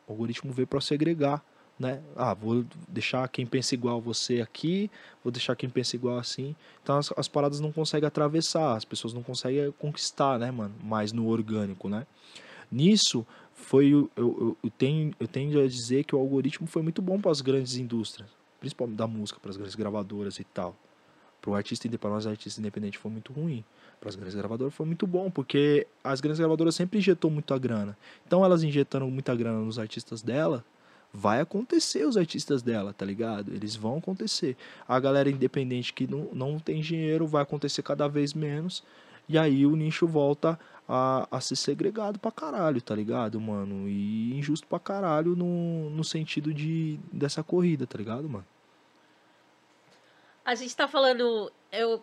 O 0.07 0.13
algoritmo 0.13 0.51
veio 0.51 0.67
para 0.67 0.81
segregar 0.81 1.43
né? 1.79 2.01
Ah, 2.15 2.33
vou 2.33 2.65
deixar 2.89 3.27
quem 3.29 3.45
pensa 3.45 3.73
igual 3.73 4.01
você 4.01 4.41
aqui, 4.41 4.91
vou 5.23 5.31
deixar 5.31 5.55
quem 5.55 5.69
pensa 5.69 5.95
igual 5.95 6.17
assim. 6.17 6.53
Então 6.83 6.97
as, 6.97 7.11
as 7.15 7.27
paradas 7.27 7.61
não 7.61 7.71
conseguem 7.71 8.05
atravessar, 8.05 8.75
as 8.75 8.83
pessoas 8.83 9.13
não 9.13 9.23
conseguem 9.23 9.71
conquistar, 9.79 10.37
né, 10.37 10.51
mano? 10.51 10.75
Mais 10.83 11.13
no 11.13 11.27
orgânico, 11.27 11.87
né? 11.87 12.05
Nisso 12.69 13.25
foi 13.53 13.87
eu, 13.87 14.09
eu, 14.15 14.57
eu 14.61 14.69
tenho 14.71 15.13
eu 15.19 15.27
tenho 15.27 15.63
a 15.63 15.67
dizer 15.67 16.03
que 16.03 16.15
o 16.15 16.19
algoritmo 16.19 16.67
foi 16.67 16.81
muito 16.81 17.01
bom 17.01 17.19
para 17.19 17.31
as 17.31 17.39
grandes 17.39 17.77
indústrias, 17.77 18.29
principalmente 18.59 18.97
da 18.97 19.07
música, 19.07 19.39
para 19.39 19.51
as 19.51 19.57
grandes 19.57 19.75
gravadoras 19.75 20.37
e 20.37 20.43
tal. 20.43 20.75
Para 21.41 21.51
o 21.51 21.55
artista 21.55 21.87
independente, 21.87 22.23
para 22.23 22.31
artista 22.31 22.59
independente 22.59 22.97
foi 22.97 23.09
muito 23.09 23.31
ruim. 23.31 23.63
Para 24.01 24.09
as 24.09 24.15
grandes 24.15 24.35
gravadoras 24.35 24.73
foi 24.73 24.85
muito 24.85 25.07
bom, 25.07 25.31
porque 25.31 25.87
as 26.03 26.19
grandes 26.19 26.39
gravadoras 26.39 26.75
sempre 26.75 26.99
injetou 26.99 27.31
muita 27.31 27.57
grana. 27.57 27.97
Então 28.27 28.43
elas 28.43 28.63
injetando 28.63 29.07
muita 29.07 29.33
grana 29.33 29.59
nos 29.59 29.79
artistas 29.79 30.21
dela, 30.21 30.63
vai 31.13 31.41
acontecer 31.41 32.05
os 32.05 32.17
artistas 32.17 32.61
dela, 32.61 32.93
tá 32.93 33.05
ligado? 33.05 33.53
Eles 33.53 33.75
vão 33.75 33.97
acontecer. 33.97 34.55
A 34.87 34.99
galera 34.99 35.29
independente 35.29 35.93
que 35.93 36.07
não, 36.07 36.29
não 36.33 36.59
tem 36.59 36.81
dinheiro 36.81 37.27
vai 37.27 37.41
acontecer 37.41 37.81
cada 37.81 38.07
vez 38.07 38.33
menos. 38.33 38.83
E 39.27 39.37
aí 39.37 39.65
o 39.65 39.75
nicho 39.75 40.07
volta 40.07 40.59
a, 40.87 41.27
a 41.29 41.39
ser 41.39 41.55
segregado 41.55 42.17
pra 42.17 42.31
caralho, 42.31 42.81
tá 42.81 42.95
ligado, 42.95 43.39
mano? 43.39 43.87
E 43.87 44.35
injusto 44.37 44.65
pra 44.65 44.79
caralho 44.79 45.35
no, 45.35 45.89
no 45.91 46.03
sentido 46.03 46.53
de, 46.53 46.99
dessa 47.11 47.43
corrida, 47.43 47.85
tá 47.85 47.97
ligado, 47.97 48.27
mano? 48.27 48.45
A 50.43 50.55
gente 50.55 50.75
tá 50.75 50.87
falando. 50.87 51.51
Eu, 51.71 52.01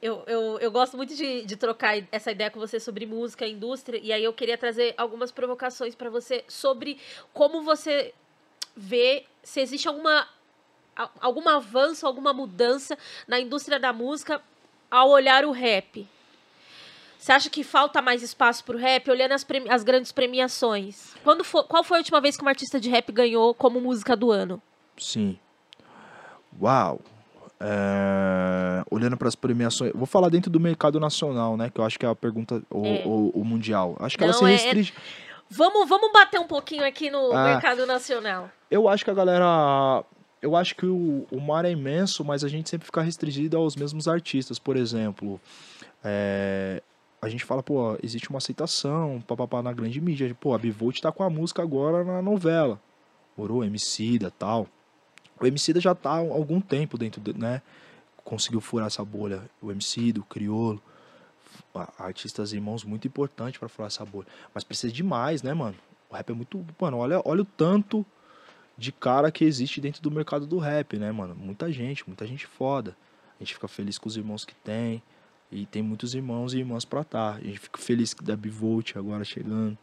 eu, 0.00 0.22
eu, 0.28 0.58
eu 0.60 0.70
gosto 0.70 0.96
muito 0.96 1.16
de, 1.16 1.44
de 1.44 1.56
trocar 1.56 2.00
essa 2.12 2.30
ideia 2.30 2.48
com 2.48 2.60
você 2.60 2.78
sobre 2.78 3.04
música, 3.06 3.44
indústria, 3.44 3.98
e 4.00 4.12
aí 4.12 4.22
eu 4.22 4.32
queria 4.32 4.56
trazer 4.56 4.94
algumas 4.96 5.32
provocações 5.32 5.96
para 5.96 6.08
você 6.08 6.44
sobre 6.46 7.00
como 7.32 7.62
você 7.62 8.14
ver 8.78 9.26
se 9.42 9.60
existe 9.60 9.88
alguma 9.88 10.26
algum 11.20 11.48
avanço, 11.48 12.06
alguma 12.06 12.32
mudança 12.32 12.98
na 13.26 13.38
indústria 13.38 13.78
da 13.78 13.92
música 13.92 14.42
ao 14.90 15.10
olhar 15.10 15.44
o 15.44 15.52
rap. 15.52 16.06
Você 17.18 17.32
acha 17.32 17.50
que 17.50 17.62
falta 17.62 18.00
mais 18.00 18.22
espaço 18.22 18.64
para 18.64 18.76
o 18.76 18.78
rap, 18.78 19.08
olhando 19.10 19.32
as, 19.32 19.46
as 19.68 19.82
grandes 19.82 20.12
premiações? 20.12 21.14
Quando 21.22 21.44
for, 21.44 21.64
qual 21.64 21.84
foi 21.84 21.98
a 21.98 22.00
última 22.00 22.20
vez 22.20 22.36
que 22.36 22.42
uma 22.42 22.50
artista 22.50 22.80
de 22.80 22.88
rap 22.88 23.12
ganhou 23.12 23.54
como 23.54 23.80
música 23.80 24.16
do 24.16 24.30
ano? 24.30 24.62
Sim. 24.96 25.38
Uau! 26.60 27.00
É... 27.60 28.84
Olhando 28.90 29.16
para 29.16 29.28
as 29.28 29.34
premiações, 29.34 29.92
vou 29.94 30.06
falar 30.06 30.28
dentro 30.28 30.50
do 30.50 30.60
mercado 30.60 31.00
nacional, 31.00 31.56
né? 31.56 31.70
Que 31.70 31.80
eu 31.80 31.84
acho 31.84 31.98
que 31.98 32.06
é 32.06 32.08
a 32.08 32.14
pergunta, 32.14 32.62
o, 32.70 32.84
é. 32.86 33.38
mundial. 33.44 33.96
Acho 34.00 34.16
que 34.16 34.24
Não, 34.24 34.30
ela 34.30 34.38
se 34.38 34.44
é, 34.44 34.48
é 34.48 34.52
restringe. 34.52 34.94
É 34.96 35.27
Vamos, 35.50 35.88
vamos 35.88 36.12
bater 36.12 36.38
um 36.38 36.46
pouquinho 36.46 36.84
aqui 36.84 37.10
no 37.10 37.32
ah, 37.32 37.44
mercado 37.44 37.86
nacional. 37.86 38.50
Eu 38.70 38.88
acho 38.88 39.04
que 39.04 39.10
a 39.10 39.14
galera. 39.14 40.04
Eu 40.40 40.54
acho 40.54 40.76
que 40.76 40.86
o, 40.86 41.26
o 41.30 41.40
mar 41.40 41.64
é 41.64 41.70
imenso, 41.70 42.24
mas 42.24 42.44
a 42.44 42.48
gente 42.48 42.68
sempre 42.68 42.86
fica 42.86 43.02
restringido 43.02 43.56
aos 43.56 43.74
mesmos 43.74 44.06
artistas. 44.06 44.58
Por 44.58 44.76
exemplo, 44.76 45.40
é, 46.04 46.80
a 47.20 47.28
gente 47.28 47.44
fala, 47.44 47.62
pô, 47.62 47.98
existe 48.02 48.30
uma 48.30 48.38
aceitação, 48.38 49.22
papapá, 49.26 49.62
na 49.62 49.72
grande 49.72 50.00
mídia. 50.00 50.36
Pô, 50.38 50.54
a 50.54 50.58
Bivolt 50.58 51.00
tá 51.00 51.10
com 51.10 51.24
a 51.24 51.30
música 51.30 51.62
agora 51.62 52.04
na 52.04 52.22
novela. 52.22 52.80
Morou, 53.36 53.64
Emicida 53.64 54.30
tal. 54.30 54.68
O 55.40 55.46
Emicida 55.46 55.80
já 55.80 55.94
tá 55.94 56.10
há 56.10 56.18
algum 56.18 56.60
tempo 56.60 56.98
dentro, 56.98 57.20
de, 57.20 57.36
né? 57.36 57.62
Conseguiu 58.22 58.60
furar 58.60 58.88
essa 58.88 59.04
bolha. 59.04 59.42
O 59.60 59.72
Emicida, 59.72 60.20
o 60.20 60.24
Criolo 60.24 60.82
artistas 61.98 62.52
irmãos 62.52 62.84
muito 62.84 63.06
importante 63.06 63.58
para 63.58 63.68
falar 63.68 63.88
essa 63.88 64.04
bolha. 64.04 64.26
Mas 64.54 64.64
precisa 64.64 64.92
de 64.92 65.02
mais, 65.02 65.42
né, 65.42 65.54
mano? 65.54 65.76
O 66.10 66.14
rap 66.14 66.30
é 66.30 66.34
muito. 66.34 66.64
Mano, 66.80 66.98
olha, 66.98 67.20
olha 67.24 67.42
o 67.42 67.44
tanto 67.44 68.04
de 68.76 68.92
cara 68.92 69.30
que 69.30 69.44
existe 69.44 69.80
dentro 69.80 70.00
do 70.00 70.10
mercado 70.10 70.46
do 70.46 70.58
rap, 70.58 70.96
né, 70.96 71.10
mano? 71.12 71.34
Muita 71.34 71.70
gente, 71.70 72.04
muita 72.06 72.26
gente 72.26 72.46
foda. 72.46 72.96
A 73.38 73.42
gente 73.42 73.54
fica 73.54 73.68
feliz 73.68 73.98
com 73.98 74.08
os 74.08 74.16
irmãos 74.16 74.44
que 74.44 74.54
tem. 74.54 75.02
E 75.50 75.64
tem 75.66 75.82
muitos 75.82 76.14
irmãos 76.14 76.52
e 76.52 76.58
irmãs 76.58 76.84
pra 76.84 77.00
estar. 77.00 77.34
Tá. 77.34 77.38
A 77.38 77.44
gente 77.44 77.58
fica 77.58 77.78
feliz 77.78 78.14
da 78.22 78.36
Bivolt 78.36 78.96
agora 78.96 79.24
chegando, 79.24 79.78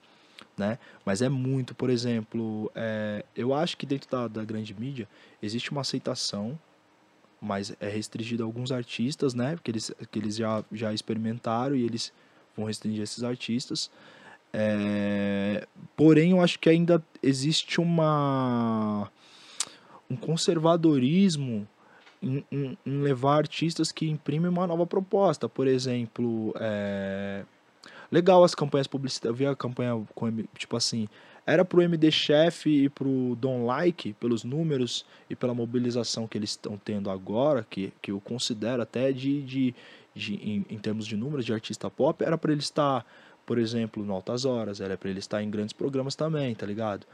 né? 0.57 0.77
Mas 1.03 1.21
é 1.21 1.29
muito, 1.29 1.73
por 1.73 1.89
exemplo, 1.89 2.71
é, 2.75 3.25
eu 3.35 3.53
acho 3.53 3.75
que 3.75 3.85
dentro 3.85 4.09
da, 4.09 4.27
da 4.27 4.43
grande 4.43 4.73
mídia 4.73 5.07
existe 5.41 5.71
uma 5.71 5.81
aceitação 5.81 6.57
mas 7.41 7.75
é 7.79 7.89
restringido 7.89 8.43
a 8.43 8.45
alguns 8.45 8.71
artistas, 8.71 9.33
né? 9.33 9.55
Porque 9.55 9.71
eles, 9.71 9.91
que 10.11 10.19
eles 10.19 10.35
já, 10.35 10.63
já 10.71 10.93
experimentaram 10.93 11.75
e 11.75 11.83
eles 11.83 12.11
vão 12.55 12.65
restringir 12.65 13.03
esses 13.03 13.23
artistas. 13.23 13.89
É, 14.53 15.67
porém, 15.97 16.31
eu 16.31 16.41
acho 16.41 16.57
que 16.59 16.69
ainda 16.69 17.03
existe 17.21 17.81
uma 17.81 19.11
um 20.09 20.15
conservadorismo 20.15 21.67
em, 22.21 22.43
em, 22.51 22.77
em 22.85 23.01
levar 23.01 23.37
artistas 23.37 23.91
que 23.91 24.09
imprimem 24.09 24.49
uma 24.49 24.67
nova 24.67 24.85
proposta. 24.85 25.49
Por 25.49 25.67
exemplo, 25.67 26.53
é, 26.59 27.43
legal 28.11 28.43
as 28.43 28.55
campanhas 28.55 28.87
publicitárias. 28.87 29.33
Eu 29.33 29.35
vi 29.35 29.45
a 29.45 29.55
campanha 29.55 30.01
com, 30.13 30.31
tipo 30.57 30.77
assim, 30.77 31.07
era 31.45 31.63
pro 31.63 31.81
MD 31.81 32.11
Chef 32.11 32.65
e 32.67 32.89
pro 32.89 33.35
Don 33.39 33.65
Like, 33.65 34.13
pelos 34.13 34.43
números 34.43 35.05
e 35.29 35.35
pela 35.35 35.53
mobilização 35.53 36.27
que 36.27 36.37
eles 36.37 36.51
estão 36.51 36.77
tendo 36.77 37.09
agora, 37.09 37.65
que, 37.69 37.93
que 38.01 38.11
eu 38.11 38.19
considero 38.19 38.81
até 38.81 39.11
de, 39.11 39.41
de, 39.43 39.75
de 40.13 40.35
em, 40.35 40.65
em 40.69 40.79
termos 40.79 41.05
de 41.05 41.15
números 41.15 41.45
de 41.45 41.53
artista 41.53 41.89
pop, 41.89 42.23
era 42.23 42.37
pra 42.37 42.51
ele 42.51 42.61
estar, 42.61 43.05
por 43.45 43.59
exemplo, 43.59 44.03
no 44.03 44.13
Altas 44.13 44.43
Horas, 44.43 44.81
era 44.81 44.97
pra 44.97 45.09
ele 45.09 45.19
estar 45.19 45.43
em 45.43 45.49
grandes 45.49 45.73
programas 45.73 46.15
também, 46.15 46.55
tá 46.55 46.65
ligado? 46.65 47.05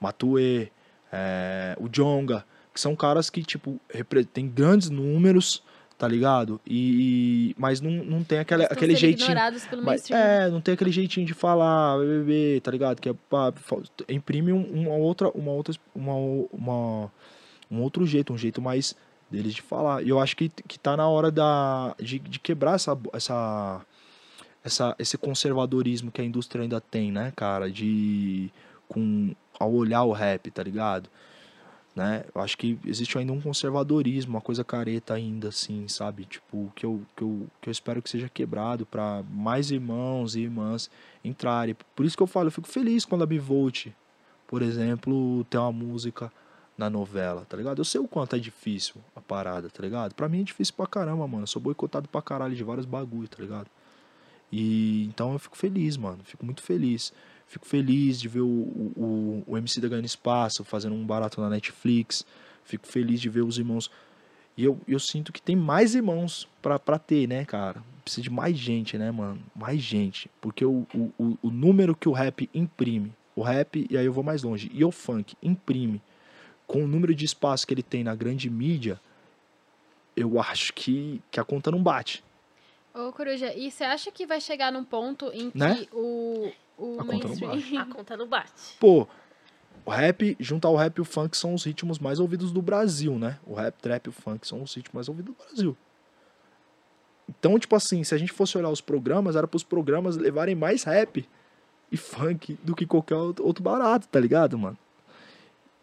Matue, 0.00 0.70
é, 1.12 1.76
o 1.80 1.88
Jonga, 1.88 2.44
que 2.72 2.80
são 2.80 2.94
caras 2.94 3.28
que, 3.28 3.42
tipo, 3.42 3.80
tem 4.32 4.48
grandes 4.48 4.88
números, 4.88 5.62
tá 6.00 6.08
ligado? 6.08 6.58
E, 6.66 7.54
mas 7.58 7.78
não, 7.82 7.90
não 7.90 8.24
tem 8.24 8.38
aquela, 8.38 8.62
Estão 8.62 8.74
aquele 8.74 8.94
jeitinho. 8.96 9.26
Mas, 9.84 10.00
é, 10.16 10.48
não 10.48 10.58
tem 10.58 10.72
aquele 10.72 10.90
jeitinho 10.90 11.26
de 11.26 11.34
falar, 11.34 11.98
bebê, 11.98 12.58
tá 12.64 12.70
ligado? 12.70 12.98
Que 13.02 13.10
é, 13.10 13.14
pá, 13.28 13.52
imprime 14.08 14.50
um- 14.50 14.64
uma 14.88 14.94
outra, 14.94 15.28
uma 15.28 15.52
outra, 15.52 15.74
uma, 15.94 16.14
uma, 16.50 17.12
um 17.70 17.82
outro 17.82 18.06
jeito, 18.06 18.32
um 18.32 18.38
jeito 18.38 18.62
mais 18.62 18.96
deles 19.30 19.52
de 19.52 19.60
falar. 19.60 20.02
E 20.02 20.08
eu 20.08 20.18
acho 20.18 20.34
que, 20.38 20.48
que 20.48 20.78
tá 20.78 20.96
na 20.96 21.06
hora 21.06 21.30
da, 21.30 21.94
de, 22.00 22.18
de 22.18 22.40
quebrar 22.40 22.76
essa, 22.76 22.98
essa, 23.12 23.82
essa, 24.64 24.96
esse 24.98 25.18
conservadorismo 25.18 26.10
que 26.10 26.22
a 26.22 26.24
indústria 26.24 26.62
ainda 26.62 26.80
tem, 26.80 27.12
né, 27.12 27.30
cara? 27.36 27.70
De, 27.70 28.48
com, 28.88 29.34
ao 29.58 29.70
olhar 29.70 30.04
o 30.04 30.12
rap, 30.12 30.50
tá 30.50 30.62
ligado? 30.62 31.10
Né? 31.94 32.24
Eu 32.32 32.40
acho 32.40 32.56
que 32.56 32.78
existe 32.84 33.18
ainda 33.18 33.32
um 33.32 33.40
conservadorismo, 33.40 34.34
uma 34.34 34.40
coisa 34.40 34.62
careta 34.62 35.14
ainda, 35.14 35.48
assim, 35.48 35.88
sabe? 35.88 36.24
Tipo, 36.24 36.72
que 36.74 36.86
eu, 36.86 37.02
que 37.16 37.22
eu, 37.22 37.46
que 37.60 37.68
eu 37.68 37.72
espero 37.72 38.00
que 38.00 38.08
seja 38.08 38.28
quebrado 38.28 38.86
para 38.86 39.24
mais 39.28 39.70
irmãos 39.70 40.36
e 40.36 40.40
irmãs 40.40 40.88
entrarem. 41.24 41.76
Por 41.96 42.06
isso 42.06 42.16
que 42.16 42.22
eu 42.22 42.28
falo, 42.28 42.46
eu 42.46 42.52
fico 42.52 42.68
feliz 42.68 43.04
quando 43.04 43.22
a 43.22 43.26
Bivolt, 43.26 43.88
por 44.46 44.62
exemplo, 44.62 45.44
tem 45.50 45.60
uma 45.60 45.72
música 45.72 46.32
na 46.80 46.88
novela, 46.88 47.44
tá 47.46 47.56
ligado? 47.56 47.78
Eu 47.78 47.84
sei 47.84 48.00
o 48.00 48.08
quanto 48.08 48.34
é 48.36 48.38
difícil 48.38 48.96
a 49.14 49.20
parada, 49.20 49.68
tá 49.68 49.82
ligado? 49.82 50.14
Pra 50.14 50.28
mim 50.28 50.40
é 50.40 50.44
difícil 50.44 50.74
pra 50.74 50.86
caramba, 50.86 51.26
mano. 51.28 51.42
Eu 51.42 51.46
sou 51.46 51.60
boicotado 51.60 52.08
pra 52.08 52.22
caralho 52.22 52.54
de 52.54 52.64
vários 52.64 52.86
bagulho, 52.86 53.28
tá 53.28 53.42
ligado? 53.42 53.66
E 54.50 55.04
então 55.04 55.32
eu 55.32 55.38
fico 55.38 55.56
feliz, 55.56 55.96
mano. 55.96 56.20
Fico 56.24 56.44
muito 56.44 56.62
feliz. 56.62 57.12
Fico 57.50 57.66
feliz 57.66 58.20
de 58.20 58.28
ver 58.28 58.42
o, 58.42 58.46
o, 58.46 59.42
o 59.44 59.58
MC 59.58 59.80
da 59.80 59.88
ganhando 59.88 60.04
espaço, 60.06 60.62
fazendo 60.62 60.94
um 60.94 61.04
barato 61.04 61.40
na 61.40 61.50
Netflix. 61.50 62.24
Fico 62.62 62.86
feliz 62.86 63.20
de 63.20 63.28
ver 63.28 63.40
os 63.42 63.58
irmãos. 63.58 63.90
E 64.56 64.62
eu, 64.62 64.78
eu 64.86 65.00
sinto 65.00 65.32
que 65.32 65.42
tem 65.42 65.56
mais 65.56 65.96
irmãos 65.96 66.48
pra, 66.62 66.78
pra 66.78 66.96
ter, 66.96 67.26
né, 67.26 67.44
cara? 67.44 67.82
Precisa 68.04 68.22
de 68.22 68.30
mais 68.30 68.56
gente, 68.56 68.96
né, 68.96 69.10
mano? 69.10 69.40
Mais 69.52 69.80
gente. 69.82 70.30
Porque 70.40 70.64
o, 70.64 70.86
o, 70.94 71.36
o- 71.42 71.50
número 71.50 71.96
que 71.96 72.08
o 72.08 72.12
rap 72.12 72.48
imprime, 72.54 73.12
o 73.34 73.42
rap, 73.42 73.84
e 73.90 73.98
aí 73.98 74.06
eu 74.06 74.12
vou 74.12 74.22
mais 74.22 74.44
longe, 74.44 74.70
e 74.72 74.84
o 74.84 74.92
funk 74.92 75.34
imprime, 75.42 76.00
com 76.68 76.84
o 76.84 76.86
número 76.86 77.12
de 77.12 77.24
espaço 77.24 77.66
que 77.66 77.74
ele 77.74 77.82
tem 77.82 78.04
na 78.04 78.14
grande 78.14 78.48
mídia, 78.48 79.00
eu 80.16 80.40
acho 80.40 80.72
que, 80.72 81.20
que 81.32 81.40
a 81.40 81.44
conta 81.44 81.68
não 81.72 81.82
bate. 81.82 82.22
Ô, 82.94 83.12
Coruja, 83.12 83.54
e 83.54 83.70
você 83.70 83.84
acha 83.84 84.10
que 84.10 84.26
vai 84.26 84.40
chegar 84.40 84.72
num 84.72 84.84
ponto 84.84 85.30
em 85.32 85.50
que 85.50 85.58
Né? 85.58 85.86
o, 85.92 86.50
o 86.76 87.00
A 87.00 87.04
conta 87.04 87.28
mainstream... 87.28 87.82
A 87.82 87.86
conta 87.86 88.16
não 88.16 88.26
bate. 88.26 88.76
Pô, 88.80 89.06
o 89.84 89.90
rap, 89.90 90.36
junto 90.40 90.66
ao 90.66 90.76
rap 90.76 90.98
e 90.98 91.00
o 91.00 91.04
funk, 91.04 91.36
são 91.36 91.54
os 91.54 91.64
ritmos 91.64 91.98
mais 91.98 92.18
ouvidos 92.18 92.52
do 92.52 92.60
Brasil, 92.60 93.18
né? 93.18 93.38
O 93.46 93.54
rap, 93.54 93.74
trap 93.80 94.06
e 94.06 94.08
o 94.08 94.12
funk 94.12 94.46
são 94.46 94.62
os 94.62 94.74
ritmos 94.74 94.94
mais 94.94 95.08
ouvidos 95.08 95.34
do 95.34 95.38
Brasil. 95.44 95.76
Então, 97.28 97.58
tipo 97.58 97.76
assim, 97.76 98.02
se 98.02 98.14
a 98.14 98.18
gente 98.18 98.32
fosse 98.32 98.58
olhar 98.58 98.70
os 98.70 98.80
programas, 98.80 99.36
era 99.36 99.46
pros 99.46 99.62
programas 99.62 100.16
levarem 100.16 100.54
mais 100.56 100.82
rap 100.82 101.28
e 101.92 101.96
funk 101.96 102.58
do 102.62 102.74
que 102.74 102.84
qualquer 102.86 103.14
outro 103.14 103.46
outro 103.46 103.62
barato, 103.62 104.08
tá 104.08 104.18
ligado, 104.18 104.58
mano? 104.58 104.76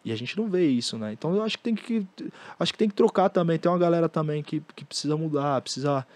E 0.04 0.12
a 0.12 0.16
gente 0.16 0.36
não 0.36 0.48
vê 0.48 0.66
isso, 0.66 0.96
né? 0.98 1.12
Então 1.12 1.34
eu 1.34 1.42
acho 1.42 1.56
que 1.58 1.64
tem 1.64 1.74
que. 1.74 2.06
Acho 2.58 2.72
que 2.72 2.78
tem 2.78 2.88
que 2.88 2.94
trocar 2.94 3.28
também. 3.28 3.58
Tem 3.58 3.70
uma 3.70 3.78
galera 3.78 4.08
também 4.08 4.42
que, 4.42 4.62
que 4.74 4.84
precisa 4.84 5.16
mudar, 5.16 5.60
precisa. 5.60 6.06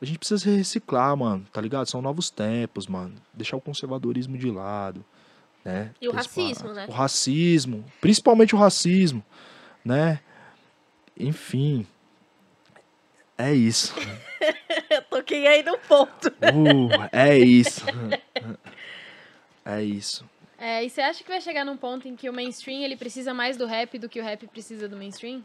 A 0.00 0.04
gente 0.04 0.18
precisa 0.18 0.38
se 0.38 0.50
reciclar, 0.50 1.16
mano, 1.16 1.44
tá 1.52 1.60
ligado? 1.60 1.86
São 1.86 2.00
novos 2.00 2.30
tempos, 2.30 2.86
mano. 2.86 3.14
Deixar 3.34 3.56
o 3.56 3.60
conservadorismo 3.60 4.38
de 4.38 4.50
lado, 4.50 5.04
né? 5.64 5.92
E 6.00 6.08
o 6.08 6.12
racismo, 6.12 6.72
né? 6.72 6.86
O 6.88 6.92
racismo, 6.92 7.84
principalmente 8.00 8.54
o 8.54 8.58
racismo, 8.58 9.24
né? 9.84 10.20
Enfim. 11.18 11.86
É 13.36 13.52
isso. 13.52 13.94
Eu 14.90 15.02
toquei 15.02 15.46
aí 15.46 15.62
no 15.62 15.76
ponto. 15.78 16.28
Uh, 16.28 17.08
é 17.12 17.38
isso. 17.38 17.84
É 19.70 19.82
isso. 19.82 20.24
É, 20.56 20.82
e 20.82 20.88
você 20.88 21.02
acha 21.02 21.22
que 21.22 21.28
vai 21.28 21.42
chegar 21.42 21.62
num 21.62 21.76
ponto 21.76 22.08
em 22.08 22.16
que 22.16 22.30
o 22.30 22.32
mainstream 22.32 22.80
ele 22.82 22.96
precisa 22.96 23.34
mais 23.34 23.54
do 23.58 23.66
rap 23.66 23.98
do 23.98 24.08
que 24.08 24.18
o 24.18 24.24
rap 24.24 24.46
precisa 24.48 24.88
do 24.88 24.96
mainstream? 24.96 25.42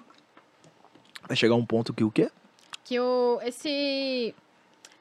Vai 1.27 1.35
chegar 1.35 1.55
um 1.55 1.65
ponto 1.65 1.93
que 1.93 2.05
o 2.05 2.09
quê? 2.09 2.31
Que 2.85 2.97
o, 3.01 3.39
esse, 3.43 4.33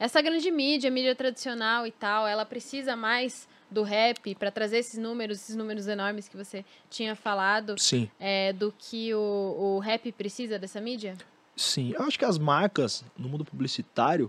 essa 0.02 0.20
grande 0.20 0.50
mídia, 0.50 0.90
mídia 0.90 1.14
tradicional 1.14 1.86
e 1.86 1.92
tal, 1.92 2.26
ela 2.26 2.44
precisa 2.44 2.96
mais 2.96 3.48
do 3.70 3.84
rap 3.84 4.34
para 4.34 4.50
trazer 4.50 4.78
esses 4.78 4.98
números, 4.98 5.38
esses 5.38 5.54
números 5.54 5.86
enormes 5.86 6.28
que 6.28 6.36
você 6.36 6.64
tinha 6.90 7.14
falado, 7.14 7.78
Sim. 7.78 8.10
é, 8.18 8.52
do 8.52 8.74
que 8.76 9.14
o, 9.14 9.76
o 9.76 9.78
rap 9.78 10.10
precisa 10.10 10.58
dessa 10.58 10.80
mídia? 10.80 11.16
Sim, 11.54 11.92
eu 11.94 12.02
acho 12.02 12.18
que 12.18 12.24
as 12.24 12.36
marcas 12.36 13.04
no 13.16 13.28
mundo 13.28 13.44
publicitário 13.44 14.28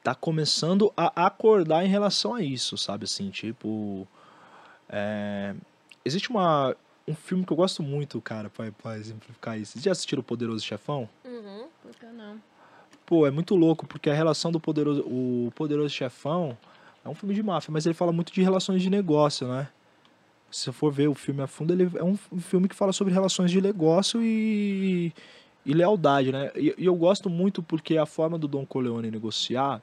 tá 0.00 0.14
começando 0.14 0.92
a 0.96 1.26
acordar 1.26 1.84
em 1.84 1.88
relação 1.88 2.36
a 2.36 2.42
isso, 2.42 2.78
sabe 2.78 3.02
assim, 3.02 3.30
tipo 3.30 4.06
é, 4.88 5.56
existe 6.04 6.30
uma 6.30 6.76
um 7.08 7.14
filme 7.16 7.44
que 7.44 7.52
eu 7.52 7.56
gosto 7.56 7.82
muito, 7.82 8.20
cara, 8.20 8.48
pra, 8.48 8.70
pra 8.72 8.98
exemplificar 8.98 9.56
isso. 9.58 9.72
Vocês 9.72 9.84
já 9.84 9.92
assistiram 9.92 10.20
o 10.20 10.24
Poderoso 10.24 10.64
Chefão? 10.64 11.08
Uhum. 11.24 11.68
Não. 12.12 12.40
Pô, 13.06 13.24
é 13.24 13.30
muito 13.30 13.54
louco, 13.54 13.86
porque 13.86 14.10
a 14.10 14.14
relação 14.14 14.50
do 14.50 14.58
Poderoso. 14.58 15.02
O 15.02 15.52
Poderoso 15.54 15.88
Chefão 15.88 16.58
é 17.04 17.08
um 17.08 17.14
filme 17.14 17.34
de 17.34 17.42
máfia, 17.42 17.72
mas 17.72 17.86
ele 17.86 17.94
fala 17.94 18.12
muito 18.12 18.32
de 18.32 18.42
relações 18.42 18.82
de 18.82 18.90
negócio, 18.90 19.46
né? 19.46 19.68
Se 20.50 20.72
for 20.72 20.92
ver 20.92 21.08
o 21.08 21.14
filme 21.14 21.40
a 21.40 21.46
fundo, 21.46 21.72
ele 21.72 21.88
é 21.94 22.02
um 22.02 22.16
filme 22.16 22.68
que 22.68 22.74
fala 22.74 22.92
sobre 22.92 23.12
relações 23.12 23.50
de 23.50 23.60
negócio 23.60 24.20
e, 24.22 25.12
e 25.64 25.72
lealdade, 25.72 26.32
né? 26.32 26.50
E, 26.56 26.74
e 26.76 26.84
eu 26.84 26.96
gosto 26.96 27.30
muito 27.30 27.62
porque 27.62 27.96
a 27.96 28.06
forma 28.06 28.36
do 28.36 28.48
Don 28.48 28.66
Corleone 28.66 29.10
negociar 29.10 29.80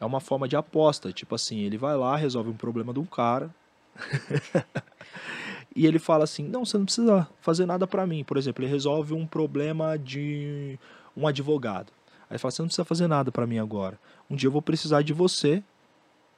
é 0.00 0.04
uma 0.04 0.20
forma 0.20 0.48
de 0.48 0.56
aposta. 0.56 1.12
Tipo 1.12 1.34
assim, 1.34 1.60
ele 1.60 1.76
vai 1.76 1.94
lá, 1.96 2.16
resolve 2.16 2.48
um 2.48 2.56
problema 2.56 2.92
de 2.92 3.00
um 3.00 3.04
cara. 3.04 3.50
e 5.76 5.86
ele 5.86 5.98
fala 5.98 6.24
assim: 6.24 6.44
Não, 6.44 6.64
você 6.64 6.78
não 6.78 6.86
precisa 6.86 7.28
fazer 7.42 7.66
nada 7.66 7.86
pra 7.86 8.06
mim. 8.06 8.24
Por 8.24 8.38
exemplo, 8.38 8.64
ele 8.64 8.70
resolve 8.70 9.12
um 9.12 9.26
problema 9.26 9.98
de 9.98 10.78
um 11.14 11.26
advogado. 11.26 11.92
Aí 12.30 12.38
fala: 12.38 12.52
Você 12.52 12.62
não 12.62 12.68
precisa 12.68 12.84
fazer 12.84 13.08
nada 13.08 13.32
pra 13.32 13.46
mim 13.46 13.58
agora. 13.58 13.98
Um 14.30 14.36
dia 14.36 14.46
eu 14.46 14.52
vou 14.52 14.62
precisar 14.62 15.02
de 15.02 15.12
você 15.12 15.62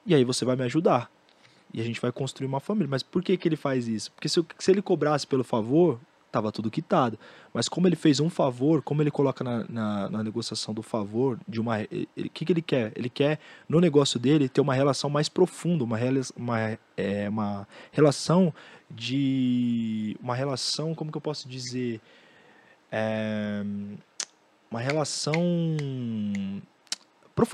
e 0.06 0.14
aí 0.14 0.24
você 0.24 0.44
vai 0.44 0.56
me 0.56 0.64
ajudar. 0.64 1.10
E 1.72 1.80
a 1.80 1.84
gente 1.84 2.00
vai 2.00 2.10
construir 2.10 2.46
uma 2.46 2.60
família. 2.60 2.88
Mas 2.88 3.02
por 3.02 3.22
que, 3.22 3.36
que 3.36 3.46
ele 3.46 3.56
faz 3.56 3.86
isso? 3.86 4.10
Porque 4.12 4.28
se, 4.28 4.44
se 4.58 4.70
ele 4.70 4.82
cobrasse 4.82 5.26
pelo 5.26 5.44
favor, 5.44 6.00
tava 6.30 6.50
tudo 6.50 6.70
quitado. 6.70 7.18
Mas 7.52 7.68
como 7.68 7.86
ele 7.86 7.94
fez 7.94 8.18
um 8.18 8.30
favor, 8.30 8.82
como 8.82 9.02
ele 9.02 9.10
coloca 9.10 9.44
na, 9.44 9.64
na, 9.68 10.08
na 10.08 10.24
negociação 10.24 10.72
do 10.72 10.82
favor, 10.82 11.38
de 11.46 11.60
uma. 11.60 11.80
O 11.82 12.28
que, 12.30 12.44
que 12.46 12.52
ele 12.52 12.62
quer? 12.62 12.92
Ele 12.96 13.10
quer, 13.10 13.38
no 13.68 13.80
negócio 13.80 14.18
dele, 14.18 14.48
ter 14.48 14.62
uma 14.62 14.74
relação 14.74 15.10
mais 15.10 15.28
profunda, 15.28 15.84
uma, 15.84 15.98
uma, 16.34 16.78
é, 16.96 17.28
uma 17.28 17.68
relação 17.92 18.52
de. 18.90 20.16
Uma 20.20 20.34
relação, 20.34 20.94
como 20.94 21.12
que 21.12 21.18
eu 21.18 21.22
posso 21.22 21.48
dizer? 21.48 22.00
É, 22.90 23.62
uma 24.72 24.80
relação. 24.80 25.34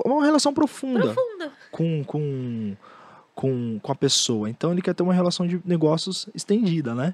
Uma 0.05 0.25
relação 0.25 0.53
profunda 0.53 1.01
Profunda. 1.01 1.51
com, 1.71 2.03
com, 2.03 2.77
com, 3.33 3.79
com 3.81 3.91
a 3.91 3.95
pessoa. 3.95 4.49
Então 4.49 4.71
ele 4.71 4.81
quer 4.81 4.93
ter 4.93 5.03
uma 5.03 5.13
relação 5.13 5.45
de 5.45 5.61
negócios 5.65 6.29
estendida, 6.33 6.95
né? 6.95 7.13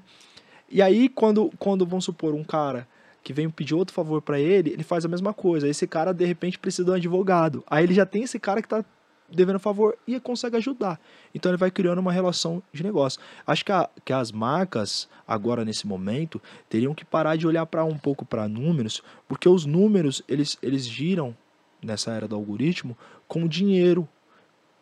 E 0.68 0.82
aí, 0.82 1.08
quando, 1.08 1.50
quando 1.58 1.86
vamos 1.86 2.04
supor, 2.04 2.34
um 2.34 2.42
cara 2.42 2.88
que 3.22 3.32
vem 3.32 3.48
pedir 3.48 3.74
outro 3.74 3.94
favor 3.94 4.20
pra 4.20 4.38
ele, 4.38 4.70
ele 4.70 4.82
faz 4.82 5.04
a 5.04 5.08
mesma 5.08 5.32
coisa. 5.32 5.68
Esse 5.68 5.86
cara, 5.86 6.12
de 6.12 6.24
repente, 6.24 6.58
precisa 6.58 6.84
de 6.84 6.90
um 6.90 6.94
advogado. 6.94 7.62
Aí 7.68 7.84
ele 7.84 7.94
já 7.94 8.06
tem 8.06 8.22
esse 8.22 8.38
cara 8.38 8.60
que 8.62 8.68
tá 8.68 8.84
devendo 9.30 9.58
favor 9.58 9.96
e 10.06 10.18
consegue 10.20 10.56
ajudar. 10.56 11.00
Então 11.34 11.50
ele 11.50 11.56
vai 11.58 11.70
criando 11.70 11.98
uma 11.98 12.12
relação 12.12 12.62
de 12.72 12.82
negócio. 12.82 13.20
Acho 13.46 13.64
que, 13.64 13.72
a- 13.72 13.88
que 14.04 14.12
as 14.12 14.30
marcas, 14.32 15.08
agora 15.26 15.64
nesse 15.64 15.86
momento, 15.86 16.40
teriam 16.68 16.94
que 16.94 17.04
parar 17.04 17.36
de 17.36 17.46
olhar 17.46 17.66
para 17.66 17.84
um 17.84 17.98
pouco 17.98 18.24
para 18.24 18.48
números, 18.48 19.02
porque 19.28 19.48
os 19.48 19.64
números, 19.66 20.22
eles, 20.28 20.56
eles 20.62 20.86
giram, 20.86 21.36
nessa 21.82 22.12
era 22.12 22.26
do 22.28 22.34
algoritmo, 22.36 22.96
com 23.28 23.46
dinheiro, 23.46 24.08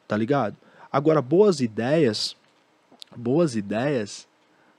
tá 0.06 0.16
ligado? 0.16 0.56
Agora, 0.92 1.20
boas 1.20 1.60
ideias, 1.60 2.36
boas 3.16 3.56
ideias 3.56 4.28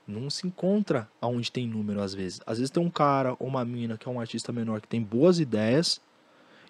não 0.06 0.30
se 0.30 0.46
encontra 0.46 1.08
aonde 1.20 1.50
tem 1.50 1.66
número 1.66 2.00
às 2.00 2.14
vezes. 2.14 2.40
Às 2.46 2.58
vezes 2.58 2.70
tem 2.70 2.82
um 2.82 2.88
cara 2.90 3.34
ou 3.38 3.48
uma 3.48 3.64
mina 3.64 3.98
que 3.98 4.08
é 4.08 4.10
um 4.10 4.20
artista 4.20 4.52
menor 4.52 4.80
que 4.80 4.88
tem 4.88 5.02
boas 5.02 5.40
ideias 5.40 6.00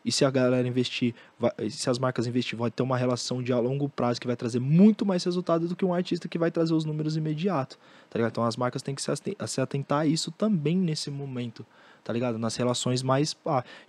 E 0.07 0.13
se 0.13 0.25
a 0.25 0.31
galera 0.31 0.67
investir, 0.69 1.13
vai- 1.37 1.69
se 1.69 1.91
as 1.91 1.99
marcas 1.99 2.29
investir, 2.29 2.57
vai 2.57 2.71
ter 2.71 2.81
uma 2.85 2.97
relação 2.97 3.43
de 3.43 3.53
a 3.53 3.59
longo 3.59 3.89
prazo 3.89 4.21
que 4.21 4.27
vai 4.29 4.37
trazer 4.37 4.61
muito 4.61 5.05
mais 5.05 5.25
resultado 5.25 5.67
do 5.67 5.75
que 5.75 5.85
um 5.85 5.93
artista 5.93 6.29
que 6.29 6.39
vai 6.39 6.49
trazer 6.49 6.73
os 6.75 6.85
números 6.85 7.17
imediatos, 7.17 7.77
tá 8.09 8.17
ligado? 8.17 8.31
Então 8.31 8.45
as 8.45 8.57
marcas 8.57 8.83
têm 8.83 8.95
que 8.95 9.03
se 9.03 9.11
aten- 9.11 9.35
se 9.49 9.61
atentar 9.61 10.03
a 10.03 10.07
isso 10.07 10.31
também 10.31 10.77
nesse 10.77 11.11
momento, 11.11 11.67
tá 12.05 12.13
ligado? 12.13 12.39
Nas 12.39 12.55
relações 12.55 13.03
mais. 13.03 13.37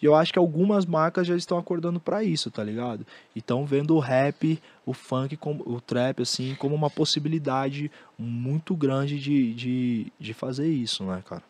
E 0.01 0.05
eu 0.05 0.15
acho 0.15 0.33
que 0.33 0.39
algumas 0.39 0.87
marcas 0.87 1.27
já 1.27 1.35
estão 1.35 1.55
acordando 1.55 1.99
pra 1.99 2.23
isso, 2.23 2.49
tá 2.49 2.63
ligado? 2.63 3.05
E 3.35 3.39
estão 3.39 3.63
vendo 3.63 3.95
o 3.95 3.99
rap, 3.99 4.59
o 4.87 4.93
funk, 4.93 5.37
o 5.45 5.79
trap, 5.79 6.23
assim, 6.23 6.55
como 6.55 6.73
uma 6.73 6.89
possibilidade 6.89 7.91
muito 8.17 8.75
grande 8.75 9.19
de, 9.19 9.53
de, 9.53 10.11
de 10.19 10.33
fazer 10.33 10.67
isso, 10.67 11.03
né, 11.03 11.21
cara? 11.29 11.43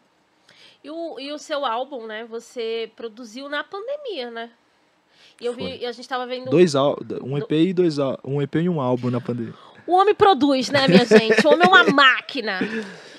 E 0.88 0.90
o, 0.90 1.20
e 1.20 1.34
o 1.34 1.38
seu 1.38 1.66
álbum, 1.66 2.08
né? 2.08 2.24
Você 2.30 2.90
produziu 2.96 3.50
na 3.50 3.62
pandemia, 3.62 4.32
né? 4.32 4.50
E 5.42 5.46
eu 5.46 5.54
Foi. 5.54 5.86
a 5.86 5.92
gente 5.92 6.08
tava 6.08 6.26
vendo. 6.26 6.50
Dois 6.50 6.76
um 6.76 7.38
EP 7.38 7.52
e 7.52 7.74
dois 7.74 7.98
um 8.24 8.42
EP 8.42 8.56
e 8.56 8.70
um 8.70 8.80
álbum 8.80 9.10
na 9.10 9.20
pandemia. 9.20 9.54
O 9.86 9.92
homem 9.92 10.16
produz, 10.16 10.70
né, 10.70 10.88
minha 10.88 11.04
gente? 11.04 11.46
O 11.46 11.50
homem 11.52 11.68
é 11.68 11.70
uma 11.70 11.84
máquina. 11.92 12.60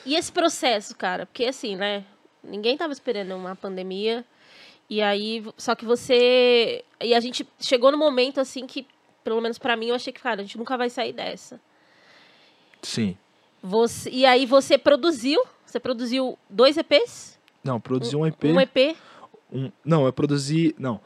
E 0.07 0.17
esse 0.17 0.33
processo, 0.33 0.97
cara? 0.97 1.27
Porque 1.27 1.45
assim, 1.45 1.77
né? 1.77 2.07
Ninguém 2.43 2.75
tava 2.75 2.91
esperando 2.91 3.37
uma 3.37 3.55
pandemia. 3.55 4.25
E 4.89 5.03
aí, 5.03 5.45
só 5.59 5.75
que 5.75 5.85
você. 5.85 6.83
E 7.03 7.13
a 7.13 7.21
gente 7.21 7.47
chegou 7.61 7.93
no 7.93 7.99
momento, 7.99 8.41
assim, 8.41 8.67
que, 8.67 8.87
pelo 9.23 9.43
menos 9.43 9.59
pra 9.59 9.77
mim, 9.77 9.89
eu 9.89 9.95
achei 9.95 10.11
que, 10.11 10.23
cara, 10.23 10.41
a 10.41 10.43
gente 10.43 10.57
nunca 10.57 10.75
vai 10.79 10.89
sair 10.89 11.13
dessa. 11.13 11.61
Sim. 12.81 13.15
Você, 13.63 14.09
e 14.09 14.25
aí 14.25 14.47
você 14.47 14.79
produziu. 14.79 15.45
Você 15.67 15.79
produziu 15.79 16.39
dois 16.49 16.79
EPs? 16.79 17.38
Não, 17.63 17.81
produzi 17.81 18.15
um 18.17 18.27
EP. 18.27 18.45
Um 18.45 18.61
EP. 18.61 18.97
um- 19.53 19.73
não, 19.85 20.07
eu 20.07 20.13
produzi. 20.13 20.75
Não, 20.79 21.01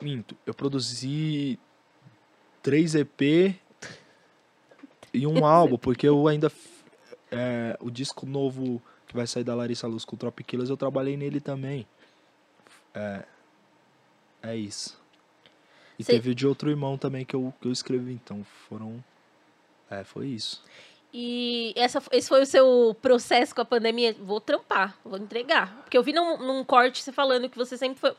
minto. 0.00 0.36
Eu 0.44 0.54
produzi 0.54 1.58
três 2.62 2.94
EP 2.94 3.54
e 5.12 5.26
um 5.26 5.44
álbum, 5.44 5.78
porque 5.78 6.06
eu 6.08 6.26
ainda. 6.28 6.50
é, 7.30 7.76
o 7.80 7.90
disco 7.90 8.26
novo 8.26 8.80
que 9.06 9.14
vai 9.14 9.26
sair 9.26 9.44
da 9.44 9.54
Larissa 9.54 9.86
Luz 9.86 10.04
com 10.04 10.16
o 10.16 10.18
Trop 10.18 10.42
Killers, 10.44 10.70
eu 10.70 10.76
trabalhei 10.76 11.16
nele 11.16 11.40
também. 11.40 11.86
É. 12.94 13.24
É 14.42 14.56
isso. 14.56 15.00
E 15.98 16.04
Cê- 16.04 16.12
teve 16.14 16.34
de 16.34 16.46
outro 16.46 16.68
irmão 16.68 16.98
também 16.98 17.24
que 17.24 17.36
eu, 17.36 17.54
que 17.60 17.68
eu 17.68 17.72
escrevi, 17.72 18.12
então 18.12 18.42
foram. 18.68 19.02
É, 19.90 20.02
foi 20.02 20.26
isso. 20.28 20.62
E 21.14 21.74
essa, 21.76 22.02
esse 22.10 22.26
foi 22.26 22.40
o 22.42 22.46
seu 22.46 22.96
processo 23.02 23.54
com 23.54 23.60
a 23.60 23.64
pandemia? 23.66 24.16
Vou 24.18 24.40
trampar, 24.40 24.96
vou 25.04 25.18
entregar. 25.18 25.76
Porque 25.82 25.98
eu 25.98 26.02
vi 26.02 26.10
num, 26.14 26.38
num 26.38 26.64
corte 26.64 27.02
você 27.02 27.12
falando 27.12 27.50
que 27.50 27.56
você 27.58 27.76
sempre 27.76 28.00
foi. 28.00 28.14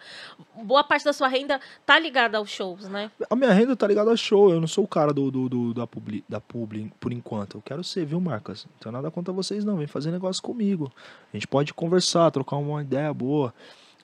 Boa 0.64 0.84
parte 0.84 1.04
da 1.04 1.12
sua 1.12 1.28
renda 1.28 1.60
tá 1.88 1.98
ligada 1.98 2.38
aos 2.38 2.52
shows, 2.52 2.88
né? 2.88 3.10
A 3.28 3.36
minha 3.36 3.52
renda 3.52 3.76
tá 3.76 3.88
ligada 3.88 4.12
a 4.12 4.16
show. 4.16 4.52
Eu 4.52 4.60
não 4.62 4.68
sou 4.68 4.84
o 4.84 4.88
cara 4.88 5.12
do, 5.12 5.32
do, 5.32 5.50
do- 5.50 5.74
da, 5.74 5.88
publi, 5.88 6.24
da 6.30 6.40
publi 6.40 6.94
por 7.00 7.12
enquanto. 7.12 7.58
Eu 7.58 7.64
quero 7.64 7.84
ser, 7.84 8.06
viu, 8.06 8.22
Marcas? 8.22 8.66
Não 8.66 8.74
tenho 8.80 8.94
nada 8.94 9.10
contra 9.10 9.34
vocês, 9.34 9.66
não. 9.66 9.78
Vem 9.78 9.88
fazer 9.88 10.12
negócio 10.12 10.44
comigo. 10.44 10.92
A 11.34 11.36
gente 11.36 11.48
pode 11.48 11.74
conversar, 11.74 12.30
trocar 12.30 12.58
uma 12.58 12.82
ideia 12.84 13.12
boa. 13.12 13.52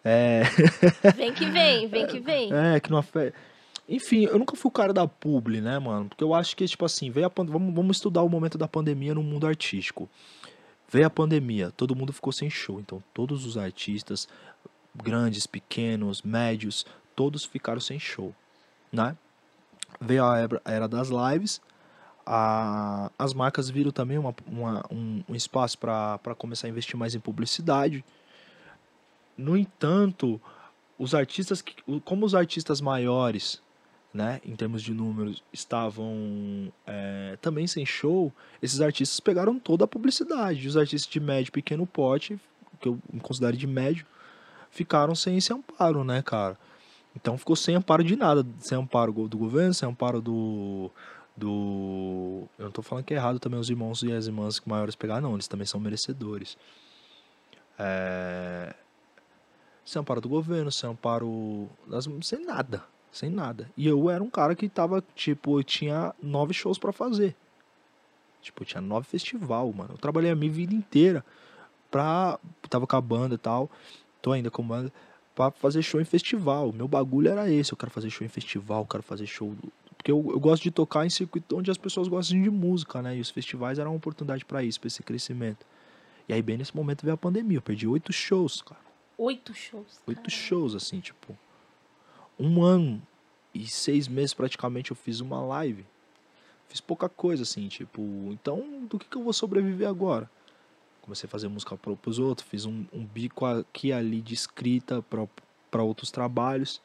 É, 0.03 0.43
Vem 1.15 1.33
que 1.33 1.45
vem, 1.45 1.87
vem 1.87 2.07
que 2.07 2.19
vem. 2.19 2.49
é 2.53 2.79
que 2.79 2.89
não 2.89 2.97
afeta. 2.99 3.37
Enfim, 3.89 4.25
eu 4.25 4.37
nunca 4.37 4.55
fui 4.55 4.69
o 4.69 4.71
cara 4.71 4.93
da 4.93 5.07
publi, 5.07 5.59
né, 5.61 5.79
mano? 5.79 6.09
Porque 6.09 6.23
eu 6.23 6.35
acho 6.35 6.55
que, 6.55 6.63
tipo 6.67 6.85
assim, 6.85 7.09
veio 7.09 7.25
a 7.25 7.29
pan- 7.29 7.43
vamos, 7.45 7.73
vamos 7.73 7.97
estudar 7.97 8.21
o 8.21 8.29
momento 8.29 8.55
da 8.55 8.67
pandemia 8.67 9.15
no 9.15 9.23
mundo 9.23 9.47
artístico. 9.47 10.07
Veio 10.87 11.07
a 11.07 11.09
pandemia, 11.09 11.71
todo 11.71 11.95
mundo 11.95 12.13
ficou 12.13 12.31
sem 12.31 12.51
show. 12.51 12.79
Então, 12.79 13.03
todos 13.15 13.47
os 13.47 13.57
artistas, 13.57 14.27
grandes, 14.95 15.47
pequenos, 15.47 16.21
médios, 16.21 16.85
todos 17.15 17.43
ficaram 17.45 17.81
sem 17.81 17.99
show, 17.99 18.33
né? 18.93 19.17
Veio 19.99 20.23
a 20.23 20.37
era, 20.65 20.87
das 20.87 21.09
lives, 21.09 21.59
a- 22.23 23.11
as 23.17 23.33
marcas 23.33 23.71
viram 23.71 23.91
também 23.91 24.19
uma- 24.19 24.35
uma- 24.45 24.85
um, 24.91 25.23
um 25.27 25.35
espaço 25.35 25.79
para 25.79 26.35
começar 26.37 26.67
a 26.67 26.69
investir 26.69 26.95
mais 26.95 27.15
em 27.15 27.19
publicidade. 27.19 28.05
No 29.35 29.57
entanto, 29.57 30.39
os 30.97 31.15
artistas, 31.15 31.63
como 32.05 32.23
os 32.25 32.35
artistas 32.35 32.81
maiores, 32.81 33.61
né, 34.13 34.41
em 34.43 34.55
termos 34.55 34.81
de 34.81 34.93
números, 34.93 35.43
estavam 35.53 36.71
é, 36.87 37.37
também 37.41 37.67
sem 37.67 37.85
show, 37.85 38.33
esses 38.61 38.81
artistas 38.81 39.19
pegaram 39.19 39.59
toda 39.59 39.85
a 39.85 39.87
publicidade. 39.87 40.67
Os 40.67 40.75
artistas 40.75 41.11
de 41.11 41.19
médio 41.19 41.51
pequeno 41.51 41.85
porte, 41.85 42.39
que 42.81 42.87
eu 42.89 42.99
considero 43.21 43.55
de 43.55 43.67
médio, 43.67 44.05
ficaram 44.71 45.13
sem 45.13 45.37
esse 45.37 45.53
amparo, 45.53 46.03
né, 46.03 46.21
cara? 46.23 46.57
Então 47.15 47.37
ficou 47.37 47.55
sem 47.55 47.75
amparo 47.75 48.03
de 48.03 48.15
nada, 48.15 48.45
sem 48.59 48.77
amparo 48.77 49.11
do 49.27 49.37
governo, 49.37 49.73
sem 49.73 49.87
amparo 49.89 50.21
do. 50.21 50.89
do 51.35 52.43
eu 52.57 52.65
não 52.65 52.71
tô 52.71 52.81
falando 52.81 53.03
que 53.03 53.13
é 53.13 53.17
errado 53.17 53.39
também 53.39 53.59
os 53.59 53.69
irmãos 53.69 54.01
e 54.03 54.11
as 54.11 54.27
irmãs 54.27 54.61
maiores 54.65 54.95
pegar, 54.95 55.19
não, 55.21 55.33
eles 55.33 55.47
também 55.47 55.65
são 55.65 55.79
merecedores. 55.79 56.57
É, 57.77 58.73
sem 59.85 59.99
amparo 59.99 60.21
do 60.21 60.29
governo, 60.29 60.71
sem 60.71 60.89
amparo. 60.89 61.69
das- 61.87 62.07
sem 62.21 62.45
nada. 62.45 62.83
Sem 63.11 63.29
nada. 63.29 63.69
E 63.75 63.87
eu 63.87 64.09
era 64.09 64.23
um 64.23 64.29
cara 64.29 64.55
que 64.55 64.69
tava, 64.69 65.03
tipo, 65.15 65.59
eu 65.59 65.63
tinha 65.63 66.13
nove 66.21 66.53
shows 66.53 66.77
pra 66.77 66.91
fazer. 66.91 67.35
Tipo, 68.41 68.63
eu 68.63 68.65
tinha 68.65 68.81
nove 68.81 69.07
festival, 69.07 69.71
mano. 69.73 69.91
Eu 69.93 69.97
trabalhei 69.97 70.31
a 70.31 70.35
minha 70.35 70.51
vida 70.51 70.73
inteira 70.73 71.25
pra. 71.89 72.39
Tava 72.69 72.87
com 72.87 72.95
a 72.95 73.01
banda 73.01 73.35
e 73.35 73.37
tal. 73.37 73.69
Tô 74.21 74.31
ainda 74.31 74.49
com 74.49 74.63
banda. 74.63 74.91
Pra 75.35 75.51
fazer 75.51 75.81
show 75.81 75.99
em 75.99 76.05
festival. 76.05 76.71
Meu 76.71 76.87
bagulho 76.87 77.29
era 77.29 77.49
esse. 77.49 77.71
Eu 77.71 77.77
quero 77.77 77.91
fazer 77.91 78.09
show 78.09 78.25
em 78.25 78.29
festival, 78.29 78.81
eu 78.81 78.87
quero 78.87 79.03
fazer 79.03 79.25
show. 79.25 79.53
Porque 79.97 80.11
eu, 80.11 80.25
eu 80.31 80.39
gosto 80.39 80.63
de 80.63 80.71
tocar 80.71 81.05
em 81.05 81.09
circuito 81.09 81.57
onde 81.57 81.69
as 81.69 81.77
pessoas 81.77 82.07
gostam 82.07 82.41
de 82.41 82.49
música, 82.49 83.01
né? 83.01 83.17
E 83.17 83.21
os 83.21 83.29
festivais 83.29 83.79
eram 83.79 83.91
uma 83.91 83.97
oportunidade 83.97 84.45
pra 84.45 84.63
isso, 84.63 84.79
pra 84.79 84.87
esse 84.87 85.03
crescimento. 85.03 85.65
E 86.27 86.33
aí, 86.33 86.41
bem 86.41 86.57
nesse 86.57 86.75
momento, 86.75 87.03
veio 87.03 87.15
a 87.15 87.17
pandemia. 87.17 87.57
Eu 87.57 87.61
perdi 87.61 87.87
oito 87.87 88.13
shows, 88.13 88.61
cara. 88.61 88.81
Oito 89.17 89.53
shows. 89.53 89.99
Oito 90.07 90.29
shows, 90.29 90.75
assim, 90.75 90.99
tipo. 90.99 91.37
Um 92.39 92.63
ano 92.63 93.01
e 93.53 93.67
seis 93.67 94.07
meses 94.07 94.33
praticamente 94.33 94.91
eu 94.91 94.95
fiz 94.95 95.19
uma 95.19 95.41
live. 95.41 95.85
Fiz 96.67 96.79
pouca 96.79 97.09
coisa, 97.09 97.43
assim, 97.43 97.67
tipo. 97.67 98.01
Então, 98.31 98.85
do 98.87 98.99
que, 98.99 99.07
que 99.07 99.17
eu 99.17 99.23
vou 99.23 99.33
sobreviver 99.33 99.89
agora? 99.89 100.29
Comecei 101.01 101.27
a 101.27 101.29
fazer 101.29 101.47
música 101.47 101.75
para 101.75 101.97
os 102.05 102.19
outros, 102.19 102.47
fiz 102.47 102.65
um, 102.65 102.85
um 102.93 103.03
bico 103.03 103.45
aqui 103.45 103.91
ali 103.91 104.21
de 104.21 104.35
escrita 104.35 105.03
para 105.71 105.83
outros 105.83 106.11
trabalhos, 106.11 106.79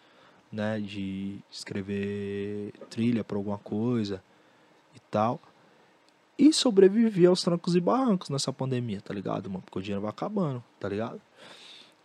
né? 0.50 0.80
De 0.80 1.38
escrever 1.50 2.72
trilha 2.88 3.22
para 3.22 3.36
alguma 3.36 3.58
coisa 3.58 4.22
e 4.96 5.00
tal. 5.10 5.38
E 6.38 6.52
sobrevivi 6.52 7.26
aos 7.26 7.42
trancos 7.42 7.76
e 7.76 7.80
barrancos 7.80 8.30
nessa 8.30 8.52
pandemia, 8.52 9.00
tá 9.00 9.12
ligado, 9.12 9.50
mano? 9.50 9.62
Porque 9.62 9.78
o 9.78 9.82
dinheiro 9.82 10.00
vai 10.00 10.10
acabando, 10.10 10.64
tá 10.80 10.88
ligado? 10.88 11.20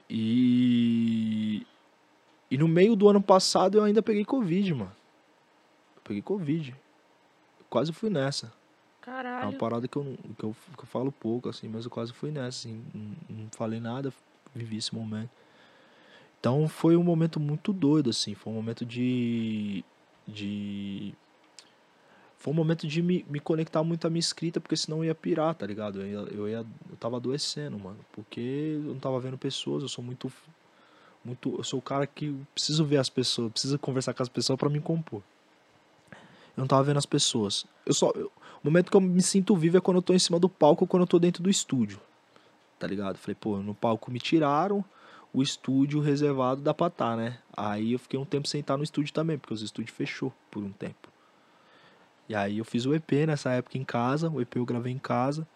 E. 0.09 1.65
E 2.51 2.57
no 2.57 2.67
meio 2.67 2.95
do 2.95 3.07
ano 3.07 3.21
passado 3.21 3.77
eu 3.77 3.83
ainda 3.83 4.01
peguei 4.01 4.25
Covid, 4.25 4.73
mano. 4.73 4.91
Eu 5.95 6.01
peguei 6.03 6.21
Covid. 6.21 6.71
Eu 7.59 7.65
quase 7.69 7.93
fui 7.93 8.09
nessa. 8.09 8.47
É 8.47 9.09
uma 9.09 9.15
Caralho. 9.15 9.57
parada 9.57 9.87
que 9.87 9.97
eu, 9.97 10.03
não- 10.03 10.15
que, 10.33 10.43
eu, 10.43 10.55
que 10.77 10.83
eu 10.83 10.87
falo 10.87 11.11
pouco, 11.11 11.49
assim, 11.49 11.67
mas 11.67 11.85
eu 11.85 11.91
quase 11.91 12.11
fui 12.13 12.31
nessa, 12.31 12.47
assim. 12.67 12.83
Não, 12.93 13.37
não 13.43 13.47
falei 13.51 13.79
nada, 13.79 14.11
vivi 14.53 14.77
esse 14.77 14.93
momento. 14.93 15.29
Então 16.39 16.67
foi 16.69 16.95
um 16.95 17.03
momento 17.03 17.39
muito 17.39 17.71
doido, 17.73 18.09
assim. 18.09 18.33
Foi 18.33 18.51
um 18.51 18.55
momento 18.55 18.85
de. 18.85 19.83
de. 20.27 21.13
Foi 22.37 22.53
um 22.53 22.55
momento 22.55 22.87
de 22.87 23.01
me, 23.01 23.25
me 23.29 23.39
conectar 23.39 23.83
muito 23.83 24.07
à 24.07 24.09
minha 24.09 24.19
escrita, 24.21 24.61
porque 24.61 24.77
senão 24.77 24.99
eu 24.99 25.05
ia 25.05 25.15
pirar, 25.15 25.53
tá 25.55 25.65
ligado? 25.67 26.01
Eu, 26.01 26.07
ia, 26.07 26.33
eu, 26.33 26.47
ia, 26.49 26.65
eu 26.89 26.95
tava 26.97 27.17
adoecendo, 27.17 27.77
mano. 27.77 27.99
Porque 28.13 28.39
eu 28.39 28.93
não 28.93 28.99
tava 28.99 29.19
vendo 29.19 29.37
pessoas, 29.37 29.83
eu 29.83 29.89
sou 29.89 30.03
muito. 30.03 30.31
Muito 31.29 31.55
eu 31.57 31.63
sou 31.63 31.79
o 31.79 31.81
cara 31.81 32.05
que 32.05 32.35
preciso 32.53 32.83
ver 32.85 32.97
as 32.97 33.09
pessoas, 33.09 33.51
preciso 33.51 33.79
conversar 33.79 34.13
com 34.13 34.21
as 34.23 34.29
pessoas 34.29 34.57
pra 34.59 34.69
me 34.69 34.79
compor. 34.79 35.21
Eu 36.57 36.61
não 36.61 36.67
tava 36.67 36.83
vendo 36.83 36.97
as 36.97 37.05
pessoas. 37.05 37.65
Eu 37.85 37.93
só. 37.93 38.11
eu- 38.15 38.31
o 38.61 38.67
momento 38.67 38.91
que 38.91 38.97
eu 38.97 39.01
me 39.01 39.21
sinto 39.21 39.55
vivo 39.55 39.77
é 39.77 39.81
quando 39.81 39.97
eu 39.97 40.01
tô 40.01 40.13
em 40.13 40.19
cima 40.19 40.37
do 40.37 40.49
palco 40.49 40.83
ou 40.83 40.87
quando 40.87 41.03
eu 41.03 41.07
tô 41.07 41.17
dentro 41.17 41.41
do 41.41 41.49
estúdio. 41.49 41.99
Tá 42.77 42.85
ligado? 42.85 43.17
Falei, 43.17 43.35
pô, 43.39 43.57
no 43.57 43.73
palco 43.73 44.11
me 44.11 44.19
tiraram, 44.19 44.83
o 45.33 45.41
estúdio 45.41 46.01
reservado 46.01 46.61
dá 46.61 46.73
pra 46.73 46.89
tá, 46.89 47.15
né? 47.15 47.39
Aí 47.55 47.93
eu 47.93 47.99
fiquei 47.99 48.19
um 48.19 48.25
tempo 48.25 48.47
sem 48.47 48.59
estar 48.59 48.75
no 48.75 48.83
estúdio 48.83 49.13
também, 49.13 49.37
porque 49.37 49.53
os 49.53 49.61
estúdios 49.61 49.95
fechou 49.95 50.33
por 50.51 50.61
um 50.63 50.71
tempo. 50.71 51.07
E 52.27 52.35
aí 52.35 52.57
eu 52.57 52.65
fiz 52.65 52.85
o 52.85 52.93
EP 52.93 53.25
nessa 53.25 53.51
época 53.51 53.77
em 53.77 53.83
casa, 53.85 54.29
o 54.29 54.41
EP 54.41 54.59
eu 54.59 54.65
gravei 54.65 54.91
em 54.91 54.99
casa, 54.99 55.47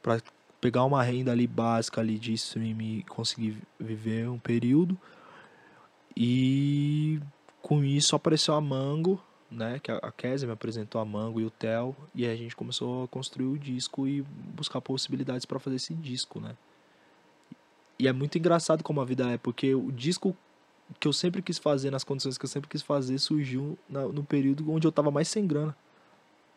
pra 0.00 0.20
pegar 0.62 0.84
uma 0.84 1.02
renda 1.02 1.32
ali 1.32 1.44
básica 1.44 2.00
ali 2.00 2.16
de 2.16 2.32
streaming 2.34 2.98
e 2.98 3.02
conseguir 3.02 3.58
viver 3.80 4.28
um 4.28 4.38
período. 4.38 4.96
E 6.16 7.20
com 7.60 7.82
isso 7.82 8.14
apareceu 8.14 8.54
a 8.54 8.60
Mango, 8.60 9.20
né? 9.50 9.80
Que 9.80 9.90
a 9.90 9.96
a 9.96 10.12
Kézia 10.12 10.46
me 10.46 10.54
apresentou 10.54 11.00
a 11.00 11.04
Mango 11.04 11.40
e 11.40 11.44
o 11.44 11.50
Theo. 11.50 11.96
E 12.14 12.24
a 12.24 12.36
gente 12.36 12.54
começou 12.54 13.02
a 13.02 13.08
construir 13.08 13.46
o 13.46 13.58
disco 13.58 14.06
e 14.06 14.22
buscar 14.22 14.80
possibilidades 14.80 15.44
para 15.44 15.58
fazer 15.58 15.76
esse 15.76 15.94
disco, 15.94 16.38
né? 16.38 16.54
E 17.98 18.06
é 18.06 18.12
muito 18.12 18.38
engraçado 18.38 18.84
como 18.84 19.00
a 19.00 19.04
vida 19.04 19.28
é, 19.32 19.36
porque 19.36 19.74
o 19.74 19.90
disco 19.90 20.36
que 21.00 21.08
eu 21.08 21.12
sempre 21.12 21.42
quis 21.42 21.58
fazer, 21.58 21.90
nas 21.90 22.04
condições 22.04 22.38
que 22.38 22.44
eu 22.44 22.48
sempre 22.48 22.68
quis 22.68 22.82
fazer, 22.82 23.18
surgiu 23.18 23.76
no 23.88 24.22
período 24.22 24.70
onde 24.70 24.86
eu 24.86 24.92
tava 24.92 25.10
mais 25.10 25.26
sem 25.26 25.44
grana. 25.44 25.76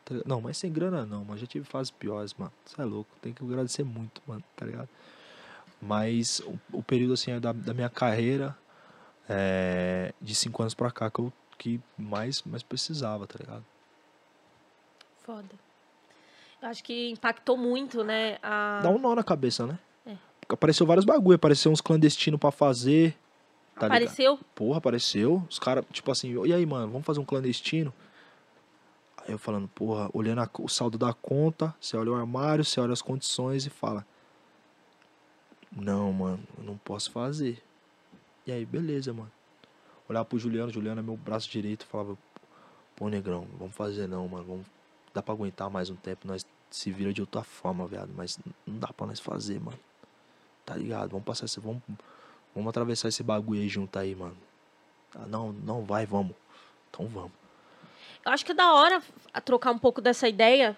Tá 0.06 0.14
ligado? 0.14 0.30
Não, 0.30 0.40
mais 0.40 0.58
sem 0.58 0.72
grana 0.72 1.06
não, 1.06 1.26
mas 1.26 1.40
já 1.40 1.48
tive 1.48 1.66
fases 1.66 1.92
piores, 1.92 2.34
mano. 2.36 2.54
Você 2.64 2.80
é 2.80 2.86
louco, 2.86 3.10
tem 3.22 3.34
que 3.34 3.44
agradecer 3.44 3.84
muito, 3.84 4.22
mano, 4.28 4.44
tá 4.56 4.66
ligado? 4.66 4.88
Mas 5.82 6.40
o, 6.42 6.60
o 6.78 6.84
período, 6.84 7.14
assim, 7.14 7.32
é 7.32 7.40
da, 7.40 7.52
da 7.52 7.74
minha 7.74 7.90
carreira, 7.90 8.56
é, 9.28 10.14
de 10.22 10.34
cinco 10.36 10.62
anos 10.62 10.74
pra 10.74 10.92
cá, 10.92 11.10
que 11.10 11.20
eu 11.20 11.34
que 11.58 11.80
mais, 11.98 12.44
mais 12.44 12.62
precisava, 12.64 13.26
tá 13.26 13.38
ligado? 13.40 13.66
Foda. 15.24 15.50
Eu 16.62 16.70
acho 16.70 16.84
que 16.84 17.10
impactou 17.10 17.58
muito, 17.58 18.04
né? 18.04 18.38
A... 18.44 18.82
Dá 18.84 18.90
um 18.90 19.00
nó 19.00 19.16
na 19.16 19.24
cabeça, 19.24 19.66
né? 19.66 19.80
É. 20.06 20.16
Porque 20.42 20.54
Apareceu 20.54 20.86
vários 20.86 21.06
bagulho, 21.06 21.36
apareceu 21.36 21.72
uns 21.72 21.82
clandestinos 21.82 22.40
pra 22.40 22.52
fazer. 22.52 23.18
Tá 23.76 23.88
ligado? 23.88 24.04
Apareceu? 24.04 24.40
Porra, 24.54 24.78
apareceu. 24.78 25.44
Os 25.50 25.60
caras, 25.60 25.86
tipo 25.92 26.12
assim, 26.12 26.34
e 26.46 26.54
aí, 26.54 26.66
mano, 26.66 26.92
vamos 26.92 27.06
fazer 27.06 27.20
um 27.20 27.26
clandestino? 27.26 27.94
Eu 29.28 29.40
falando, 29.40 29.68
porra, 29.68 30.10
olhando 30.14 30.42
a- 30.42 30.50
o 30.60 30.68
saldo 30.70 30.98
da 30.98 31.14
conta, 31.14 31.74
você 31.80 31.98
olha 31.98 32.12
o 32.12 32.16
armário, 32.16 32.64
você 32.64 32.80
olha 32.80 32.94
as 32.94 33.02
condições 33.02 33.66
e 33.66 33.70
fala: 33.70 34.06
Não, 35.76 36.14
mano, 36.14 36.44
eu 36.58 36.64
não 36.64 36.78
posso 36.78 37.12
fazer. 37.12 37.62
E 38.46 38.52
aí, 38.52 38.66
beleza, 38.66 39.12
mano. 39.14 39.32
Olhar 40.08 40.24
pro 40.26 40.38
Juliano, 40.38 40.72
Juliano 40.72 41.00
é 41.00 41.04
meu 41.04 41.18
braço 41.18 41.50
direito, 41.50 41.86
falava: 41.88 42.16
Pô, 42.96 43.10
negrão, 43.10 43.48
vamos 43.58 43.76
fazer 43.76 44.08
não, 44.08 44.28
mano. 44.28 44.46
Vamos... 44.46 44.66
Dá 45.14 45.22
pra 45.24 45.34
aguentar 45.34 45.70
mais 45.70 45.90
um 45.90 45.96
tempo, 45.96 46.28
nós 46.28 46.46
se 46.70 46.92
vira 46.92 47.12
de 47.12 47.22
outra 47.22 47.44
forma, 47.44 47.88
viado. 47.88 48.12
Mas 48.16 48.38
não 48.66 48.78
dá 48.80 48.90
pra 48.90 49.08
nós 49.08 49.20
fazer, 49.20 49.60
mano. 49.60 49.80
Tá 50.66 50.76
ligado? 50.76 51.10
Vamos 51.10 51.26
passar 51.26 51.46
esse. 51.46 51.60
Vamos, 51.60 51.82
vamos 52.54 52.70
atravessar 52.70 53.08
esse 53.08 53.24
bagulho 53.24 53.62
aí 53.62 53.68
junto 53.70 53.98
aí, 53.98 54.14
mano. 54.14 54.38
Ah, 55.16 55.26
não, 55.26 55.52
não 55.52 55.84
vai, 55.84 56.06
vamos. 56.06 56.36
Então 56.90 57.08
vamos. 57.08 57.32
Eu 58.26 58.32
acho 58.32 58.44
que 58.46 58.52
é 58.52 58.56
da 58.56 58.74
hora 58.74 59.02
a 59.34 59.40
trocar 59.40 59.72
um 59.72 59.78
pouco 59.78 60.02
dessa 60.02 60.28
ideia, 60.28 60.76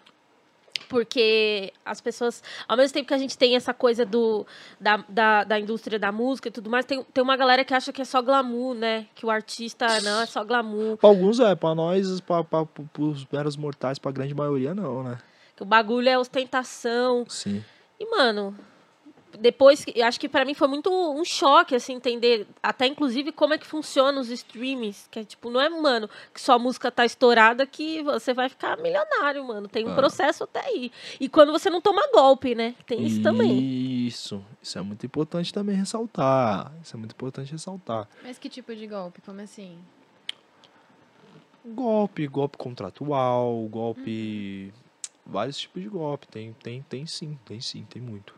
porque 0.90 1.72
as 1.86 2.02
pessoas, 2.02 2.44
ao 2.68 2.76
mesmo 2.76 2.94
tempo 2.94 3.08
que 3.08 3.14
a 3.14 3.18
gente 3.18 3.38
tem 3.38 3.56
essa 3.56 3.74
coisa 3.74 4.06
do, 4.06 4.46
da, 4.80 4.98
da, 5.08 5.44
da 5.44 5.60
indústria 5.60 5.98
da 5.98 6.12
música 6.12 6.50
e 6.50 6.52
tudo 6.52 6.70
mais, 6.70 6.86
tem, 6.86 7.04
tem 7.04 7.24
uma 7.24 7.38
galera 7.38 7.64
que 7.64 7.74
acha 7.74 7.94
que 7.94 8.02
é 8.02 8.06
só 8.06 8.22
glamour, 8.22 8.74
né? 8.74 9.08
Que 9.16 9.26
o 9.26 9.30
artista 9.30 10.02
não 10.02 10.22
é 10.22 10.26
só 10.26 10.44
glamour, 10.44 10.98
Pra 10.98 11.10
alguns 11.10 11.40
é, 11.40 11.56
pra 11.56 11.74
nós, 11.74 12.20
pra, 12.22 12.44
pra, 12.44 12.66
pros 12.66 13.26
meros 13.32 13.56
mortais, 13.56 13.98
pra 13.98 14.12
grande 14.12 14.34
maioria 14.36 14.76
não, 14.76 15.04
né? 15.04 15.18
que 15.56 15.64
o 15.64 15.66
bagulho 15.66 16.08
é 16.08 16.18
ostentação. 16.18 17.26
Sim. 17.28 17.66
E, 18.00 18.06
mano, 18.12 18.56
depois, 19.40 19.84
eu 19.94 20.06
acho 20.06 20.20
que 20.20 20.30
pra 20.30 20.46
mim 20.46 20.54
foi 20.54 20.68
muito 20.68 20.90
um 20.90 21.24
choque, 21.26 21.76
assim, 21.76 21.94
entender 21.94 22.48
até 22.64 22.88
inclusive 22.88 23.32
como 23.32 23.54
é 23.54 23.58
que 23.58 23.66
funciona 23.68 24.20
os 24.20 24.30
streamings. 24.30 25.08
Que 25.12 25.20
é 25.20 25.24
tipo, 25.24 25.50
não 25.50 25.60
é, 25.62 25.70
mano, 25.70 26.10
que 26.34 26.42
sua 26.42 26.58
música 26.58 26.90
tá 26.92 27.06
estourada 27.06 27.66
que 27.68 28.02
você 28.04 28.34
vai 28.34 28.50
ficar 28.50 28.78
milionário, 28.78 29.44
mano. 29.46 29.68
Tem 29.68 29.86
um 29.86 29.92
Ah. 29.92 29.96
processo 29.96 30.44
até 30.46 30.62
aí. 30.66 30.92
E 31.20 31.28
quando 31.30 31.52
você 31.52 31.70
não 31.70 31.82
toma 31.82 32.02
golpe, 32.14 32.56
né? 32.56 32.74
Tem 32.86 33.06
isso 33.06 33.22
também. 33.22 33.60
Isso. 34.08 34.44
Isso 34.62 34.78
é 34.78 34.82
muito 34.82 35.06
importante 35.06 35.54
também 35.54 35.76
ressaltar. 35.76 36.72
Isso 36.82 36.96
é 36.96 37.00
muito 37.00 37.12
importante 37.12 37.52
ressaltar. 37.52 38.08
Mas 38.24 38.38
que 38.40 38.50
tipo 38.50 38.76
de 38.76 38.88
golpe? 38.88 39.22
Como 39.22 39.42
assim? 39.42 39.78
Golpe, 41.66 42.26
golpe 42.28 42.58
contratual, 42.58 43.54
golpe. 43.70 44.74
Vários 45.26 45.58
tipos 45.58 45.82
de 45.84 45.90
golpe. 45.90 46.26
Tem, 46.28 46.54
tem, 46.54 46.82
tem 46.84 47.06
sim, 47.06 47.38
tem 47.46 47.60
sim, 47.60 47.86
tem 47.90 48.02
muito. 48.02 48.37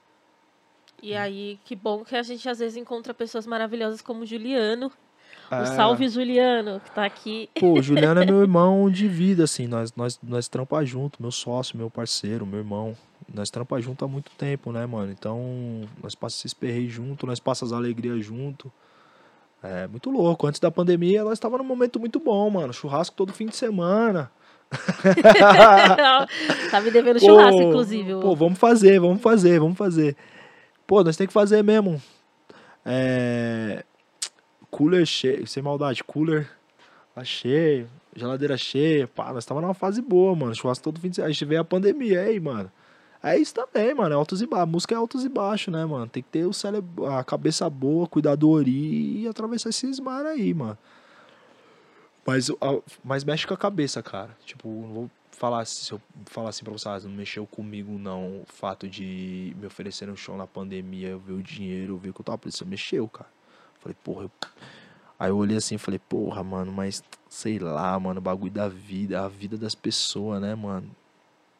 E 1.02 1.16
aí, 1.16 1.60
que 1.66 1.76
bom 1.76 2.04
que 2.04 2.16
a 2.16 2.24
gente 2.24 2.48
às 2.48 2.60
vezes 2.60 2.78
encontra 2.78 3.14
pessoas 3.14 3.48
maravilhosas 3.48 4.02
como 4.02 4.24
o 4.24 4.26
Juliano. 4.26 4.92
O 5.52 5.66
salve 5.66 6.08
Juliano, 6.08 6.80
que 6.80 6.92
tá 6.92 7.06
aqui. 7.06 7.50
Pô, 7.60 7.80
o 7.80 7.82
Juliano 7.82 8.22
é 8.22 8.26
meu 8.26 8.42
irmão 8.42 8.90
de 8.90 9.08
vida, 9.08 9.46
assim. 9.46 9.68
Nós, 9.68 9.92
nós, 9.96 10.20
nós 10.22 10.48
trampa 10.48 10.86
junto, 10.86 11.20
meu 11.20 11.32
sócio, 11.32 11.76
meu 11.76 11.90
parceiro, 11.90 12.46
meu 12.46 12.60
irmão. 12.60 12.96
Nós 13.34 13.50
trampa 13.50 13.82
junto 13.82 14.06
há 14.06 14.08
muito 14.08 14.30
tempo, 14.38 14.72
né, 14.72 14.86
mano? 14.86 15.12
Então, 15.12 15.42
nós 16.04 16.14
passamos 16.14 16.42
esses 16.42 16.54
perreios 16.54 16.94
junto, 16.94 17.26
nós 17.26 17.40
passamos 17.40 17.74
as 17.74 17.80
alegrias 17.80 18.24
junto. 18.24 18.72
É 19.64 19.88
muito 19.88 20.12
louco. 20.12 20.46
Antes 20.46 20.60
da 20.60 20.70
pandemia, 20.70 21.24
nós 21.24 21.34
estava 21.34 21.58
num 21.58 21.64
momento 21.64 22.00
muito 22.00 22.20
bom, 22.20 22.48
mano. 22.50 22.72
Churrasco 22.72 23.16
todo 23.16 23.34
fim 23.34 23.48
de 23.48 23.56
semana. 23.56 24.32
tá 26.70 26.80
me 26.80 26.92
devendo 26.92 27.20
churrasco, 27.20 27.58
Pô, 27.58 27.70
inclusive. 27.70 28.14
Pô, 28.22 28.36
vamos 28.36 28.60
fazer, 28.60 29.00
vamos 29.00 29.22
fazer, 29.22 29.60
vamos 29.60 29.78
fazer. 29.78 30.16
Pô, 30.90 31.04
nós 31.04 31.16
tem 31.16 31.28
que 31.28 31.34
fazer 31.34 31.64
mesmo. 31.64 32.02
É... 32.84 33.86
Cooler 34.72 35.06
cheio, 35.06 35.46
sem 35.46 35.62
maldade, 35.62 36.04
cooler 36.04 36.50
tá 37.14 37.24
cheio, 37.24 37.88
geladeira 38.16 38.58
cheia. 38.58 39.08
Pá, 39.08 39.32
nós 39.32 39.46
tava 39.46 39.62
numa 39.62 39.76
fase 39.76 40.02
boa, 40.02 40.36
mano. 40.36 40.56
Churrasco 40.56 40.84
todo 40.84 41.00
fim 41.00 41.10
de 41.12 41.18
semana. 41.18 41.30
A 41.30 41.32
gente 41.32 41.46
veio 41.46 41.62
a 41.62 41.64
pandemia, 41.64 42.22
aí, 42.22 42.40
mano. 42.40 42.72
É 43.22 43.38
isso 43.38 43.54
também, 43.54 43.94
mano. 43.94 44.14
É 44.14 44.16
altos 44.18 44.42
e 44.42 44.48
baixos. 44.48 44.72
Música 44.72 44.96
é 44.96 44.98
altos 44.98 45.24
e 45.24 45.30
baixos, 45.30 45.72
né, 45.72 45.86
mano? 45.86 46.08
Tem 46.08 46.24
que 46.24 46.30
ter 46.30 46.48
o 46.48 46.54
cérebro, 46.54 47.06
a 47.06 47.24
cabeça 47.24 47.70
boa, 47.70 48.08
cuidar 48.08 48.34
do 48.34 48.50
ori 48.50 49.22
e 49.22 49.28
atravessar 49.28 49.70
esses 49.70 50.00
mar 50.00 50.26
aí, 50.26 50.56
mano. 50.56 50.78
Mas, 52.26 52.50
a- 52.50 52.82
mas 53.04 53.24
mexe 53.24 53.46
com 53.46 53.54
a 53.54 53.58
cabeça, 53.58 54.02
cara. 54.02 54.36
Tipo, 54.44 54.68
não 54.68 54.88
vou 54.94 55.12
falar 55.32 55.66
se 55.66 55.92
eu 55.92 56.02
falar 56.26 56.50
assim 56.50 56.64
pra 56.64 56.74
você, 56.74 56.88
ah, 56.90 57.00
não 57.00 57.12
mexeu 57.12 57.46
comigo 57.48 57.92
não 57.98 58.42
o 58.42 58.46
fato 58.46 58.88
de 58.88 59.56
me 59.58 59.68
oferecer 59.68 60.10
um 60.10 60.16
show 60.16 60.38
na 60.38 60.48
pandemia, 60.48 61.10
eu 61.10 61.20
ver 61.20 61.34
o 61.34 61.44
dinheiro, 61.44 61.94
eu 61.94 61.98
ver 61.98 62.14
que 62.14 62.22
eu 62.22 62.26
tava 62.26 62.38
precisando, 62.38 62.70
mexeu, 62.70 63.08
cara. 63.08 63.30
Falei, 63.80 63.96
porra, 64.04 64.24
eu... 64.24 64.32
Aí 65.18 65.30
eu 65.30 65.38
olhei 65.38 65.58
assim 65.58 65.76
e 65.76 65.78
falei, 65.78 66.00
porra, 66.00 66.42
mano, 66.44 66.72
mas 66.72 67.04
sei 67.28 67.60
lá, 67.60 68.00
mano, 68.00 68.20
o 68.20 68.22
bagulho 68.22 68.52
da 68.52 68.70
vida, 68.70 69.24
a 69.24 69.28
vida 69.28 69.58
das 69.58 69.76
pessoas, 69.76 70.42
né, 70.42 70.56
mano? 70.56 70.90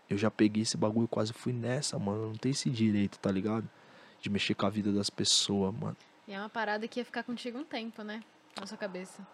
Eu 0.10 0.18
já 0.18 0.32
peguei 0.32 0.64
esse 0.64 0.78
bagulho, 0.78 1.08
quase 1.08 1.34
fui 1.34 1.54
nessa, 1.54 2.00
mano. 2.00 2.24
Eu 2.24 2.28
não 2.30 2.36
tenho 2.36 2.52
esse 2.52 2.70
direito, 2.70 3.20
tá 3.20 3.32
ligado? 3.32 3.70
De 4.20 4.30
mexer 4.30 4.56
com 4.56 4.66
a 4.66 4.70
vida 4.70 4.92
das 4.92 5.10
pessoas, 5.10 5.74
mano. 5.76 5.96
E 6.28 6.34
é 6.34 6.40
uma 6.40 6.50
parada 6.50 6.88
que 6.88 7.00
ia 7.00 7.06
ficar 7.06 7.24
contigo 7.24 7.60
um 7.60 7.64
tempo, 7.64 8.02
né? 8.02 8.24
Na 8.60 8.66
sua 8.66 8.78
cabeça. 8.78 9.26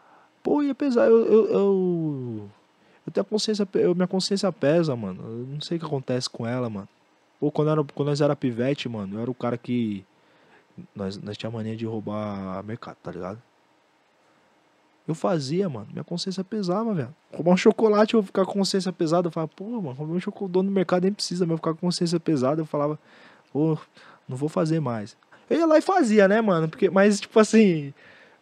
Pô, 0.44 0.62
e 0.62 0.70
apesar, 0.70 1.06
eu, 1.06 1.26
eu, 1.26 1.48
eu, 1.48 2.52
eu 3.06 3.12
tenho 3.12 3.22
a 3.22 3.30
consciência, 3.30 3.68
eu, 3.76 3.94
minha 3.94 4.08
consciência 4.08 4.52
pesa, 4.52 4.96
mano. 4.96 5.22
Eu 5.22 5.48
não 5.54 5.62
sei 5.62 5.78
o 5.78 5.80
que 5.80 5.86
acontece 5.86 6.30
com 6.30 6.46
ela, 6.46 6.70
mano. 6.70 6.88
Pô, 7.40 7.52
quando, 7.52 7.70
era, 7.70 7.84
quando 7.84 8.10
nós 8.10 8.22
era 8.22 8.36
pivete, 8.36 8.90
mano, 8.90 9.18
eu 9.18 9.22
era 9.22 9.32
o 9.32 9.36
cara 9.36 9.58
que. 9.58 10.04
Nós, 10.96 11.18
nós 11.18 11.38
tinha 11.38 11.50
mania 11.50 11.76
de 11.76 11.86
roubar 11.86 12.62
mercado, 12.64 12.98
tá 13.02 13.12
ligado? 13.12 13.42
Eu 15.08 15.14
fazia, 15.14 15.70
mano. 15.70 15.88
Minha 15.92 16.04
consciência 16.04 16.44
pesava, 16.44 16.94
velho. 16.94 17.16
Roubar 17.32 17.54
um 17.54 17.58
chocolate, 17.58 18.16
eu 18.16 18.22
vou 18.22 18.28
ficar 18.28 18.46
com 18.46 18.54
consciência 18.54 18.92
pesada. 18.92 19.28
Eu 19.28 19.32
falava, 19.32 19.52
pô, 19.56 19.66
mano, 19.66 19.94
roubei 19.94 20.16
um 20.16 20.20
chocolate, 20.20 20.52
dono 20.52 20.70
do 20.70 20.74
mercado 20.74 21.04
nem 21.04 21.14
precisa, 21.14 21.46
mas 21.46 21.52
eu 21.52 21.58
ficar 21.58 21.74
com 21.74 21.82
consciência 21.82 22.20
pesada. 22.20 22.62
Eu 22.62 22.66
falava, 22.66 23.00
pô, 23.54 23.78
não 24.28 24.36
vou 24.36 24.50
fazer 24.50 24.80
mais. 24.80 25.16
Eu 25.48 25.60
ia 25.60 25.66
lá 25.68 25.78
e 25.78 25.82
fazia, 25.82 26.28
né, 26.28 26.42
mano? 26.42 26.68
Porque, 26.68 26.90
mas, 26.90 27.22
tipo 27.22 27.40
assim, 27.40 27.94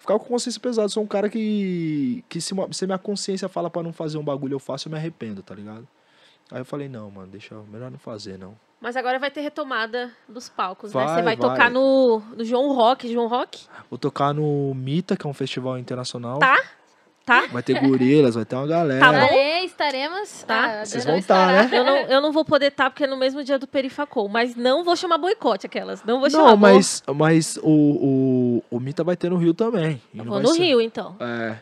ficar 0.04 0.20
com 0.20 0.26
consciência 0.26 0.60
pesada. 0.60 0.86
Eu 0.86 0.90
sou 0.90 1.04
um 1.04 1.08
cara 1.08 1.30
que. 1.30 2.24
que 2.30 2.40
se, 2.40 2.54
se 2.72 2.86
minha 2.86 2.98
consciência 2.98 3.50
fala 3.50 3.70
pra 3.70 3.82
não 3.82 3.94
fazer 3.94 4.18
um 4.18 4.24
bagulho, 4.24 4.54
eu 4.54 4.60
faço, 4.60 4.88
eu 4.88 4.92
me 4.92 4.98
arrependo, 4.98 5.42
tá 5.42 5.56
ligado? 5.56 5.88
Aí 6.52 6.60
eu 6.60 6.66
falei, 6.66 6.88
não, 6.90 7.10
mano, 7.10 7.28
deixa. 7.28 7.56
Melhor 7.72 7.90
não 7.90 7.98
fazer, 7.98 8.38
não. 8.38 8.56
Mas 8.80 8.98
agora 8.98 9.18
vai 9.18 9.32
ter 9.32 9.40
retomada 9.40 10.12
dos 10.28 10.50
palcos, 10.50 10.94
né? 10.94 11.00
Vai, 11.00 11.08
Você 11.08 11.22
vai, 11.22 11.38
vai. 11.38 11.38
tocar 11.38 11.72
no, 11.72 12.20
no 12.36 12.44
João 12.44 12.74
Rock. 12.74 13.12
João 13.12 13.28
Rock? 13.28 13.66
Vou 13.90 13.98
tocar 13.98 14.34
no 14.34 14.74
Mita, 14.76 15.16
que 15.16 15.26
é 15.26 15.30
um 15.30 15.34
festival 15.34 15.78
internacional. 15.80 16.40
Tá. 16.40 16.62
Tá? 17.26 17.48
Vai 17.48 17.64
ter 17.64 17.80
gorilas, 17.80 18.36
vai 18.36 18.44
ter 18.44 18.56
uma 18.58 18.68
galera. 18.68 19.00
Tá 19.00 19.12
bom. 19.14 19.20
Estarei, 19.24 19.64
estaremos. 19.66 20.44
Tá. 20.44 20.82
Ah, 20.82 20.86
Vocês 20.86 21.06
vão 21.06 21.18
estar, 21.18 21.64
estará. 21.64 21.70
né? 21.70 21.78
Eu 21.80 21.84
não, 21.86 21.98
eu 22.16 22.22
não 22.22 22.32
vou 22.34 22.44
poder 22.44 22.66
estar 22.68 22.90
porque 22.90 23.06
é 23.06 23.08
no 23.08 23.16
mesmo 23.16 23.42
dia 23.46 23.58
do 23.58 23.66
Perifacol. 23.66 24.28
Mas 24.28 24.58
não 24.58 24.84
vou 24.84 24.94
chamar 24.98 25.18
boicote 25.18 25.66
aquelas. 25.66 26.04
Não 26.04 26.20
vou 26.20 26.30
chamar. 26.30 26.50
Não, 26.50 26.58
mas, 26.58 27.02
mas 27.16 27.58
o, 27.64 27.70
o, 28.72 28.76
o 28.76 28.80
Mita 28.80 29.06
vai 29.06 29.16
ter 29.16 29.30
no 29.30 29.38
Rio 29.38 29.54
também. 29.54 30.02
E 30.14 30.18
Eu 30.18 30.26
vou 30.26 30.34
vai 30.34 30.44
no 30.44 30.50
ser- 30.50 30.64
Rio, 30.64 30.82
então. 30.82 31.16
É. 31.20 31.56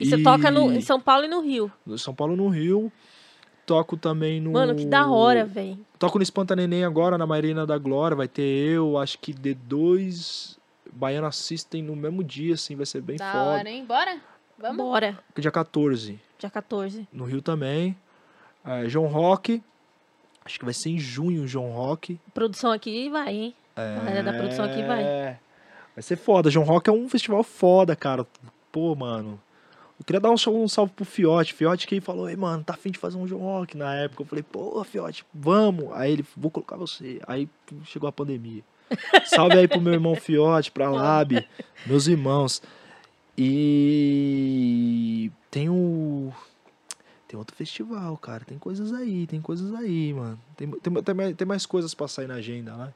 E 0.00 0.06
você 0.06 0.20
toca 0.20 0.50
no, 0.50 0.72
em 0.72 0.80
São 0.80 0.98
Paulo 1.00 1.24
e 1.24 1.28
no 1.28 1.40
Rio. 1.40 1.70
no 1.86 1.96
São 1.96 2.12
Paulo 2.12 2.34
no 2.34 2.48
Rio. 2.48 2.90
Toco 3.64 3.96
também 3.96 4.40
no. 4.40 4.50
Mano, 4.52 4.74
que 4.74 4.84
da 4.84 5.06
hora, 5.08 5.44
velho. 5.44 5.78
Toco 5.98 6.18
no 6.18 6.22
Espanta 6.24 6.56
Neném 6.56 6.84
agora, 6.84 7.16
na 7.16 7.24
Marina 7.26 7.64
da 7.64 7.78
Glória. 7.78 8.16
Vai 8.16 8.26
ter 8.28 8.42
eu, 8.42 8.98
acho 8.98 9.16
que 9.20 9.32
D2, 9.32 10.56
Baiana 10.92 11.30
System 11.32 11.82
no 11.82 11.96
mesmo 11.96 12.22
dia, 12.22 12.54
assim, 12.54 12.76
vai 12.76 12.84
ser 12.84 13.00
bem 13.00 13.16
Da 13.16 13.30
foda. 13.32 13.44
hora, 13.44 13.70
hein? 13.70 13.84
Bora? 13.86 14.16
Vamos? 14.64 14.78
Bora. 14.78 15.18
Dia 15.36 15.50
14, 15.50 16.18
Dia 16.38 16.48
14. 16.48 17.06
no 17.12 17.26
Rio 17.26 17.42
também. 17.42 17.94
É, 18.64 18.88
João 18.88 19.08
Rock. 19.08 19.62
Acho 20.42 20.58
que 20.58 20.64
vai 20.64 20.72
ser 20.72 20.88
em 20.88 20.98
junho, 20.98 21.46
João 21.46 21.70
Rock. 21.72 22.18
Produção 22.32 22.72
aqui 22.72 23.10
vai, 23.10 23.34
hein? 23.34 23.54
A 23.76 23.82
galera 23.82 24.22
da 24.22 24.32
produção 24.32 24.64
aqui 24.64 24.82
vai. 24.82 25.02
É. 25.02 25.38
Vai 25.94 26.02
ser 26.02 26.16
foda. 26.16 26.50
João 26.50 26.64
Rock 26.64 26.88
é 26.88 26.92
um 26.94 27.06
festival 27.10 27.42
foda, 27.42 27.94
cara. 27.94 28.26
Pô, 28.72 28.94
mano. 28.94 29.38
Eu 30.00 30.04
queria 30.06 30.18
dar 30.20 30.30
um, 30.30 30.36
um 30.48 30.66
salve 30.68 30.94
pro 30.94 31.04
Fiote. 31.04 31.52
Fiote 31.52 31.86
que 31.86 32.00
falou, 32.00 32.30
ei, 32.30 32.36
mano, 32.36 32.64
tá 32.64 32.72
afim 32.72 32.90
de 32.90 32.98
fazer 32.98 33.18
um 33.18 33.26
João 33.26 33.42
Rock 33.42 33.76
na 33.76 33.94
época. 33.94 34.22
Eu 34.22 34.26
falei, 34.26 34.42
pô, 34.42 34.82
Fiote, 34.82 35.26
vamos. 35.32 35.92
Aí 35.92 36.10
ele, 36.10 36.24
vou 36.34 36.50
colocar 36.50 36.76
você. 36.76 37.20
Aí 37.26 37.50
chegou 37.84 38.08
a 38.08 38.12
pandemia. 38.12 38.62
Salve 39.26 39.58
aí 39.58 39.68
pro 39.68 39.80
meu 39.80 39.92
irmão 39.92 40.14
Fiote, 40.14 40.72
pra 40.72 40.88
Lab, 40.88 41.46
meus 41.84 42.06
irmãos. 42.06 42.62
E 43.36 45.30
tem 45.50 45.68
o. 45.68 46.32
Tem 47.26 47.38
outro 47.38 47.56
festival, 47.56 48.16
cara. 48.16 48.44
Tem 48.44 48.58
coisas 48.58 48.92
aí, 48.92 49.26
tem 49.26 49.40
coisas 49.40 49.72
aí, 49.74 50.12
mano. 50.12 50.38
Tem, 50.56 50.70
tem, 50.70 50.92
tem, 51.02 51.14
mais, 51.14 51.34
tem 51.36 51.46
mais 51.46 51.66
coisas 51.66 51.94
pra 51.94 52.06
sair 52.06 52.26
na 52.28 52.34
agenda, 52.34 52.76
né? 52.76 52.92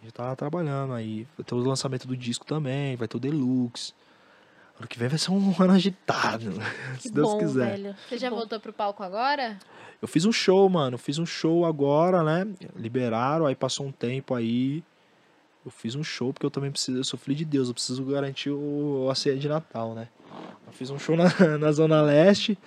A 0.00 0.04
gente 0.04 0.14
tá 0.14 0.34
trabalhando 0.34 0.92
aí. 0.94 1.26
Vai 1.36 1.44
ter 1.44 1.54
o 1.54 1.58
lançamento 1.58 2.06
do 2.08 2.16
disco 2.16 2.44
também, 2.44 2.96
vai 2.96 3.06
ter 3.06 3.16
o 3.16 3.20
Deluxe. 3.20 3.92
Ano 4.78 4.88
que 4.88 4.98
vem 4.98 5.08
vai 5.08 5.18
ser 5.18 5.30
um 5.30 5.54
ano 5.62 5.72
agitado, 5.74 6.50
Que 6.96 7.02
se 7.02 7.12
Deus 7.12 7.28
bom, 7.30 7.38
quiser. 7.38 7.70
velho. 7.78 7.94
Você 8.08 8.16
que 8.16 8.18
já 8.18 8.30
bom. 8.30 8.36
voltou 8.36 8.58
pro 8.58 8.72
palco 8.72 9.02
agora? 9.02 9.58
Eu 10.00 10.08
fiz 10.08 10.24
um 10.24 10.32
show, 10.32 10.68
mano. 10.68 10.94
Eu 10.94 10.98
fiz 10.98 11.18
um 11.18 11.26
show 11.26 11.64
agora, 11.64 12.24
né? 12.24 12.52
Liberaram, 12.74 13.46
aí 13.46 13.54
passou 13.54 13.86
um 13.86 13.92
tempo 13.92 14.34
aí. 14.34 14.82
Eu 15.64 15.70
fiz 15.70 15.94
um 15.94 16.02
show 16.02 16.32
porque 16.32 16.44
eu 16.44 16.50
também 16.50 16.70
preciso, 16.70 16.98
eu 16.98 17.04
sou 17.04 17.18
filho 17.18 17.36
de 17.36 17.44
Deus, 17.44 17.68
eu 17.68 17.74
preciso 17.74 18.04
garantir 18.04 18.50
o, 18.50 19.08
a 19.10 19.14
ceia 19.14 19.36
de 19.36 19.48
Natal, 19.48 19.94
né? 19.94 20.08
Eu 20.66 20.72
fiz 20.72 20.90
um 20.90 20.98
show 20.98 21.16
na, 21.16 21.24
na 21.58 21.72
Zona 21.72 22.02
Leste. 22.02 22.58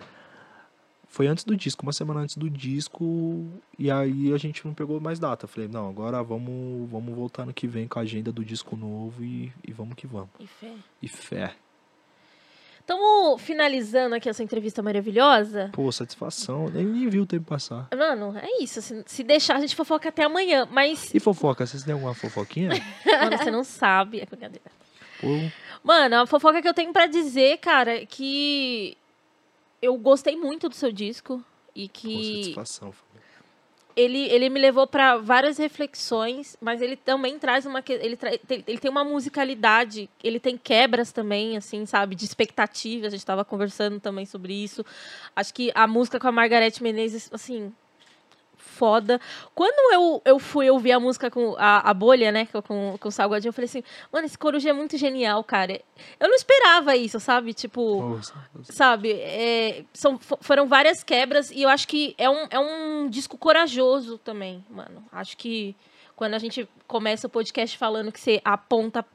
Foi 1.07 1.27
antes 1.27 1.45
do 1.45 1.55
disco, 1.55 1.83
uma 1.83 1.93
semana 1.93 2.19
antes 2.19 2.35
do 2.35 2.49
disco. 2.49 3.47
E 3.79 3.89
aí 3.89 4.33
a 4.33 4.37
gente 4.37 4.65
não 4.65 4.73
pegou 4.73 4.99
mais 4.99 5.17
data. 5.17 5.45
Eu 5.45 5.49
falei, 5.49 5.69
não, 5.69 5.89
agora 5.89 6.21
vamos, 6.21 6.89
vamos 6.89 7.15
voltar 7.15 7.45
no 7.45 7.53
que 7.53 7.67
vem 7.67 7.87
com 7.87 7.99
a 7.99 8.01
agenda 8.01 8.31
do 8.33 8.43
disco 8.43 8.75
novo 8.75 9.23
e, 9.23 9.51
e 9.65 9.71
vamos 9.71 9.95
que 9.95 10.05
vamos. 10.05 10.29
E 10.39 10.45
fé. 10.45 10.73
E 11.01 11.07
fé. 11.07 11.55
Estamos 12.85 13.41
finalizando 13.41 14.13
aqui 14.13 14.29
essa 14.29 14.43
entrevista 14.43 14.83
maravilhosa. 14.83 15.71
Pô, 15.73 15.91
satisfação. 15.91 16.69
Nem, 16.69 16.85
nem 16.85 17.09
vi 17.09 17.19
o 17.19 17.25
tempo 17.25 17.45
passar. 17.45 17.87
Mano, 17.97 18.37
é 18.37 18.61
isso. 18.61 18.79
Se, 18.79 19.03
se 19.07 19.23
deixar, 19.23 19.55
a 19.55 19.59
gente 19.59 19.75
fofoca 19.75 20.09
até 20.09 20.23
amanhã. 20.23 20.67
Mas, 20.71 21.11
E 21.11 21.19
fofoca, 21.19 21.65
vocês 21.65 21.83
têm 21.83 21.95
alguma 21.95 22.13
fofoquinha? 22.13 22.69
mano, 23.03 23.37
você 23.39 23.49
não 23.49 23.63
sabe. 23.63 24.19
É 24.19 24.25
brincadeira. 24.27 24.71
Pô, 25.19 25.29
Mano, 25.83 26.17
a 26.17 26.27
fofoca 26.27 26.61
que 26.61 26.67
eu 26.67 26.75
tenho 26.75 26.93
pra 26.93 27.07
dizer, 27.07 27.57
cara, 27.57 28.03
é 28.03 28.05
que 28.05 28.95
eu 29.81 29.97
gostei 29.97 30.35
muito 30.35 30.69
do 30.69 30.75
seu 30.75 30.91
disco. 30.91 31.43
E 31.75 31.87
pô, 31.87 31.93
que 31.95 32.43
satisfação. 32.43 32.93
Ele, 33.95 34.27
ele 34.29 34.49
me 34.49 34.59
levou 34.59 34.85
pra 34.85 35.17
várias 35.17 35.57
reflexões, 35.57 36.57
mas 36.59 36.81
ele 36.81 36.95
também 36.95 37.39
traz 37.39 37.65
uma. 37.65 37.83
Ele, 37.87 38.17
tra- 38.17 38.31
ele 38.49 38.77
tem 38.77 38.91
uma 38.91 39.03
musicalidade, 39.03 40.09
ele 40.23 40.39
tem 40.39 40.57
quebras 40.57 41.11
também, 41.11 41.55
assim, 41.55 41.85
sabe? 41.85 42.15
De 42.15 42.25
expectativas. 42.25 43.13
A 43.13 43.15
gente 43.15 43.25
tava 43.25 43.45
conversando 43.45 43.99
também 43.99 44.25
sobre 44.25 44.53
isso. 44.53 44.85
Acho 45.35 45.53
que 45.53 45.71
a 45.73 45.87
música 45.87 46.19
com 46.19 46.27
a 46.27 46.31
Margareth 46.31 46.81
Menezes, 46.81 47.29
assim. 47.31 47.71
Foda. 48.75 49.21
Quando 49.53 49.93
eu, 49.93 50.21
eu 50.25 50.37
fui 50.39 50.69
ouvir 50.69 50.91
a 50.91 50.99
música 50.99 51.31
com 51.31 51.55
a, 51.57 51.89
a 51.89 51.93
bolha, 51.93 52.31
né? 52.31 52.45
Com, 52.67 52.97
com 52.99 53.07
o 53.07 53.11
Salgadinho, 53.11 53.49
eu 53.49 53.53
falei 53.53 53.65
assim, 53.69 53.83
mano, 54.11 54.25
esse 54.25 54.37
coruja 54.37 54.69
é 54.69 54.73
muito 54.73 54.97
genial, 54.97 55.43
cara. 55.43 55.79
Eu 56.19 56.27
não 56.27 56.35
esperava 56.35 56.95
isso, 56.95 57.19
sabe? 57.19 57.53
Tipo 57.53 57.81
sabe? 58.63 59.11
é, 59.13 59.83
são, 59.93 60.17
fo- 60.19 60.37
foram 60.41 60.67
várias 60.67 61.03
quebras 61.03 61.51
e 61.51 61.61
eu 61.61 61.69
acho 61.69 61.87
que 61.87 62.13
é 62.17 62.29
um, 62.29 62.47
é 62.49 62.59
um 62.59 63.07
disco 63.09 63.37
corajoso 63.37 64.17
também, 64.17 64.63
mano. 64.69 65.03
Acho 65.11 65.37
que 65.37 65.75
quando 66.15 66.33
a 66.33 66.39
gente 66.39 66.67
começa 66.87 67.27
o 67.27 67.29
podcast 67.29 67.77
falando 67.77 68.11
que 68.11 68.19
você 68.19 68.41
aponta. 68.43 69.05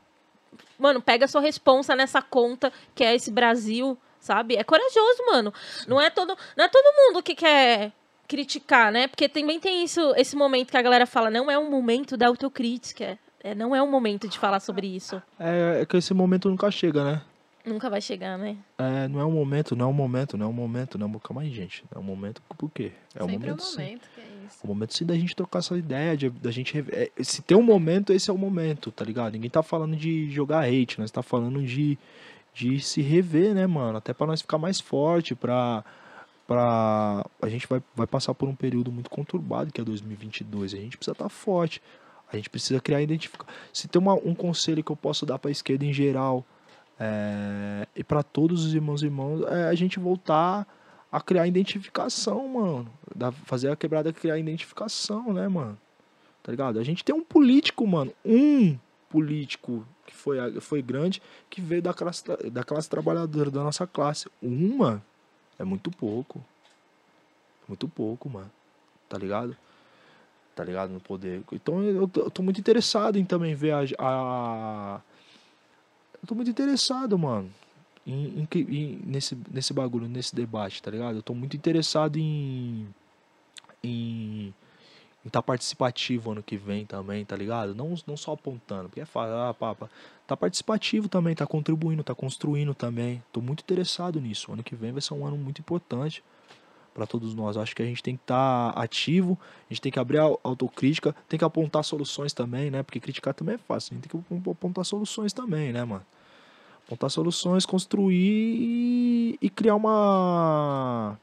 Mano, 0.78 1.03
pega 1.03 1.27
a 1.27 1.28
sua 1.28 1.41
responsa 1.43 1.95
nessa 1.95 2.23
conta 2.23 2.73
que 2.95 3.05
é 3.05 3.15
esse 3.15 3.31
Brasil, 3.31 3.97
sabe? 4.19 4.57
É 4.57 4.65
corajoso, 4.65 5.23
mano. 5.27 5.53
Não 5.87 6.01
é 6.01 6.09
todo, 6.09 6.37
não 6.57 6.65
é 6.65 6.69
todo 6.69 6.95
mundo 6.97 7.23
que 7.23 7.35
quer 7.35 7.93
criticar, 8.31 8.93
né? 8.93 9.09
Porque 9.09 9.28
também 9.28 9.59
tem 9.59 9.82
isso, 9.82 10.01
esse 10.16 10.36
momento 10.36 10.70
que 10.70 10.77
a 10.77 10.82
galera 10.82 11.05
fala, 11.05 11.28
não 11.31 11.51
é 11.51 11.59
um 11.59 11.69
momento 11.69 12.16
da 12.16 12.28
autocrítica. 12.28 13.19
É, 13.43 13.55
não 13.55 13.74
é 13.74 13.82
um 13.82 13.90
momento 13.90 14.28
de 14.28 14.39
falar 14.39 14.61
sobre 14.61 14.86
isso. 14.86 15.20
É, 15.39 15.81
é 15.82 15.86
que 15.86 15.97
esse 15.97 16.15
momento 16.15 16.48
nunca 16.48 16.70
chega, 16.70 17.02
né? 17.02 17.23
Nunca 17.65 17.90
vai 17.90 18.01
chegar, 18.01 18.39
né? 18.39 18.57
É, 18.78 19.09
não 19.09 19.19
é 19.19 19.24
um 19.24 19.32
momento, 19.32 19.74
não 19.74 19.86
é 19.86 19.89
um 19.89 19.93
momento, 19.93 20.36
não 20.39 20.47
é 20.47 20.48
um 20.48 20.52
momento, 20.52 20.97
não 20.97 21.07
é 21.07 21.11
um... 21.11 21.19
Calma 21.19 21.43
aí, 21.43 21.51
gente. 21.51 21.82
Não 21.90 22.01
é 22.01 22.05
um 22.05 22.07
momento 22.07 22.40
por 22.57 22.70
quê? 22.70 22.93
É 23.15 23.23
um 23.24 23.28
Sempre 23.28 23.48
momento, 23.51 23.61
é 23.61 23.62
um 23.62 23.66
sim. 23.66 23.82
momento, 23.82 24.09
que 24.15 24.20
é 24.20 24.24
isso. 24.47 24.59
O 24.62 24.66
momento 24.69 24.94
sim 24.97 25.05
da 25.07 25.15
gente 25.15 25.35
trocar 25.35 25.59
essa 25.59 25.77
ideia, 25.77 26.16
de, 26.16 26.31
da 26.31 26.51
gente... 26.51 26.73
rever- 26.73 27.12
é, 27.19 27.23
se 27.23 27.43
tem 27.43 27.57
um 27.57 27.62
momento, 27.62 28.12
esse 28.12 28.31
é 28.31 28.32
o 28.32 28.39
momento, 28.39 28.90
tá 28.93 29.05
ligado? 29.05 29.32
Ninguém 29.32 29.51
tá 29.51 29.62
falando 29.62 29.97
de 29.97 30.31
jogar 30.31 30.65
hate, 30.65 31.01
nós 31.01 31.11
tá 31.11 31.23
falando 31.23 31.62
de, 31.62 31.98
de 32.55 32.78
se 32.81 33.02
rever, 33.02 33.55
né, 33.55 33.66
mano? 33.66 33.98
Até 33.98 34.12
pra 34.12 34.27
nós 34.27 34.40
ficar 34.43 34.59
mais 34.59 34.81
forte, 34.81 35.35
pra... 35.35 35.82
pra 36.51 37.24
a 37.40 37.48
gente 37.48 37.68
vai, 37.68 37.81
vai 37.94 38.09
passar 38.09 38.35
por 38.35 38.48
um 38.48 38.55
período 38.56 38.90
muito 38.90 39.09
conturbado, 39.09 39.72
que 39.72 39.81
é 39.81 39.85
2022. 39.85 40.74
A 40.74 40.78
gente 40.78 40.97
precisa 40.97 41.12
estar 41.12 41.28
forte. 41.28 41.81
A 42.32 42.35
gente 42.35 42.51
precisa 42.51 42.81
criar 42.81 43.01
identificação. 43.01 43.55
Se 43.72 43.86
tem 43.86 44.02
uma, 44.02 44.14
um 44.14 44.35
conselho 44.35 44.82
que 44.82 44.90
eu 44.90 44.97
posso 44.97 45.24
dar 45.24 45.39
pra 45.39 45.48
esquerda 45.51 45.85
em 45.85 45.93
geral, 45.93 46.44
é, 46.98 47.86
e 47.94 48.02
pra 48.02 48.24
todos 48.24 48.64
os 48.66 48.74
irmãos 48.74 49.01
e 49.02 49.06
irmãos, 49.06 49.43
é 49.47 49.68
a 49.68 49.74
gente 49.77 50.01
voltar 50.01 50.66
a 51.10 51.20
criar 51.20 51.47
identificação, 51.47 52.48
mano. 52.48 52.90
Da, 53.14 53.31
fazer 53.31 53.70
a 53.70 53.77
quebrada 53.77 54.12
criar 54.12 54.36
identificação, 54.36 55.32
né, 55.32 55.47
mano? 55.47 55.78
Tá 56.43 56.51
ligado? 56.51 56.81
A 56.81 56.82
gente 56.85 57.05
tem 57.05 57.14
um 57.14 57.22
político, 57.22 57.86
mano. 57.86 58.12
Um 58.24 58.77
político 59.09 59.86
que 60.05 60.14
foi, 60.14 60.39
a- 60.40 60.60
foi 60.60 60.82
grande, 60.82 61.22
que 61.48 61.60
veio 61.60 61.82
da 61.82 61.94
classe, 61.94 62.24
da 62.51 62.64
classe 62.64 62.90
trabalhadora, 62.90 63.51
da 63.52 63.62
nossa 63.62 63.86
classe. 63.86 64.28
Uma 64.43 65.01
é 65.61 65.65
muito 65.65 65.91
pouco. 65.91 66.41
Muito 67.69 67.87
pouco, 67.89 68.28
mano. 68.28 68.51
Tá 69.09 69.16
ligado? 69.19 69.57
Tá 70.57 70.65
ligado? 70.65 70.91
No 70.91 71.01
poder. 71.01 71.43
Então 71.53 71.82
eu 71.82 72.11
eu 72.16 72.31
tô 72.31 72.43
muito 72.43 72.59
interessado 72.61 73.16
em 73.19 73.24
também 73.24 73.55
ver 73.55 73.73
a. 73.73 73.85
a- 73.99 75.01
Eu 76.23 76.27
tô 76.27 76.35
muito 76.35 76.51
interessado, 76.51 77.19
mano. 77.19 77.51
Em, 78.07 78.41
em 78.53 78.61
em- 78.61 79.01
nesse, 79.07 79.37
nesse 79.51 79.73
bagulho, 79.73 80.09
nesse 80.09 80.35
debate, 80.35 80.82
tá 80.82 80.91
ligado? 80.91 81.16
Eu 81.16 81.23
tô 81.23 81.35
muito 81.35 81.57
interessado 81.57 82.16
em. 82.19 82.87
Em 83.82 84.53
estar 85.29 85.43
participativo 85.43 86.33
ano 86.33 86.43
que 86.43 86.57
vem 86.57 86.87
também, 86.87 87.25
tá 87.25 87.37
ligado? 87.37 87.75
Não, 87.75 87.95
não 88.07 88.17
só 88.17 88.33
apontando, 88.33 88.89
porque 88.89 89.01
é 89.01 89.07
ah, 89.15 89.55
papa. 89.59 89.91
Tá 90.27 90.37
participativo 90.37 91.09
também, 91.09 91.35
tá 91.35 91.47
contribuindo, 91.47 92.03
tá 92.03 92.15
construindo 92.15 92.75
também. 92.75 93.23
Tô 93.33 93.41
muito 93.41 93.61
interessado 93.61 94.21
nisso. 94.21 94.53
Ano 94.53 94.63
que 94.63 94.75
vem 94.75 94.93
vai 94.93 95.03
ser 95.03 95.15
um 95.15 95.27
ano 95.27 95.37
muito 95.37 95.61
importante 95.61 96.25
para 96.95 97.07
todos 97.07 97.35
nós. 97.35 97.57
Acho 97.57 97.75
que 97.75 97.83
a 97.83 97.85
gente 97.85 98.03
tem 98.03 98.17
que 98.17 98.23
estar 98.23 98.71
ativo, 98.71 99.39
a 99.69 99.75
gente 99.75 99.83
tem 99.83 99.93
que 99.93 99.99
abrir 99.99 100.19
a 100.19 100.31
autocrítica, 100.43 101.15
tem 101.29 101.39
que 101.39 101.45
apontar 101.45 101.85
soluções 101.85 102.33
também, 102.33 102.71
né? 102.71 102.83
Porque 102.83 102.99
criticar 102.99 103.35
também 103.35 103.57
é 103.57 103.59
fácil, 103.59 103.93
a 103.93 103.95
gente 103.97 104.09
tem 104.09 104.21
que 104.21 104.35
ap- 104.35 104.49
apontar 104.49 104.85
soluções 104.85 105.33
também, 105.33 105.73
né, 105.73 105.85
mano? 105.85 106.05
Apontar 106.87 107.11
soluções, 107.11 107.67
construir 107.67 109.39
e 109.41 109.51
criar 109.51 109.77
uma 109.77 111.19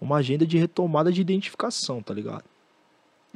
uma 0.00 0.16
agenda 0.16 0.44
de 0.44 0.58
retomada 0.58 1.12
de 1.12 1.20
identificação, 1.20 2.02
tá 2.02 2.12
ligado? 2.12 2.44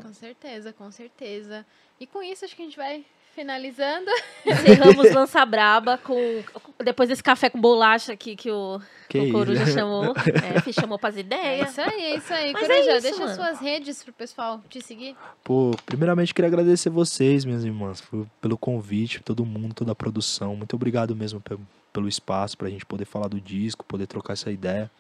Com 0.02 0.12
certeza, 0.12 0.72
com 0.72 0.90
certeza. 0.90 1.64
E 1.98 2.06
com 2.06 2.22
isso, 2.22 2.44
acho 2.44 2.54
que 2.54 2.62
a 2.62 2.64
gente 2.64 2.76
vai 2.76 3.04
finalizando. 3.34 4.10
Encerramos 4.46 5.12
Lança 5.12 5.44
Braba 5.44 5.98
com. 5.98 6.14
Depois 6.82 7.08
desse 7.08 7.22
café 7.22 7.48
com 7.50 7.60
bolacha 7.60 8.12
aqui 8.12 8.36
que 8.36 8.50
o, 8.50 8.80
Que 9.08 9.18
o 9.18 9.32
Coruja 9.32 9.62
isso? 9.62 9.72
chamou. 9.72 10.14
É, 10.66 10.72
chamou 10.72 10.98
pras 10.98 11.16
É 11.16 11.20
ideias. 11.20 11.70
isso 11.70 11.80
aí, 11.80 12.00
é 12.04 12.16
isso 12.16 12.32
aí. 12.32 12.52
Mas 12.52 12.62
é 12.64 12.66
Coruja, 12.68 12.92
isso, 12.96 13.02
deixa 13.02 13.20
mano. 13.20 13.34
suas 13.34 13.58
redes 13.58 14.02
pro 14.02 14.12
pessoal 14.12 14.60
te 14.68 14.80
seguir. 14.82 15.16
Pô, 15.42 15.70
primeiramente 15.86 16.32
queria 16.34 16.48
agradecer 16.48 16.90
vocês, 16.90 17.44
minhas 17.44 17.64
irmãs, 17.64 18.00
por- 18.00 18.26
pelo 18.40 18.56
convite, 18.58 19.20
todo 19.22 19.44
mundo, 19.44 19.74
toda 19.74 19.92
a 19.92 19.94
produção. 19.94 20.54
Muito 20.56 20.76
obrigado 20.76 21.14
mesmo 21.16 21.40
pe- 21.40 21.58
pelo 21.92 22.08
espaço 22.08 22.56
pra 22.58 22.68
gente 22.68 22.84
poder 22.84 23.06
falar 23.06 23.28
do 23.28 23.40
disco, 23.40 23.84
poder 23.84 24.06
trocar 24.06 24.34
essa 24.34 24.50
ideia. 24.50 24.90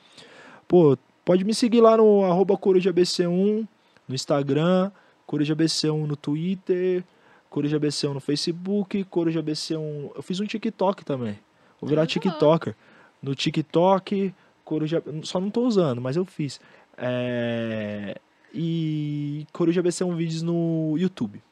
Pô, 0.66 0.96
pode 1.24 1.44
me 1.44 1.54
seguir 1.54 1.80
lá 1.80 1.96
no 1.96 2.24
arroba 2.24 2.56
CorujaBC1 2.56 3.66
no 4.08 4.14
Instagram, 4.14 4.90
CorujaBC1 5.28 6.06
no 6.06 6.16
Twitter, 6.16 7.04
CorujaBC1 7.50 8.12
no 8.12 8.20
Facebook, 8.20 9.04
CorujaBC1. 9.04 10.12
Eu 10.14 10.22
fiz 10.22 10.40
um 10.40 10.46
TikTok 10.46 11.04
também. 11.04 11.38
Vou 11.80 11.88
virar. 11.88 12.06
TikToker. 12.06 12.74
No 13.22 13.34
TikTok, 13.34 14.34
Coruja. 14.64 15.02
Só 15.22 15.40
não 15.40 15.50
tô 15.50 15.66
usando, 15.66 16.00
mas 16.00 16.16
eu 16.16 16.24
fiz. 16.24 16.60
É, 16.96 18.18
E 18.54 19.46
Coruja 19.52 19.82
BC1 19.82 20.14
vídeos 20.14 20.42
no 20.42 20.96
YouTube. 20.96 21.42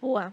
Boa. 0.00 0.32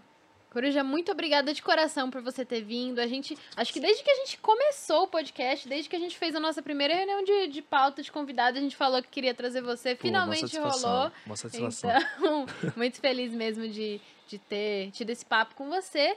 Coruja, 0.50 0.82
muito 0.82 1.12
obrigada 1.12 1.54
de 1.54 1.62
coração 1.62 2.10
por 2.10 2.20
você 2.20 2.44
ter 2.44 2.60
vindo. 2.62 2.98
A 2.98 3.06
gente, 3.06 3.38
acho 3.56 3.72
que 3.72 3.78
desde 3.78 4.02
que 4.02 4.10
a 4.10 4.16
gente 4.16 4.36
começou 4.38 5.04
o 5.04 5.06
podcast, 5.06 5.68
desde 5.68 5.88
que 5.88 5.94
a 5.94 5.98
gente 5.98 6.18
fez 6.18 6.34
a 6.34 6.40
nossa 6.40 6.60
primeira 6.60 6.92
reunião 6.92 7.22
de, 7.22 7.46
de 7.46 7.62
pauta 7.62 8.02
de 8.02 8.10
convidado, 8.10 8.58
a 8.58 8.60
gente 8.60 8.74
falou 8.74 9.00
que 9.00 9.08
queria 9.08 9.32
trazer 9.32 9.62
você. 9.62 9.94
Pô, 9.94 10.02
Finalmente 10.02 10.58
uma 10.58 10.68
rolou. 10.68 11.12
Uma 11.24 11.36
satisfação. 11.36 11.90
Então, 12.18 12.46
muito 12.76 12.98
feliz 12.98 13.32
mesmo 13.32 13.68
de, 13.68 14.00
de 14.26 14.38
ter 14.38 14.90
tido 14.90 15.10
esse 15.10 15.24
papo 15.24 15.54
com 15.54 15.68
você. 15.68 16.16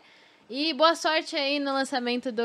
E 0.49 0.73
boa 0.73 0.95
sorte 0.95 1.35
aí 1.35 1.59
no 1.59 1.71
lançamento 1.71 2.31
do. 2.31 2.43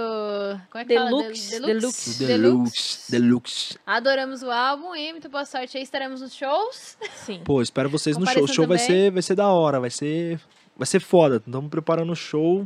Como 0.70 0.82
é 0.82 0.85
que 0.85 0.89
Deluxe, 0.94 1.51
fala? 1.51 1.66
Deluxe. 1.66 2.24
Deluxe, 2.24 3.10
Deluxe. 3.10 3.78
Adoramos 3.86 4.43
o 4.43 4.51
álbum 4.51 4.94
e 4.94 5.10
muito 5.12 5.28
boa 5.28 5.44
sorte 5.44 5.77
aí. 5.77 5.82
Estaremos 5.82 6.20
nos 6.20 6.35
shows. 6.35 6.97
Sim. 7.16 7.40
Pô, 7.44 7.60
espero 7.60 7.89
vocês 7.89 8.16
no 8.16 8.27
show. 8.27 8.44
O 8.44 8.48
show 8.48 8.66
vai 8.66 8.78
ser, 8.78 9.10
vai 9.10 9.23
ser 9.23 9.35
da 9.35 9.48
hora, 9.48 9.81
vai 9.81 9.90
ser. 9.90 10.39
Vai 10.78 10.86
ser 10.86 11.00
foda. 11.00 11.42
Estamos 11.44 11.68
preparando 11.68 12.12
o 12.12 12.16
show. 12.16 12.60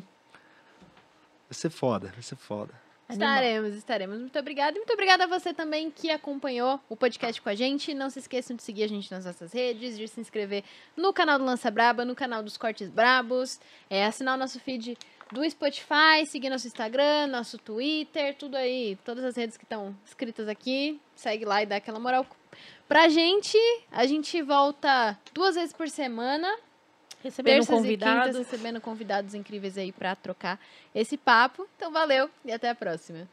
Vai 1.48 1.54
ser 1.54 1.70
foda, 1.70 2.08
vai 2.08 2.22
ser 2.22 2.36
foda. 2.36 2.74
Estaremos, 3.08 3.74
estaremos. 3.74 4.20
Muito 4.20 4.38
obrigada. 4.38 4.76
E 4.76 4.80
muito 4.80 4.92
obrigada 4.92 5.24
a 5.24 5.26
você 5.26 5.52
também 5.52 5.90
que 5.90 6.10
acompanhou 6.10 6.78
o 6.88 6.96
podcast 6.96 7.40
com 7.40 7.48
a 7.48 7.54
gente. 7.54 7.94
Não 7.94 8.10
se 8.10 8.18
esqueçam 8.18 8.54
de 8.54 8.62
seguir 8.62 8.84
a 8.84 8.86
gente 8.86 9.10
nas 9.10 9.24
nossas 9.24 9.52
redes, 9.52 9.96
de 9.98 10.06
se 10.08 10.20
inscrever 10.20 10.62
no 10.94 11.12
canal 11.12 11.38
do 11.38 11.44
Lança 11.44 11.70
Braba, 11.70 12.04
no 12.04 12.14
canal 12.14 12.42
dos 12.42 12.56
Cortes 12.56 12.90
Brabos, 12.90 13.58
é, 13.88 14.04
assinar 14.04 14.36
o 14.36 14.38
nosso 14.38 14.60
feed 14.60 14.96
do 15.30 15.48
Spotify, 15.50 16.26
seguir 16.26 16.50
nosso 16.50 16.66
Instagram, 16.66 17.26
nosso 17.28 17.56
Twitter, 17.58 18.36
tudo 18.36 18.56
aí, 18.56 18.98
todas 19.04 19.24
as 19.24 19.36
redes 19.36 19.56
que 19.56 19.64
estão 19.64 19.96
escritas 20.04 20.48
aqui. 20.48 21.00
Segue 21.14 21.46
lá 21.46 21.62
e 21.62 21.66
dá 21.66 21.76
aquela 21.76 21.98
moral 21.98 22.26
pra 22.86 23.08
gente. 23.08 23.58
A 23.90 24.06
gente 24.06 24.40
volta 24.42 25.18
duas 25.32 25.54
vezes 25.54 25.72
por 25.72 25.88
semana. 25.88 26.48
Recebendo 27.22 27.54
Terças 27.54 27.76
convidados. 27.76 28.34
e 28.36 28.38
recebendo 28.38 28.80
convidados 28.80 29.34
incríveis 29.34 29.78
aí 29.78 29.92
pra 29.92 30.16
trocar 30.16 30.58
esse 30.94 31.16
papo. 31.16 31.68
Então, 31.76 31.92
valeu 31.92 32.28
e 32.44 32.52
até 32.52 32.68
a 32.68 32.74
próxima. 32.74 33.28